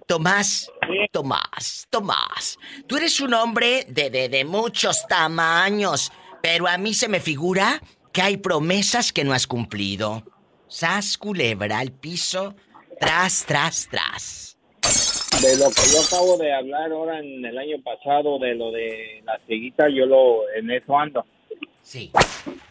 Tomás, 0.07 0.71
Tomás, 1.11 1.87
Tomás, 1.89 2.57
tú 2.87 2.97
eres 2.97 3.19
un 3.19 3.33
hombre 3.35 3.85
de, 3.87 4.09
de, 4.09 4.27
de 4.27 4.43
muchos 4.43 5.05
tamaños, 5.07 6.11
pero 6.41 6.67
a 6.67 6.77
mí 6.79 6.95
se 6.95 7.07
me 7.07 7.19
figura 7.19 7.81
que 8.11 8.23
hay 8.23 8.37
promesas 8.37 9.13
que 9.13 9.23
no 9.23 9.33
has 9.33 9.45
cumplido. 9.45 10.23
Sas 10.67 11.17
culebra 11.17 11.79
al 11.79 11.91
piso, 11.91 12.55
tras, 12.99 13.45
tras, 13.45 13.87
tras. 13.89 14.57
De 15.41 15.57
lo 15.57 15.69
que 15.69 15.81
yo 15.93 16.01
acabo 16.05 16.37
de 16.37 16.53
hablar 16.53 16.91
ahora 16.91 17.19
en 17.19 17.45
el 17.45 17.57
año 17.57 17.77
pasado, 17.81 18.39
de 18.39 18.55
lo 18.55 18.71
de 18.71 19.21
la 19.25 19.39
cieguita, 19.47 19.87
yo 19.87 20.05
lo 20.05 20.49
en 20.57 20.69
eso 20.69 20.97
ando. 20.97 21.25
Sí. 21.81 22.11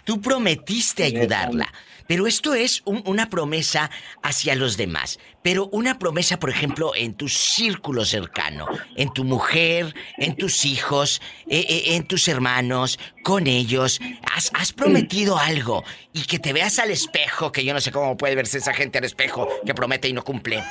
Tú 0.05 0.21
prometiste 0.21 1.05
ayudarla, 1.05 1.73
pero 2.09 2.27
esto 2.27 2.55
es 2.55 2.83
un- 2.87 3.03
una 3.07 3.31
promesa 3.31 3.91
hacia 4.23 4.57
los 4.57 4.77
demás. 4.77 5.21
Pero 5.43 5.67
una 5.73 5.99
promesa, 5.99 6.39
por 6.41 6.51
ejemplo, 6.51 6.93
en 6.97 7.15
tu 7.15 7.29
círculo 7.29 8.05
cercano, 8.05 8.67
en 8.97 9.13
tu 9.13 9.23
mujer, 9.25 9.95
en 10.17 10.35
tus 10.35 10.65
hijos, 10.65 11.21
eh, 11.49 11.65
eh, 11.69 11.83
en 11.95 12.09
tus 12.09 12.27
hermanos, 12.27 12.99
con 13.23 13.47
ellos. 13.47 14.01
Has, 14.35 14.51
has 14.55 14.73
prometido 14.73 15.39
algo 15.39 15.85
y 16.13 16.23
que 16.23 16.39
te 16.39 16.53
veas 16.53 16.79
al 16.81 16.91
espejo, 16.91 17.53
que 17.53 17.65
yo 17.65 17.73
no 17.75 17.81
sé 17.81 17.93
cómo 17.93 18.17
puede 18.17 18.35
verse 18.35 18.59
esa 18.59 18.73
gente 18.75 18.99
al 18.99 19.05
espejo 19.05 19.47
que 19.65 19.75
promete 19.75 20.09
y 20.09 20.13
no 20.13 20.25
cumple. 20.25 20.63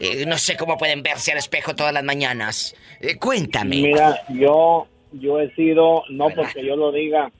Eh, 0.00 0.24
no 0.26 0.38
sé 0.38 0.56
cómo 0.56 0.76
pueden 0.78 1.02
verse 1.02 1.32
al 1.32 1.38
espejo 1.38 1.74
todas 1.74 1.92
las 1.92 2.04
mañanas. 2.04 2.74
Cuéntame. 3.18 3.76
Mira, 3.76 4.22
yo 4.28 4.86
yo 5.12 5.40
he 5.40 5.52
sido, 5.54 6.04
no 6.10 6.28
porque 6.28 6.64
yo 6.64 6.76
lo 6.76 6.92
diga, 6.92 7.32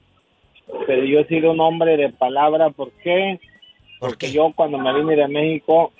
pero 0.87 1.03
yo 1.03 1.19
he 1.19 1.25
sido 1.27 1.51
un 1.51 1.59
hombre 1.59 1.97
de 1.97 2.09
palabra. 2.09 2.69
¿Por 2.69 2.91
qué? 3.03 3.39
Porque 3.99 4.31
yo 4.31 4.51
cuando 4.55 4.77
me 4.77 4.93
vine 4.93 5.15
de 5.15 5.27
México, 5.27 5.91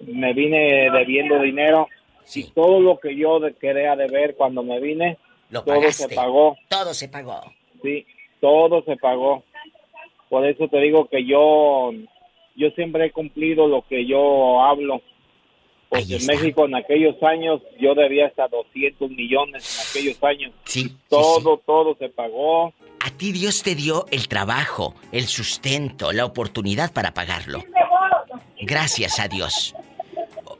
me 0.00 0.32
vine 0.32 0.90
debiendo 0.90 1.40
dinero. 1.40 1.88
Y 2.34 2.44
todo 2.50 2.80
lo 2.80 2.98
que 2.98 3.16
yo 3.16 3.40
quería 3.58 3.96
deber 3.96 4.36
cuando 4.36 4.62
me 4.62 4.80
vine, 4.80 5.16
Lo 5.50 5.62
todo 5.62 5.76
pagaste. 5.76 6.08
se 6.08 6.14
pagó. 6.14 6.56
Todo 6.68 6.94
se 6.94 7.08
pagó. 7.08 7.40
Sí, 7.82 8.06
todo 8.40 8.82
se 8.84 8.96
pagó. 8.96 9.42
Por 10.28 10.46
eso 10.46 10.68
te 10.68 10.78
digo 10.78 11.08
que 11.08 11.24
yo, 11.24 11.90
yo 12.54 12.70
siempre 12.72 13.06
he 13.06 13.12
cumplido 13.12 13.66
lo 13.66 13.82
que 13.82 14.04
yo 14.06 14.60
hablo. 14.62 15.00
Porque 15.88 16.16
en 16.16 16.26
México 16.26 16.66
en 16.66 16.74
aquellos 16.74 17.22
años 17.22 17.62
yo 17.80 17.94
debía 17.94 18.26
hasta 18.26 18.46
200 18.48 19.10
millones 19.10 19.94
en 19.94 20.00
aquellos 20.00 20.22
años. 20.22 20.52
Sí. 20.64 20.94
Todo, 21.08 21.62
todo 21.64 21.96
se 21.98 22.08
pagó. 22.10 22.74
A 23.00 23.10
ti 23.16 23.32
Dios 23.32 23.62
te 23.62 23.74
dio 23.74 24.04
el 24.10 24.28
trabajo, 24.28 24.94
el 25.12 25.26
sustento, 25.26 26.12
la 26.12 26.26
oportunidad 26.26 26.92
para 26.92 27.14
pagarlo. 27.14 27.64
Gracias 28.60 29.18
a 29.18 29.28
Dios. 29.28 29.74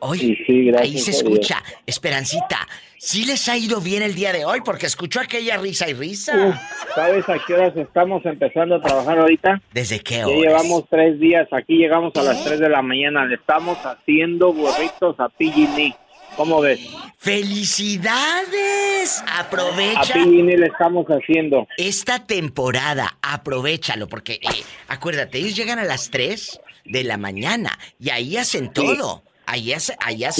Hoy, 0.01 0.39
gracias 0.47 0.81
ahí 0.81 0.99
se 0.99 1.11
a 1.11 1.15
Dios. 1.15 1.23
escucha, 1.23 1.63
Esperancita. 1.85 2.67
¿Sí 3.01 3.25
les 3.25 3.49
ha 3.49 3.57
ido 3.57 3.81
bien 3.81 4.03
el 4.03 4.15
día 4.15 4.33
de 4.33 4.45
hoy? 4.45 4.61
Porque 4.65 4.87
escucho 4.87 5.21
aquella 5.21 5.57
risa 5.57 5.89
y 5.89 5.95
risa. 5.95 6.61
¿Sabes 6.95 7.29
a 7.29 7.37
qué 7.47 7.55
horas 7.55 7.77
estamos 7.77 8.25
empezando 8.27 8.77
a 8.77 8.83
trabajar 8.83 9.19
ahorita? 9.21 9.63
¿Desde 9.73 10.01
qué 10.01 10.17
Ya 10.17 10.27
hora? 10.27 10.37
llevamos 10.37 10.85
tres 10.91 11.19
días. 11.21 11.47
Aquí 11.53 11.77
llegamos 11.77 12.13
a 12.17 12.23
las 12.23 12.45
3 12.45 12.59
de 12.59 12.69
la 12.69 12.83
mañana. 12.83 13.25
Le 13.25 13.37
estamos 13.37 13.79
haciendo 13.85 14.53
burritos 14.53 15.19
a 15.21 15.29
PG&E. 15.29 15.95
¿Cómo 16.37 16.61
ves? 16.61 16.81
¡Felicidades! 17.19 19.23
A 19.27 19.41
Aprovecha 19.41 20.15
PG&E 20.15 20.57
le 20.59 20.67
estamos 20.67 21.07
haciendo. 21.07 21.67
esta 21.77 22.27
temporada. 22.27 23.17
Aprovechalo, 23.23 24.09
porque 24.09 24.35
eh, 24.35 24.65
acuérdate, 24.89 25.39
ellos 25.39 25.55
llegan 25.57 25.79
a 25.79 25.85
las 25.85 26.11
3 26.11 26.61
de 26.85 27.05
la 27.05 27.17
mañana 27.17 27.79
y 28.01 28.11
ahí 28.11 28.37
hacen 28.37 28.73
todo. 28.73 29.23
Ahí, 29.51 29.71
Y 29.71 29.73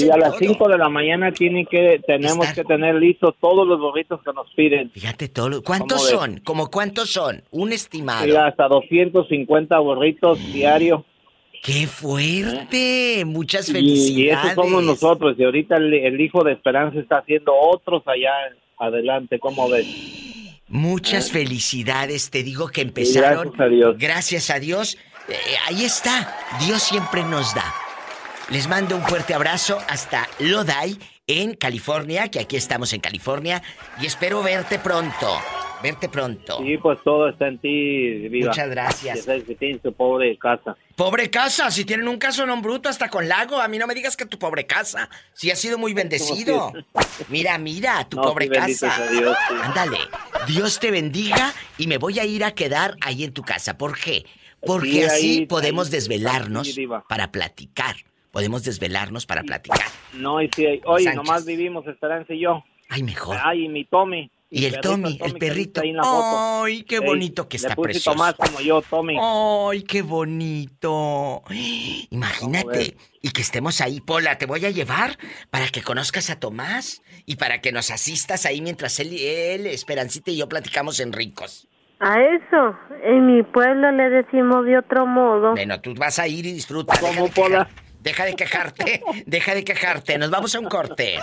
a 0.09 0.17
las 0.17 0.29
todo. 0.31 0.37
5 0.39 0.67
de 0.69 0.77
la 0.77 0.87
mañana 0.87 1.31
tienen 1.31 1.65
que, 1.65 1.99
tenemos 2.05 2.47
que 2.53 2.63
tener 2.63 2.93
listos 2.93 3.33
todos 3.41 3.67
los 3.67 3.79
burritos 3.79 4.19
que 4.23 4.31
nos 4.33 4.47
piden. 4.55 4.91
Fíjate 4.91 5.29
todo. 5.29 5.63
¿Cuántos 5.63 6.07
¿Cómo 6.07 6.19
son? 6.21 6.37
¿Como 6.41 6.69
cuántos 6.69 7.09
son? 7.09 7.43
Un 7.49 7.73
estimado. 7.73 8.25
Mira, 8.27 8.45
hasta 8.47 8.67
250 8.67 9.79
burritos 9.79 10.37
diarios. 10.53 11.01
¡Qué 11.63 11.87
fuerte! 11.87 13.23
Muchas 13.25 13.67
Y, 13.69 13.71
y 13.71 13.75
felicidades. 13.75 14.51
esos 14.51 14.63
somos 14.65 14.83
nosotros. 14.83 15.35
Y 15.39 15.43
ahorita 15.43 15.77
el, 15.77 15.91
el 15.93 16.21
hijo 16.21 16.43
de 16.43 16.53
Esperanza 16.53 16.99
está 16.99 17.17
haciendo 17.17 17.51
otros 17.53 18.03
allá 18.05 18.31
adelante. 18.77 19.39
¿Cómo 19.39 19.67
ves? 19.69 19.87
Muchas 20.67 21.31
felicidades. 21.31 22.29
Te 22.29 22.43
digo 22.43 22.67
que 22.67 22.81
empezaron. 22.81 23.47
gracias 23.49 23.59
a 23.59 23.69
Dios. 23.69 23.95
Gracias 23.97 24.49
a 24.51 24.59
Dios. 24.59 24.97
Eh, 25.27 25.33
ahí 25.67 25.83
está. 25.83 26.37
Dios 26.65 26.83
siempre 26.83 27.23
nos 27.23 27.55
da. 27.55 27.73
Les 28.51 28.67
mando 28.67 28.95
un 28.95 29.03
fuerte 29.03 29.33
abrazo 29.33 29.77
hasta 29.87 30.27
Lodi, 30.39 30.97
en 31.27 31.53
California, 31.53 32.29
que 32.29 32.39
aquí 32.39 32.55
estamos 32.55 32.93
en 32.93 32.99
California, 33.01 33.61
y 34.01 34.07
espero 34.07 34.41
verte 34.41 34.79
pronto. 34.79 35.39
Verte 35.83 36.09
pronto. 36.09 36.57
Sí, 36.57 36.77
pues 36.77 36.99
todo 37.05 37.29
está 37.29 37.47
en 37.47 37.59
ti, 37.59 38.27
viva. 38.27 38.47
Muchas 38.49 38.69
gracias. 38.69 39.17
Ya 39.17 39.23
sabes 39.23 39.43
que 39.45 39.55
tienes 39.55 39.81
tu 39.81 39.93
pobre 39.93 40.35
casa. 40.37 40.75
Pobre 40.95 41.29
casa, 41.29 41.69
si 41.71 41.85
tienen 41.85 42.07
un 42.09 42.17
caso 42.17 42.43
non 42.45 42.61
bruto 42.61 42.89
hasta 42.89 43.07
con 43.09 43.29
lago, 43.29 43.61
a 43.61 43.67
mí 43.69 43.77
no 43.77 43.85
me 43.87 43.93
digas 43.95 44.17
que 44.17 44.25
tu 44.25 44.37
pobre 44.39 44.65
casa, 44.65 45.07
si 45.33 45.51
ha 45.51 45.55
sido 45.55 45.77
muy 45.77 45.93
bendecido. 46.01 46.73
Mira, 47.29 47.57
mira, 47.59 48.03
tu 48.09 48.17
No, 48.17 48.23
pobre 48.23 48.49
casa. 48.49 48.89
sea 48.97 49.07
Dios, 49.11 49.37
sí. 49.47 49.53
Ándale, 49.61 49.99
Dios 50.47 50.79
te 50.79 50.89
bendiga 50.91 51.53
y 51.77 51.85
me 51.87 51.97
voy 51.97 52.19
a 52.19 52.25
ir 52.25 52.43
a 52.43 52.51
quedar 52.51 52.97
ahí 53.01 53.23
en 53.23 53.31
tu 53.31 53.43
casa. 53.43 53.77
¿Por 53.77 53.97
qué? 53.97 54.25
Porque 54.65 54.89
Sí, 54.91 55.03
así 55.03 55.45
podemos 55.45 55.87
ahí- 55.87 55.91
desvelarnos 55.93 56.75
para 57.07 57.31
platicar. 57.31 57.95
Podemos 58.31 58.63
desvelarnos 58.63 59.25
para 59.25 59.43
platicar. 59.43 59.79
No, 60.13 60.41
y 60.41 60.49
sí, 60.55 60.65
oye, 60.85 61.05
Sánchez. 61.05 61.15
nomás 61.15 61.45
vivimos 61.45 61.85
Esperanza 61.87 62.33
y 62.33 62.41
yo. 62.41 62.63
Ay, 62.89 63.03
mejor. 63.03 63.37
Ay, 63.43 63.65
y 63.65 63.69
mi 63.69 63.85
Tommy. 63.85 64.31
Y 64.51 64.65
el 64.65 64.71
perrito 64.71 64.89
Tommy, 64.89 65.19
el 65.23 65.33
perrito. 65.33 65.55
viste 65.55 65.81
ahí 65.81 65.89
en 65.91 65.97
la 65.97 66.03
foto. 66.03 66.63
Ay, 66.63 66.81
qué 66.83 66.95
Ey, 66.95 67.01
bonito 67.05 67.47
que 67.47 67.57
le 67.57 67.61
está 67.61 67.75
puse 67.75 67.83
precioso. 67.89 68.11
Tomás 68.17 68.33
como 68.33 68.59
yo, 68.61 68.81
Tommy. 68.81 69.15
Ay, 69.21 69.83
qué 69.83 70.01
bonito. 70.01 71.43
Imagínate. 72.09 72.97
Y 73.21 73.29
que 73.31 73.41
estemos 73.41 73.81
ahí, 73.81 73.99
Pola, 74.01 74.37
te 74.37 74.45
voy 74.47 74.65
a 74.65 74.69
llevar 74.71 75.17
para 75.51 75.67
que 75.67 75.81
conozcas 75.83 76.29
a 76.29 76.39
Tomás 76.39 77.01
y 77.25 77.35
para 77.35 77.61
que 77.61 77.71
nos 77.71 77.91
asistas 77.91 78.45
ahí 78.45 78.61
mientras 78.61 78.99
él, 78.99 79.13
él 79.13 79.67
Esperancita 79.67 80.31
y 80.31 80.37
yo 80.37 80.47
platicamos 80.49 80.99
en 80.99 81.13
ricos. 81.13 81.67
A 81.99 82.15
eso, 82.21 82.75
en 83.03 83.25
mi 83.27 83.43
pueblo 83.43 83.91
le 83.91 84.09
decimos 84.09 84.65
de 84.65 84.77
otro 84.77 85.05
modo. 85.05 85.51
Bueno, 85.51 85.81
tú 85.81 85.93
vas 85.95 86.17
a 86.17 86.27
ir 86.27 86.45
y 86.45 86.53
disfruta. 86.53 86.93
De, 86.93 87.29
quejar- 87.29 87.67
deja 87.99 88.25
de 88.25 88.35
quejarte, 88.35 89.01
deja 89.25 89.53
de 89.55 89.63
quejarte. 89.63 90.17
Nos 90.17 90.29
vamos 90.29 90.55
a 90.55 90.59
un 90.59 90.65
corte. 90.65 91.19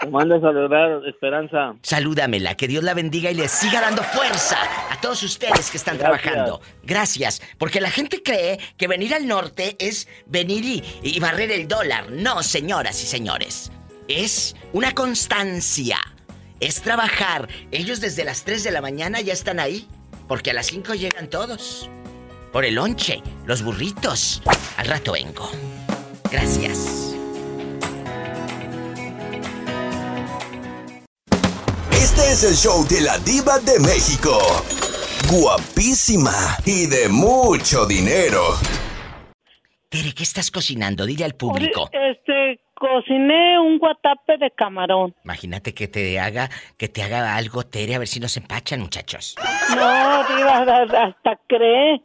Te 0.00 0.10
mando 0.10 0.34
a 0.36 0.40
saludar, 0.40 1.00
Esperanza. 1.06 1.74
Salúdamela, 1.82 2.54
que 2.56 2.68
Dios 2.68 2.84
la 2.84 2.92
bendiga 2.92 3.30
y 3.30 3.34
les 3.34 3.50
siga 3.50 3.80
dando 3.80 4.02
fuerza 4.02 4.58
a 4.90 5.00
todos 5.00 5.22
ustedes 5.22 5.70
que 5.70 5.78
están 5.78 5.96
Gracias. 5.96 6.22
trabajando. 6.22 6.60
Gracias, 6.82 7.40
porque 7.56 7.80
la 7.80 7.90
gente 7.90 8.22
cree 8.22 8.58
que 8.76 8.86
venir 8.86 9.14
al 9.14 9.26
norte 9.26 9.76
es 9.78 10.06
venir 10.26 10.62
y, 10.64 10.82
y 11.02 11.18
barrer 11.20 11.50
el 11.52 11.66
dólar. 11.68 12.10
No, 12.10 12.42
señoras 12.42 13.02
y 13.02 13.06
señores. 13.06 13.72
Es 14.06 14.54
una 14.74 14.92
constancia. 14.92 15.98
Es 16.60 16.82
trabajar. 16.82 17.48
Ellos 17.70 18.00
desde 18.02 18.24
las 18.24 18.44
3 18.44 18.62
de 18.62 18.70
la 18.72 18.82
mañana 18.82 19.22
ya 19.22 19.32
están 19.32 19.58
ahí, 19.58 19.88
porque 20.28 20.50
a 20.50 20.54
las 20.54 20.66
5 20.66 20.92
llegan 20.94 21.28
todos. 21.30 21.88
Por 22.54 22.64
el 22.64 22.76
lonche, 22.76 23.20
los 23.46 23.64
burritos. 23.64 24.40
Al 24.76 24.86
rato 24.86 25.14
vengo. 25.14 25.50
Gracias. 26.30 27.16
Este 31.90 32.22
es 32.30 32.44
el 32.44 32.54
show 32.54 32.86
de 32.86 33.00
la 33.00 33.18
diva 33.18 33.58
de 33.58 33.80
México. 33.80 34.38
Guapísima 35.28 36.30
y 36.64 36.86
de 36.86 37.08
mucho 37.08 37.86
dinero. 37.86 38.40
Tere, 39.88 40.14
¿qué 40.14 40.22
estás 40.22 40.52
cocinando? 40.52 41.06
Dile 41.06 41.24
al 41.24 41.34
público. 41.34 41.90
Este, 41.90 42.60
cociné 42.74 43.58
un 43.58 43.80
guatape 43.80 44.38
de 44.38 44.52
camarón. 44.52 45.12
Imagínate 45.24 45.74
que 45.74 45.88
te 45.88 46.20
haga, 46.20 46.48
que 46.76 46.88
te 46.88 47.02
haga 47.02 47.34
algo, 47.34 47.64
Tere, 47.64 47.96
a 47.96 47.98
ver 47.98 48.06
si 48.06 48.20
nos 48.20 48.36
empachan, 48.36 48.78
muchachos. 48.78 49.34
No, 49.70 50.36
diva, 50.36 50.58
hasta 51.02 51.36
cree. 51.48 52.00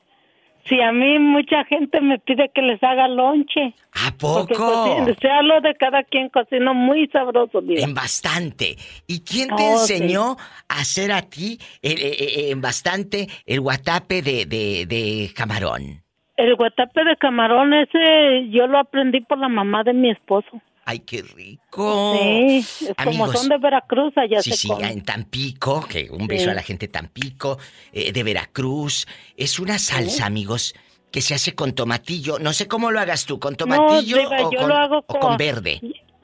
Si 0.65 0.79
a 0.81 0.91
mí 0.91 1.17
mucha 1.19 1.63
gente 1.65 1.99
me 2.01 2.19
pide 2.19 2.49
que 2.53 2.61
les 2.61 2.81
haga 2.83 3.07
lonche. 3.07 3.73
¿A 3.93 4.11
poco? 4.17 4.47
cocino- 4.47 5.15
sea 5.19 5.41
lo 5.41 5.61
de 5.61 5.73
cada 5.75 6.03
quien 6.03 6.29
cocino 6.29 6.73
muy 6.73 7.07
sabroso, 7.07 7.61
diva. 7.61 7.81
En 7.81 7.93
bastante. 7.95 8.75
¿Y 9.07 9.21
quién 9.21 9.47
te 9.49 9.63
Oh, 9.63 9.77
sí. 9.79 9.93
enseñó 9.93 10.37
a 10.67 10.79
hacer 10.81 11.11
a 11.11 11.23
ti 11.23 11.57
el- 11.81 11.97
eh, 11.99 12.15
eh, 12.19 12.51
en 12.51 12.61
bastante 12.61 13.27
el 13.47 13.61
guatape 13.61 14.21
de, 14.21 14.45
de, 14.45 14.85
de 14.85 15.29
camarón? 15.35 16.03
El 16.37 16.55
guatape 16.55 17.03
de 17.03 17.17
camarón 17.17 17.73
ese 17.73 18.47
yo 18.49 18.67
lo 18.67 18.77
aprendí 18.79 19.21
por 19.21 19.37
la 19.39 19.49
mamá 19.49 19.83
de 19.83 19.93
mi 19.93 20.11
esposo. 20.11 20.61
¡Ay, 20.89 20.99
qué 21.01 21.21
rico! 21.21 22.17
Sí, 22.19 22.57
es 22.57 22.93
como 22.97 23.25
Amigos. 23.25 23.39
son 23.39 23.49
de 23.49 23.57
Veracruz, 23.59 24.11
allá 24.17 24.41
Sí, 24.41 24.49
se 24.51 24.57
sí, 24.57 24.67
come. 24.69 24.91
en 24.91 25.03
Tampico, 25.03 25.85
que 25.87 26.09
un 26.09 26.25
beso 26.25 26.45
Sí. 26.45 26.49
a 26.49 26.53
la 26.55 26.63
gente 26.63 26.87
de 26.87 26.91
Tampico, 26.93 27.59
eh, 27.93 28.11
de 28.11 28.23
Veracruz. 28.23 29.05
Es 29.37 29.59
una 29.59 29.77
salsa, 29.77 30.25
amigos, 30.25 30.73
que 31.11 31.21
se 31.21 31.35
hace 31.35 31.53
con 31.53 31.73
tomatillo. 31.73 32.39
No 32.39 32.53
sé 32.53 32.67
cómo 32.67 32.89
lo 32.89 32.99
hagas 32.99 33.25
tú, 33.27 33.39
con 33.39 33.55
tomatillo 33.55 34.17
o, 34.17 34.51
yo 34.51 34.59
con, 34.61 34.69
lo 34.69 34.75
hago 34.75 34.97
o 35.05 35.19
con 35.19 35.37
verde. 35.37 35.79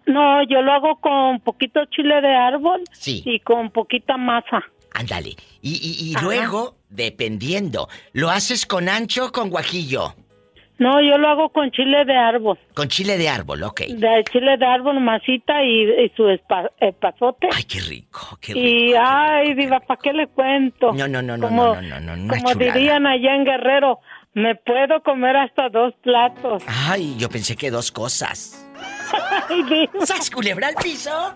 No, 0.07 0.41
yo 0.49 0.61
lo 0.63 0.71
hago 0.73 0.99
con 0.99 1.39
poquito 1.41 1.81
chile 1.95 2.21
de 2.21 2.33
árbol 2.35 2.81
Sí. 2.91 3.21
y 3.23 3.39
con 3.41 3.69
poquita 3.69 4.17
masa. 4.17 4.63
Ándale. 4.93 5.35
Y, 5.61 5.73
y- 6.11 6.15
luego, 6.23 6.77
dependiendo, 6.89 7.87
¿lo 8.13 8.31
haces 8.31 8.65
con 8.65 8.89
ancho 8.89 9.25
o 9.25 9.31
con 9.31 9.49
guajillo? 9.51 10.15
No, 10.77 11.02
yo 11.02 11.18
lo 11.18 11.30
hago 11.30 11.49
con 11.49 11.72
chile 11.72 12.03
de 12.06 12.15
árbol. 12.18 12.60
Con 12.73 12.89
chile 12.89 13.18
de 13.18 13.30
árbol, 13.30 13.64
ok. 13.64 13.81
De 13.88 14.23
chile 14.30 14.57
de 14.57 14.65
árbol, 14.65 14.99
masita 14.99 15.64
y, 15.64 15.84
y 15.84 16.11
su 16.18 16.23
espa- 16.23 16.69
epazote. 16.81 17.47
Ay, 17.53 17.64
qué 17.64 17.80
rico, 17.80 18.38
qué 18.41 18.52
Y, 18.57 18.93
ay, 18.93 19.53
diva, 19.53 19.80
¿para 19.80 20.02
qué 20.02 20.11
le 20.11 20.27
cuento? 20.27 20.91
No, 20.93 21.07
no, 21.07 21.22
no, 21.22 21.38
no, 21.38 21.47
Como- 21.47 21.76
no, 21.76 21.81
no, 21.81 21.99
no, 22.02 22.15
no, 22.18 22.34
Como 22.34 22.52
chulada. 22.53 22.73
dirían 22.73 23.07
allá 23.07 23.35
en 23.35 23.45
Guerrero, 23.45 23.99
me 24.34 24.56
puedo 24.56 25.02
comer 25.02 25.38
hasta 25.38 25.69
dos 25.69 25.93
platos. 26.03 26.61
Ay, 26.68 27.15
yo 27.18 27.30
pensé 27.30 27.56
que 27.56 27.72
dos 27.72 27.89
cosas. 27.93 28.68
Ay, 29.49 29.64
diva. 29.64 30.06
¿Sas 30.06 30.30
culebra 30.30 30.68
al 30.68 30.76
piso? 30.76 31.34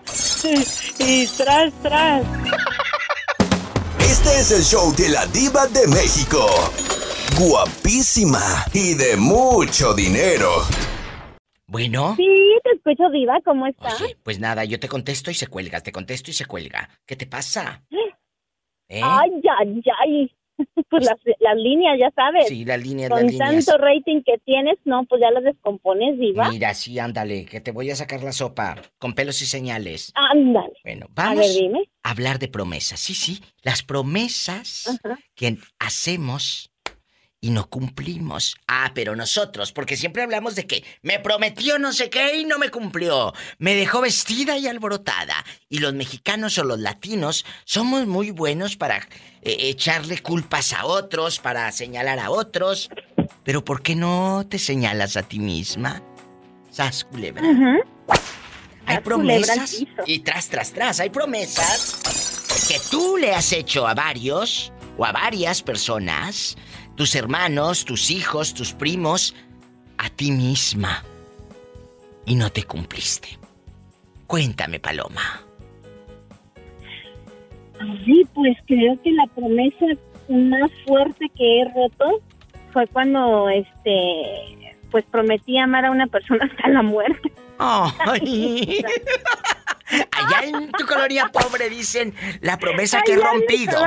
Y 0.98 1.26
tras, 1.38 1.72
tras. 1.82 2.22
Este 4.00 4.28
es 4.40 4.50
el 4.52 4.62
show 4.62 4.92
de 4.96 5.08
la 5.08 5.24
diva 5.28 5.66
de 5.68 5.86
México. 5.88 6.46
Guapísima 7.40 8.38
y 8.74 8.92
de 8.92 9.16
mucho 9.16 9.94
dinero. 9.94 10.50
Bueno, 11.66 12.14
Sí, 12.14 12.28
te 12.62 12.72
escucho, 12.76 13.08
Diva, 13.08 13.38
¿cómo 13.42 13.66
estás? 13.66 13.98
pues 14.22 14.38
nada, 14.38 14.66
yo 14.66 14.78
te 14.78 14.88
contesto 14.88 15.30
y 15.30 15.34
se 15.34 15.46
cuelga, 15.46 15.80
te 15.80 15.90
contesto 15.90 16.30
y 16.30 16.34
se 16.34 16.44
cuelga. 16.44 16.90
¿Qué 17.06 17.16
te 17.16 17.26
pasa? 17.26 17.82
¿Eh? 18.90 19.00
Ay, 19.02 19.30
ay, 19.58 19.82
ay. 20.06 20.36
Pues 20.90 21.06
las, 21.06 21.16
las 21.38 21.56
líneas, 21.56 21.96
ya 21.98 22.10
sabes. 22.14 22.46
Sí, 22.46 22.66
las 22.66 22.82
líneas, 22.82 23.08
Con 23.08 23.22
las 23.22 23.32
líneas. 23.32 23.64
tanto 23.64 23.82
rating 23.82 24.20
que 24.22 24.36
tienes, 24.44 24.76
no, 24.84 25.06
pues 25.08 25.22
ya 25.22 25.30
las 25.30 25.42
descompones, 25.42 26.18
Diva. 26.18 26.50
Mira, 26.50 26.74
sí, 26.74 26.98
ándale, 26.98 27.46
que 27.46 27.62
te 27.62 27.70
voy 27.70 27.90
a 27.90 27.96
sacar 27.96 28.22
la 28.22 28.32
sopa 28.32 28.76
con 28.98 29.14
pelos 29.14 29.40
y 29.40 29.46
señales. 29.46 30.12
Ándale. 30.14 30.74
Bueno, 30.84 31.06
A 31.16 31.28
vamos 31.28 31.38
ver, 31.46 31.56
dime. 31.62 31.88
a 32.02 32.10
hablar 32.10 32.38
de 32.38 32.48
promesas. 32.48 33.00
Sí, 33.00 33.14
sí, 33.14 33.40
las 33.62 33.82
promesas 33.82 35.00
que 35.34 35.56
hacemos 35.78 36.69
y 37.40 37.50
no 37.50 37.68
cumplimos. 37.68 38.56
Ah, 38.68 38.92
pero 38.94 39.16
nosotros, 39.16 39.72
porque 39.72 39.96
siempre 39.96 40.22
hablamos 40.22 40.54
de 40.54 40.66
que 40.66 40.84
me 41.02 41.18
prometió 41.18 41.78
no 41.78 41.92
sé 41.92 42.10
qué 42.10 42.38
y 42.38 42.44
no 42.44 42.58
me 42.58 42.70
cumplió. 42.70 43.32
Me 43.58 43.74
dejó 43.74 44.02
vestida 44.02 44.58
y 44.58 44.66
alborotada. 44.66 45.44
Y 45.68 45.78
los 45.78 45.94
mexicanos 45.94 46.58
o 46.58 46.64
los 46.64 46.78
latinos 46.78 47.44
somos 47.64 48.06
muy 48.06 48.30
buenos 48.30 48.76
para 48.76 49.08
eh, 49.42 49.56
echarle 49.60 50.18
culpas 50.22 50.72
a 50.72 50.84
otros, 50.84 51.38
para 51.38 51.70
señalar 51.72 52.18
a 52.18 52.30
otros. 52.30 52.90
Pero 53.44 53.64
¿por 53.64 53.82
qué 53.82 53.94
no 53.94 54.46
te 54.48 54.58
señalas 54.58 55.16
a 55.16 55.22
ti 55.22 55.38
misma? 55.38 56.02
Sas 56.70 57.04
culebra. 57.04 57.42
Hay 58.86 58.96
Sas 58.96 59.04
promesas 59.04 59.84
y 60.06 60.18
tras, 60.20 60.48
tras, 60.48 60.72
tras, 60.72 61.00
hay 61.00 61.10
promesas 61.10 62.66
que 62.68 62.78
tú 62.90 63.16
le 63.16 63.32
has 63.34 63.52
hecho 63.52 63.86
a 63.86 63.94
varios 63.94 64.72
o 64.96 65.04
a 65.04 65.12
varias 65.12 65.62
personas, 65.62 66.56
tus 67.00 67.14
hermanos, 67.14 67.86
tus 67.86 68.10
hijos, 68.10 68.52
tus 68.52 68.74
primos, 68.74 69.34
a 69.96 70.10
ti 70.10 70.30
misma. 70.32 71.02
Y 72.26 72.34
no 72.34 72.52
te 72.52 72.64
cumpliste. 72.64 73.38
Cuéntame, 74.26 74.80
Paloma. 74.80 75.40
Sí, 78.04 78.26
pues 78.34 78.54
creo 78.66 79.00
que 79.02 79.12
la 79.12 79.26
promesa 79.28 79.86
más 80.28 80.70
fuerte 80.86 81.30
que 81.34 81.62
he 81.62 81.64
roto 81.72 82.20
fue 82.74 82.86
cuando, 82.88 83.48
este, 83.48 84.76
pues 84.90 85.02
prometí 85.10 85.56
amar 85.56 85.86
a 85.86 85.90
una 85.92 86.06
persona 86.06 86.50
hasta 86.52 86.68
la 86.68 86.82
muerte. 86.82 87.32
Ay. 87.56 88.84
Allá 90.12 90.46
en 90.46 90.70
tu 90.72 90.86
colonia 90.86 91.30
pobre 91.32 91.68
dicen 91.68 92.14
la 92.40 92.56
promesa 92.56 93.02
que 93.02 93.14
he 93.14 93.16
rompido. 93.16 93.78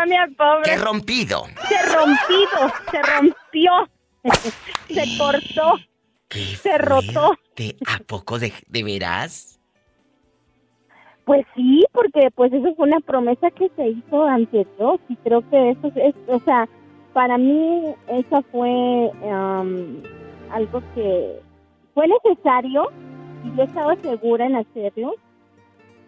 Que 0.63 0.71
he 0.71 0.77
rompido. 0.77 1.45
Se 1.67 1.81
rompido, 1.83 2.73
se 2.91 3.01
rompió, 3.01 3.89
se 4.87 5.17
cortó, 5.17 5.79
se 6.61 6.77
rotó. 6.77 7.37
¿Te, 7.55 7.75
¿A 7.85 7.99
poco 7.99 8.39
de, 8.39 8.53
de 8.67 8.83
veras? 8.83 9.59
Pues 11.25 11.45
sí, 11.55 11.85
porque 11.93 12.29
pues 12.35 12.51
eso 12.51 12.75
fue 12.75 12.87
una 12.87 12.99
promesa 12.99 13.49
que 13.51 13.69
se 13.75 13.89
hizo 13.89 14.23
ante 14.25 14.67
Dios 14.77 14.99
y 15.07 15.15
creo 15.17 15.47
que 15.49 15.71
eso 15.71 15.91
es, 15.95 16.15
o 16.27 16.39
sea, 16.41 16.67
para 17.13 17.37
mí 17.37 17.95
eso 18.09 18.43
fue 18.51 18.69
um, 19.21 20.01
algo 20.51 20.81
que, 20.93 21.39
fue 21.93 22.07
necesario 22.07 22.91
y 23.43 23.55
yo 23.55 23.63
estaba 23.63 23.95
segura 23.97 24.45
en 24.45 24.55
hacerlo, 24.55 25.15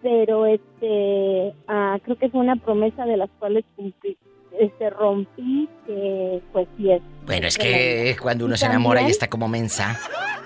pero 0.06 0.46
este 0.46 1.56
ah, 1.68 1.98
creo 2.04 2.16
que 2.16 2.30
fue 2.30 2.40
una 2.40 2.58
promesa 2.58 3.08
de 3.08 3.18
las 3.18 3.30
cuales 3.40 3.66
cumplí, 3.76 4.16
este 4.52 4.92
rompí 4.92 5.68
que 5.88 6.44
pues 6.54 6.68
sí 6.78 6.92
es. 6.92 7.02
Bueno, 7.26 7.48
es 7.48 7.58
que 7.58 8.16
cuando 8.22 8.46
uno 8.46 8.56
se 8.56 8.66
enamora 8.66 9.02
y 9.02 9.12
está 9.12 9.28
como 9.28 9.48
mensa, 9.48 10.00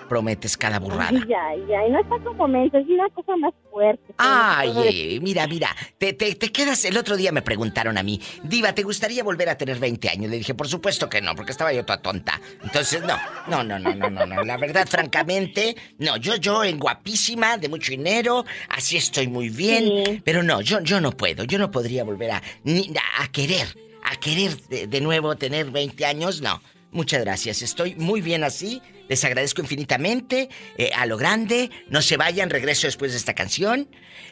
prometes 0.10 0.57
cada 0.57 0.80
burrada. 0.80 1.11
Ya, 1.27 1.56
ya, 1.69 1.88
y 1.88 1.91
no 1.91 2.01
está 2.01 2.18
como 2.23 2.47
mensa, 2.47 2.80
es 2.80 2.88
una 2.88 3.07
cosa 3.10 3.38
más 3.38 3.53
fuerte. 3.72 4.14
Ay, 4.18 4.72
eh, 4.84 5.19
mira, 5.22 5.47
mira, 5.47 5.73
te, 5.97 6.14
te, 6.14 6.35
te 6.35 6.51
quedas. 6.51 6.84
El 6.84 6.97
otro 6.97 7.15
día 7.15 7.31
me 7.31 7.41
preguntaron 7.41 7.97
a 7.97 8.03
mí, 8.03 8.19
Diva, 8.43 8.73
¿te 8.73 8.84
gustaría 8.84 9.23
volver 9.23 9.49
a 9.49 9.57
tener 9.57 9.77
20 9.77 10.10
años? 10.10 10.31
Le 10.31 10.38
dije, 10.38 10.53
por 10.56 10.68
supuesto 10.68 11.07
que 11.07 11.22
no, 11.22 11.35
porque 11.35 11.51
estaba 11.51 11.72
yo 11.72 11.85
toda 11.85 12.01
tonta. 12.01 12.41
Entonces, 12.64 13.01
no, 13.03 13.18
no, 13.47 13.64
no, 13.64 13.80
no, 13.80 13.93
no, 13.93 14.10
no, 14.10 14.26
no. 14.26 14.43
La 14.43 14.57
verdad, 14.57 14.88
francamente, 14.88 15.76
no, 15.99 16.18
yo, 16.18 16.35
yo 16.35 16.64
en 16.64 16.80
guapísima, 16.80 17.57
de 17.57 17.69
mucho 17.69 17.91
dinero, 17.91 18.45
así 18.69 18.97
estoy 18.97 19.27
muy 19.27 19.49
bien. 19.49 19.85
Sí. 20.06 20.22
Pero 20.26 20.43
no, 20.43 20.61
yo, 20.61 20.81
yo 20.81 20.99
no 20.99 21.11
puedo, 21.11 21.43
yo 21.43 21.60
no 21.60 21.69
podría 21.72 22.03
volver 22.03 22.31
a, 22.31 22.41
ni, 22.64 22.91
a 23.19 23.27
querer, 23.31 23.68
a 24.10 24.15
querer 24.15 24.56
de, 24.68 24.88
de 24.88 25.02
nuevo 25.02 25.36
tener 25.36 25.72
20 25.72 26.06
años, 26.06 26.41
no. 26.41 26.61
Muchas 26.91 27.22
gracias, 27.22 27.61
estoy 27.61 27.95
muy 27.95 28.22
bien 28.22 28.44
así. 28.44 28.81
Les 29.07 29.23
agradezco 29.26 29.61
infinitamente, 29.61 30.49
eh, 30.77 30.91
a 30.95 31.06
lo 31.06 31.18
grande. 31.18 31.69
No 31.90 32.02
se 32.02 32.18
vayan, 32.18 32.49
regreso 32.49 32.88
después 32.88 33.11
de 33.11 33.18
esta 33.18 33.34
canción. 33.34 33.88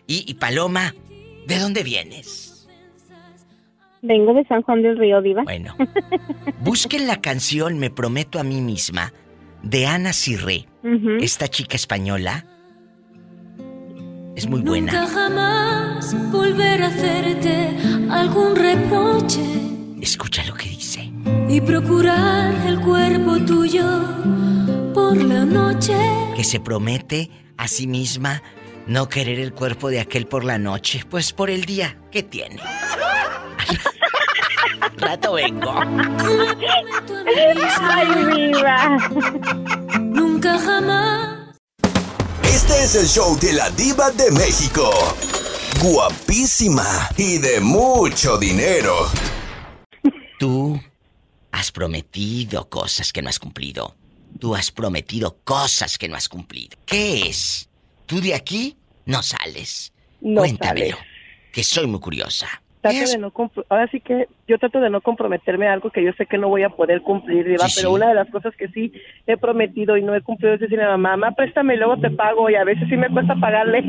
Y, 0.05 0.23
y 0.29 0.35
Paloma, 0.35 0.93
¿de 1.47 1.59
dónde 1.59 1.83
vienes? 1.83 2.67
Vengo 4.01 4.33
de 4.33 4.45
San 4.45 4.61
Juan 4.61 4.83
del 4.83 4.97
Río, 4.97 5.21
Diva. 5.21 5.43
Bueno. 5.43 5.75
Busquen 6.59 7.07
la 7.07 7.19
canción 7.19 7.79
Me 7.79 7.89
prometo 7.89 8.39
a 8.39 8.43
mí 8.43 8.61
misma 8.61 9.11
de 9.63 9.87
Ana 9.87 10.13
Cirré, 10.13 10.67
esta 11.19 11.47
chica 11.47 11.75
española. 11.75 12.45
Es 14.35 14.47
muy 14.47 14.61
buena. 14.61 14.91
Nunca 14.91 15.07
jamás 15.07 16.31
volver 16.31 16.83
a 16.83 16.87
hacerte 16.87 17.75
algún 18.11 18.55
reproche 18.55 19.56
Escucha 20.07 20.41
lo 20.45 20.53
que 20.53 20.69
dice. 20.69 21.11
y 21.49 21.59
procurar 21.59 22.53
el 22.65 22.79
cuerpo 22.79 23.39
tuyo 23.45 23.83
por 24.93 25.17
la 25.17 25.43
noche. 25.43 25.97
Que 26.33 26.45
se 26.45 26.61
promete 26.61 27.29
a 27.57 27.67
sí 27.67 27.87
misma 27.87 28.41
no 28.87 29.09
querer 29.09 29.37
el 29.37 29.51
cuerpo 29.53 29.89
de 29.89 29.99
aquel 29.99 30.25
por 30.25 30.45
la 30.45 30.57
noche, 30.57 31.03
pues 31.09 31.33
por 31.33 31.49
el 31.49 31.65
día 31.65 31.97
que 32.09 32.23
tiene. 32.23 32.61
Rato 34.95 35.33
vengo. 35.33 35.73
Ay, 37.81 38.07
viva. 38.33 38.97
Nunca 39.99 40.57
jamás. 40.57 41.53
Este 42.43 42.81
es 42.81 42.95
el 42.95 43.07
show 43.07 43.37
de 43.41 43.51
la 43.51 43.69
diva 43.71 44.09
de 44.11 44.31
México. 44.31 44.89
Guapísima 45.83 47.09
y 47.17 47.39
de 47.39 47.59
mucho 47.59 48.37
dinero. 48.37 49.09
Tú 50.39 50.79
has 51.51 51.71
prometido 51.71 52.69
cosas 52.69 53.11
que 53.11 53.21
no 53.21 53.29
has 53.29 53.39
cumplido. 53.39 53.95
Tú 54.39 54.55
has 54.55 54.71
prometido 54.71 55.37
cosas 55.43 55.97
que 55.97 56.07
no 56.07 56.15
has 56.15 56.29
cumplido. 56.29 56.77
¿Qué 56.85 57.21
es? 57.27 57.69
Tú 58.05 58.21
de 58.21 58.35
aquí 58.35 58.77
no 59.05 59.23
sales. 59.23 59.93
No 60.21 60.41
Cuéntamelo, 60.41 60.97
sales. 60.97 61.11
que 61.51 61.63
soy 61.63 61.87
muy 61.87 61.99
curiosa. 61.99 62.47
De 62.83 63.17
no 63.17 63.33
ahora 63.69 63.87
sí 63.91 63.99
que 63.99 64.29
yo 64.47 64.57
trato 64.59 64.79
de 64.79 64.89
no 64.89 65.01
comprometerme 65.01 65.67
a 65.67 65.73
algo 65.73 65.89
que 65.89 66.03
yo 66.03 66.13
sé 66.13 66.25
que 66.25 66.37
no 66.37 66.47
voy 66.47 66.63
a 66.63 66.69
poder 66.69 67.01
cumplir, 67.01 67.45
Diva, 67.45 67.67
Sí, 67.67 67.73
pero 67.77 67.89
sí. 67.89 67.95
una 67.95 68.07
de 68.09 68.15
las 68.15 68.29
cosas 68.29 68.53
que 68.55 68.69
sí 68.69 68.93
he 69.25 69.35
prometido 69.35 69.97
y 69.97 70.03
no 70.03 70.15
he 70.15 70.21
cumplido 70.21 70.53
es 70.53 70.59
decirle 70.61 70.85
a 70.85 70.89
mamá, 70.91 71.17
mamá, 71.17 71.35
préstame 71.35 71.73
y 71.73 71.77
luego 71.77 71.99
te 71.99 72.09
pago 72.11 72.49
y 72.49 72.55
a 72.55 72.63
veces 72.63 72.87
sí 72.87 72.95
me 72.95 73.09
cuesta 73.09 73.35
pagarle. 73.35 73.83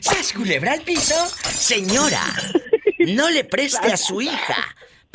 ¿Sas 0.00 0.32
culebra 0.32 0.72
al 0.72 0.82
piso? 0.82 1.14
Señora, 1.44 2.20
no 3.14 3.30
le 3.30 3.44
preste 3.44 3.90
a 3.92 3.96
su 3.96 4.20
hija. 4.20 4.56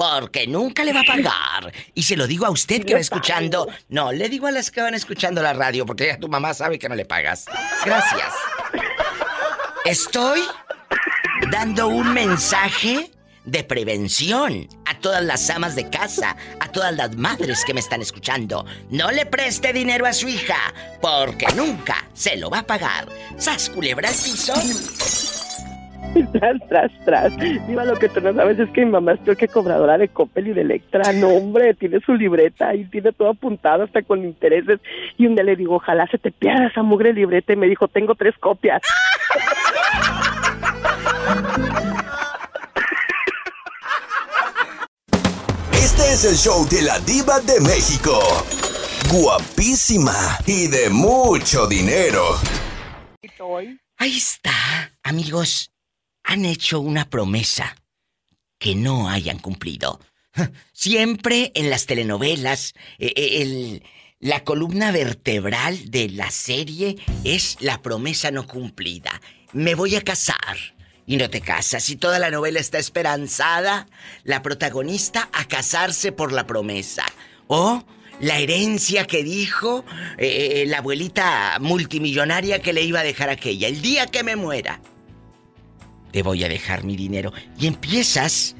Porque 0.01 0.47
nunca 0.47 0.83
le 0.83 0.93
va 0.93 1.01
a 1.01 1.03
pagar. 1.03 1.71
Y 1.93 2.01
se 2.01 2.17
lo 2.17 2.25
digo 2.25 2.47
a 2.47 2.49
usted 2.49 2.83
que 2.83 2.95
va 2.95 2.99
escuchando. 2.99 3.67
No, 3.89 4.11
le 4.11 4.29
digo 4.29 4.47
a 4.47 4.51
las 4.51 4.71
que 4.71 4.81
van 4.81 4.95
escuchando 4.95 5.43
la 5.43 5.53
radio, 5.53 5.85
porque 5.85 6.07
ya 6.07 6.17
tu 6.17 6.27
mamá 6.27 6.55
sabe 6.55 6.79
que 6.79 6.89
no 6.89 6.95
le 6.95 7.05
pagas. 7.05 7.45
Gracias. 7.85 8.33
Estoy 9.85 10.41
dando 11.51 11.89
un 11.89 12.15
mensaje 12.15 13.11
de 13.45 13.63
prevención 13.63 14.67
a 14.87 14.97
todas 14.97 15.23
las 15.23 15.47
amas 15.51 15.75
de 15.75 15.87
casa, 15.91 16.35
a 16.59 16.71
todas 16.71 16.95
las 16.95 17.15
madres 17.15 17.63
que 17.63 17.75
me 17.75 17.79
están 17.79 18.01
escuchando. 18.01 18.65
No 18.89 19.11
le 19.11 19.27
preste 19.27 19.71
dinero 19.71 20.07
a 20.07 20.13
su 20.13 20.27
hija, 20.27 20.73
porque 20.99 21.45
nunca 21.55 22.07
se 22.15 22.37
lo 22.37 22.49
va 22.49 22.59
a 22.59 22.65
pagar. 22.65 23.07
¿Sas 23.37 23.69
culebra 23.69 24.09
al 24.09 24.15
piso? 24.15 24.53
tras, 26.33 26.57
tras, 26.67 26.91
tras. 27.05 27.67
Diva, 27.67 27.85
lo 27.85 27.97
que 27.97 28.09
tú 28.09 28.21
no 28.21 28.33
sabes 28.33 28.59
es 28.59 28.69
que 28.69 28.85
mi 28.85 28.91
mamá 28.91 29.13
es 29.13 29.19
peor 29.19 29.38
que 29.38 29.47
cobradora 29.47 29.97
de 29.97 30.07
Coppel 30.07 30.47
y 30.47 30.53
de 30.53 30.61
Electra. 30.61 31.13
No, 31.13 31.29
hombre, 31.29 31.73
tiene 31.73 31.99
su 32.01 32.13
libreta 32.13 32.73
y 32.75 32.85
tiene 32.85 33.11
todo 33.11 33.29
apuntado 33.29 33.83
hasta 33.83 34.01
con 34.01 34.23
intereses. 34.23 34.79
Y 35.17 35.25
un 35.27 35.35
día 35.35 35.43
le 35.43 35.55
digo, 35.55 35.75
ojalá 35.75 36.07
se 36.07 36.17
te 36.17 36.31
pierda 36.31 36.67
esa 36.67 36.83
mugre 36.83 37.13
libreta. 37.13 37.53
Y 37.53 37.57
me 37.57 37.67
dijo, 37.67 37.88
tengo 37.88 38.15
tres 38.15 38.35
copias. 38.39 38.81
Este 45.73 46.03
es 46.13 46.25
el 46.25 46.35
show 46.35 46.67
de 46.69 46.81
la 46.83 46.99
diva 46.99 47.39
de 47.39 47.59
México. 47.61 48.19
Guapísima 49.11 50.13
y 50.45 50.67
de 50.67 50.89
mucho 50.89 51.67
dinero. 51.67 52.23
Ahí 53.97 54.17
está. 54.17 54.51
Amigos, 55.03 55.70
han 56.23 56.45
hecho 56.45 56.80
una 56.80 57.10
promesa 57.10 57.76
que 58.60 58.76
no 58.76 59.10
hayan 59.10 59.39
cumplido. 59.39 59.99
Siempre 60.73 61.52
en 61.56 61.69
las 61.69 61.85
telenovelas, 61.85 62.73
eh, 62.99 63.14
el- 63.15 63.84
la 64.19 64.43
columna 64.43 64.91
vertebral 64.91 65.89
de 65.89 66.10
la 66.10 66.30
serie 66.30 66.98
es 67.23 67.57
la 67.60 67.81
promesa 67.81 68.30
no 68.31 68.45
cumplida. 68.45 69.19
Me 69.52 69.76
voy 69.76 69.95
a 69.95 70.02
casar. 70.02 70.57
Y 71.07 71.18
no 71.18 71.30
te 71.30 71.41
casas. 71.41 71.89
Y 71.89 71.95
toda 71.98 72.19
la 72.19 72.30
novela 72.30 72.60
está 72.60 72.77
esperanzada, 72.77 73.88
la 74.23 74.41
protagonista 74.43 75.27
a 75.34 75.45
casarse 75.45 76.11
por 76.11 76.31
la 76.31 76.45
promesa. 76.45 77.03
O 77.48 77.84
la 78.22 78.38
herencia 78.38 79.07
que 79.07 79.23
dijo 79.23 79.84
eh, 80.19 80.61
eh, 80.61 80.65
la 80.68 80.77
abuelita 80.77 81.57
multimillonaria 81.60 82.61
que 82.61 82.72
le 82.72 82.84
iba 82.84 82.99
a 82.99 83.03
dejar 83.03 83.30
aquella. 83.30 83.68
El 83.68 83.81
día 83.81 84.06
que 84.06 84.23
me 84.23 84.35
muera, 84.35 84.80
te 86.11 86.23
voy 86.23 86.43
a 86.43 86.49
dejar 86.49 86.83
mi 86.83 86.95
dinero. 86.95 87.31
Y 87.59 87.67
empiezas 87.67 88.55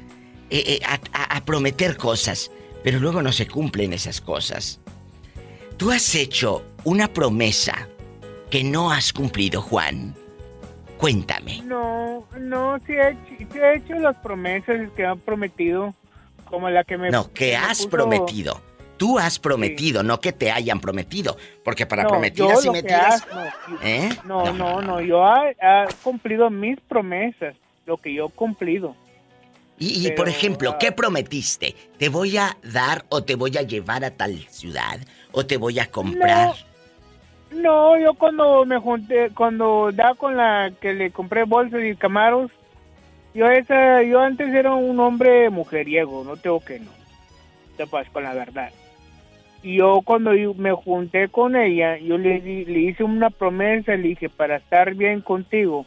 eh, 0.50 0.62
eh, 0.66 0.80
a, 0.86 1.00
a- 1.12 1.36
a 1.36 1.44
prometer 1.44 1.96
cosas, 1.96 2.50
pero 2.82 2.98
luego 2.98 3.22
no 3.22 3.32
se 3.32 3.46
cumplen 3.46 3.92
esas 3.92 4.20
cosas. 4.20 4.80
Tú 5.76 5.90
has 5.90 6.14
hecho 6.14 6.64
una 6.84 7.08
promesa 7.08 7.88
que 8.50 8.62
no 8.64 8.90
has 8.92 9.12
cumplido, 9.12 9.62
Juan. 9.62 10.14
Cuéntame. 10.98 11.62
No, 11.64 12.26
no, 12.38 12.78
sí 12.86 12.92
he, 12.92 13.08
hecho, 13.10 13.20
sí 13.52 13.58
he 13.58 13.76
hecho 13.76 13.94
las 13.94 14.16
promesas 14.18 14.88
que 14.94 15.04
han 15.04 15.18
prometido, 15.18 15.94
como 16.44 16.70
la 16.70 16.84
que 16.84 16.96
me... 16.96 17.10
No, 17.10 17.32
que 17.32 17.56
has 17.56 17.80
puso- 17.86 17.90
prometido. 17.90 18.60
Tú 19.02 19.18
has 19.18 19.40
prometido, 19.40 20.04
no 20.04 20.20
que 20.20 20.30
te 20.30 20.52
hayan 20.52 20.78
prometido. 20.78 21.36
Porque 21.64 21.86
para 21.86 22.04
No, 22.04 22.10
prometidas 22.10 22.64
y 22.64 22.68
hago, 22.68 22.76
no, 23.34 23.76
¿Eh? 23.82 24.08
No, 24.24 24.52
no, 24.52 24.80
no, 24.80 25.00
yo 25.00 25.24
he, 25.26 25.56
cumplido 26.04 26.48
mis 26.50 26.78
promesas, 26.82 27.56
lo 27.84 27.96
que 27.96 28.14
yo 28.14 28.26
he 28.26 28.30
cumplido. 28.30 28.94
Y, 29.76 30.06
y, 30.06 30.12
por 30.12 30.28
ejemplo, 30.28 30.70
ah, 30.74 30.78
¿qué 30.78 30.92
prometiste? 30.92 31.74
¿Te 31.98 32.10
voy 32.10 32.36
a 32.36 32.56
dar 32.62 33.04
o 33.08 33.24
te 33.24 33.34
voy 33.34 33.58
a 33.58 33.62
llevar 33.62 34.04
a 34.04 34.12
tal 34.12 34.38
ciudad? 34.48 35.00
¿O 35.32 35.44
te 35.44 35.56
voy 35.56 35.80
a 35.80 35.90
comprar? 35.90 36.54
No, 37.50 37.98
yo 37.98 38.14
cuando 38.14 38.64
me 38.64 38.78
junté, 38.78 39.30
cuando 39.34 39.90
da 39.90 40.14
con 40.14 40.36
la 40.36 40.70
que 40.80 40.94
le 40.94 41.10
compré 41.10 41.42
bolsas 41.42 41.80
y 41.82 41.96
camaros, 41.96 42.52
yo 43.34 43.50
esa, 43.50 44.04
yo 44.04 44.20
antes 44.20 44.54
era 44.54 44.72
un 44.72 45.00
hombre 45.00 45.50
mujeriego, 45.50 46.22
no 46.22 46.36
tengo 46.36 46.60
que 46.60 46.78
no, 46.78 46.92
sepas 47.76 48.08
con 48.10 48.22
la 48.22 48.34
verdad. 48.34 48.70
Y 49.62 49.76
yo 49.76 50.00
cuando 50.04 50.34
yo 50.34 50.54
me 50.54 50.72
junté 50.72 51.28
con 51.28 51.54
ella, 51.56 51.96
yo 51.98 52.18
le, 52.18 52.40
le 52.40 52.78
hice 52.80 53.04
una 53.04 53.30
promesa, 53.30 53.94
le 53.94 54.08
dije, 54.08 54.28
para 54.28 54.56
estar 54.56 54.94
bien 54.94 55.20
contigo 55.20 55.86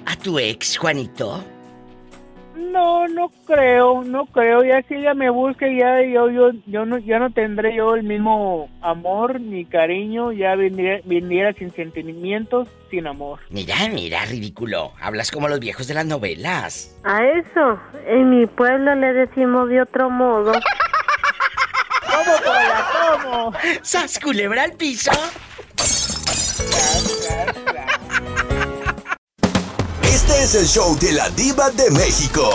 a 0.06 0.16
tu 0.16 0.40
ex, 0.40 0.78
Juanito? 0.78 1.46
No, 2.56 3.08
no 3.08 3.30
creo, 3.46 4.04
no 4.04 4.26
creo. 4.28 4.64
Ya 4.64 4.82
si 4.84 4.94
ella 4.96 5.14
me 5.14 5.30
busca, 5.30 5.68
ya 5.68 6.02
yo, 6.04 6.30
yo, 6.30 6.52
yo 6.68 6.86
no, 6.86 6.98
ya 7.00 7.20
no 7.20 7.32
tendré 7.32 7.76
yo 7.76 7.96
el 7.96 8.04
mismo 8.04 8.70
amor 8.82 9.42
ni 9.42 9.66
cariño. 9.66 10.32
Ya 10.32 10.56
viniera, 10.56 11.02
viniera 11.06 11.52
sin 11.54 11.72
sentimientos, 11.72 12.70
sin 12.92 13.08
amor. 13.08 13.40
Mira, 13.50 13.76
mira, 13.92 14.24
ridículo. 14.26 14.92
Hablas 15.02 15.32
como 15.32 15.48
los 15.48 15.60
viejos 15.60 15.88
de 15.88 15.96
las 15.96 16.06
novelas. 16.06 16.96
A 17.04 17.26
eso, 17.26 17.80
en 18.06 18.30
mi 18.30 18.46
pueblo 18.46 18.94
le 18.96 19.14
decimos 19.14 19.68
de 19.70 19.82
otro 19.82 20.10
modo. 20.10 20.52
¿Cómo, 22.10 22.38
Pola? 22.38 22.88
¿Cómo? 23.22 23.54
¡Sas, 23.82 24.20
culebra 24.20 24.64
al 24.64 24.74
piso! 24.74 25.12
Este 30.04 30.44
es 30.44 30.56
el 30.56 30.66
show 30.66 30.98
de 31.00 31.14
la 31.14 31.30
diva 31.30 31.70
de 31.72 31.92
México. 31.92 32.50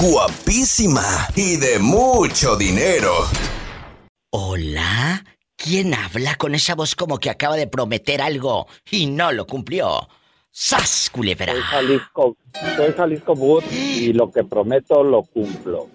Guapísima 0.00 1.28
y 1.34 1.56
de 1.56 1.78
mucho 1.78 2.56
dinero. 2.56 3.12
Hola, 4.30 5.24
¿quién 5.56 5.94
habla 5.94 6.34
con 6.36 6.54
esa 6.54 6.74
voz 6.74 6.94
como 6.94 7.18
que 7.18 7.30
acaba 7.30 7.56
de 7.56 7.66
prometer 7.66 8.20
algo 8.20 8.66
y 8.90 9.06
no 9.06 9.32
lo 9.32 9.46
cumplió? 9.46 10.08
¡Sas, 10.50 11.10
culebra! 11.10 11.52
Soy 11.52 11.62
Jalisco, 11.62 12.36
soy 12.76 12.92
Jalisco 12.92 13.34
Bud 13.34 13.64
y 13.70 14.12
lo 14.12 14.30
que 14.30 14.44
prometo 14.44 15.02
lo 15.02 15.22
cumplo. 15.22 15.88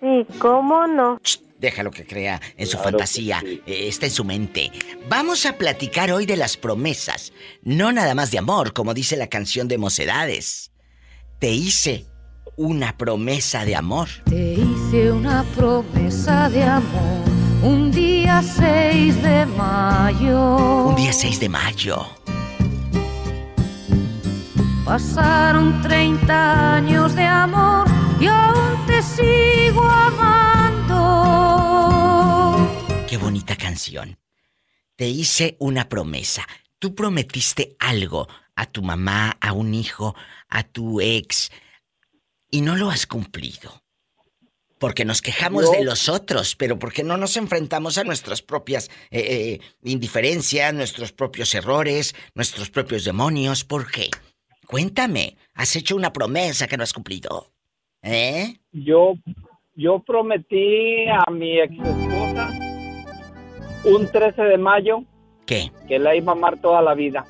Sí, 0.00 0.26
¿cómo 0.38 0.86
no? 0.86 1.18
Déjalo 1.58 1.90
que 1.90 2.06
crea 2.06 2.40
en 2.56 2.66
su 2.66 2.76
Claro 2.76 2.90
fantasía, 2.90 3.42
eh, 3.44 3.88
está 3.88 4.06
en 4.06 4.12
su 4.12 4.24
mente. 4.24 4.70
Vamos 5.08 5.46
a 5.46 5.56
platicar 5.56 6.10
hoy 6.12 6.26
de 6.26 6.36
las 6.36 6.56
promesas, 6.56 7.32
no 7.62 7.92
nada 7.92 8.14
más 8.14 8.30
de 8.30 8.38
amor, 8.38 8.72
como 8.72 8.94
dice 8.94 9.16
la 9.16 9.28
canción 9.28 9.68
de 9.68 9.78
Mocedades. 9.78 10.72
Te 11.38 11.50
hice 11.50 12.06
una 12.56 12.96
promesa 12.96 13.64
de 13.64 13.76
amor. 13.76 14.08
Te 14.26 14.54
hice 14.54 15.10
una 15.12 15.44
promesa 15.54 16.48
de 16.48 16.62
amor 16.62 17.34
un 17.64 17.90
día 17.90 18.42
6 18.42 19.22
de 19.22 19.46
mayo. 19.46 20.56
Un 20.88 20.96
día 20.96 21.12
6 21.12 21.40
de 21.40 21.48
mayo. 21.48 22.06
Pasaron 24.84 25.80
30 25.80 26.74
años 26.74 27.14
de 27.14 27.24
amor 27.24 27.86
y 28.20 28.26
aún 28.26 28.86
te 28.86 29.00
sigo 29.02 29.82
amando. 29.82 30.73
Qué 33.08 33.16
bonita 33.16 33.56
canción. 33.56 34.18
Te 34.96 35.08
hice 35.08 35.56
una 35.58 35.88
promesa. 35.88 36.46
Tú 36.78 36.94
prometiste 36.94 37.76
algo 37.78 38.28
a 38.56 38.66
tu 38.66 38.82
mamá, 38.82 39.36
a 39.40 39.52
un 39.52 39.74
hijo, 39.74 40.14
a 40.48 40.62
tu 40.62 41.00
ex, 41.00 41.50
y 42.50 42.60
no 42.60 42.76
lo 42.76 42.90
has 42.90 43.06
cumplido. 43.06 43.82
Porque 44.78 45.04
nos 45.04 45.22
quejamos 45.22 45.70
de 45.72 45.84
los 45.84 46.08
otros, 46.08 46.56
pero 46.56 46.78
porque 46.78 47.04
no 47.04 47.16
nos 47.16 47.36
enfrentamos 47.36 47.96
a 47.96 48.04
nuestras 48.04 48.42
propias 48.42 48.90
eh, 49.10 49.20
eh, 49.20 49.60
indiferencias, 49.82 50.74
nuestros 50.74 51.12
propios 51.12 51.54
errores, 51.54 52.14
nuestros 52.34 52.70
propios 52.70 53.04
demonios. 53.04 53.64
¿Por 53.64 53.90
qué? 53.90 54.10
Cuéntame, 54.66 55.36
has 55.54 55.74
hecho 55.76 55.96
una 55.96 56.12
promesa 56.12 56.66
que 56.66 56.76
no 56.76 56.82
has 56.82 56.92
cumplido. 56.92 57.52
¿Eh? 58.02 58.58
Yo, 58.72 59.14
yo 59.74 59.98
prometí 60.00 61.06
a 61.08 61.30
mi 61.30 61.58
ex 61.60 61.72
esposa 61.74 62.50
un 63.84 64.10
13 64.10 64.42
de 64.42 64.58
mayo 64.58 65.02
¿Qué? 65.46 65.70
que 65.88 65.98
la 65.98 66.14
iba 66.14 66.32
a 66.32 66.36
amar 66.36 66.58
toda 66.60 66.80
la 66.80 66.94
vida. 66.94 67.26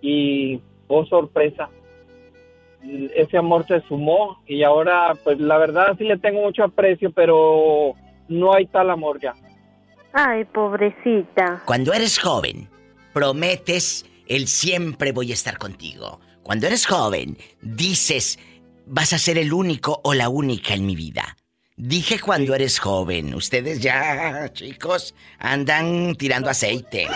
Y, 0.00 0.60
oh 0.88 1.04
sorpresa, 1.06 1.68
ese 3.14 3.36
amor 3.36 3.66
se 3.66 3.80
sumó 3.82 4.42
y 4.46 4.62
ahora, 4.62 5.14
pues 5.22 5.38
la 5.38 5.58
verdad 5.58 5.96
sí 5.98 6.04
le 6.04 6.18
tengo 6.18 6.42
mucho 6.42 6.64
aprecio, 6.64 7.10
pero 7.12 7.94
no 8.28 8.54
hay 8.54 8.66
tal 8.66 8.90
amor 8.90 9.20
ya. 9.20 9.34
Ay, 10.12 10.44
pobrecita. 10.44 11.62
Cuando 11.66 11.92
eres 11.92 12.18
joven, 12.18 12.68
prometes 13.12 14.06
el 14.28 14.46
siempre 14.46 15.12
voy 15.12 15.30
a 15.30 15.34
estar 15.34 15.58
contigo. 15.58 16.20
Cuando 16.42 16.66
eres 16.66 16.86
joven, 16.86 17.38
dices 17.62 18.38
vas 18.86 19.12
a 19.12 19.18
ser 19.18 19.38
el 19.38 19.52
único 19.52 20.00
o 20.04 20.14
la 20.14 20.28
única 20.28 20.74
en 20.74 20.86
mi 20.86 20.96
vida. 20.96 21.36
Dije 21.76 22.20
cuando 22.20 22.54
eres 22.54 22.78
joven. 22.78 23.34
Ustedes 23.34 23.80
ya, 23.80 24.48
chicos, 24.52 25.14
andan 25.38 26.14
tirando 26.14 26.50
aceite. 26.50 27.08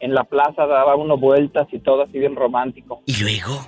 en 0.00 0.14
la 0.14 0.24
plaza, 0.24 0.66
daba 0.66 0.94
unas 0.96 1.18
vueltas 1.20 1.66
y 1.72 1.78
todo 1.80 2.02
así 2.02 2.18
bien 2.18 2.36
romántico. 2.36 3.02
¿Y 3.06 3.16
luego? 3.22 3.66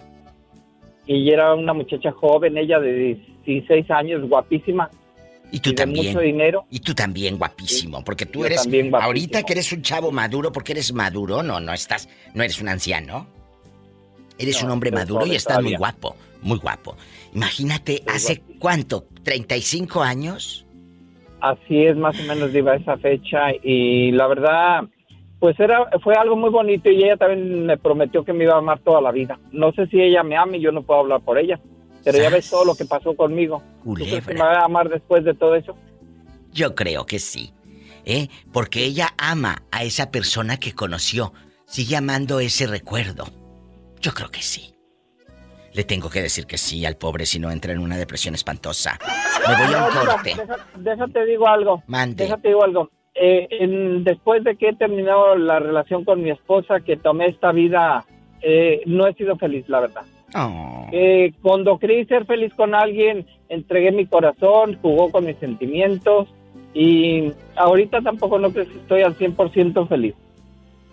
Y 1.06 1.30
era 1.30 1.54
una 1.54 1.72
muchacha 1.72 2.12
joven, 2.12 2.56
ella 2.58 2.78
de 2.80 3.18
16 3.44 3.90
años, 3.90 4.28
guapísima. 4.28 4.90
Y 5.52 5.60
tú 5.60 5.72
también. 5.74 6.06
mucho 6.08 6.20
dinero. 6.20 6.64
Y 6.70 6.80
tú 6.80 6.94
también, 6.94 7.38
guapísimo. 7.38 8.02
Porque 8.04 8.26
tú 8.26 8.40
Yo 8.40 8.46
eres. 8.46 8.62
también 8.62 8.90
guapísimo. 8.90 9.06
ahorita 9.06 9.42
que 9.44 9.52
eres 9.52 9.72
un 9.72 9.82
chavo 9.82 10.10
maduro, 10.10 10.50
porque 10.52 10.72
eres 10.72 10.92
maduro, 10.92 11.42
no, 11.42 11.60
no 11.60 11.72
estás. 11.72 12.08
No 12.34 12.42
eres 12.42 12.60
un 12.60 12.68
anciano. 12.68 13.28
Eres 14.38 14.60
No, 14.60 14.66
un 14.66 14.72
hombre 14.72 14.90
maduro 14.90 15.24
y 15.26 15.34
estás 15.36 15.62
muy 15.62 15.76
guapo. 15.76 16.16
Muy 16.42 16.58
guapo. 16.58 16.96
Imagínate, 17.34 18.02
¿hace 18.06 18.42
cuánto? 18.58 19.06
¿35 19.24 20.04
años? 20.04 20.65
Así 21.50 21.84
es 21.84 21.96
más 21.96 22.18
o 22.20 22.24
menos 22.24 22.52
diva 22.52 22.74
esa 22.74 22.96
fecha 22.96 23.52
y 23.62 24.10
la 24.12 24.26
verdad 24.26 24.84
pues 25.38 25.58
era 25.60 25.88
fue 26.02 26.14
algo 26.14 26.34
muy 26.36 26.50
bonito 26.50 26.90
y 26.90 27.04
ella 27.04 27.16
también 27.16 27.66
me 27.66 27.76
prometió 27.76 28.24
que 28.24 28.32
me 28.32 28.44
iba 28.44 28.54
a 28.54 28.58
amar 28.58 28.80
toda 28.80 29.00
la 29.00 29.12
vida. 29.12 29.38
No 29.52 29.72
sé 29.72 29.86
si 29.88 30.00
ella 30.00 30.22
me 30.22 30.36
ama 30.36 30.56
y 30.56 30.60
yo 30.60 30.72
no 30.72 30.82
puedo 30.82 31.00
hablar 31.00 31.20
por 31.20 31.38
ella, 31.38 31.60
pero 32.04 32.18
ya 32.18 32.30
ves 32.30 32.48
todo 32.50 32.64
lo 32.64 32.74
que 32.74 32.84
pasó 32.84 33.14
conmigo. 33.14 33.62
¿Tú 33.84 33.94
crees 33.94 34.26
que 34.26 34.34
me 34.34 34.40
va 34.40 34.60
a 34.60 34.64
amar 34.64 34.88
después 34.88 35.24
de 35.24 35.34
todo 35.34 35.54
eso? 35.54 35.76
Yo 36.52 36.74
creo 36.74 37.04
que 37.06 37.18
sí. 37.18 37.52
¿Eh? 38.04 38.28
Porque 38.52 38.84
ella 38.84 39.08
ama 39.18 39.64
a 39.72 39.82
esa 39.82 40.10
persona 40.10 40.58
que 40.58 40.72
conoció. 40.72 41.32
Sigue 41.66 41.96
amando 41.96 42.38
ese 42.38 42.66
recuerdo. 42.68 43.24
Yo 44.00 44.12
creo 44.12 44.30
que 44.30 44.42
sí. 44.42 44.75
Le 45.76 45.84
tengo 45.84 46.08
que 46.08 46.22
decir 46.22 46.46
que 46.46 46.56
sí 46.56 46.86
al 46.86 46.96
pobre 46.96 47.26
si 47.26 47.38
no 47.38 47.50
entra 47.50 47.72
en 47.72 47.78
una 47.80 47.98
depresión 47.98 48.34
espantosa. 48.34 48.98
Me 49.46 49.54
voy 49.66 49.74
a 49.74 49.84
un 49.84 49.92
corte. 49.92 50.30
deja- 50.30 50.66
déjate 50.76 51.26
digo 51.26 51.46
algo. 51.46 51.82
Mande. 51.86 52.24
Déjate 52.24 52.48
digo 52.48 52.64
algo. 52.64 52.90
Eh, 53.14 53.46
en- 53.50 54.02
después 54.02 54.42
de 54.44 54.56
que 54.56 54.70
he 54.70 54.74
terminado 54.74 55.36
la 55.36 55.58
relación 55.58 56.04
con 56.04 56.22
mi 56.22 56.30
esposa, 56.30 56.80
que 56.80 56.96
tomé 56.96 57.26
esta 57.26 57.52
vida, 57.52 58.04
eh, 58.42 58.80
no 58.86 59.06
he 59.06 59.12
sido 59.14 59.36
feliz, 59.36 59.68
la 59.68 59.80
verdad. 59.80 60.02
Oh. 60.34 60.86
Eh, 60.92 61.32
cuando 61.42 61.78
creí 61.78 62.04
ser 62.06 62.24
feliz 62.26 62.52
con 62.54 62.74
alguien, 62.74 63.26
entregué 63.48 63.92
mi 63.92 64.06
corazón, 64.06 64.78
jugó 64.82 65.10
con 65.10 65.24
mis 65.26 65.36
sentimientos 65.36 66.28
y 66.74 67.32
ahorita 67.56 68.00
tampoco 68.02 68.38
no 68.38 68.50
creo 68.50 68.66
que 68.66 68.76
estoy 68.78 69.02
al 69.02 69.14
100% 69.16 69.86
feliz. 69.86 70.14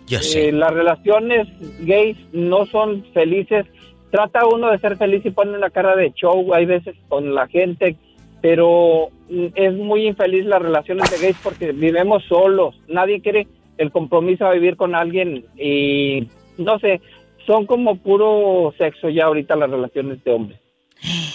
Yo 0.06 0.18
sé. 0.20 0.48
Eh, 0.48 0.52
las 0.52 0.72
relaciones 0.72 1.48
gays 1.80 2.16
no 2.32 2.66
son 2.66 3.04
felices. 3.14 3.66
Trata 4.14 4.46
uno 4.46 4.70
de 4.70 4.78
ser 4.78 4.96
feliz 4.96 5.26
y 5.26 5.32
pone 5.32 5.58
una 5.58 5.70
cara 5.70 5.96
de 5.96 6.12
show, 6.12 6.54
hay 6.54 6.66
veces 6.66 6.94
con 7.08 7.34
la 7.34 7.48
gente, 7.48 7.96
pero 8.40 9.08
mm, 9.28 9.46
es 9.56 9.74
muy 9.74 10.06
infeliz 10.06 10.44
las 10.44 10.62
relaciones 10.62 11.10
de 11.10 11.18
gays 11.18 11.36
porque 11.42 11.72
vivimos 11.72 12.22
solos. 12.28 12.76
Nadie 12.86 13.20
quiere 13.20 13.48
el 13.76 13.90
compromiso 13.90 14.46
a 14.46 14.52
vivir 14.52 14.76
con 14.76 14.94
alguien 14.94 15.44
y 15.58 16.28
no 16.58 16.78
sé, 16.78 17.00
son 17.44 17.66
como 17.66 17.96
puro 17.96 18.72
sexo 18.78 19.08
ya 19.08 19.24
ahorita 19.24 19.56
las 19.56 19.68
relaciones 19.68 20.22
de 20.22 20.30
hombres. 20.30 20.60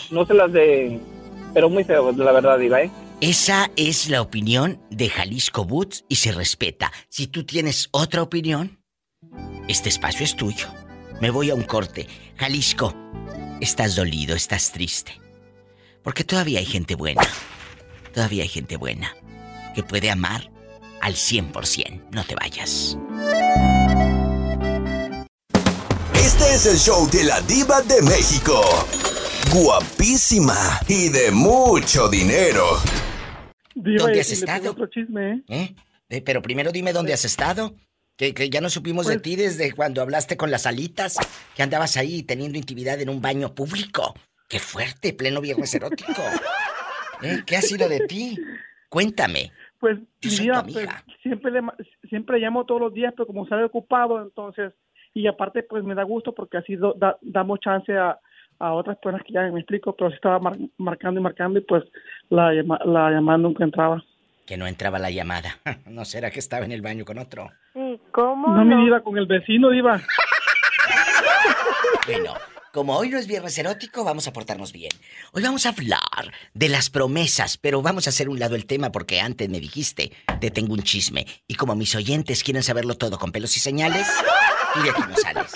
No 0.10 0.26
se 0.26 0.34
las 0.34 0.54
de... 0.54 1.02
Pero 1.54 1.70
muy 1.70 1.84
feo, 1.84 2.14
la 2.14 2.32
verdad, 2.32 2.58
Diva, 2.58 2.82
¿eh? 2.82 2.90
Esa 3.20 3.70
es 3.76 4.10
la 4.10 4.22
opinión 4.22 4.80
de 4.90 5.10
Jalisco 5.10 5.66
Boots 5.66 6.06
y 6.08 6.16
se 6.16 6.32
respeta. 6.32 6.94
Si 7.10 7.28
tú 7.28 7.44
tienes 7.44 7.90
otra 7.92 8.22
opinión, 8.22 8.80
este 9.68 9.90
espacio 9.90 10.24
es 10.24 10.38
tuyo. 10.38 10.68
Me 11.22 11.32
voy 11.32 11.50
a 11.50 11.56
un 11.56 11.64
corte. 11.64 12.08
Jalisco, 12.38 12.96
estás 13.60 13.96
dolido, 13.96 14.36
estás 14.36 14.72
triste. 14.72 15.20
Porque 16.02 16.24
todavía 16.24 16.60
hay 16.60 16.66
gente 16.66 16.96
buena. 16.96 17.28
Todavía 18.14 18.44
hay 18.44 18.50
gente 18.50 18.78
buena 18.78 19.14
que 19.76 19.84
puede 19.84 20.10
amar 20.10 20.50
al 21.02 21.16
100%. 21.16 22.10
No 22.12 22.24
te 22.24 22.36
vayas. 22.36 22.98
Este 26.14 26.54
es 26.56 26.66
el 26.66 26.78
show 26.78 27.10
de 27.10 27.26
la 27.26 27.42
diva 27.42 27.82
de 27.82 28.02
México. 28.02 28.62
Guapísima 29.54 30.80
y 30.88 31.10
de 31.10 31.32
mucho 31.32 32.08
dinero. 32.08 32.66
¿Dónde 33.76 34.22
has 34.22 34.32
estado? 34.32 34.76
¿Eh? 35.50 35.76
Eh, 36.10 36.22
Pero 36.22 36.42
primero 36.42 36.72
dime 36.72 36.94
dónde 36.94 37.14
has 37.14 37.26
estado. 37.26 37.76
Que, 38.20 38.34
que 38.34 38.50
ya 38.50 38.60
no 38.60 38.70
supimos 38.70 39.08
de 39.08 39.14
Pues- 39.14 39.22
ti 39.24 39.36
desde 39.38 39.72
cuando 39.72 40.02
hablaste 40.02 40.36
con 40.36 40.52
las 40.52 40.68
alitas, 40.68 41.16
que 41.56 41.64
andabas 41.64 41.96
ahí 41.96 42.22
teniendo 42.24 42.58
intimidad 42.58 43.00
en 43.00 43.08
un 43.08 43.22
baño 43.22 43.56
público. 43.56 44.14
¡Qué 44.50 44.60
fuerte! 44.60 45.14
Pleno 45.14 45.40
viernes 45.40 45.74
erótico. 45.74 46.22
¿Eh? 47.24 47.40
¿Qué 47.46 47.56
ha 47.56 47.62
sido 47.62 47.88
de 47.88 48.02
ti? 48.08 48.38
Cuéntame. 48.90 49.52
Pues, 49.80 49.98
Yo 50.22 50.30
mi 50.30 50.30
soy 50.32 50.46
vida, 50.48 50.64
tu 50.64 50.74
pues, 50.74 50.90
siempre, 51.24 51.52
le, 51.52 51.62
siempre 52.10 52.40
llamo 52.40 52.66
todos 52.66 52.82
los 52.82 52.94
días, 52.94 53.14
pero 53.16 53.26
como 53.28 53.48
sale 53.48 53.64
ocupado, 53.64 54.22
entonces, 54.22 54.74
y 55.14 55.26
aparte, 55.28 55.64
pues 55.64 55.86
me 55.86 55.96
da 55.96 56.04
gusto 56.04 56.36
porque 56.36 56.58
así 56.58 56.76
do- 56.76 56.96
da- 56.98 57.18
damos 57.22 57.60
chance 57.62 57.94
a, 57.96 58.20
a 58.60 58.74
otras 58.74 58.98
personas 58.98 59.26
que 59.26 59.32
ya 59.32 59.44
me 59.44 59.62
explico, 59.62 59.96
pero 59.96 60.10
sí 60.10 60.16
estaba 60.18 60.40
mar- 60.40 60.58
marcando 60.78 61.22
y 61.22 61.24
marcando 61.24 61.60
y 61.60 61.62
pues 61.62 61.84
la, 62.30 62.52
la 62.52 63.12
llamada 63.12 63.38
nunca 63.38 63.64
entraba. 63.64 64.04
Que 64.46 64.58
no 64.58 64.68
entraba 64.68 64.98
la 65.00 65.12
llamada. 65.12 65.60
¿No 65.88 66.04
será 66.04 66.32
que 66.32 66.40
estaba 66.40 66.66
en 66.66 66.72
el 66.74 66.82
baño 66.82 67.06
con 67.06 67.18
otro? 67.20 67.50
Sí, 67.80 68.02
¿cómo 68.12 68.54
No, 68.54 68.66
me 68.66 68.86
iba 68.86 69.02
con 69.02 69.18
el 69.18 69.26
vecino, 69.26 69.74
iba. 69.74 70.02
Bueno, 72.06 72.34
como 72.74 72.98
hoy 72.98 73.10
no 73.10 73.20
es 73.20 73.28
viernes 73.28 73.56
erótico, 73.60 74.04
vamos 74.04 74.28
a 74.28 74.34
portarnos 74.34 74.74
bien. 74.74 74.92
Hoy 75.32 75.44
vamos 75.44 75.66
a 75.66 75.70
hablar 75.70 76.34
de 76.56 76.70
las 76.70 76.90
promesas, 76.90 77.58
pero 77.58 77.84
vamos 77.84 78.08
a 78.08 78.10
hacer 78.10 78.30
un 78.30 78.40
lado 78.40 78.56
el 78.56 78.66
tema 78.66 78.92
porque 78.92 79.22
antes 79.22 79.48
me 79.48 79.60
dijiste, 79.60 80.12
te 80.42 80.50
tengo 80.50 80.74
un 80.74 80.82
chisme. 80.82 81.28
Y 81.48 81.54
como 81.54 81.76
mis 81.76 81.94
oyentes 81.96 82.44
quieren 82.44 82.64
saberlo 82.64 82.96
todo 82.96 83.20
con 83.20 83.32
pelos 83.32 83.56
y 83.58 83.60
señales, 83.60 84.08
tú 84.74 84.82
de 84.82 84.90
aquí 84.90 85.02
no 85.08 85.16
sales. 85.16 85.54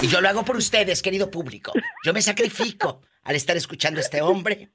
Y 0.00 0.06
yo 0.06 0.20
lo 0.20 0.28
hago 0.28 0.44
por 0.44 0.56
ustedes, 0.56 1.02
querido 1.02 1.28
público. 1.28 1.72
Yo 2.04 2.12
me 2.12 2.22
sacrifico 2.22 3.02
al 3.24 3.34
estar 3.34 3.56
escuchando 3.56 3.98
a 3.98 4.02
este 4.02 4.22
hombre 4.22 4.70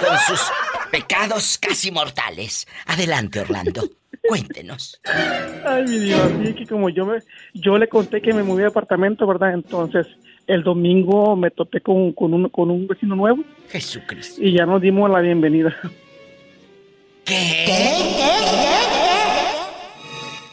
con 0.00 0.18
sus 0.18 0.42
pecados 0.90 1.56
casi 1.56 1.90
mortales. 1.90 2.66
Adelante, 2.86 3.40
Orlando. 3.40 3.88
Cuéntenos. 4.28 5.00
Ay, 5.66 5.84
mi 5.84 5.98
Dios, 5.98 6.20
así 6.20 6.54
que 6.54 6.66
como 6.66 6.88
yo 6.88 7.04
me, 7.06 7.18
yo 7.54 7.76
le 7.78 7.88
conté 7.88 8.20
que 8.22 8.32
me 8.32 8.42
moví 8.42 8.60
de 8.62 8.68
apartamento, 8.68 9.26
¿verdad? 9.26 9.52
Entonces, 9.54 10.06
el 10.46 10.62
domingo 10.62 11.34
me 11.36 11.50
topé 11.50 11.80
con, 11.80 12.12
con, 12.12 12.32
un, 12.34 12.48
con 12.48 12.70
un 12.70 12.86
vecino 12.86 13.14
nuevo 13.16 13.42
Jesucristo. 13.70 14.40
y 14.42 14.52
ya 14.52 14.64
nos 14.66 14.80
dimos 14.80 15.10
la 15.10 15.20
bienvenida. 15.20 15.74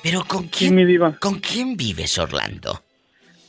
Pero 0.01 0.23
¿con 0.27 0.43
Sí, 0.45 0.49
quién, 0.51 0.75
mi 0.75 0.85
diva. 0.85 1.17
¿con 1.19 1.39
quién 1.39 1.75
vives, 1.75 2.17
Orlando? 2.17 2.81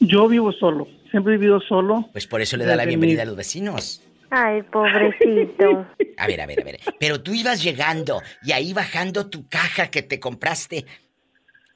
Yo 0.00 0.28
vivo 0.28 0.52
solo, 0.52 0.88
siempre 1.10 1.34
he 1.34 1.36
vivido 1.38 1.60
solo. 1.60 2.08
Pues 2.12 2.26
por 2.26 2.40
eso 2.40 2.56
le 2.56 2.64
da 2.64 2.74
la 2.76 2.84
bienvenida 2.86 3.18
mi- 3.18 3.22
a 3.22 3.26
los 3.26 3.36
vecinos. 3.36 4.02
Ay, 4.30 4.62
pobrecito. 4.62 5.86
A 6.16 6.26
ver, 6.26 6.40
a 6.40 6.46
ver, 6.46 6.60
a 6.60 6.64
ver. 6.64 6.80
Pero 6.98 7.20
tú 7.22 7.32
ibas 7.34 7.62
llegando 7.62 8.22
y 8.42 8.52
ahí 8.52 8.72
bajando 8.72 9.28
tu 9.28 9.48
caja 9.48 9.90
que 9.90 10.02
te 10.02 10.20
compraste 10.20 10.86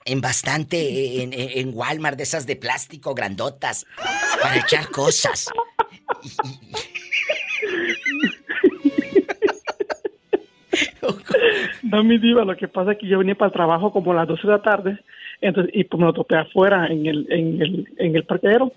en 0.05 0.21
bastante, 0.21 1.23
en, 1.23 1.33
en- 1.33 1.71
Walmart, 1.75 2.17
de 2.17 2.23
esas 2.25 2.47
de 2.47 2.57
plástico 2.57 3.15
grandotas, 3.15 3.87
para 4.43 4.59
echar 4.59 4.89
cosas. 4.91 5.51
No, 11.83 12.03
mi 12.03 12.19
diva, 12.19 12.45
lo 12.45 12.57
que 12.57 12.69
pasa 12.69 12.93
es 12.93 12.99
que 12.99 13.07
yo 13.07 13.19
venía 13.19 13.35
para 13.35 13.49
el 13.49 13.53
trabajo 13.53 13.93
como 13.93 14.13
a 14.13 14.17
las 14.17 14.29
12 14.29 14.43
de 14.47 14.53
la 14.53 14.63
tarde, 14.63 14.99
entonces, 15.41 15.73
y 15.75 15.85
pues 15.85 16.01
me 16.01 16.07
lo 16.07 16.13
topé 16.13 16.37
afuera 16.37 16.87
en 16.87 17.07
el, 17.07 17.27
en 17.31 17.63
el, 17.63 17.89
en 17.99 18.17
el 18.17 18.25
parqueadero. 18.25 18.73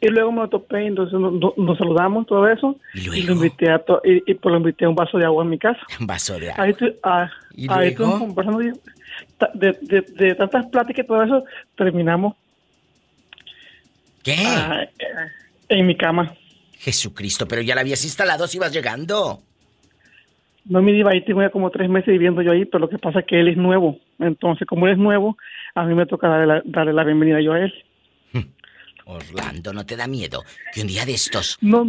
Y 0.00 0.08
luego 0.08 0.32
me 0.32 0.42
lo 0.42 0.48
topé, 0.48 0.86
entonces 0.86 1.18
nos, 1.18 1.78
saludamos, 1.78 2.26
todo 2.26 2.48
eso. 2.48 2.76
Y, 2.94 3.22
lo 3.22 3.34
invité 3.34 3.70
a 3.70 3.78
to- 3.78 4.00
y, 4.04 4.22
y, 4.30 4.34
pues 4.34 4.52
lo 4.52 4.58
invité 4.58 4.84
a 4.84 4.88
un 4.88 4.94
vaso 4.94 5.18
de 5.18 5.24
agua 5.24 5.44
en 5.44 5.50
mi 5.50 5.58
casa. 5.58 5.80
Un 6.00 6.06
vaso 6.06 6.38
de 6.38 6.50
agua. 6.50 6.64
Ahí, 6.64 6.74
tu- 6.74 6.94
ah, 7.02 7.30
¿Y 7.54 7.66
ahí 7.70 7.88
estuvimos 7.88 8.18
conversando 8.18 8.58
de, 8.58 9.78
de, 9.82 10.00
de 10.02 10.34
tantas 10.34 10.66
pláticas 10.66 11.04
y 11.04 11.08
todo 11.08 11.22
eso, 11.22 11.44
terminamos 11.76 12.34
¿Qué? 14.22 14.36
ah, 14.46 14.82
eh, 14.82 15.04
en 15.70 15.86
mi 15.86 15.96
cama. 15.96 16.34
Jesucristo, 16.78 17.46
pero 17.48 17.62
ya 17.62 17.74
la 17.74 17.80
habías 17.80 18.04
instalado 18.04 18.46
si 18.46 18.56
ibas 18.58 18.72
llegando. 18.72 19.40
No, 20.64 20.82
mi 20.82 20.92
diva, 20.92 21.12
ahí 21.12 21.24
tengo 21.24 21.40
ya 21.40 21.50
como 21.50 21.70
tres 21.70 21.88
meses 21.88 22.08
viviendo 22.08 22.42
yo 22.42 22.52
ahí, 22.52 22.64
pero 22.66 22.80
lo 22.80 22.88
que 22.88 22.98
pasa 22.98 23.20
es 23.20 23.26
que 23.26 23.40
él 23.40 23.48
es 23.48 23.56
nuevo. 23.56 23.98
Entonces, 24.18 24.66
como 24.68 24.86
él 24.86 24.92
es 24.92 24.98
nuevo, 24.98 25.36
a 25.74 25.84
mí 25.84 25.94
me 25.94 26.06
toca 26.06 26.28
darle 26.28 26.46
la, 26.46 26.62
darle 26.64 26.92
la 26.92 27.04
bienvenida 27.04 27.40
yo 27.40 27.52
a 27.54 27.60
él. 27.60 27.72
Orlando, 29.08 29.72
¿no 29.72 29.86
te 29.86 29.96
da 29.96 30.06
miedo 30.06 30.44
que 30.72 30.82
un 30.82 30.86
día 30.86 31.06
de 31.06 31.14
estos... 31.14 31.56
No, 31.62 31.86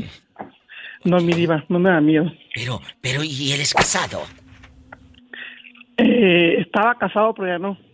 no, 1.04 1.20
mi 1.20 1.34
diva, 1.34 1.66
no 1.68 1.78
me 1.78 1.90
da 1.90 2.00
miedo. 2.00 2.32
Pero, 2.54 2.82
pero, 3.02 3.24
¿y 3.24 3.52
él 3.52 3.62
es 3.62 3.74
casado? 3.74 4.24
Eh, 5.98 6.56
estaba 6.60 6.98
casado, 6.98 7.34
pero 7.34 7.48
ya 7.48 7.60
no. 7.60 7.78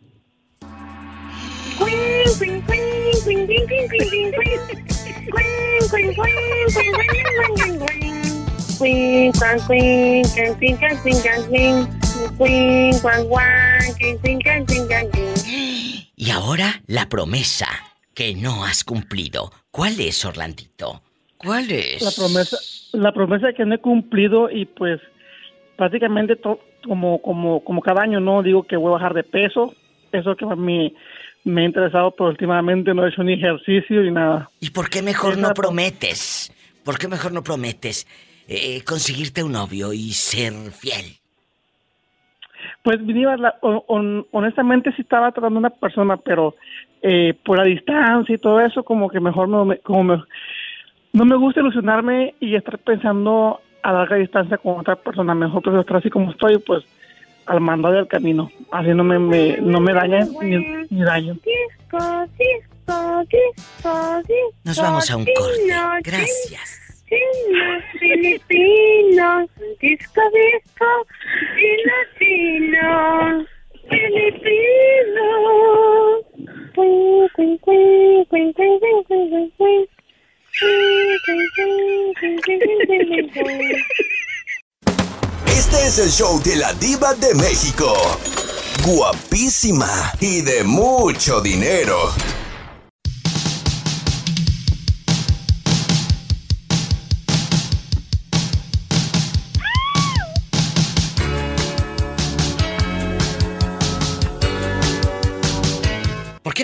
Y 16.18 16.32
ahora 16.32 16.82
la 16.88 17.08
promesa 17.10 17.68
que 18.16 18.34
no 18.34 18.64
has 18.64 18.84
cumplido. 18.84 19.52
¿Cuál 19.70 20.00
es, 20.00 20.24
Orlandito? 20.26 21.02
¿Cuál 21.38 21.70
es? 21.70 22.02
La 22.02 22.12
promesa, 22.12 22.58
la 22.94 23.12
promesa 23.12 23.54
que 23.54 23.66
no 23.66 23.76
he 23.76 23.80
cumplido 23.80 24.50
y 24.50 24.66
pues 24.66 25.00
prácticamente 25.76 26.38
to- 26.38 26.60
como, 26.88 27.22
como, 27.22 27.64
como 27.64 27.82
cada 27.82 28.02
año 28.04 28.20
no 28.20 28.42
digo 28.42 28.64
que 28.64 28.78
voy 28.78 28.90
a 28.90 28.94
bajar 28.94 29.14
de 29.14 29.24
peso. 29.24 29.76
Eso 30.12 30.36
que 30.36 30.46
a 30.46 30.56
mí 30.56 30.96
me 31.44 31.62
ha 31.62 31.66
interesado, 31.66 32.12
pero 32.12 32.30
últimamente 32.30 32.94
no 32.94 33.06
he 33.06 33.10
hecho 33.10 33.22
ni 33.24 33.34
ejercicio 33.34 34.02
ni 34.02 34.12
nada. 34.12 34.50
¿Y 34.62 34.70
por 34.70 34.90
qué 34.90 35.02
mejor 35.02 35.38
no 35.38 35.50
pro- 35.50 35.64
prometes? 35.68 36.52
¿Por 36.86 36.98
qué 36.98 37.08
mejor 37.10 37.34
no 37.34 37.44
prometes 37.44 38.08
eh, 38.48 38.82
conseguirte 38.86 39.44
un 39.44 39.52
novio 39.52 39.92
y 39.92 40.12
ser 40.14 40.54
fiel? 40.72 41.18
Pues, 42.84 42.98
honestamente 44.32 44.92
sí 44.96 45.02
estaba 45.02 45.32
tratando 45.32 45.58
a 45.58 45.60
una 45.60 45.70
persona, 45.72 46.18
pero 46.18 46.56
eh, 47.08 47.36
por 47.46 47.58
la 47.60 47.64
distancia 47.66 48.34
y 48.34 48.38
todo 48.40 48.60
eso, 48.62 48.82
como 48.84 49.10
que 49.10 49.20
mejor 49.20 49.48
no 49.48 49.64
me, 49.64 49.78
como 49.78 50.04
me- 50.04 50.24
no 51.14 51.24
me 51.24 51.36
gusta 51.38 51.60
ilusionarme 51.60 52.34
y 52.40 52.56
estar 52.56 52.80
pensando 52.80 53.62
a 53.84 53.92
larga 53.94 54.16
distancia 54.16 54.58
con 54.58 54.80
otra 54.80 54.96
persona. 54.96 55.36
Mejor 55.36 55.62
pues 55.62 55.76
estar 55.80 55.98
así 55.98 56.10
como 56.10 56.32
estoy, 56.32 56.58
pues 56.58 56.84
al 57.46 57.62
mando 57.62 57.92
del 57.92 58.08
camino. 58.08 58.50
Así 58.72 58.90
no 58.90 59.04
me, 59.04 59.20
me- 59.20 59.58
no 59.62 59.80
me 59.80 59.94
daña 59.94 60.26
ni, 60.42 60.58
ni 60.90 61.04
daño. 61.04 61.36
Nos 64.64 64.78
vamos 64.82 65.12
a 65.12 65.18
un 65.18 65.26
corte. 65.26 65.74
Gracias. 66.04 66.82
Filipinos, 68.00 69.50
disco, 69.80 70.22
disco, 70.34 70.86
latino, 71.56 71.94
Filipinos. 72.18 73.48
Filipino. 73.90 75.66
Este 85.48 85.88
es 85.88 86.00
el 86.00 86.10
show 86.10 86.42
de 86.44 86.56
la 86.58 86.74
diva 86.74 87.14
de 87.14 87.34
México. 87.36 87.94
Guapísima 88.86 90.12
y 90.20 90.42
de 90.42 90.64
mucho 90.64 91.42
dinero. 91.42 92.14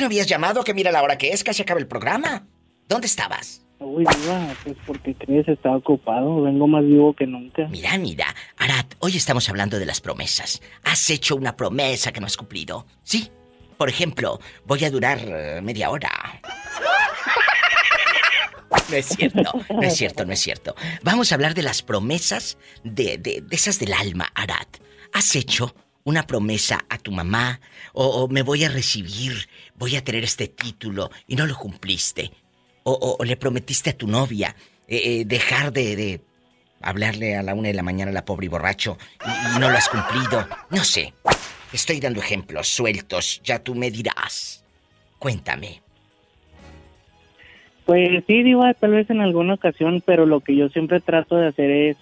No 0.02 0.08
habías 0.08 0.28
llamado? 0.28 0.64
Que 0.64 0.74
mira 0.74 0.92
la 0.92 1.02
hora 1.02 1.18
que 1.18 1.30
es, 1.30 1.44
casi 1.44 1.62
acaba 1.62 1.80
el 1.80 1.88
programa. 1.88 2.48
¿Dónde 2.88 3.08
estabas? 3.08 3.66
Uy, 3.80 4.06
Diva, 4.06 4.54
pues 4.64 4.76
porque 4.86 5.16
crees, 5.16 5.48
estaba 5.48 5.78
ocupado, 5.78 6.44
vengo 6.44 6.68
más 6.68 6.84
vivo 6.84 7.16
que 7.16 7.26
nunca. 7.26 7.68
Mira, 7.70 7.98
mira, 7.98 8.28
Arad, 8.58 8.86
hoy 9.00 9.18
estamos 9.18 9.50
hablando 9.50 9.80
de 9.80 9.86
las 9.86 10.02
promesas. 10.02 10.62
¿Has 10.84 11.10
hecho 11.10 11.36
una 11.36 11.56
promesa 11.56 12.12
que 12.12 12.20
no 12.20 12.28
has 12.28 12.38
cumplido? 12.38 12.86
Sí. 13.04 13.32
Por 13.78 13.90
ejemplo, 13.90 14.40
voy 14.66 14.86
a 14.86 14.92
durar 14.92 15.18
eh, 15.24 15.60
media 15.64 15.90
hora. 15.90 16.12
No 18.90 18.96
es 18.96 19.06
cierto, 19.08 19.42
no 19.74 19.82
es 19.82 19.96
cierto, 19.96 20.26
no 20.26 20.34
es 20.34 20.40
cierto. 20.40 20.76
Vamos 21.02 21.32
a 21.32 21.36
hablar 21.36 21.54
de 21.56 21.64
las 21.64 21.82
promesas 21.82 22.58
de, 22.84 23.18
de, 23.18 23.42
de 23.42 23.56
esas 23.56 23.80
del 23.80 23.94
alma, 23.94 24.32
Arad. 24.36 24.68
¿Has 25.14 25.36
hecho 25.36 25.74
una 26.04 26.26
promesa 26.28 26.80
a 26.90 26.98
tu 26.98 27.12
mamá? 27.12 27.60
O, 27.94 28.28
me 28.28 28.42
voy 28.42 28.64
a 28.64 28.70
recibir, 28.70 29.48
voy 29.76 29.96
a 29.96 30.04
tener 30.04 30.24
este 30.24 30.48
título 30.48 31.12
y 31.28 31.36
no 31.36 31.46
lo 31.46 31.56
cumpliste. 31.56 32.32
O, 32.84 33.18
le 33.24 33.38
prometiste 33.38 33.92
a 33.92 33.98
tu 33.98 34.08
novia 34.08 34.56
eh, 34.88 35.02
eh, 35.04 35.26
dejar 35.26 35.72
de, 35.72 36.22
hablarle 36.82 37.36
a 37.36 37.44
la 37.44 37.54
una 37.54 37.68
de 37.68 37.76
la 37.76 37.84
mañana 37.84 38.12
a 38.12 38.14
la 38.14 38.26
pobre 38.26 38.48
y 38.48 38.50
borracho 38.50 38.98
y, 39.26 39.56
y 39.56 39.60
no 39.60 39.70
lo 39.70 39.78
has 39.78 39.90
cumplido. 39.90 40.48
No 40.70 40.84
sé. 40.84 41.14
Estoy 41.72 42.00
dando 42.00 42.20
ejemplos 42.20 42.68
sueltos. 42.68 43.42
Ya 43.44 43.60
tú 43.60 43.76
me 43.76 43.92
dirás. 43.92 44.66
Cuéntame. 45.20 45.82
Pues 47.86 48.24
sí, 48.28 48.44
Diva, 48.44 48.74
tal 48.74 48.92
vez 48.92 49.10
en 49.10 49.22
alguna 49.22 49.56
ocasión, 49.56 50.02
pero 50.06 50.26
lo 50.26 50.40
que 50.40 50.56
yo 50.56 50.70
siempre 50.70 51.00
trato 51.00 51.36
de 51.36 51.48
hacer 51.48 51.70
es 51.70 51.98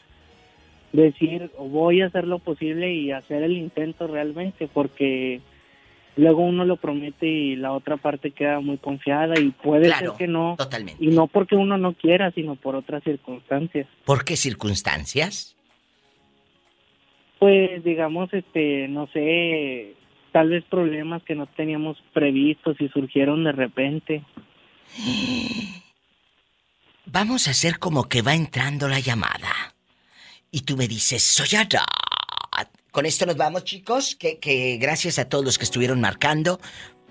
decir, 0.91 1.51
voy 1.57 2.01
a 2.01 2.07
hacer 2.07 2.25
lo 2.25 2.39
posible 2.39 2.93
y 2.93 3.11
hacer 3.11 3.43
el 3.43 3.57
intento 3.57 4.07
realmente, 4.07 4.67
porque 4.67 5.41
luego 6.15 6.41
uno 6.43 6.65
lo 6.65 6.77
promete 6.77 7.27
y 7.27 7.55
la 7.55 7.71
otra 7.73 7.97
parte 7.97 8.31
queda 8.31 8.59
muy 8.59 8.77
confiada 8.77 9.39
y 9.39 9.51
puede 9.51 9.85
Claro, 9.85 10.11
ser 10.11 10.17
que 10.17 10.27
no. 10.27 10.55
Totalmente. 10.57 11.03
Y 11.03 11.09
no 11.09 11.27
porque 11.27 11.55
uno 11.55 11.77
no 11.77 11.93
quiera, 11.93 12.31
sino 12.31 12.55
por 12.55 12.75
otras 12.75 13.03
circunstancias. 13.03 13.87
¿Por 14.05 14.25
qué 14.25 14.35
circunstancias? 14.35 15.55
Pues 17.39 17.83
digamos, 17.83 18.33
este, 18.33 18.87
no 18.89 19.07
sé, 19.13 19.93
tal 20.33 20.49
vez 20.49 20.63
problemas 20.65 21.23
que 21.23 21.35
no 21.35 21.45
teníamos 21.47 21.97
previstos 22.13 22.75
y 22.81 22.89
surgieron 22.89 23.43
de 23.45 23.51
repente. 23.53 24.23
Vamos 27.05 27.47
a 27.47 27.51
hacer 27.51 27.79
como 27.79 28.07
que 28.09 28.21
va 28.21 28.35
entrando 28.35 28.87
la 28.87 28.99
llamada. 28.99 29.49
Y 30.51 30.61
tú 30.61 30.75
me 30.77 30.87
dices, 30.87 31.23
soy 31.23 31.57
Arad. 31.57 31.85
Con 32.91 33.05
esto 33.05 33.25
nos 33.25 33.37
vamos, 33.37 33.63
chicos. 33.63 34.15
Que, 34.15 34.39
que 34.39 34.77
gracias 34.77 35.19
a 35.19 35.29
todos 35.29 35.45
los 35.45 35.57
que 35.57 35.65
estuvieron 35.65 36.01
marcando 36.01 36.59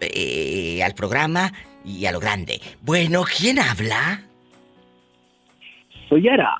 eh, 0.00 0.82
al 0.82 0.94
programa 0.94 1.52
y 1.84 2.06
a 2.06 2.12
lo 2.12 2.20
grande. 2.20 2.60
Bueno, 2.82 3.24
¿quién 3.24 3.58
habla? 3.58 4.22
Soy 6.08 6.28
Ara. 6.28 6.56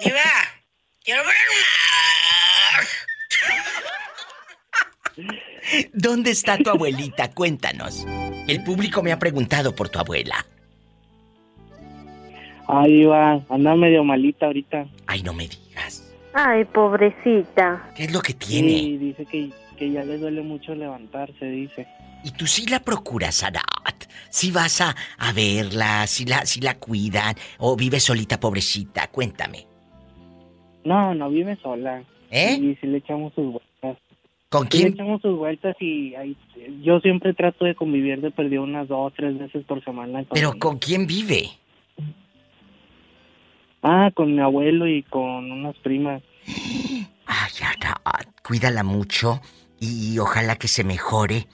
Diva, 0.00 0.20
quiero 1.04 1.22
¿Dónde 5.92 6.30
está 6.30 6.58
tu 6.58 6.70
abuelita? 6.70 7.30
Cuéntanos. 7.32 8.06
El 8.48 8.64
público 8.64 9.02
me 9.02 9.12
ha 9.12 9.18
preguntado 9.18 9.74
por 9.74 9.88
tu 9.88 9.98
abuela. 9.98 10.44
Ay, 12.74 12.92
Diva, 13.00 13.40
anda 13.50 13.74
medio 13.76 14.02
malita 14.02 14.46
ahorita. 14.46 14.86
Ay, 15.06 15.22
no 15.22 15.34
me 15.34 15.46
digas. 15.48 16.10
Ay, 16.32 16.64
pobrecita. 16.64 17.90
¿Qué 17.94 18.04
es 18.04 18.12
lo 18.12 18.20
que 18.20 18.32
tiene? 18.32 18.68
Sí, 18.70 18.96
dice 18.96 19.26
que, 19.26 19.50
que 19.76 19.90
ya 19.90 20.02
le 20.04 20.16
duele 20.16 20.40
mucho 20.42 20.74
levantarse, 20.74 21.44
dice. 21.44 21.86
Y 22.24 22.30
tú 22.30 22.46
sí 22.46 22.66
la 22.66 22.80
procuras, 22.80 23.42
Arat. 23.42 23.64
Si 24.30 24.50
vas 24.50 24.80
a, 24.80 24.94
a 25.18 25.32
verla, 25.32 26.06
si 26.06 26.24
la, 26.24 26.46
si 26.46 26.60
la 26.62 26.78
cuidan, 26.78 27.34
o 27.58 27.76
vive 27.76 28.00
solita, 28.00 28.40
pobrecita. 28.40 29.08
Cuéntame. 29.08 29.66
No, 30.84 31.14
no 31.14 31.28
vive 31.28 31.56
sola. 31.62 32.02
¿Eh? 32.30 32.54
Y 32.58 32.76
si 32.76 32.86
le 32.86 32.98
echamos 32.98 33.34
sus 33.34 33.44
vueltas. 33.52 34.02
¿Con 34.48 34.70
Sí 34.70 34.78
le 34.78 34.82
quién? 34.84 34.94
echamos 34.94 35.20
sus 35.20 35.36
vueltas 35.36 35.76
y 35.80 36.14
ahí- 36.14 36.36
yo 36.82 37.00
siempre 37.00 37.34
trato 37.34 37.64
de 37.66 37.74
convivir 37.74 38.20
de 38.20 38.30
perdido 38.30 38.62
unas 38.62 38.88
dos 38.88 38.98
o 38.98 39.10
tres 39.14 39.38
veces 39.38 39.64
por 39.66 39.82
semana. 39.84 40.20
con 40.24 40.34
Pero 40.34 40.50
ella. 40.50 40.58
¿con 40.58 40.78
quién 40.78 41.06
vive? 41.06 41.50
Ah, 43.82 44.10
con 44.14 44.34
mi 44.34 44.40
abuelo 44.40 44.86
y 44.86 45.02
con 45.02 45.50
unas 45.50 45.76
primas. 45.78 46.22
Ay, 47.26 47.52
Arat, 47.62 48.28
cuídala 48.42 48.84
mucho 48.84 49.40
y 49.80 50.18
ojalá 50.18 50.56
que 50.56 50.68
se 50.68 50.84
mejore. 50.84 51.48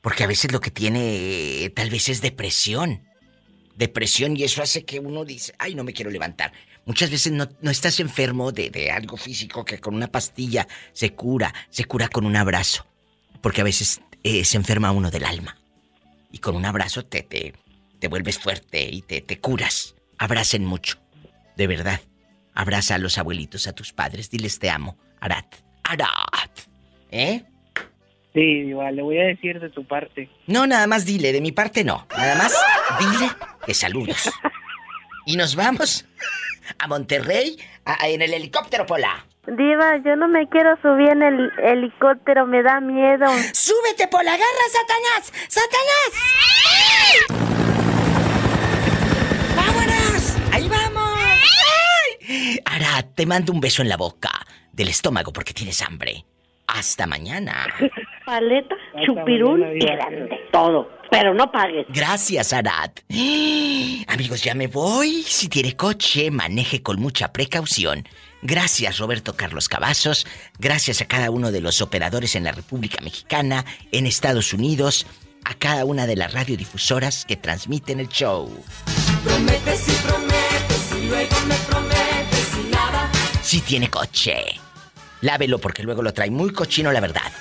Porque 0.00 0.24
a 0.24 0.26
veces 0.26 0.50
lo 0.52 0.60
que 0.60 0.70
tiene 0.70 1.64
eh, 1.64 1.70
tal 1.70 1.90
vez 1.90 2.08
es 2.08 2.22
depresión. 2.22 3.02
Depresión 3.76 4.36
y 4.36 4.44
eso 4.44 4.62
hace 4.62 4.84
que 4.84 4.98
uno 4.98 5.24
dice, 5.24 5.54
ay, 5.58 5.74
no 5.74 5.84
me 5.84 5.92
quiero 5.92 6.10
levantar. 6.10 6.52
Muchas 6.86 7.10
veces 7.10 7.32
no, 7.32 7.46
no 7.60 7.70
estás 7.70 8.00
enfermo 8.00 8.52
de, 8.52 8.70
de 8.70 8.90
algo 8.90 9.18
físico 9.18 9.64
que 9.64 9.78
con 9.78 9.94
una 9.94 10.06
pastilla 10.08 10.66
se 10.92 11.14
cura, 11.14 11.52
se 11.68 11.84
cura 11.84 12.08
con 12.08 12.24
un 12.24 12.36
abrazo. 12.36 12.86
Porque 13.42 13.60
a 13.60 13.64
veces 13.64 14.00
eh, 14.22 14.44
se 14.44 14.56
enferma 14.56 14.92
uno 14.92 15.10
del 15.10 15.24
alma. 15.24 15.58
Y 16.32 16.38
con 16.38 16.56
un 16.56 16.64
abrazo 16.64 17.04
te, 17.04 17.22
te, 17.22 17.54
te 17.98 18.08
vuelves 18.08 18.38
fuerte 18.38 18.88
y 18.90 19.02
te, 19.02 19.20
te 19.20 19.38
curas. 19.38 19.94
Abracen 20.16 20.64
mucho. 20.64 20.98
De 21.60 21.66
verdad. 21.66 22.00
Abraza 22.54 22.94
a 22.94 22.98
los 22.98 23.18
abuelitos, 23.18 23.66
a 23.66 23.74
tus 23.74 23.92
padres. 23.92 24.30
Diles 24.30 24.58
te 24.58 24.70
amo. 24.70 24.96
Arat. 25.20 25.56
Arat. 25.84 26.58
¿Eh? 27.10 27.44
Sí, 28.32 28.62
Diva, 28.62 28.90
le 28.90 29.02
voy 29.02 29.18
a 29.18 29.24
decir 29.24 29.60
de 29.60 29.68
tu 29.68 29.86
parte. 29.86 30.30
No, 30.46 30.66
nada 30.66 30.86
más 30.86 31.04
dile, 31.04 31.34
de 31.34 31.42
mi 31.42 31.52
parte 31.52 31.84
no. 31.84 32.06
Nada 32.16 32.34
más 32.36 32.54
dile 32.98 33.30
que 33.66 33.74
saludos. 33.74 34.30
Y 35.26 35.36
nos 35.36 35.54
vamos 35.54 36.06
a 36.78 36.86
Monterrey 36.88 37.58
a- 37.84 38.04
a- 38.04 38.08
en 38.08 38.22
el 38.22 38.32
helicóptero 38.32 38.86
Pola. 38.86 39.26
Diva, 39.46 39.98
yo 40.02 40.16
no 40.16 40.28
me 40.28 40.48
quiero 40.48 40.80
subir 40.80 41.10
en 41.10 41.22
el 41.22 41.50
helicóptero, 41.62 42.46
me 42.46 42.62
da 42.62 42.80
miedo. 42.80 43.26
¡Súbete, 43.52 44.08
Pola! 44.08 44.32
¡Agarra, 44.32 44.66
Satanás! 44.72 45.32
¡Satanás! 45.46 46.10
¡Vámonos! 49.56 50.36
¡Ahí 50.54 50.68
vamos! 50.70 51.18
¡Ay! 51.20 52.19
Ara, 52.64 53.02
te 53.14 53.26
mando 53.26 53.52
un 53.52 53.60
beso 53.60 53.82
en 53.82 53.88
la 53.88 53.96
boca 53.96 54.30
del 54.72 54.88
estómago 54.88 55.32
porque 55.32 55.52
tienes 55.52 55.82
hambre. 55.82 56.24
Hasta 56.66 57.06
mañana. 57.06 57.66
Paleta, 58.24 58.76
chupirul 59.04 59.76
y 59.76 59.80
grande. 59.80 60.28
Todo. 60.52 60.88
Pero 61.10 61.34
no 61.34 61.50
pagues. 61.50 61.86
Gracias, 61.88 62.52
Arad. 62.52 62.92
Amigos, 64.06 64.42
ya 64.44 64.54
me 64.54 64.68
voy. 64.68 65.22
Si 65.24 65.48
tiene 65.48 65.74
coche, 65.76 66.30
maneje 66.30 66.82
con 66.82 67.00
mucha 67.00 67.32
precaución. 67.32 68.06
Gracias, 68.42 68.98
Roberto 68.98 69.34
Carlos 69.36 69.68
Cavazos. 69.68 70.26
Gracias 70.58 71.00
a 71.00 71.06
cada 71.06 71.30
uno 71.30 71.50
de 71.50 71.60
los 71.60 71.82
operadores 71.82 72.36
en 72.36 72.44
la 72.44 72.52
República 72.52 73.02
Mexicana, 73.02 73.64
en 73.90 74.06
Estados 74.06 74.54
Unidos, 74.54 75.06
a 75.44 75.54
cada 75.54 75.84
una 75.84 76.06
de 76.06 76.16
las 76.16 76.32
radiodifusoras 76.32 77.24
que 77.24 77.36
transmiten 77.36 77.98
el 77.98 78.08
show. 78.08 78.48
Prometes 79.24 79.88
y 79.88 80.06
prometes 80.06 80.94
y 80.96 81.08
luego 81.08 81.36
me 81.46 81.54
prometes. 81.68 82.09
Si 83.50 83.62
tiene 83.62 83.90
coche, 83.90 84.44
lávelo 85.22 85.58
porque 85.58 85.82
luego 85.82 86.02
lo 86.02 86.14
trae 86.14 86.30
muy 86.30 86.52
cochino, 86.52 86.92
la 86.92 87.00
verdad. 87.00 87.32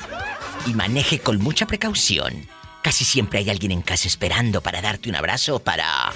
Y 0.65 0.73
maneje 0.73 1.19
con 1.19 1.38
mucha 1.38 1.68
precaución. 1.68 2.48
Casi 2.81 3.06
siempre 3.06 3.38
hay 3.38 3.52
alguien 3.52 3.72
en 3.72 3.84
casa 3.84 4.07
esperando 4.07 4.60
para 4.60 4.81
darte 4.81 5.07
un 5.10 5.15
abrazo 5.15 5.57
o 5.57 5.60
para 5.60 6.11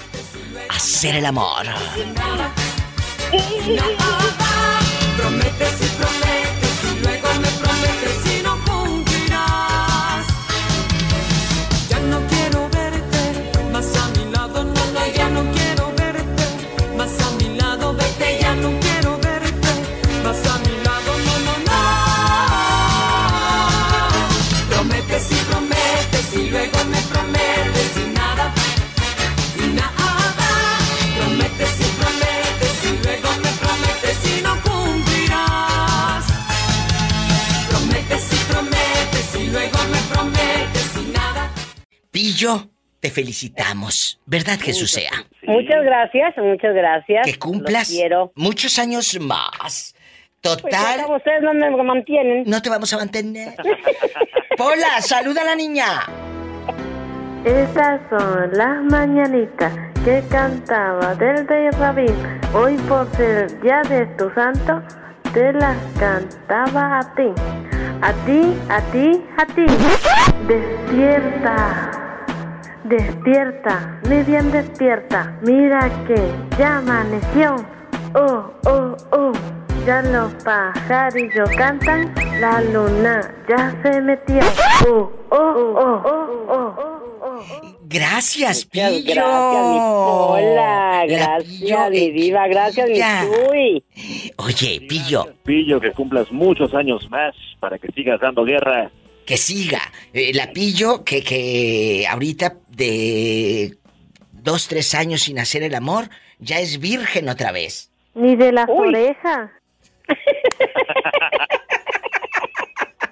hacer 0.68 1.14
el 1.14 1.26
amor. 1.26 1.64
Pillo, 42.14 42.70
te 43.00 43.10
felicitamos. 43.10 44.20
¿Verdad, 44.24 44.56
Jesús 44.60 44.92
sea? 44.92 45.10
Muchas 45.42 45.82
gracias, 45.82 46.32
muchas 46.36 46.72
gracias. 46.72 47.26
Que 47.26 47.36
cumplas 47.40 47.88
quiero. 47.88 48.30
muchos 48.36 48.78
años 48.78 49.18
más. 49.20 49.96
Pues 50.40 50.62
Total. 50.62 50.98
ya 50.98 51.06
ustedes 51.08 51.42
no 51.42 51.52
me 51.52 51.82
mantienen. 51.82 52.44
No 52.46 52.62
te 52.62 52.70
vamos 52.70 52.92
a 52.92 52.98
mantener. 52.98 53.56
Pola, 54.56 55.00
saluda 55.00 55.42
a 55.42 55.44
la 55.44 55.56
niña. 55.56 55.86
Estas 57.44 58.00
son 58.08 58.52
las 58.52 58.84
mañanitas 58.84 59.72
que 60.04 60.22
cantaba 60.30 61.16
del 61.16 61.48
rey 61.48 61.68
Rabín. 61.70 62.14
Hoy 62.54 62.76
por 62.88 63.10
ser 63.16 63.60
día 63.60 63.82
de 63.88 64.06
tu 64.16 64.30
santo, 64.34 64.80
te 65.32 65.52
las 65.52 65.76
cantaba 65.98 67.00
a 67.00 67.14
ti. 67.16 67.32
A 68.02 68.12
ti, 68.24 68.54
a 68.68 68.80
ti, 68.92 69.20
a 69.36 69.46
ti. 69.46 69.66
Despierta. 70.46 72.03
Despierta, 72.84 73.98
mi 74.10 74.22
bien 74.22 74.52
despierta. 74.52 75.38
Mira 75.40 75.90
que 76.06 76.16
ya 76.58 76.78
amaneció. 76.78 77.56
Oh, 78.14 78.44
oh, 78.66 78.96
oh. 79.12 79.32
Ya 79.86 80.02
los 80.02 80.32
pajarillos 80.44 81.48
cantan. 81.56 82.12
La 82.40 82.60
luna 82.60 83.34
ya 83.48 83.74
se 83.82 84.00
metió. 84.02 84.40
Oh, 84.86 85.10
oh, 85.30 85.36
oh, 85.38 86.02
oh, 86.04 86.46
oh. 86.50 86.74
Gracias, 87.86 88.66
Muchas 88.66 88.92
Pillo. 88.92 89.14
gracias, 89.14 89.66
mi 89.66 89.78
Pola. 89.78 90.54
La 90.54 91.06
Gracias, 91.06 91.60
Pillo, 91.60 91.90
mi 91.90 92.10
diva. 92.10 92.48
Gracias, 92.48 92.88
mi. 92.88 92.98
Chuy. 92.98 93.84
Oye, 94.36 94.80
Pillo, 94.86 95.26
Pillo, 95.42 95.80
que 95.80 95.92
cumplas 95.92 96.30
muchos 96.32 96.74
años 96.74 97.08
más 97.10 97.34
para 97.60 97.78
que 97.78 97.90
sigas 97.92 98.20
dando 98.20 98.44
guerra. 98.44 98.90
Que 99.24 99.36
siga. 99.36 99.80
Eh, 100.12 100.32
la 100.34 100.52
Pillo, 100.52 101.04
que, 101.04 101.22
que 101.22 102.06
ahorita 102.08 102.56
de 102.68 103.76
dos, 104.32 104.68
tres 104.68 104.94
años 104.94 105.22
sin 105.22 105.38
hacer 105.38 105.62
el 105.62 105.74
amor, 105.74 106.10
ya 106.38 106.60
es 106.60 106.78
virgen 106.78 107.28
otra 107.28 107.52
vez. 107.52 107.90
Ni 108.14 108.36
de 108.36 108.52
las 108.52 108.68
orejas. 108.68 109.50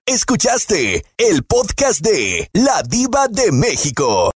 Escuchaste 0.06 1.04
el 1.16 1.42
podcast 1.44 2.00
de 2.00 2.48
La 2.52 2.82
Diva 2.82 3.28
de 3.28 3.50
México. 3.50 4.30